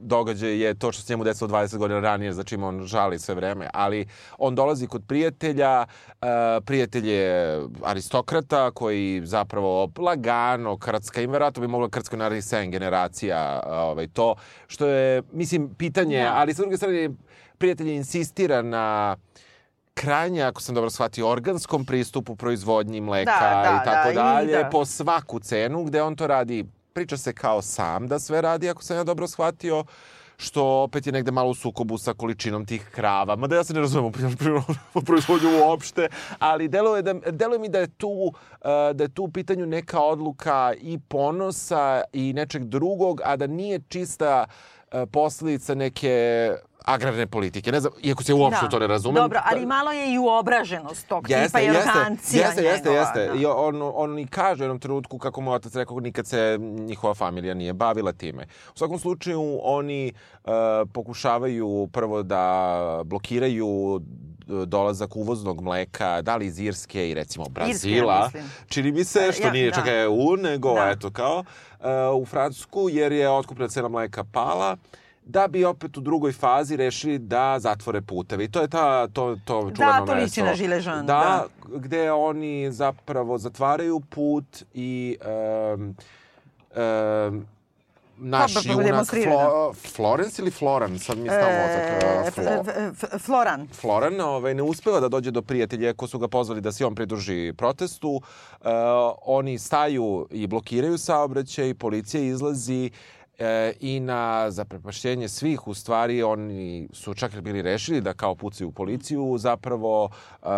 događaj 0.00 0.58
je 0.58 0.74
to 0.74 0.92
što 0.92 1.02
se 1.02 1.12
njemu 1.12 1.24
desilo 1.24 1.50
20 1.50 1.76
godina 1.76 2.00
ranije, 2.00 2.32
za 2.32 2.42
čim 2.42 2.62
on 2.62 2.82
žali 2.82 3.18
sve 3.18 3.34
vreme, 3.34 3.68
ali 3.74 4.06
on 4.38 4.54
dolazi 4.54 4.86
kod 4.86 5.02
prijatelja, 5.06 5.86
e, 6.22 6.26
prijatelj 6.60 7.10
je 7.10 7.58
aristokrata 7.84 8.70
koji 8.70 9.22
zapravo 9.24 9.90
lagano 9.98 10.76
krcka, 10.76 11.20
im 11.20 11.30
verovatno 11.30 11.60
bi 11.60 11.68
mogla 11.68 11.88
krcka 11.88 12.16
naravno 12.16 12.40
7 12.40 12.70
generacija 12.70 13.60
ovaj, 13.66 14.08
to, 14.08 14.34
što 14.66 14.86
je, 14.86 15.22
mislim, 15.32 15.74
pitanje, 15.74 16.22
Da. 16.22 16.32
ali 16.34 16.54
sa 16.54 16.62
druge 16.62 16.76
strane, 16.76 17.10
prijatelj 17.58 17.90
insistira 17.90 18.62
na 18.62 19.16
krajnje, 20.00 20.42
ako 20.42 20.62
sam 20.62 20.74
dobro 20.74 20.90
shvatio, 20.90 21.28
organskom 21.28 21.84
pristupu 21.84 22.36
proizvodnji 22.36 23.00
mleka 23.00 23.40
Da, 23.40 23.62
da, 23.62 23.82
i 23.82 23.84
tako 23.84 24.06
da, 24.06 24.12
i 24.12 24.14
dalje, 24.14 24.62
da. 24.62 24.68
po 24.70 24.84
svaku 24.84 25.40
cenu, 25.40 25.84
gde 25.84 26.02
on 26.02 26.16
to 26.16 26.26
radi, 26.26 26.64
priča 26.92 27.16
se 27.16 27.32
kao 27.32 27.62
sam 27.62 28.08
da 28.08 28.18
sve 28.18 28.40
radi, 28.40 28.70
ako 28.70 28.82
sam 28.82 28.96
ja 28.96 29.04
dobro 29.04 29.28
shvatio, 29.28 29.84
što 30.36 30.64
opet 30.64 31.06
je 31.06 31.12
negde 31.12 31.30
malo 31.30 31.50
u 31.50 31.54
sukobu 31.54 31.98
sa 31.98 32.14
količinom 32.14 32.66
tih 32.66 32.90
krava. 32.94 33.36
Mada 33.36 33.56
ja 33.56 33.64
se 33.64 33.74
ne 33.74 33.80
razumem 33.80 34.12
u 34.94 35.02
proizvodnju 35.02 35.48
uopšte, 35.66 36.08
ali 36.38 36.68
deluje, 36.68 37.02
da, 37.02 37.14
deluje 37.14 37.58
mi 37.58 37.68
da 37.68 37.78
je 37.78 37.88
tu 37.88 38.08
uh, 38.08 38.34
da 38.94 39.04
je 39.04 39.08
tu 39.08 39.22
u 39.24 39.30
pitanju 39.30 39.66
neka 39.66 40.00
odluka 40.00 40.74
i 40.80 40.98
ponosa 40.98 42.02
i 42.12 42.32
nečeg 42.32 42.64
drugog, 42.64 43.20
a 43.24 43.36
da 43.36 43.46
nije 43.46 43.80
čista 43.88 44.44
uh, 44.46 45.00
posledica 45.12 45.74
neke 45.74 46.50
agrarne 46.88 47.26
politike. 47.26 47.72
Ne 47.72 47.80
znam, 47.80 47.92
iako 48.02 48.22
se 48.22 48.34
uopšte 48.34 48.66
u 48.66 48.68
to 48.68 48.78
ne 48.78 48.86
razumem. 48.86 49.14
Da. 49.14 49.20
Dobro, 49.20 49.40
ali 49.44 49.66
malo 49.66 49.92
je 49.92 50.12
i 50.12 50.18
uobraženost 50.18 51.08
tog 51.08 51.26
tipa 51.26 51.60
i 51.60 51.68
arogancija 51.68 52.46
jeste, 52.46 52.62
jeste, 52.62 52.88
njegova, 52.88 53.00
jeste. 53.00 53.26
da. 53.26 53.34
I 53.34 53.46
on, 53.46 53.82
on 53.94 54.18
i 54.18 54.26
kaže 54.26 54.62
u 54.62 54.66
jednom 54.66 54.78
trenutku, 54.78 55.18
kako 55.18 55.40
mu 55.40 55.52
otac 55.52 55.74
rekao, 55.74 56.00
nikad 56.00 56.26
se 56.26 56.58
njihova 56.60 57.14
familija 57.14 57.54
nije 57.54 57.72
bavila 57.72 58.12
time. 58.12 58.46
U 58.74 58.78
svakom 58.78 58.98
slučaju, 58.98 59.60
oni 59.62 60.12
uh, 60.44 60.50
pokušavaju 60.92 61.88
prvo 61.92 62.22
da 62.22 62.74
blokiraju 63.04 64.00
dolazak 64.66 65.16
uvoznog 65.16 65.60
mleka, 65.60 66.22
da 66.22 66.36
li 66.36 66.46
iz 66.46 66.58
Irske 66.58 67.10
i 67.10 67.14
recimo 67.14 67.44
Brazila. 67.44 68.22
mislim. 68.24 68.50
Čini 68.68 68.92
mi 68.92 69.04
se, 69.04 69.32
što 69.32 69.42
Ja, 69.42 69.52
nije 69.52 69.70
da. 69.70 69.76
čak 69.76 69.84
EU, 69.86 70.36
nego 70.36 70.74
Da. 70.74 70.90
eto 70.90 71.10
kao, 71.10 71.44
uh, 71.80 71.86
u 72.22 72.26
Francusku, 72.26 72.88
jer 72.90 73.12
je 73.12 73.30
otkupna 73.30 73.68
cena 73.68 73.88
mleka 73.88 74.24
pala 74.24 74.76
da 74.76 74.78
bi 75.48 75.64
opet 75.64 75.96
u 75.96 76.00
drugoj 76.00 76.32
fazi 76.32 76.76
rešili 76.76 77.18
da 77.18 77.58
zatvore 77.58 78.00
puteve. 78.00 78.44
I 78.44 78.50
to 78.50 78.60
je 78.60 78.68
ta, 78.68 79.06
to, 79.06 79.36
to 79.44 79.70
čuveno 79.76 80.06
to 80.06 80.14
liči 80.14 80.42
mesto. 80.42 80.44
na 80.44 80.54
Gilets 80.54 80.86
jaunes, 80.86 81.06
Da, 81.06 81.46
gde 81.76 82.12
oni 82.12 82.72
zapravo 82.72 83.38
zatvaraju 83.38 84.00
put 84.00 84.64
i 84.74 85.16
um, 85.74 85.96
um, 86.76 87.46
naš 88.20 88.54
Pa, 88.54 88.60
pa, 88.60 88.72
junak 88.72 89.06
Flo, 89.06 89.72
Florence 89.72 90.42
ili 90.42 90.50
Floran, 90.50 90.98
sad 90.98 91.18
mi 91.18 91.24
je 91.24 91.30
mozak. 91.30 92.26
E, 92.26 92.30
Flo, 92.30 93.18
Floran. 93.18 93.68
Floran 93.72 94.20
ovaj, 94.20 94.54
ne 94.54 94.62
uspeva 94.62 95.00
da 95.00 95.08
dođe 95.08 95.30
do 95.30 95.42
prijatelja 95.42 95.94
ko 95.94 96.06
su 96.06 96.18
ga 96.18 96.28
pozvali 96.28 96.60
da 96.60 96.72
se 96.72 96.86
on 96.86 96.94
pridruži 96.94 97.52
protestu. 97.56 98.10
Uh, 98.10 98.68
oni 99.22 99.58
staju 99.58 100.26
i 100.30 100.46
blokiraju 100.46 100.98
saobraćaj, 100.98 101.74
policija 101.74 102.22
izlazi 102.22 102.90
e, 103.38 103.72
i 103.80 104.00
na 104.00 104.50
zaprepašćenje 104.50 105.28
svih 105.28 105.68
u 105.68 105.74
stvari 105.74 106.22
oni 106.22 106.88
su 106.92 107.14
čak 107.14 107.40
bili 107.40 107.62
rešili 107.62 108.00
da 108.00 108.14
kao 108.14 108.34
pucaju 108.34 108.68
u 108.68 108.72
policiju 108.72 109.36
zapravo 109.38 110.04
uh, 110.04 110.48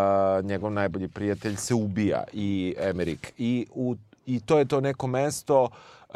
njegov 0.42 0.70
najbolji 0.70 1.08
prijatelj 1.08 1.56
se 1.56 1.74
ubija 1.74 2.24
i 2.32 2.74
Emerik. 2.78 3.32
I 3.38 3.66
u 3.74 3.96
i 4.26 4.40
to 4.40 4.58
je 4.58 4.64
to 4.64 4.80
neko 4.80 5.06
mesto 5.06 5.62
uh, 6.08 6.14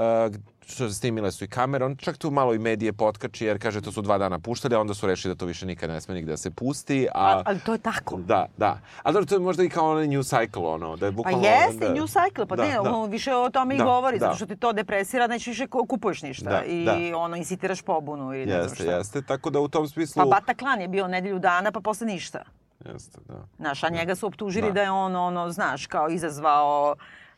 što 0.67 0.91
snimile 0.91 1.33
su 1.33 1.45
i 1.45 1.49
kamere, 1.49 1.85
on 1.85 1.97
čak 1.97 2.17
tu 2.17 2.31
malo 2.31 2.55
i 2.55 2.59
medije 2.59 2.93
potkači, 2.93 3.45
jer 3.45 3.59
kaže 3.59 3.81
to 3.81 3.93
su 3.93 4.03
dva 4.03 4.19
dana 4.19 4.39
puštali, 4.39 4.75
a 4.75 4.81
onda 4.81 4.95
su 4.95 5.07
rešili 5.07 5.35
da 5.35 5.39
to 5.39 5.47
više 5.47 5.67
nikad 5.67 5.91
ne 5.91 6.01
sme 6.01 6.15
nigde 6.15 6.31
da 6.31 6.37
se 6.37 6.51
pusti. 6.51 7.09
A, 7.09 7.29
A, 7.29 7.43
ali 7.47 7.61
to 7.61 7.73
je 7.73 7.79
tako. 7.79 8.17
Da, 8.19 8.47
da. 8.57 8.79
Ali 9.03 9.13
dobro, 9.13 9.27
to 9.27 9.35
je 9.35 9.41
možda 9.41 9.63
i 9.63 9.69
kao 9.69 9.91
onaj 9.91 10.07
new 10.07 10.21
cycle, 10.21 10.67
ono, 10.67 10.97
da 10.97 11.07
je 11.07 11.13
Pa 11.13 11.17
bukvalno... 11.17 11.47
jeste, 11.47 11.89
da, 11.89 11.95
new 11.95 12.05
cycle, 12.05 12.47
pa 12.47 12.57
da, 12.57 12.65
ne, 12.65 12.73
da. 12.73 12.81
ono 12.83 13.07
više 13.07 13.35
o 13.35 13.51
tome 13.51 13.75
i 13.75 13.79
Da, 13.79 13.85
govori, 13.85 14.19
da. 14.19 14.25
zato 14.25 14.37
što 14.37 14.47
ti 14.47 14.57
to 14.57 14.73
depresira, 14.73 15.27
nećeš 15.27 15.47
više 15.47 15.67
ku- 15.67 15.87
kupuješ 15.87 16.23
ništa 16.23 16.51
Da, 16.51 16.65
i 16.65 16.85
da. 16.85 17.19
ono, 17.19 17.37
insitiraš 17.37 17.83
pobunu 17.83 18.25
ili 18.27 18.47
ne 18.47 18.53
znam 18.53 18.63
Jeste, 18.63 18.77
šta. 18.77 18.93
jeste. 18.93 19.23
Tako 19.23 19.51
da 19.51 19.61
u 19.61 19.69
tom 19.69 19.89
smislu... 19.89 20.23
Pa 20.23 20.29
Bataclan 20.31 20.81
je 20.81 20.89
bio 20.89 21.09
nedelju 21.09 21.39
dana, 21.39 21.73
pa 21.73 21.81
posle 21.81 22.07
ništa. 22.07 22.43
Jeste, 22.85 23.19
da. 23.29 23.47
Znaš, 23.57 23.85
a 23.85 23.89
njega 23.89 24.15
su 24.15 24.27
optužili 24.27 24.67
Da. 24.67 24.73
da, 24.73 24.83
je 24.83 24.91
on, 24.91 25.17
ono, 25.17 25.51
znaš, 25.51 25.87
kao 25.87 26.09
izazvao 26.09 26.95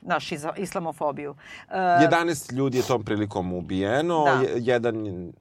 naš 0.07 0.29
islamofobiju. 0.57 1.31
Uh, 1.31 1.75
11 1.75 2.53
ljudi 2.53 2.79
je 2.79 2.85
tom 2.85 3.05
prilikom 3.05 3.53
ubijeno, 3.55 4.25
Da. 4.25 4.31
je- 4.33 4.53
jedan 4.57 5.07
uh, 5.07 5.33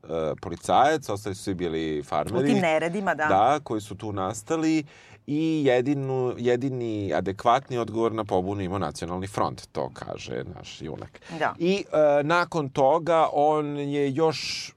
policajac, 0.42 1.10
ostali 1.10 1.36
su 1.36 1.44
svi 1.44 1.54
bili 1.54 2.00
u 2.00 2.04
farmeri. 2.04 2.48
tim 2.48 2.58
neredima, 2.58 3.16
da. 3.16 3.26
Da, 3.26 3.60
koji 3.60 3.82
su 3.82 3.96
tu 3.96 4.12
nastali 4.12 4.84
i 5.28 5.64
jedinu, 5.66 6.34
jedini 6.38 7.14
adekvatni 7.14 7.78
odgovor 7.78 8.12
na 8.12 8.24
pobunu 8.24 8.62
imao 8.62 8.80
nacionalni 8.80 9.28
front, 9.28 9.68
to 9.68 9.90
kaže 9.90 10.44
naš 10.56 10.82
junak. 10.82 11.20
Da. 11.40 11.54
I 11.60 11.84
e, 12.20 12.24
nakon 12.24 12.70
toga 12.70 13.28
on 13.34 13.78
je 13.78 14.14
još 14.14 14.72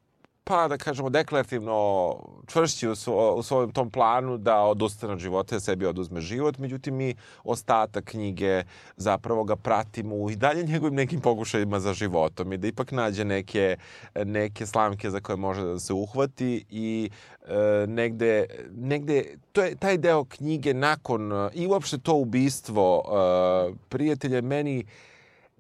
pa 0.49 0.69
da 0.69 0.77
kažemo 0.77 1.11
deklarativno 1.11 2.17
čvršći 2.47 2.89
u, 2.89 2.95
svo, 2.95 3.35
u 3.35 3.43
svojem 3.43 3.73
tom 3.73 3.91
planu 3.91 4.39
da 4.39 4.61
odustane 4.61 5.13
od 5.13 5.19
života 5.19 5.57
i 5.57 5.61
sebi 5.61 5.87
oduzme 5.87 6.21
život, 6.21 6.59
međutim 6.59 6.97
mi 6.97 7.15
ostatak 7.45 8.05
knjige 8.05 8.65
zapravo 8.97 9.45
ga 9.45 9.57
pratimo 9.57 10.31
i 10.31 10.37
dalje 10.37 10.63
njegovim 10.63 10.95
nekim 10.95 11.21
pokušajima 11.21 11.81
za 11.81 11.93
životom 11.93 12.53
i 12.53 12.57
da 12.57 12.69
ipak 12.69 12.93
nađe 12.93 13.25
neke, 13.25 13.77
neke 14.25 14.67
slamke 14.67 15.11
za 15.11 15.21
koje 15.21 15.37
može 15.37 15.63
da 15.63 15.79
se 15.79 15.93
uhvati 15.93 16.65
i 16.71 17.11
e, 17.47 17.87
negde, 17.87 18.47
negde 18.71 19.25
to 19.53 19.63
je 19.63 19.77
taj 19.77 19.99
deo 19.99 20.25
knjige 20.25 20.75
nakon 20.75 21.33
e, 21.33 21.51
i 21.55 21.67
uopšte 21.67 21.99
to 21.99 22.15
ubistvo 22.15 23.03
e, 23.05 23.75
prijatelja 23.89 24.41
meni 24.41 24.85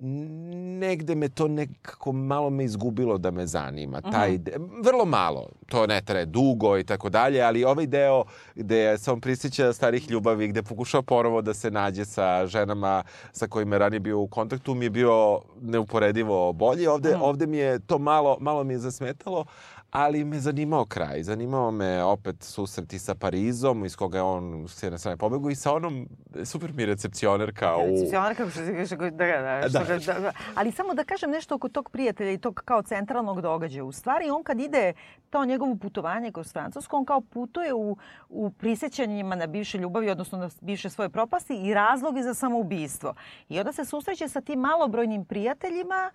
negde 0.00 1.14
me 1.14 1.28
to 1.28 1.48
nekako 1.48 2.12
malo 2.12 2.50
me 2.50 2.64
izgubilo 2.64 3.18
da 3.18 3.30
me 3.30 3.46
zanima. 3.46 4.00
Taj 4.00 4.38
de, 4.38 4.52
vrlo 4.84 5.04
malo, 5.04 5.48
to 5.66 5.86
ne 5.86 6.00
traje 6.00 6.26
dugo 6.26 6.78
i 6.78 6.84
tako 6.84 7.08
dalje, 7.08 7.42
ali 7.42 7.64
ovaj 7.64 7.86
deo 7.86 8.24
gde 8.54 8.98
se 8.98 9.12
on 9.12 9.20
prisjeća 9.20 9.72
starih 9.72 10.10
ljubavi, 10.10 10.48
gde 10.48 10.62
pokušava 10.62 11.02
ponovo 11.02 11.42
da 11.42 11.54
se 11.54 11.70
nađe 11.70 12.04
sa 12.04 12.46
ženama 12.46 13.02
sa 13.32 13.46
kojima 13.46 13.74
je 13.74 13.78
ranije 13.78 14.00
bio 14.00 14.20
u 14.20 14.28
kontaktu, 14.28 14.74
mi 14.74 14.84
je 14.84 14.90
bio 14.90 15.40
neuporedivo 15.60 16.52
bolji. 16.52 16.86
Ovde, 16.86 17.16
ovde 17.16 17.46
mi 17.46 17.56
je 17.56 17.78
to 17.78 17.98
malo, 17.98 18.36
malo 18.40 18.64
mi 18.64 18.74
je 18.74 18.78
zasmetalo, 18.78 19.44
ali 19.90 20.24
me 20.24 20.38
zanimao 20.38 20.84
kraj. 20.84 21.22
Zanimao 21.22 21.70
me 21.70 22.02
opet 22.02 22.36
susreti 22.40 22.98
sa 22.98 23.14
Parizom, 23.14 23.84
iz 23.84 23.96
koga 23.96 24.18
je 24.18 24.22
on 24.22 24.64
s 24.68 24.82
jedne 24.82 24.98
strane 24.98 25.16
pobegao 25.16 25.50
i 25.50 25.54
sa 25.54 25.74
onom, 25.74 26.08
super 26.44 26.72
mi 26.72 26.86
recepcionerka 26.86 27.76
u... 27.76 27.80
Recepcionarka, 27.82 28.36
kako 28.36 28.50
se 28.50 28.74
kaže, 28.74 28.96
da, 28.96 29.08
da, 29.10 29.68
Da. 29.68 29.84
ga- 29.84 29.98
da, 30.06 30.20
da. 30.20 30.32
Ali 30.54 30.72
samo 30.72 30.94
da 30.94 31.04
kažem 31.04 31.30
nešto 31.30 31.54
oko 31.54 31.68
tog 31.68 31.90
prijatelja 31.90 32.30
i 32.30 32.38
tog 32.38 32.62
kao 32.64 32.82
centralnog 32.82 33.40
događaja. 33.40 33.84
U 33.84 33.92
stvari, 33.92 34.30
on 34.30 34.42
kad 34.42 34.60
ide 34.60 34.92
to 35.30 35.44
njegovo 35.44 35.76
putovanje 35.76 36.32
kroz 36.32 36.52
Francusku, 36.52 36.96
on 36.96 37.04
kao 37.04 37.20
putuje 37.20 37.74
u, 37.74 37.96
u 38.28 38.50
prisjećanjima 38.50 39.34
na 39.34 39.46
bivše 39.46 39.78
ljubavi, 39.78 40.10
odnosno 40.10 40.38
na 40.38 40.48
bivše 40.60 40.90
svoje 40.90 41.08
propasti 41.08 41.54
i 41.56 41.74
razloge 41.74 42.22
za 42.22 42.34
samoubistvo. 42.34 43.14
I 43.48 43.58
onda 43.58 43.72
se 43.72 43.84
susreće 43.84 44.28
sa 44.28 44.40
tim 44.40 44.60
malobrojnim 44.60 45.24
prijateljima, 45.24 46.10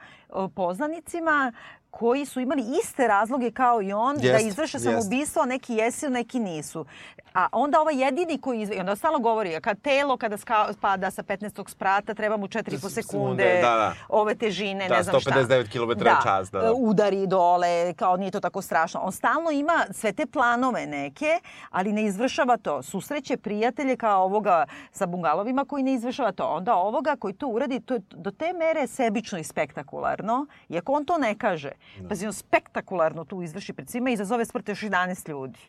poznanicima, 0.56 1.52
koji 1.92 2.26
su 2.26 2.40
imali 2.40 2.64
iste 2.82 3.08
razloge 3.08 3.52
kao 3.52 3.63
i 3.82 3.94
on 3.94 4.18
da 4.18 4.28
Jest, 4.28 4.46
izvrše 4.46 4.78
jest. 4.78 4.86
samoubistvo, 4.86 5.46
neki 5.46 5.74
jesu, 5.76 6.10
neki 6.10 6.40
nisu. 6.40 6.86
A 7.34 7.48
onda 7.52 7.82
ovaj 7.82 8.04
jedini 8.04 8.38
koji 8.42 8.62
izve... 8.62 8.76
i 8.76 8.80
onda 8.80 8.96
stalno 8.96 9.20
govori, 9.20 9.62
kad 9.62 9.82
telo 9.82 10.18
kada 10.18 10.38
ska, 10.38 10.68
pada 10.82 11.12
sa 11.12 11.24
15. 11.24 11.70
sprata, 11.70 12.14
treba 12.14 12.38
mu 12.38 12.48
4,5 12.48 12.90
sekunde, 12.90 12.94
Sekunde, 12.94 13.60
da, 13.62 13.76
da. 13.76 13.94
ove 14.10 14.36
težine, 14.36 14.88
Da, 14.88 14.98
ne 14.98 15.04
znam 15.04 15.20
šta. 15.20 15.32
159 15.32 15.70
kilometara 15.70 16.14
na 16.14 16.22
čas, 16.24 16.52
da, 16.52 16.60
da. 16.60 16.74
udari 16.74 17.28
dole, 17.28 17.94
kao 17.94 18.18
nije 18.18 18.32
to 18.32 18.40
tako 18.40 18.62
strašno. 18.62 19.00
On 19.00 19.12
stalno 19.12 19.52
ima 19.52 19.86
sve 19.92 20.14
te 20.14 20.26
planove 20.26 20.86
neke, 20.88 21.40
ali 21.70 21.94
ne 21.94 22.04
izvršava 22.04 22.58
to. 22.58 22.82
Susreće 22.84 23.38
prijatelje 23.38 23.98
kao 23.98 24.24
ovoga 24.24 24.66
sa 24.92 25.06
bungalovima 25.06 25.66
koji 25.66 25.84
ne 25.84 25.94
izvršava 25.94 26.32
to. 26.32 26.44
Onda 26.46 26.76
ovoga 26.76 27.16
koji 27.20 27.34
to 27.34 27.48
uradi, 27.48 27.80
to 27.80 27.94
je 27.94 28.02
do 28.10 28.32
te 28.32 28.54
mere 28.54 28.88
sebično 28.88 29.40
i 29.40 29.44
spektakularno, 29.44 30.46
iako 30.70 30.94
on 30.94 31.06
to 31.06 31.18
ne 31.18 31.38
kaže. 31.38 31.72
Pazi, 32.10 32.28
on 32.28 32.34
spektakularno 32.34 33.26
tu 33.26 33.42
izvrši 33.42 33.74
pred 33.74 33.90
svima 33.90 34.10
i 34.10 34.14
izazove 34.14 34.46
smrt 34.46 34.70
još 34.70 34.82
11 34.82 35.30
ljudi. 35.30 35.60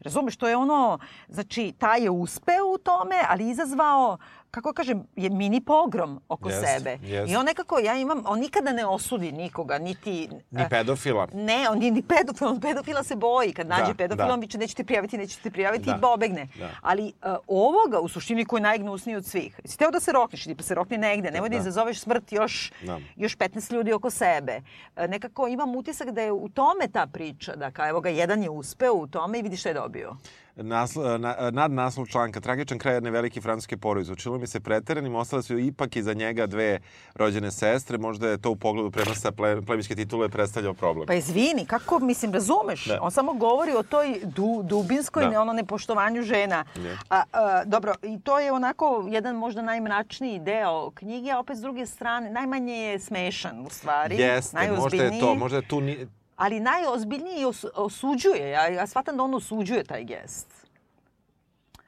Razumeš, 0.00 0.36
to 0.36 0.48
je 0.48 0.56
ono, 0.56 0.98
znači, 1.28 1.72
taj 1.78 2.02
je 2.02 2.10
uspeo 2.10 2.66
u 2.74 2.78
tome, 2.78 3.16
ali 3.28 3.50
izazvao, 3.50 4.18
kako 4.50 4.72
kažem, 4.72 5.06
je 5.16 5.30
mini 5.30 5.60
pogrom 5.60 6.20
oko 6.28 6.48
Jest, 6.48 6.64
sebe. 6.66 6.98
jest. 7.02 7.32
I 7.32 7.36
on 7.36 7.44
nekako, 7.44 7.78
ja 7.78 7.96
imam, 7.96 8.22
on 8.26 8.40
nikada 8.40 8.72
ne 8.72 8.86
osudi 8.86 9.32
nikoga, 9.32 9.78
niti... 9.78 10.28
Ni 10.50 10.64
pedofila. 10.70 11.28
Ne, 11.32 11.68
on 11.70 11.78
nije 11.78 11.90
ni 11.90 12.02
pedofil, 12.02 12.48
on 12.48 12.60
pedofila 12.60 13.02
se 13.02 13.16
boji. 13.16 13.52
Kad 13.52 13.66
nađe 13.66 13.84
Da, 13.84 13.94
pedofila, 13.94 14.26
da. 14.26 14.34
on 14.34 14.40
viče 14.40 14.58
nećete 14.58 14.84
prijaviti, 14.84 15.18
nećete 15.18 15.50
prijaviti 15.50 15.84
Da. 15.84 15.96
i 15.98 16.00
pobegne. 16.00 16.48
Da. 16.58 16.70
Ali 16.82 17.02
uh, 17.24 17.36
ovoga, 17.46 18.00
u 18.00 18.08
suštini, 18.08 18.44
koji 18.44 18.58
je 18.58 18.62
najgnusniji 18.62 19.16
od 19.16 19.26
svih. 19.26 19.60
Si 19.64 19.78
teo 19.78 19.90
da 19.90 20.00
se 20.00 20.12
rokneš, 20.12 20.44
ti 20.44 20.54
pa 20.54 20.62
se 20.62 20.74
rokni 20.74 20.98
negde. 20.98 21.30
Nemoj 21.30 21.48
da, 21.48 21.54
da. 21.54 21.60
izazoveš 21.60 22.00
smrt 22.00 22.32
još, 22.32 22.72
Da. 22.82 22.98
još 23.16 23.36
15 23.36 23.72
ljudi 23.72 23.92
oko 23.92 24.10
sebe. 24.10 24.60
E, 24.96 25.08
nekako 25.08 25.48
imam 25.48 25.76
utisak 25.76 26.10
da 26.10 26.20
je 26.20 26.32
u 26.32 26.48
tome 26.48 26.88
ta 26.92 27.06
priča. 27.06 27.56
Da 27.56 27.70
kao, 27.70 27.88
evo 27.88 28.00
ga, 28.00 28.08
jedan 28.08 28.42
je 28.42 28.50
uspeo 28.50 28.92
u 28.94 29.06
tome 29.06 29.38
i 29.38 29.42
vidi 29.42 29.56
šta 29.56 29.68
je 29.68 29.74
dobio. 29.74 30.16
Naslo, 30.62 31.18
na, 31.18 31.36
nad 31.52 31.72
naslov 31.72 32.06
članka 32.06 32.40
Tragičan 32.40 32.78
kraj 32.78 32.94
jedne 32.94 33.10
velike 33.10 33.40
francuske 33.40 33.76
porodice. 33.76 34.12
Učilo 34.12 34.38
mi 34.38 34.46
se 34.46 34.60
preteranim, 34.60 35.14
ostale 35.14 35.42
su 35.42 35.58
ipak 35.58 35.96
iza 35.96 36.12
njega 36.12 36.46
dve 36.46 36.78
rođene 37.14 37.50
sestre. 37.50 37.98
Možda 37.98 38.28
je 38.28 38.38
to 38.38 38.50
u 38.50 38.56
pogledu 38.56 38.90
prenosa 38.90 39.32
ple, 39.32 39.62
plemiške 39.62 39.94
titule 39.94 40.28
predstavljao 40.28 40.74
problem. 40.74 41.06
Pa 41.06 41.14
izvini, 41.14 41.66
kako, 41.66 41.98
mislim, 41.98 42.32
razumeš? 42.32 42.84
Da. 42.84 42.98
On 43.02 43.10
samo 43.10 43.32
govori 43.32 43.72
o 43.72 43.82
toj 43.82 44.20
du, 44.24 44.60
dubinskoj, 44.64 45.22
Da. 45.22 45.30
ne, 45.30 45.38
ono 45.38 45.52
nepoštovanju 45.52 46.22
žena. 46.22 46.64
Ne. 46.76 46.96
A, 47.10 47.22
a, 47.32 47.64
dobro, 47.64 47.94
i 48.02 48.20
to 48.20 48.38
je 48.38 48.52
onako 48.52 49.06
jedan 49.08 49.36
možda 49.36 49.62
najmračniji 49.62 50.38
deo 50.38 50.90
knjige, 50.90 51.30
a 51.30 51.38
opet 51.38 51.56
s 51.56 51.60
druge 51.60 51.86
strane, 51.86 52.30
najmanje 52.30 52.74
je 52.74 52.98
smešan 52.98 53.60
u 53.66 53.70
stvari. 53.70 54.16
Jeste, 54.16 54.72
možda 54.76 55.04
je 55.04 55.20
to. 55.20 55.34
Možda 55.34 55.56
je 55.56 55.68
tu 55.68 55.80
ni, 55.80 56.06
Ali 56.36 56.60
najozbiljniji 56.60 57.44
os, 57.44 57.64
osuđuje. 57.74 58.50
Ja, 58.50 58.68
ja 58.68 58.86
shvatam 58.86 59.16
da 59.16 59.22
on 59.22 59.34
osuđuje 59.34 59.84
taj 59.84 60.04
gest. 60.04 60.49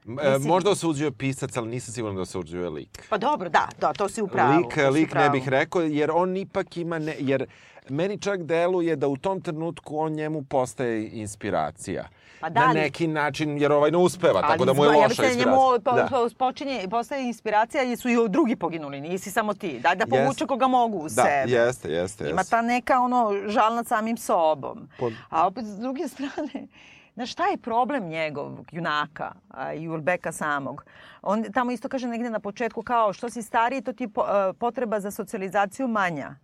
E, 0.02 0.08
Mislim- 0.08 0.42
možda 0.44 0.70
osuđuje 0.70 1.12
pisac, 1.12 1.56
ali 1.56 1.68
nisam 1.68 1.94
siguran 1.94 2.16
da 2.16 2.22
osuđuje 2.22 2.70
lik. 2.70 3.06
Pa 3.10 3.18
dobro, 3.18 3.48
da, 3.48 3.68
da, 3.80 3.92
to 3.92 4.08
si 4.08 4.22
u 4.22 4.28
pravu. 4.28 4.58
lik, 4.58 4.76
lik 4.78 5.04
ne 5.04 5.10
pravu. 5.10 5.32
bih 5.32 5.48
rekao, 5.48 5.82
jer 5.82 6.10
on 6.10 6.36
ipak 6.36 6.76
ima... 6.76 6.98
Ne, 6.98 7.16
jer 7.18 7.46
meni 7.88 8.18
čak 8.18 8.42
deluje 8.42 8.96
da 8.96 9.08
u 9.08 9.16
tom 9.16 9.40
trenutku 9.40 9.98
on 9.98 10.12
njemu 10.12 10.42
postaje 10.42 11.10
inspiracija. 11.10 12.08
Pa 12.40 12.48
da, 12.48 12.60
na 12.60 12.66
ali- 12.66 12.80
neki 12.80 13.06
način, 13.06 13.58
jer 13.58 13.72
ovaj 13.72 13.90
ne 13.90 13.98
uspeva, 13.98 14.40
tako 14.42 14.64
da 14.64 14.72
mu 14.72 14.84
je 14.84 14.88
loša 14.88 14.98
da 14.98 15.04
inspiracija. 15.04 15.44
njemu 15.44 15.56
po, 15.84 15.92
Da. 15.92 16.06
po, 16.06 16.28
počinje, 16.38 16.86
postaje 16.90 17.24
inspiracija 17.24 17.82
jer 17.82 17.98
su 17.98 18.08
i 18.08 18.28
drugi 18.28 18.56
poginuli, 18.56 19.00
nisi 19.00 19.30
samo 19.30 19.54
ti. 19.54 19.78
Daj 19.80 19.96
da 19.96 20.06
povuče 20.06 20.24
Jeste. 20.24 20.46
koga 20.46 20.66
mogu 20.68 20.98
u 20.98 21.02
Da, 21.04 21.08
sebe. 21.22 21.44
jeste, 21.48 21.88
jeste. 21.90 22.24
Ima 22.24 22.40
jeste. 22.40 22.50
ta 22.50 22.62
neka 22.62 23.00
ono 23.00 23.32
žal 23.46 23.74
nad 23.74 23.86
samim 23.86 24.16
sobom. 24.16 24.88
Pod- 24.98 25.12
A 25.30 25.46
opet 25.46 25.64
s 25.66 25.76
druge 25.76 26.08
strane, 26.08 26.66
Znaš, 27.14 27.32
šta 27.32 27.46
je 27.46 27.56
problem 27.56 28.08
njegov, 28.08 28.58
junaka 28.70 29.32
i 29.76 29.88
Ulbeka 29.88 30.32
samog? 30.32 30.84
On 31.22 31.44
tamo 31.52 31.70
isto 31.70 31.88
kaže 31.88 32.08
negde 32.08 32.30
na 32.30 32.40
početku 32.40 32.82
kao 32.82 33.12
što 33.12 33.30
si 33.30 33.42
stariji, 33.42 33.82
to 33.82 33.92
ti 33.92 34.04
e, 34.04 34.08
potreba 34.52 35.00
za 35.00 35.10
socijalizaciju 35.10 35.88
manja. 35.88 36.34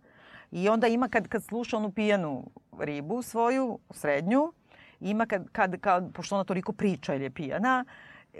I 0.51 0.69
onda 0.69 0.87
ima 0.87 1.07
kad, 1.07 1.27
kad 1.27 1.43
sluša 1.43 1.77
onu 1.77 1.91
pijanu 1.91 2.43
ribu 2.79 3.21
svoju, 3.21 3.79
srednju, 3.91 4.53
ima 4.99 5.25
kad, 5.25 5.49
kad, 5.51 5.79
kad, 5.79 6.13
pošto 6.13 6.35
ona 6.35 6.43
toliko 6.43 6.73
priča 6.73 7.15
ili 7.15 7.23
je 7.23 7.29
pijana, 7.29 7.85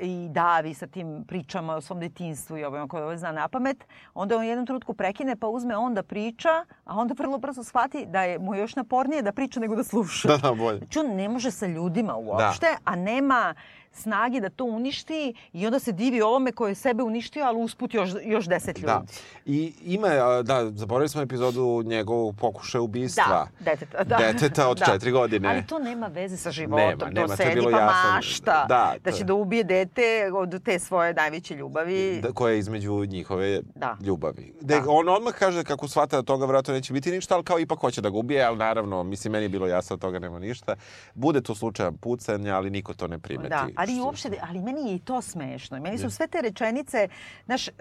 i 0.01 0.27
davi 0.29 0.73
sa 0.73 0.87
tim 0.87 1.23
pričama 1.27 1.75
o 1.75 1.81
svom 1.81 1.99
detinstvu 1.99 2.57
i 2.57 2.63
ovome 2.63 2.87
koje 2.87 3.03
ovo 3.03 3.17
zna 3.17 3.31
na 3.31 3.47
pamet, 3.47 3.85
onda 4.13 4.37
on 4.37 4.43
jednom 4.43 4.65
trenutku 4.65 4.93
prekine 4.93 5.35
pa 5.35 5.47
uzme 5.47 5.77
on 5.77 5.93
da 5.93 6.03
priča, 6.03 6.49
a 6.85 6.97
onda 6.97 7.15
vrlo 7.17 7.37
brzo 7.37 7.63
shvati 7.63 8.05
da 8.05 8.23
je 8.23 8.39
mu 8.39 8.55
još 8.55 8.75
napornije 8.75 9.21
da 9.21 9.31
priča 9.31 9.59
nego 9.59 9.75
da 9.75 9.83
sluša. 9.83 10.27
Da, 10.27 10.37
da, 10.37 10.53
bolje. 10.53 10.77
Znači 10.77 10.99
on 10.99 11.15
ne 11.15 11.29
može 11.29 11.51
sa 11.51 11.67
ljudima 11.67 12.15
uopšte, 12.15 12.67
a 12.85 12.95
nema 12.95 13.53
snage 13.91 14.39
da 14.39 14.49
to 14.49 14.63
uništi 14.65 15.33
i 15.53 15.65
onda 15.65 15.79
se 15.79 15.91
divi 15.91 16.21
ovome 16.21 16.51
koji 16.51 16.71
je 16.71 16.75
sebe 16.75 17.03
uništio, 17.03 17.43
ali 17.45 17.63
usput 17.63 17.93
još, 17.93 18.09
još 18.23 18.45
deset 18.45 18.77
ljudi. 18.77 18.85
Da. 18.87 19.03
I 19.45 19.73
ima, 19.85 20.07
da, 20.43 20.71
zaboravili 20.71 21.09
smo 21.09 21.21
epizodu 21.21 21.83
njegovog 21.85 22.35
pokušaja 22.35 22.81
ubistva. 22.81 23.47
Da, 23.59 23.71
deteta. 23.71 24.03
Da. 24.03 24.17
Deteta 24.17 24.69
od 24.69 24.77
da. 24.77 24.85
četiri 24.85 25.11
godine. 25.11 25.49
Ali 25.49 25.67
to 25.67 25.79
nema 25.79 26.07
veze 26.07 26.37
sa 26.37 26.51
životom. 26.51 26.87
Nema, 26.87 27.05
nema, 27.11 27.27
to 27.27 27.35
to 27.35 27.43
je 27.43 27.55
bilo 27.55 27.71
pa 27.71 27.77
jasno. 27.79 28.11
mašta. 28.15 28.65
Da, 28.69 28.95
da 29.03 29.11
će 29.11 29.23
da 29.23 29.33
ubije 29.33 29.63
dete 29.63 30.31
od 30.33 30.63
te 30.63 30.79
svoje 30.79 31.13
najveće 31.13 31.55
ljubavi. 31.55 32.19
da, 32.21 32.31
koja 32.31 32.53
je 32.53 32.59
između 32.59 33.05
njihove 33.05 33.61
Da. 33.75 33.97
ljubavi. 34.01 34.53
Da. 34.61 34.79
Da. 34.79 34.83
On 34.87 35.09
odmah 35.09 35.33
kaže 35.33 35.63
kako 35.63 35.87
shvata 35.87 36.15
da 36.17 36.23
toga 36.23 36.45
vjerojatno 36.45 36.73
neće 36.73 36.93
biti 36.93 37.11
ništa, 37.11 37.35
ali 37.35 37.43
kao 37.43 37.59
ipak 37.59 37.79
hoće 37.79 38.01
da 38.01 38.09
ga 38.09 38.17
ubije, 38.17 38.43
ali 38.43 38.57
naravno, 38.57 39.03
mislim, 39.03 39.31
meni 39.31 39.45
je 39.45 39.49
bilo 39.49 39.67
jasno 39.67 39.95
da 39.95 39.99
toga 40.01 40.19
nema 40.19 40.39
ništa. 40.39 40.75
Bude 41.13 41.41
to 41.41 41.55
slučajan 41.55 41.97
pucanja, 41.97 42.55
ali 42.55 42.69
niko 42.69 42.93
to 42.93 43.07
ne 43.07 43.19
primeti. 43.19 43.49
Da, 43.49 43.67
ali 43.79 43.99
uopšte, 43.99 44.29
ali 44.41 44.59
meni 44.61 44.89
je 44.89 44.95
i 44.95 44.99
to 44.99 45.21
smešno. 45.21 45.79
Meni 45.79 45.97
su 45.97 46.09
sve 46.09 46.27
te 46.27 46.41
rečenice, 46.41 47.07
znaš, 47.45 47.67
e, 47.67 47.71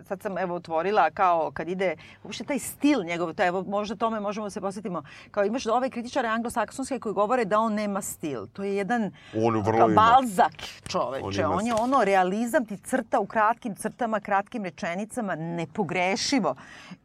sad 0.00 0.22
sam 0.22 0.38
evo 0.38 0.54
otvorila 0.54 1.10
kao 1.10 1.50
kad 1.50 1.68
ide, 1.68 1.96
uopšte 2.24 2.44
taj 2.44 2.58
stil 2.58 3.04
njegov, 3.04 3.32
to 3.32 3.44
evo 3.44 3.64
možda 3.64 3.96
tome 3.96 4.20
možemo 4.20 4.46
da 4.46 4.50
se 4.50 4.60
posjetimo, 4.60 5.02
kao 5.30 5.44
imaš 5.44 5.66
ove 5.66 5.90
kritičare 5.90 6.28
anglosaksonske 6.28 6.98
koji 6.98 7.12
govore 7.12 7.44
da 7.44 7.58
on 7.58 7.74
nema 7.74 8.02
stil. 8.02 8.46
To 8.46 8.62
je 8.62 8.76
jedan 8.76 9.12
On 9.36 9.56
vrlo 9.56 9.78
kao 9.78 9.90
ima. 9.90 10.02
balzak 10.02 10.52
On 10.52 10.88
čoveče. 10.88 11.40
ima 11.40 11.50
On, 11.50 11.66
je 11.66 11.74
ono 11.74 12.04
realizam 12.04 12.66
ti 12.66 12.76
crta 12.78 13.20
u 13.20 13.26
kratkim 13.26 13.74
crtama, 13.74 14.20
kratkim 14.20 14.64
rečenicama, 14.64 15.34
nepogrešivo. 15.34 16.54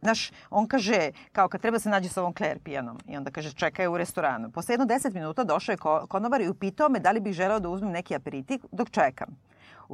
Znaš, 0.00 0.30
on 0.50 0.66
kaže, 0.66 1.00
kao 1.32 1.48
kad 1.48 1.60
treba 1.60 1.78
se 1.78 1.88
nađe 1.88 2.08
sa 2.08 2.20
ovom 2.20 2.34
Claire 2.34 2.58
pijanom 2.58 2.98
i 3.08 3.16
onda 3.16 3.30
kaže 3.30 3.52
čekaj 3.52 3.86
u 3.86 3.96
restoranu. 3.96 4.50
Posle 4.50 4.72
jedno 4.72 4.86
deset 4.86 5.14
minuta 5.14 5.44
došao 5.44 5.72
je 5.72 5.76
ko- 5.76 6.06
konobar 6.06 6.40
i 6.40 6.48
upitao 6.48 6.88
me 6.88 6.98
da 6.98 7.10
li 7.10 7.20
bih 7.20 7.32
želeo 7.32 7.58
da 7.60 7.68
uzmem 7.68 7.90
neki 7.92 8.14
aperitiv 8.14 8.60
dok 8.72 8.90
čekam. 8.90 9.28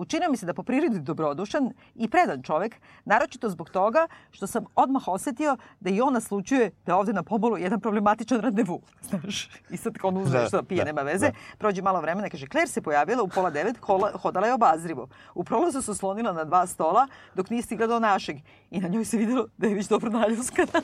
Učinio 0.00 0.30
mi 0.30 0.36
se 0.36 0.46
da 0.46 0.54
po 0.54 0.62
prirodi 0.62 1.00
dobrodušan 1.00 1.72
i 1.94 2.08
predan 2.08 2.42
čovek, 2.42 2.76
naročito 3.04 3.48
zbog 3.48 3.70
toga 3.70 4.06
što 4.30 4.46
sam 4.46 4.64
odmah 4.74 5.08
osetio 5.08 5.56
da 5.80 5.90
i 5.90 6.00
on 6.00 6.12
naslučuje 6.12 6.70
da 6.86 6.92
je 6.92 6.96
ovde 6.96 7.12
na 7.12 7.22
pobolu 7.22 7.58
jedan 7.58 7.80
problematičan 7.80 8.40
randevu. 8.40 8.80
Znaš, 9.10 9.50
i 9.70 9.76
sad 9.76 9.98
kao 9.98 10.08
on 10.08 10.16
uzme 10.16 10.38
Da, 10.40 10.46
što 10.46 10.62
pije, 10.62 10.78
da, 10.78 10.84
nema 10.84 11.02
veze. 11.02 11.26
da. 11.26 11.32
Prođe 11.58 11.82
malo 11.82 12.00
vremena, 12.00 12.28
kaže, 12.28 12.46
Claire 12.46 12.68
se 12.68 12.82
pojavila 12.82 13.22
u 13.22 13.28
pola 13.28 13.50
devet, 13.50 13.76
hodala 14.22 14.46
je 14.46 14.54
obazrivo. 14.54 15.08
U 15.34 15.44
prolazu 15.44 15.82
se 15.82 15.90
oslonila 15.90 16.32
na 16.32 16.44
dva 16.44 16.66
stola 16.66 17.06
dok 17.34 17.50
nije 17.50 17.62
stigla 17.62 17.86
do 17.86 18.00
našeg. 18.00 18.36
I 18.70 18.80
na 18.80 18.88
njoj 18.88 19.04
se 19.04 19.16
videlo 19.16 19.46
da 19.58 19.66
je 19.66 19.74
već 19.74 19.86
dobro 19.88 20.10
naljuskana. 20.10 20.80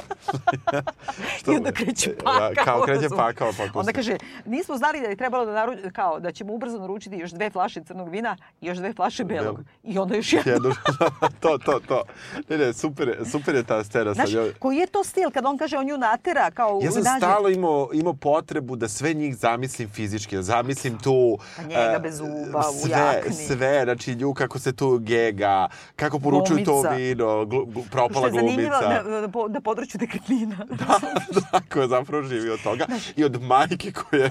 I 1.47 1.57
onda 1.57 1.73
kreće 1.73 2.15
pakao. 2.25 2.65
Kao 2.65 2.83
kreće 2.83 3.09
pakao, 3.17 3.53
pa. 3.57 3.79
Onda 3.81 3.93
kaže, 3.93 4.17
nismo 4.47 4.77
znali 4.77 5.01
da 5.01 5.07
je 5.07 5.17
trebalo 5.17 5.45
da 5.45 5.53
naru... 5.53 5.73
kao 5.93 6.21
da 6.21 6.33
ćemo 6.33 6.53
ubrzo 6.53 6.79
naručiti 6.79 7.17
još 7.17 7.31
dve 7.31 7.51
flaše 7.51 7.85
crnog 7.85 8.09
vina 8.09 8.37
i 8.61 8.67
još 8.67 8.79
dve 8.79 8.93
flaše 8.93 9.25
belog. 9.25 9.61
I 9.83 9.99
onda 9.99 10.17
još 10.17 10.33
jedno. 10.33 10.53
Jedno, 10.53 10.75
to, 11.41 11.59
to, 11.59 11.81
to. 11.89 12.03
Ne, 12.49 12.59
ne, 12.59 12.73
super, 12.73 13.17
super 13.31 13.55
je 13.55 13.63
ta 13.63 13.85
scena 13.85 14.15
Znaš, 14.15 14.31
koji 14.59 14.77
je 14.77 14.87
to 14.87 15.05
stil 15.05 15.31
kad 15.31 15.47
on 15.47 15.59
kaže 15.59 15.77
on 15.77 15.87
nju 15.87 15.99
natera 15.99 16.51
kao 16.51 16.81
Ja 16.83 16.91
sam 16.91 17.03
nađe- 17.03 17.19
stalno 17.19 17.49
imao, 17.49 17.89
imao 17.93 18.15
potrebu 18.15 18.77
da 18.77 18.89
sve 18.89 19.15
njih 19.15 19.37
zamislim 19.37 19.89
fizički, 19.89 20.37
da 20.37 20.43
zamislim 20.43 20.99
tu... 20.99 21.39
Pa 21.57 21.63
njega 21.63 21.95
e, 21.97 21.99
bez 21.99 22.17
zuba, 22.17 22.59
u 22.59 22.87
sve, 22.87 22.91
jakni. 22.91 23.33
Sve, 23.33 23.85
znači 23.85 24.15
nju 24.15 24.35
kako 24.35 24.59
se 24.59 24.73
tu 24.73 24.99
gega, 24.99 25.69
kako 25.97 26.19
poručuju 26.19 26.65
to 26.65 26.83
vino, 26.97 27.45
glu, 27.77 27.83
glu, 27.83 27.83
Što 27.83 27.91
propala 27.91 28.27
je 28.27 28.33
zanimljivo 28.33 28.71
glumica. 28.73 29.03
na, 29.05 29.21
na, 29.21 29.49
na 29.49 29.61
području 29.61 30.01
nekretnina. 30.01 30.57
da, 31.43 31.61
koja 31.65 31.89
zapravo 31.89 32.23
živi 32.25 32.51
od 32.51 32.63
toga. 32.63 32.87
I 33.17 33.25
od 33.25 33.43
majke 33.43 33.93
koja 33.93 34.29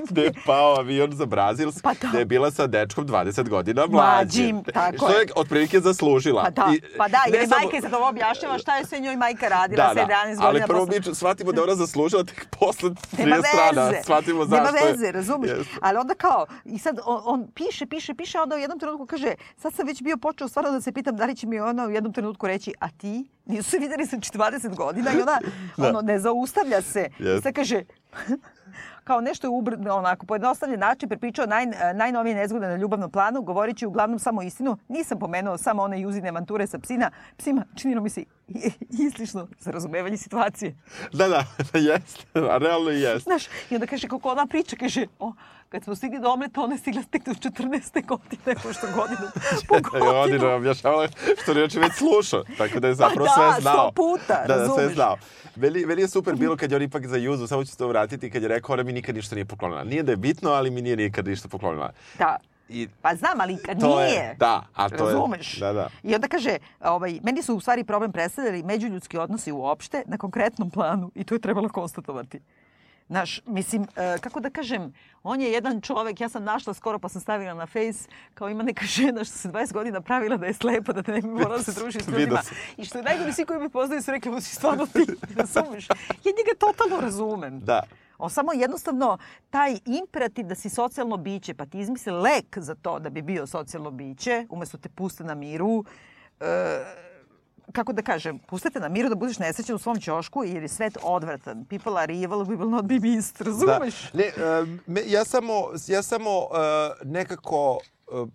gde 0.00 0.22
je 0.22 0.32
pao 0.46 0.74
avion 0.74 1.12
za 1.12 1.26
Brazilsk, 1.26 1.82
Pa 1.82 1.92
da. 1.92 2.08
gde 2.08 2.18
je 2.18 2.24
bila 2.24 2.50
sa 2.50 2.66
dečkom 2.66 3.06
20 3.06 3.48
godina 3.48 3.82
mlađim. 3.82 3.94
Mlađim, 4.46 4.64
tako 4.64 4.96
Što 4.96 5.08
je 5.10 5.18
je. 5.18 5.26
otprilike 5.36 5.80
zaslužila. 5.80 6.42
Pa 6.44 6.50
da, 6.52 6.72
I, 6.72 6.80
pa 6.98 7.08
da, 7.08 7.18
jer 7.28 7.48
samo- 7.48 7.60
majka 7.60 7.76
je 7.76 7.82
sad 7.82 7.94
ovo 7.94 8.08
objašnjava 8.08 8.58
šta 8.58 8.76
je 8.76 8.86
sve 8.86 9.00
njoj 9.00 9.16
majka 9.16 9.48
radila 9.48 9.84
Da, 9.84 9.88
sa 9.90 10.06
da, 10.06 10.14
11 10.14 10.36
ali 10.38 10.46
godina. 10.46 10.66
prvo 10.66 10.86
posle- 10.86 11.00
mi 11.00 11.14
shvatimo 11.14 11.52
da 11.52 11.62
ona 11.62 11.74
zaslužila 11.74 12.24
tek 12.24 12.46
posle 12.50 12.90
30 12.90 13.24
Nema 13.24 13.42
strana. 13.44 13.92
Shvatimo 14.02 14.44
Nema 14.44 14.64
zašto 14.64 14.76
je. 14.78 14.92
veze, 14.92 15.12
razumeš? 15.12 15.50
Jeste. 15.50 15.74
Ali 15.80 15.98
onda 15.98 16.14
kao, 16.16 16.46
i 16.64 16.78
sad 16.78 16.98
on, 17.04 17.20
on 17.24 17.46
piše, 17.50 17.86
piše, 17.86 18.14
piše, 18.14 18.38
onda 18.38 18.56
u 18.56 18.58
jednom 18.58 18.78
trenutku 18.78 19.06
kaže, 19.06 19.32
sad 19.56 19.74
sam 19.74 19.86
već 19.86 20.02
bio 20.02 20.16
počeo 20.18 20.48
stvarno 20.48 20.70
da 20.70 20.80
se 20.80 20.92
pitam 20.92 21.16
da 21.16 21.24
li 21.24 21.36
će 21.36 21.46
mi 21.46 21.60
ona 21.60 21.86
u 21.86 21.90
jednom 21.90 22.12
trenutku 22.12 22.33
reći, 22.40 22.74
a 22.80 22.88
ti? 22.90 23.24
Nisu 23.46 23.70
se 23.70 23.78
videli 23.78 24.06
sa 24.06 24.16
20 24.16 24.76
godina 24.76 25.10
i 25.12 25.22
ona 25.22 25.38
Da. 25.76 25.88
ono, 25.88 26.00
ne 26.00 26.18
zaustavlja 26.18 26.82
se. 26.82 27.08
I 27.20 27.42
sad 27.42 27.54
kaže, 27.54 27.82
kao 29.04 29.20
nešto 29.20 29.46
je 29.46 29.50
ubr, 29.50 29.76
onako 29.90 30.26
pojednostavljen 30.26 30.80
način 30.80 31.08
prepričao 31.08 31.46
naj, 31.46 31.64
najnovije 31.94 32.34
nezgode 32.34 32.66
na 32.68 32.76
ljubavnom 32.76 33.10
planu, 33.10 33.42
govoreći 33.42 33.86
uglavnom 33.86 34.18
samo 34.18 34.42
istinu. 34.42 34.78
Nisam 34.88 35.18
pomenuo 35.18 35.58
samo 35.58 35.82
one 35.82 36.00
juzine 36.00 36.28
avanture 36.28 36.66
sa 36.66 36.78
psina. 36.78 37.10
Psima 37.36 37.64
činilo 37.74 38.02
mi 38.02 38.10
se 38.10 38.20
i- 38.48 38.70
islišno 38.90 39.48
za 39.58 39.70
razumevanje 39.70 40.16
situacije. 40.16 40.74
Da, 41.12 41.28
da, 41.28 41.44
jeste. 41.80 42.24
A 42.34 42.58
realno 42.58 42.90
i 42.90 43.00
jeste. 43.00 43.18
Znaš, 43.20 43.44
i 43.70 43.74
onda 43.74 43.86
kaže 43.86 44.08
kako 44.08 44.28
ona 44.28 44.46
priča, 44.46 44.76
kaže, 44.76 45.06
o, 45.18 45.32
kad 45.74 45.84
smo 45.84 45.94
stigli 45.94 46.20
do 46.20 46.28
omleta, 46.28 46.60
ona 46.60 46.74
je 46.74 46.78
stigla 46.78 47.02
tek 47.04 47.24
do 47.24 47.32
14. 47.32 48.06
godine, 48.06 48.54
pošto 48.62 48.86
godinu 48.88 49.26
po 49.68 49.74
I 49.74 50.00
on 50.00 50.06
je 50.06 50.12
godinu. 50.12 50.46
objašnjavala 50.50 51.08
što 51.42 51.52
je 51.52 51.60
već 51.60 51.72
slušao, 51.94 52.44
tako 52.58 52.80
da 52.80 52.88
je 52.88 52.94
zapravo 52.94 53.26
Pa 53.26 53.42
da, 53.42 53.52
sve 53.52 53.60
znao. 53.62 53.74
sto 53.74 53.92
puta, 53.92 54.44
da, 54.48 54.56
da, 54.56 54.68
sve 54.68 54.88
znao. 54.88 55.16
Meni, 55.56 55.86
meni 55.86 56.02
je 56.02 56.08
super 56.08 56.34
bilo 56.34 56.56
kad 56.56 56.70
je 56.70 56.76
on 56.76 56.82
ipak 56.82 57.06
za 57.06 57.16
Juzu, 57.16 57.46
samo 57.46 57.64
ću 57.64 57.70
se 57.70 57.76
to 57.76 57.88
vratiti, 57.88 58.30
kad 58.30 58.42
je 58.42 58.48
rekao 58.48 58.72
ona 58.72 58.82
mi 58.82 58.92
nikad 58.92 59.14
ništa 59.14 59.34
nije 59.34 59.44
poklonila. 59.44 59.84
Nije 59.84 60.02
da 60.02 60.12
je 60.12 60.16
bitno, 60.18 60.50
ali 60.50 60.70
mi 60.70 60.82
nije 60.82 60.96
nikad 60.96 61.26
ništa 61.26 61.48
poklonila. 61.48 61.92
Da. 62.18 62.36
I 62.68 62.88
Pa 63.02 63.14
znam, 63.14 63.40
ali 63.40 63.56
kad 63.58 63.80
To 63.80 64.00
je- 64.00 64.06
nije. 64.06 64.36
da, 64.38 64.66
a 64.74 64.88
to 64.88 64.94
je- 64.96 65.00
razumeš? 65.04 65.56
da, 65.56 65.72
da. 65.72 65.88
I 66.02 66.14
onda 66.14 66.28
kaže, 66.28 66.56
ovaj, 66.82 67.20
meni 67.22 67.42
su 67.42 67.54
u 67.54 67.60
stvari 67.60 67.84
problem 67.84 68.12
predstavljali 68.12 68.62
međuljudski 68.62 69.18
odnosi 69.18 69.52
uopšte 69.52 70.02
na 70.06 70.18
konkretnom 70.18 70.70
planu 70.70 71.10
i 71.14 71.24
to 71.24 71.34
je 71.34 71.40
trebalo 71.40 71.68
konstatovati. 71.68 72.40
Znaš, 73.08 73.40
mislim, 73.46 73.86
e, 73.96 74.18
kako 74.20 74.40
da 74.40 74.50
kažem, 74.50 74.92
on 75.22 75.40
je 75.40 75.52
jedan 75.52 75.80
čovek, 75.80 76.20
ja 76.20 76.28
sam 76.28 76.44
našla 76.44 76.74
skoro 76.74 76.98
pa 76.98 77.08
sam 77.08 77.20
stavila 77.20 77.54
na 77.54 77.66
face, 77.66 78.08
kao 78.34 78.48
ima 78.48 78.62
neka 78.62 78.86
žena 78.86 79.24
što 79.24 79.36
se 79.38 79.48
20 79.48 79.72
godina 79.72 80.00
pravila 80.00 80.36
da 80.36 80.46
je 80.46 80.52
slepa, 80.54 80.92
da 80.92 81.12
ne 81.12 81.20
bi 81.20 81.28
morala 81.28 81.62
se 81.62 81.72
druži 81.72 82.00
s 82.00 82.08
ljudima. 82.08 82.40
I 82.76 82.84
što 82.84 82.98
je 82.98 83.04
najgore, 83.04 83.32
svi 83.32 83.44
koji 83.44 83.60
me 83.60 83.68
poznaju 83.68 84.02
su 84.02 84.10
rekli, 84.10 84.30
"Ovo 84.30 84.40
si 84.40 84.54
stvarno 84.54 84.86
ti, 84.86 85.06
razumeš? 85.36 85.88
Ja 85.88 85.96
njega 86.38 86.58
totalno 86.58 87.00
razumem. 87.00 87.60
da, 87.60 87.82
On 88.18 88.30
samo 88.30 88.52
jednostavno 88.52 89.18
taj 89.50 89.78
imperativ 89.84 90.46
da 90.46 90.54
si 90.54 90.68
socijalno 90.70 91.16
biće, 91.16 91.54
pa 91.54 91.66
ti 91.66 91.78
izmisli 91.78 92.12
lek 92.12 92.58
za 92.58 92.74
to 92.74 92.98
da 92.98 93.10
bi 93.10 93.22
bio 93.22 93.46
socijalno 93.46 93.90
biće, 93.90 94.46
umesto 94.50 94.78
te 94.78 94.88
puste 94.88 95.24
na 95.24 95.34
miru, 95.34 95.84
e, 96.40 96.44
kako 97.74 97.92
da 97.92 98.02
kažem, 98.02 98.38
pustite 98.38 98.80
na 98.80 98.88
miru 98.88 99.08
da 99.08 99.14
budeš 99.14 99.38
nesrećan 99.38 99.76
u 99.76 99.78
svom 99.78 100.00
ćošku 100.00 100.44
jer 100.44 100.62
je 100.62 100.68
svet 100.68 100.98
odvratan. 101.02 101.64
People 101.64 101.98
are 101.98 102.14
evil, 102.14 102.38
we 102.38 102.56
will 102.56 102.70
not 102.70 102.84
be 102.84 102.98
missed, 102.98 103.46
razumeš? 103.46 104.10
Da. 104.12 104.18
Ne, 104.18 104.32
me, 104.86 105.02
ja 105.06 105.24
samo, 105.24 105.52
ja 105.86 106.02
samo 106.02 106.30
e, 106.30 107.04
nekako 107.04 107.78
e, 108.08 108.26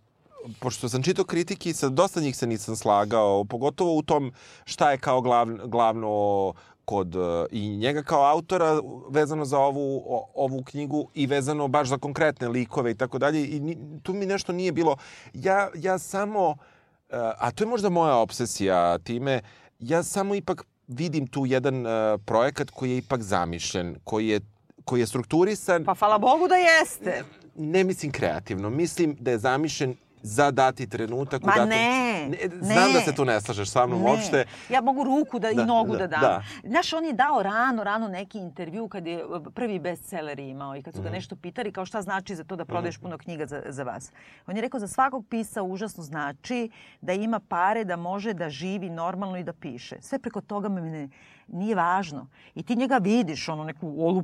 pošto 0.60 0.90
sam 0.90 1.04
čitao 1.04 1.26
kritike, 1.26 1.74
sa 1.74 1.90
dosta 1.90 2.22
njih 2.22 2.38
se 2.38 2.48
nisam 2.48 2.76
slagao, 2.76 3.46
pogotovo 3.46 3.96
u 3.96 4.02
tom 4.02 4.32
šta 4.66 4.92
je 4.92 4.98
kao 4.98 5.22
glavno, 5.22 5.68
glavno 5.68 6.54
kod 6.86 7.16
e, 7.16 7.20
i 7.52 7.78
njega 7.78 8.04
kao 8.04 8.24
autora 8.24 8.80
vezano 9.10 9.46
za 9.46 9.60
ovu, 9.60 10.04
ovu 10.36 10.64
knjigu 10.64 11.08
i 11.14 11.28
vezano 11.28 11.68
baš 11.68 11.88
za 11.88 11.98
konkretne 11.98 12.48
likove 12.48 12.92
i 12.92 12.96
tako 12.96 13.18
dalje. 13.18 13.42
I 13.42 13.78
tu 14.04 14.14
mi 14.14 14.26
nešto 14.26 14.54
nije 14.54 14.72
bilo. 14.72 14.98
Ja, 15.34 15.70
ja 15.76 16.00
samo, 16.00 16.56
e, 16.58 16.79
a 17.38 17.52
to 17.52 17.64
je 17.64 17.68
možda 17.68 17.90
moja 17.90 18.16
obsesija 18.16 18.98
time, 18.98 19.42
ja 19.80 20.04
samo 20.04 20.36
ipak 20.36 20.64
vidim 20.88 21.28
tu 21.28 21.46
jedan 21.46 21.86
e, 21.88 22.18
projekat 22.18 22.70
koji 22.70 22.92
je 22.92 22.98
ipak 22.98 23.22
zamišljen, 23.22 23.96
koji 24.04 24.28
je 24.28 24.40
koji 24.86 25.00
je 25.00 25.08
strukturisan, 25.08 25.86
Pa 25.86 25.94
hvala 25.94 26.18
Bogu 26.18 26.48
da 26.48 26.56
jeste. 26.56 27.24
ne 27.56 27.84
mislim 27.84 28.12
kreativno, 28.12 28.70
mislim 28.70 29.18
da 29.20 29.32
je 29.32 29.38
zamišljen 29.38 29.96
za 30.22 30.52
dati 30.52 30.88
trenutak. 30.88 31.42
Ma 31.44 31.52
datom- 31.52 31.70
ne, 31.70 32.30
Znam 32.54 32.88
ne. 32.88 32.94
da 32.94 33.02
se 33.02 33.16
tu 33.16 33.26
ne 33.26 33.42
slažeš 33.42 33.70
sa 33.70 33.88
mnom 33.88 34.02
Ne. 34.02 34.06
uopšte. 34.06 34.46
Ja 34.70 34.82
mogu 34.82 35.04
ruku 35.04 35.40
da, 35.40 35.50
Da, 35.50 35.62
i 35.62 35.66
nogu 35.66 35.92
da, 35.92 35.98
da, 35.98 36.08
dam. 36.08 36.22
da. 36.22 36.44
Znaš, 36.64 36.94
on 36.94 37.06
je 37.06 37.14
dao 37.14 37.44
rano, 37.44 37.84
rano 37.84 38.08
neki 38.08 38.38
intervju 38.40 38.88
kad 38.88 39.08
je 39.08 39.26
uh, 39.26 39.42
prvi 39.50 39.80
bestseller 39.80 40.40
imao 40.40 40.76
i 40.76 40.82
kad 40.82 40.96
su 40.96 41.02
ga 41.02 41.10
nešto 41.10 41.36
pitali 41.36 41.72
kao 41.72 41.86
šta 41.86 42.02
znači 42.02 42.36
za 42.36 42.44
to 42.44 42.56
da 42.56 42.66
prodaješ 42.66 42.98
puno 42.98 43.18
knjiga 43.18 43.46
za, 43.46 43.62
za 43.68 43.84
vas. 43.84 44.12
On 44.48 44.56
je 44.56 44.62
rekao 44.62 44.80
za 44.80 44.88
svakog 44.88 45.26
pisa 45.28 45.64
užasno 45.64 46.04
znači 46.04 46.70
da 47.02 47.14
ima 47.14 47.40
pare, 47.40 47.84
da 47.84 47.96
može 47.96 48.34
da 48.34 48.50
živi 48.50 48.90
normalno 48.90 49.38
i 49.38 49.44
da 49.44 49.54
piše. 49.54 49.96
Sve 50.02 50.20
preko 50.20 50.42
toga 50.42 50.70
me 50.70 50.82
ne, 50.82 51.10
nije 51.48 51.76
važno. 51.76 52.28
I 52.56 52.64
ti 52.64 52.76
njega 52.76 52.98
vidiš, 52.98 53.50
ono 53.50 53.64
neku 53.64 53.96
olu 54.00 54.24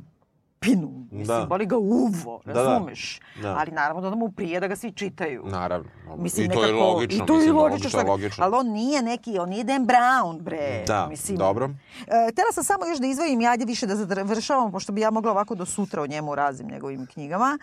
dupinu. 0.56 1.06
Mislim, 1.10 1.26
Da. 1.28 1.46
boli 1.46 1.66
ga 1.66 1.76
uvo, 1.76 2.40
Da, 2.44 2.52
da. 2.52 2.62
razumeš? 2.64 3.20
Da. 3.42 3.56
Ali 3.56 3.70
naravno 3.70 4.00
da 4.02 4.10
mu 4.12 4.30
prije 4.30 4.60
da 4.60 4.68
ga 4.68 4.76
svi 4.76 4.92
čitaju. 4.92 5.44
Naravno. 5.46 5.88
Mislim, 6.16 6.46
I 6.46 6.48
to 6.48 6.60
je 6.60 6.66
nekako- 6.66 6.86
logično. 6.86 7.16
I 7.16 7.26
to 7.26 7.32
je 7.32 7.38
mislim, 7.38 7.56
logično. 7.56 7.86
je 7.88 7.90
šta- 7.90 8.02
logično. 8.02 8.44
Ali 8.44 8.56
on 8.56 8.66
nije 8.68 9.02
neki, 9.02 9.38
on 9.38 9.48
nije 9.48 9.64
Dan 9.64 9.86
Brown, 9.86 10.40
bre. 10.40 10.84
Da, 10.86 11.06
Mislim, 11.06 11.38
dobro. 11.38 11.66
E, 11.98 12.30
htela 12.32 12.52
sam 12.52 12.64
samo 12.64 12.86
još 12.86 12.98
da 12.98 13.06
izdvojim 13.06 13.40
i 13.40 13.46
ajde 13.46 13.64
više 13.64 13.86
da 13.86 13.96
završavam, 13.96 14.72
pošto 14.72 14.92
bi 14.92 15.00
ja 15.00 15.10
mogla 15.10 15.30
ovako 15.30 15.54
do 15.54 15.66
sutra 15.66 16.02
o 16.02 16.06
njemu 16.06 16.34
razim 16.34 16.66
njegovim 16.68 17.06
knjigama. 17.06 17.58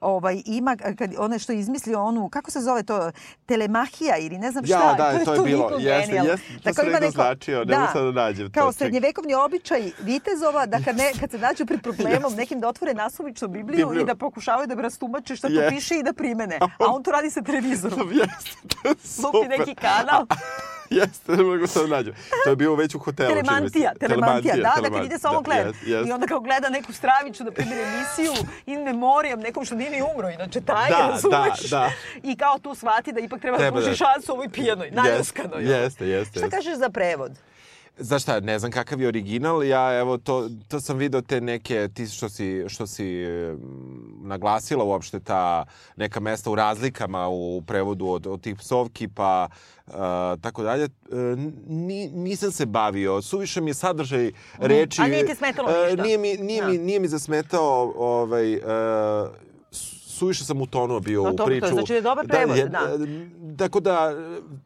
Ovaj, 0.00 0.42
ima, 0.46 0.76
kad, 0.76 1.14
one 1.18 1.38
što 1.38 1.52
je 1.52 1.58
izmislio 1.58 2.02
onu, 2.02 2.28
kako 2.28 2.50
se 2.50 2.60
zove 2.60 2.82
to, 2.82 3.10
telemahija 3.46 4.16
ili 4.16 4.38
ne 4.38 4.50
znam 4.50 4.64
Ja, 4.66 4.78
šta. 4.78 4.94
da, 4.94 5.24
to 5.24 5.34
je 5.34 5.40
bilo, 5.40 5.62
toliko 5.62 5.80
jeste, 5.80 6.12
jeste, 6.14 6.36
to 6.54 6.60
Tako 6.64 6.74
sam 6.74 6.84
neko- 6.86 7.00
ne 7.64 7.78
mogu 7.78 7.92
sad 7.92 8.04
da 8.04 8.12
nađem 8.12 8.46
to, 8.46 8.52
Kao 8.52 8.62
čekaj. 8.64 8.78
srednjevekovni 8.78 9.34
običaj 9.34 9.90
vitezova 10.00 10.66
da 10.66 10.78
kad, 10.78 10.96
ne, 10.96 11.12
kad 11.20 11.30
se 11.30 11.38
nađu 11.38 11.66
pred 11.66 11.82
problemom 11.82 12.34
nekim 12.34 12.60
da 12.60 12.68
otvore 12.68 12.94
nasumičnu 12.94 13.48
Bibliju, 13.48 13.86
Bibliju. 13.86 14.02
i 14.02 14.06
da 14.06 14.14
pokušavaju 14.14 14.66
da 14.66 14.74
rastumače 14.74 15.36
šta 15.36 15.48
tu 15.48 15.54
Jeste. 15.54 15.70
piše 15.70 15.94
i 15.96 16.02
da 16.02 16.12
primene. 16.12 16.58
A 16.60 16.84
on 16.86 17.02
to 17.02 17.10
radi 17.10 17.30
sa 17.30 17.42
televizorom. 17.42 18.12
Jeste, 18.20 18.58
to 18.72 18.88
je 18.88 18.90
Lupi 18.90 19.08
super. 19.08 19.48
neki 19.50 19.74
kanal. 19.76 20.26
Jeste, 20.98 21.32
ne 21.32 21.42
mogu 21.42 21.66
sad 21.66 21.82
da 21.82 21.96
nađem. 21.96 22.14
To 22.44 22.50
je 22.50 22.56
bio 22.56 22.74
već 22.74 22.94
u 22.94 22.98
hotelu. 22.98 23.28
Telemantija, 23.28 23.92
telemantija, 23.94 24.54
da, 24.56 24.62
da 24.62 24.74
telemantija, 24.74 25.04
ide 25.04 25.18
samo 25.18 25.34
da, 25.34 25.40
gleda. 25.42 25.60
jest, 25.62 25.78
jest. 25.86 26.08
I 26.08 26.12
onda 26.12 26.26
kao 26.26 26.40
gleda 26.40 26.68
neku 26.68 26.92
stravičnu, 26.92 27.44
na 27.44 27.52
primjer, 27.52 27.78
emisiju 27.80 28.32
in 28.66 28.82
memoriam, 28.82 29.40
nekom 29.40 29.64
što 29.64 29.74
nije 29.74 29.90
ni 29.90 30.02
umro, 30.04 30.30
inače 30.30 30.60
taj, 30.60 30.90
Da, 30.90 30.96
razumeš? 30.98 31.60
da, 31.60 31.68
da. 31.70 31.90
I 32.22 32.36
kao 32.36 32.58
tu 32.58 32.74
shvati 32.74 33.12
da 33.12 33.20
ipak 33.20 33.40
treba, 33.40 33.56
da 33.56 33.62
Treba 33.62 33.76
pruži 33.76 33.90
da- 33.90 33.96
šansu 33.96 34.32
ovoj 34.32 34.48
pijenoj, 34.48 34.90
najuskanoj. 34.92 35.62
Jeste, 35.62 35.74
jeste, 35.74 36.06
jeste. 36.06 36.38
Šta 36.38 36.48
kažeš 36.48 36.74
za 36.76 36.88
prevod? 36.88 37.32
Znaš 38.00 38.22
šta, 38.22 38.40
ne 38.40 38.58
znam 38.58 38.72
kakav 38.72 39.00
je 39.00 39.08
original, 39.08 39.64
ja 39.64 39.98
evo 39.98 40.18
to, 40.18 40.48
to 40.68 40.80
sam 40.80 40.98
video 40.98 41.20
te 41.22 41.40
neke, 41.40 41.88
ti 41.94 42.06
što 42.06 42.28
si, 42.28 42.64
što 42.68 42.86
si 42.86 43.22
em, 43.22 43.58
naglasila 44.22 44.84
uopšte 44.84 45.20
ta 45.20 45.64
neka 45.96 46.20
mesta 46.20 46.50
u 46.50 46.54
razlikama 46.54 47.28
u 47.28 47.62
prevodu 47.66 48.06
od, 48.08 48.26
od 48.26 48.40
tih 48.40 48.56
psovki 48.56 49.08
pa 49.08 49.48
uh, 49.86 49.94
tako 50.40 50.62
dalje. 50.62 50.84
E, 50.84 50.88
ni, 51.66 52.08
nisam 52.08 52.52
se 52.52 52.66
bavio, 52.66 53.22
suviše 53.22 53.60
mi 53.60 53.70
je 53.70 53.74
sadržaj 53.74 54.32
reči. 54.58 55.00
Mhm. 55.00 55.10
A 55.10 55.12
nije 55.12 55.26
ti 55.26 55.34
smetalo 55.34 55.70
e, 55.70 55.86
ništa? 55.90 56.02
Nije 56.02 56.18
mi, 56.18 56.36
nije, 56.36 56.62
Da. 56.62 56.68
mi, 56.68 56.78
nije 56.78 57.00
mi 57.00 57.08
zasmetao 57.08 57.94
ovaj, 57.96 58.52
e, 58.54 58.60
suviše 60.18 60.44
sam 60.44 60.60
utonuo 60.60 61.00
bio 61.00 61.22
No, 61.22 61.30
u 61.30 61.34
to 61.34 61.44
priču. 61.46 61.66
je 61.66 61.72
znači 61.72 61.88
da 61.88 61.94
je 61.94 62.02
dobar 62.02 62.26
prevod, 62.28 62.56
je- 62.56 62.66
da. 62.66 62.80
Tako 63.58 63.80
da 63.80 64.12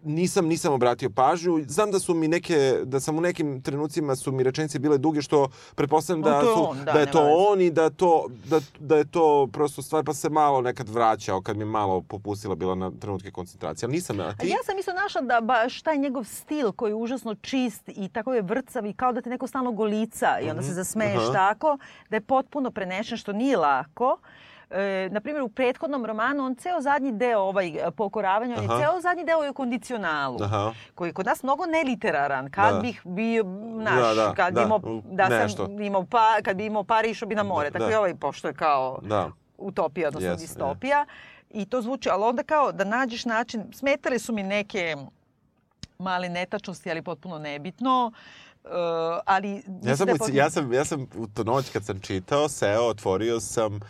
nisam 0.02 0.46
nisam 0.46 0.72
obratio 0.72 1.10
pažnju. 1.10 1.64
Znam 1.68 1.90
da 1.90 1.98
su 1.98 2.14
mi 2.14 2.28
neke 2.28 2.54
da 2.84 3.00
sam 3.00 3.18
u 3.18 3.22
nekim 3.22 3.62
trenucima 3.62 4.16
su 4.16 4.32
mi 4.32 4.42
rečenice 4.42 4.78
bile 4.78 4.98
duge 4.98 5.22
što 5.22 5.46
pretpostavljam 5.74 6.22
da 6.22 6.40
to 6.40 6.56
su 6.56 6.70
on, 6.70 6.78
da, 6.78 6.92
da 6.92 7.00
je 7.00 7.06
to 7.08 7.20
veze. 7.20 7.34
on 7.38 7.60
i 7.60 7.70
da 7.70 7.90
to 7.90 8.26
da, 8.44 8.60
da 8.80 8.96
je 8.96 9.04
to 9.06 9.22
prosto 9.48 9.82
stvar 9.82 10.04
pa 10.04 10.14
se 10.14 10.30
malo 10.30 10.60
nekad 10.60 10.88
vraćao 10.88 11.40
kad 11.40 11.56
mi 11.56 11.64
malo 11.64 12.00
popustila 12.02 12.54
bila 12.54 12.74
na 12.74 12.90
trenutke 12.92 13.30
koncentracije. 13.30 13.86
Ali 13.86 13.92
nisam 13.92 14.20
A 14.20 14.34
ti. 14.34 14.48
ja 14.48 14.56
sam 14.62 14.78
isto 14.78 14.92
našla 14.94 15.20
da 15.22 15.40
baš 15.42 15.82
taj 15.82 15.98
njegov 15.98 16.24
stil 16.24 16.72
koji 16.72 16.90
je 16.90 16.96
užasno 16.96 17.34
čist 17.36 17.88
i 17.88 18.08
tako 18.08 18.34
je 18.34 18.42
vrcav 18.42 18.86
i 18.86 18.92
kao 18.92 19.12
da 19.12 19.20
te 19.20 19.30
neko 19.30 19.46
stalno 19.46 19.72
golica 19.72 20.02
i 20.40 20.50
onda 20.50 20.62
se 20.62 20.72
zasmeješ 20.72 21.12
Mhm, 21.14 21.22
aha. 21.22 21.32
tako, 21.34 21.78
da 22.10 22.16
je 22.16 22.20
potpuno 22.22 22.70
prenešen 22.70 23.18
što 23.18 23.32
nije 23.32 23.56
lako. 23.58 24.18
E, 24.72 25.08
na 25.10 25.20
primjer, 25.20 25.42
u 25.42 25.48
prethodnom 25.50 26.06
romanu, 26.06 26.44
on 26.44 26.54
ceo 26.54 26.80
zadnji 26.80 27.12
deo, 27.12 27.40
ovaj 27.40 27.68
e, 27.68 27.90
pokoravanja, 27.90 28.56
on 28.56 28.62
je 28.62 28.68
ceo 28.70 29.00
zadnji 29.00 29.24
deo 29.24 29.38
je 29.38 29.50
u 29.50 29.54
kondicionalu. 29.54 30.38
Aha. 30.42 30.72
koji 30.94 31.08
je 31.08 31.12
kod 31.12 31.26
nas 31.26 31.42
mnogo 31.42 31.66
neliteraran. 31.66 32.50
Kad 32.50 32.74
Da. 32.74 32.80
bih 32.80 33.00
bio, 33.04 33.44
naš, 33.74 33.94
Da, 33.98 34.14
da, 34.16 34.34
kad 34.34 34.48
bi 34.48 34.54
da, 34.54 34.62
imao, 34.62 34.80
da 35.04 35.28
nešto. 35.28 35.66
sam 35.66 35.80
imao 35.80 36.06
pa, 36.06 36.42
kad 36.42 36.56
bi 36.56 36.66
imao 36.66 36.84
pare, 36.84 37.10
išao 37.10 37.28
bi 37.28 37.34
na 37.34 37.42
more. 37.44 37.70
Da, 37.70 37.72
Tako 37.72 37.84
da. 37.84 37.92
i 37.92 37.96
ovaj, 37.96 38.14
pošto 38.14 38.48
je 38.48 38.54
kao 38.54 38.98
Da. 39.02 39.30
utopija, 39.58 40.08
odnosno 40.08 40.30
Yes, 40.30 40.38
distopija. 40.38 41.06
I 41.50 41.64
to 41.66 41.82
zvuči, 41.82 42.10
ali 42.10 42.24
onda 42.24 42.42
kao 42.42 42.72
da 42.72 42.84
nađeš 42.86 43.24
način, 43.24 43.64
smetale 43.72 44.18
su 44.18 44.32
mi 44.32 44.42
neke 44.42 44.96
male 45.98 46.28
netačnosti, 46.28 46.90
ali 46.90 47.02
potpuno 47.02 47.38
nebitno. 47.38 48.12
Uh, 48.64 48.70
ali 49.26 49.62
Ja 49.82 49.96
sam, 49.96 50.06
da 50.06 50.12
potpuno- 50.12 50.34
ja 50.34 50.50
sam, 50.50 50.72
ja 50.72 50.84
sam 50.84 51.06
u 51.16 51.26
tu 51.26 51.44
noć 51.44 51.70
kad 51.70 51.84
sam 51.84 52.00
čitao, 52.00 52.48
seo, 52.48 52.82
otvorio 52.82 53.40
sam 53.40 53.74
uh, 53.74 53.80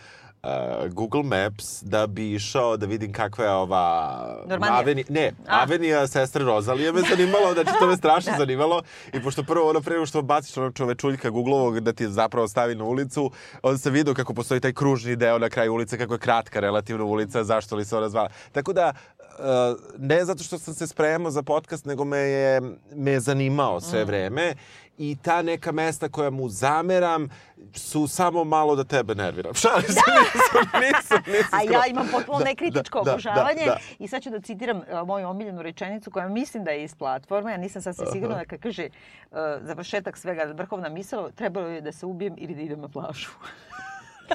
Google 0.91 1.23
Maps 1.23 1.83
da 1.83 2.07
bi 2.07 2.33
išao 2.33 2.77
da 2.77 2.87
vidim 2.87 3.13
kakva 3.13 3.45
je 3.45 3.51
ova 3.51 4.19
Normandija? 4.49 4.79
aveni, 4.79 5.05
ne, 5.09 5.33
A. 5.49 5.63
avenija 5.63 6.07
sestre 6.07 6.45
Rozalije 6.45 6.93
me 6.93 7.01
zanimalo, 7.11 7.53
znači 7.55 7.71
to 7.79 7.87
me 7.87 7.97
strašno 7.97 8.33
zanimalo 8.39 8.83
i 9.13 9.23
pošto 9.23 9.43
prvo 9.43 9.71
ono 9.71 9.81
pre 9.81 9.95
nego 9.95 10.07
što 10.07 10.23
baciš 10.23 10.57
ono 10.57 10.71
čovečuljka 10.71 11.31
Googleovog 11.31 11.81
da 11.81 11.93
ti 11.93 12.09
zapravo 12.09 12.49
stavi 12.49 12.75
na 12.75 12.85
ulicu, 12.85 13.31
onda 13.63 13.79
sam 13.79 13.93
vidio 13.93 14.15
kako 14.15 14.35
postoji 14.35 14.61
taj 14.61 14.73
kružni 14.73 15.17
deo 15.17 15.39
na 15.39 15.49
kraju 15.49 15.75
ulice, 15.75 15.99
kako 15.99 16.15
je 16.15 16.19
kratka 16.19 16.61
relativno 16.61 17.07
ulica, 17.07 17.45
zašto 17.45 17.77
li 17.77 17.85
se 17.85 17.97
ona 17.97 18.09
zvala. 18.09 18.29
Tako 18.53 18.73
da, 18.73 18.93
uh, 19.19 19.79
ne 19.99 20.25
zato 20.25 20.45
što 20.45 20.59
sam 20.59 20.75
se 20.75 20.87
spremao 20.87 21.31
za 21.31 21.43
podcast, 21.43 21.85
nego 21.85 22.05
me 22.05 22.19
je, 22.19 22.61
me 22.95 23.11
je 23.11 23.21
zanimao 23.21 23.81
sve 23.81 24.05
vreme 24.05 24.55
i 24.99 25.17
ta 25.23 25.43
neka 25.43 25.73
mesta 25.73 26.09
koja 26.09 26.31
mu 26.31 26.49
zameram 26.49 27.29
su 27.75 28.07
samo 28.07 28.45
malo 28.45 28.77
da 28.77 28.85
tebe 28.85 29.15
nerviram. 29.15 29.55
Šalim 29.63 29.83
se, 29.83 29.89
nisam, 29.89 30.81
nisam, 30.81 31.23
nisam. 31.27 31.59
A 31.59 31.63
ja 31.63 31.87
imam 31.87 32.09
potpuno 32.13 32.39
Da, 32.39 32.45
nekritičko 32.45 32.99
da, 32.99 33.05
da, 33.05 33.13
obožavanje 33.13 33.65
da. 33.67 33.77
i 33.99 34.09
sad 34.09 34.23
ću 34.23 34.31
da 34.31 34.41
citiram 34.41 34.77
uh, 34.77 35.07
moju 35.07 35.29
omiljenu 35.29 35.63
rečenicu 35.63 36.11
koja 36.11 36.29
mislim 36.29 36.65
da 36.65 36.71
je 36.71 36.85
iz 36.85 36.95
platforme, 36.95 37.55
a 37.55 37.57
nisam 37.57 37.83
sasvim 37.83 38.07
sigurna 38.13 38.37
da 38.37 38.45
kad 38.45 38.61
kaže 38.61 38.89
uh, 39.31 39.39
završetak 39.63 40.17
svega, 40.17 40.53
vrhovna 40.55 40.89
misla, 40.89 41.31
trebalo 41.31 41.67
je 41.67 41.81
da 41.81 41.93
se 41.93 42.07
ubijem 42.07 42.35
ili 42.39 42.55
da 42.55 42.61
idem 42.61 42.81
na 42.81 42.89
plažu. 42.89 43.31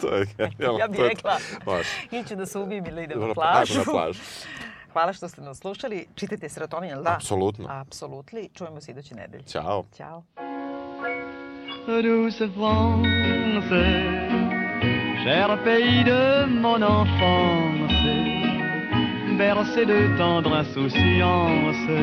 To 0.01 0.15
je 0.15 0.25
genijalno. 0.37 0.79
ja 0.81 0.87
bih 0.87 0.99
rekla, 0.99 1.37
ili 2.11 2.27
ću 2.27 2.35
da 2.35 2.45
se 2.45 2.59
ubijem 2.59 2.85
ili 2.85 2.95
da 2.95 3.01
idem 3.01 3.19
na 3.19 3.25
ajmo 3.25 3.33
plažu. 3.33 3.79
na 3.79 3.83
plažu. 3.91 4.19
Hvala 4.97 5.13
što 5.13 5.27
ste 5.29 5.41
nas 5.41 5.57
slušali. 5.57 6.05
Čitajte 6.15 6.49
serotonin, 6.49 6.89
jel 6.89 7.03
da? 7.03 7.13
Apsolutno. 7.15 7.65
Apsolutno. 7.69 8.39
Čujemo 8.53 8.81
se 8.81 8.91
iduće 8.91 9.15
nedelje. 9.15 9.43
Ćao. 9.43 9.83
Ćao. 9.97 10.23
douce 11.87 12.47
France, 12.55 13.83
cher 15.23 15.57
pays 15.63 16.05
de 16.05 16.45
mon 16.61 16.83
enfance, 16.83 18.13
bercé 19.37 19.85
de 19.85 20.17
tendre 20.17 20.53
insouciance, 20.61 21.97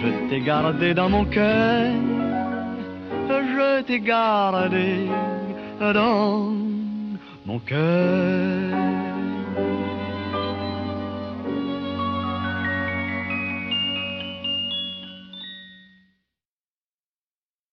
je 0.00 0.08
t'ai 0.28 0.40
gardé 0.44 0.94
dans 0.94 1.10
mon 1.10 1.24
cœur, 1.24 1.92
je 3.28 3.82
t'ai 3.86 4.00
gardé 4.00 5.08
dans 5.80 6.52
mon 7.46 7.60
cœur. 7.60 8.93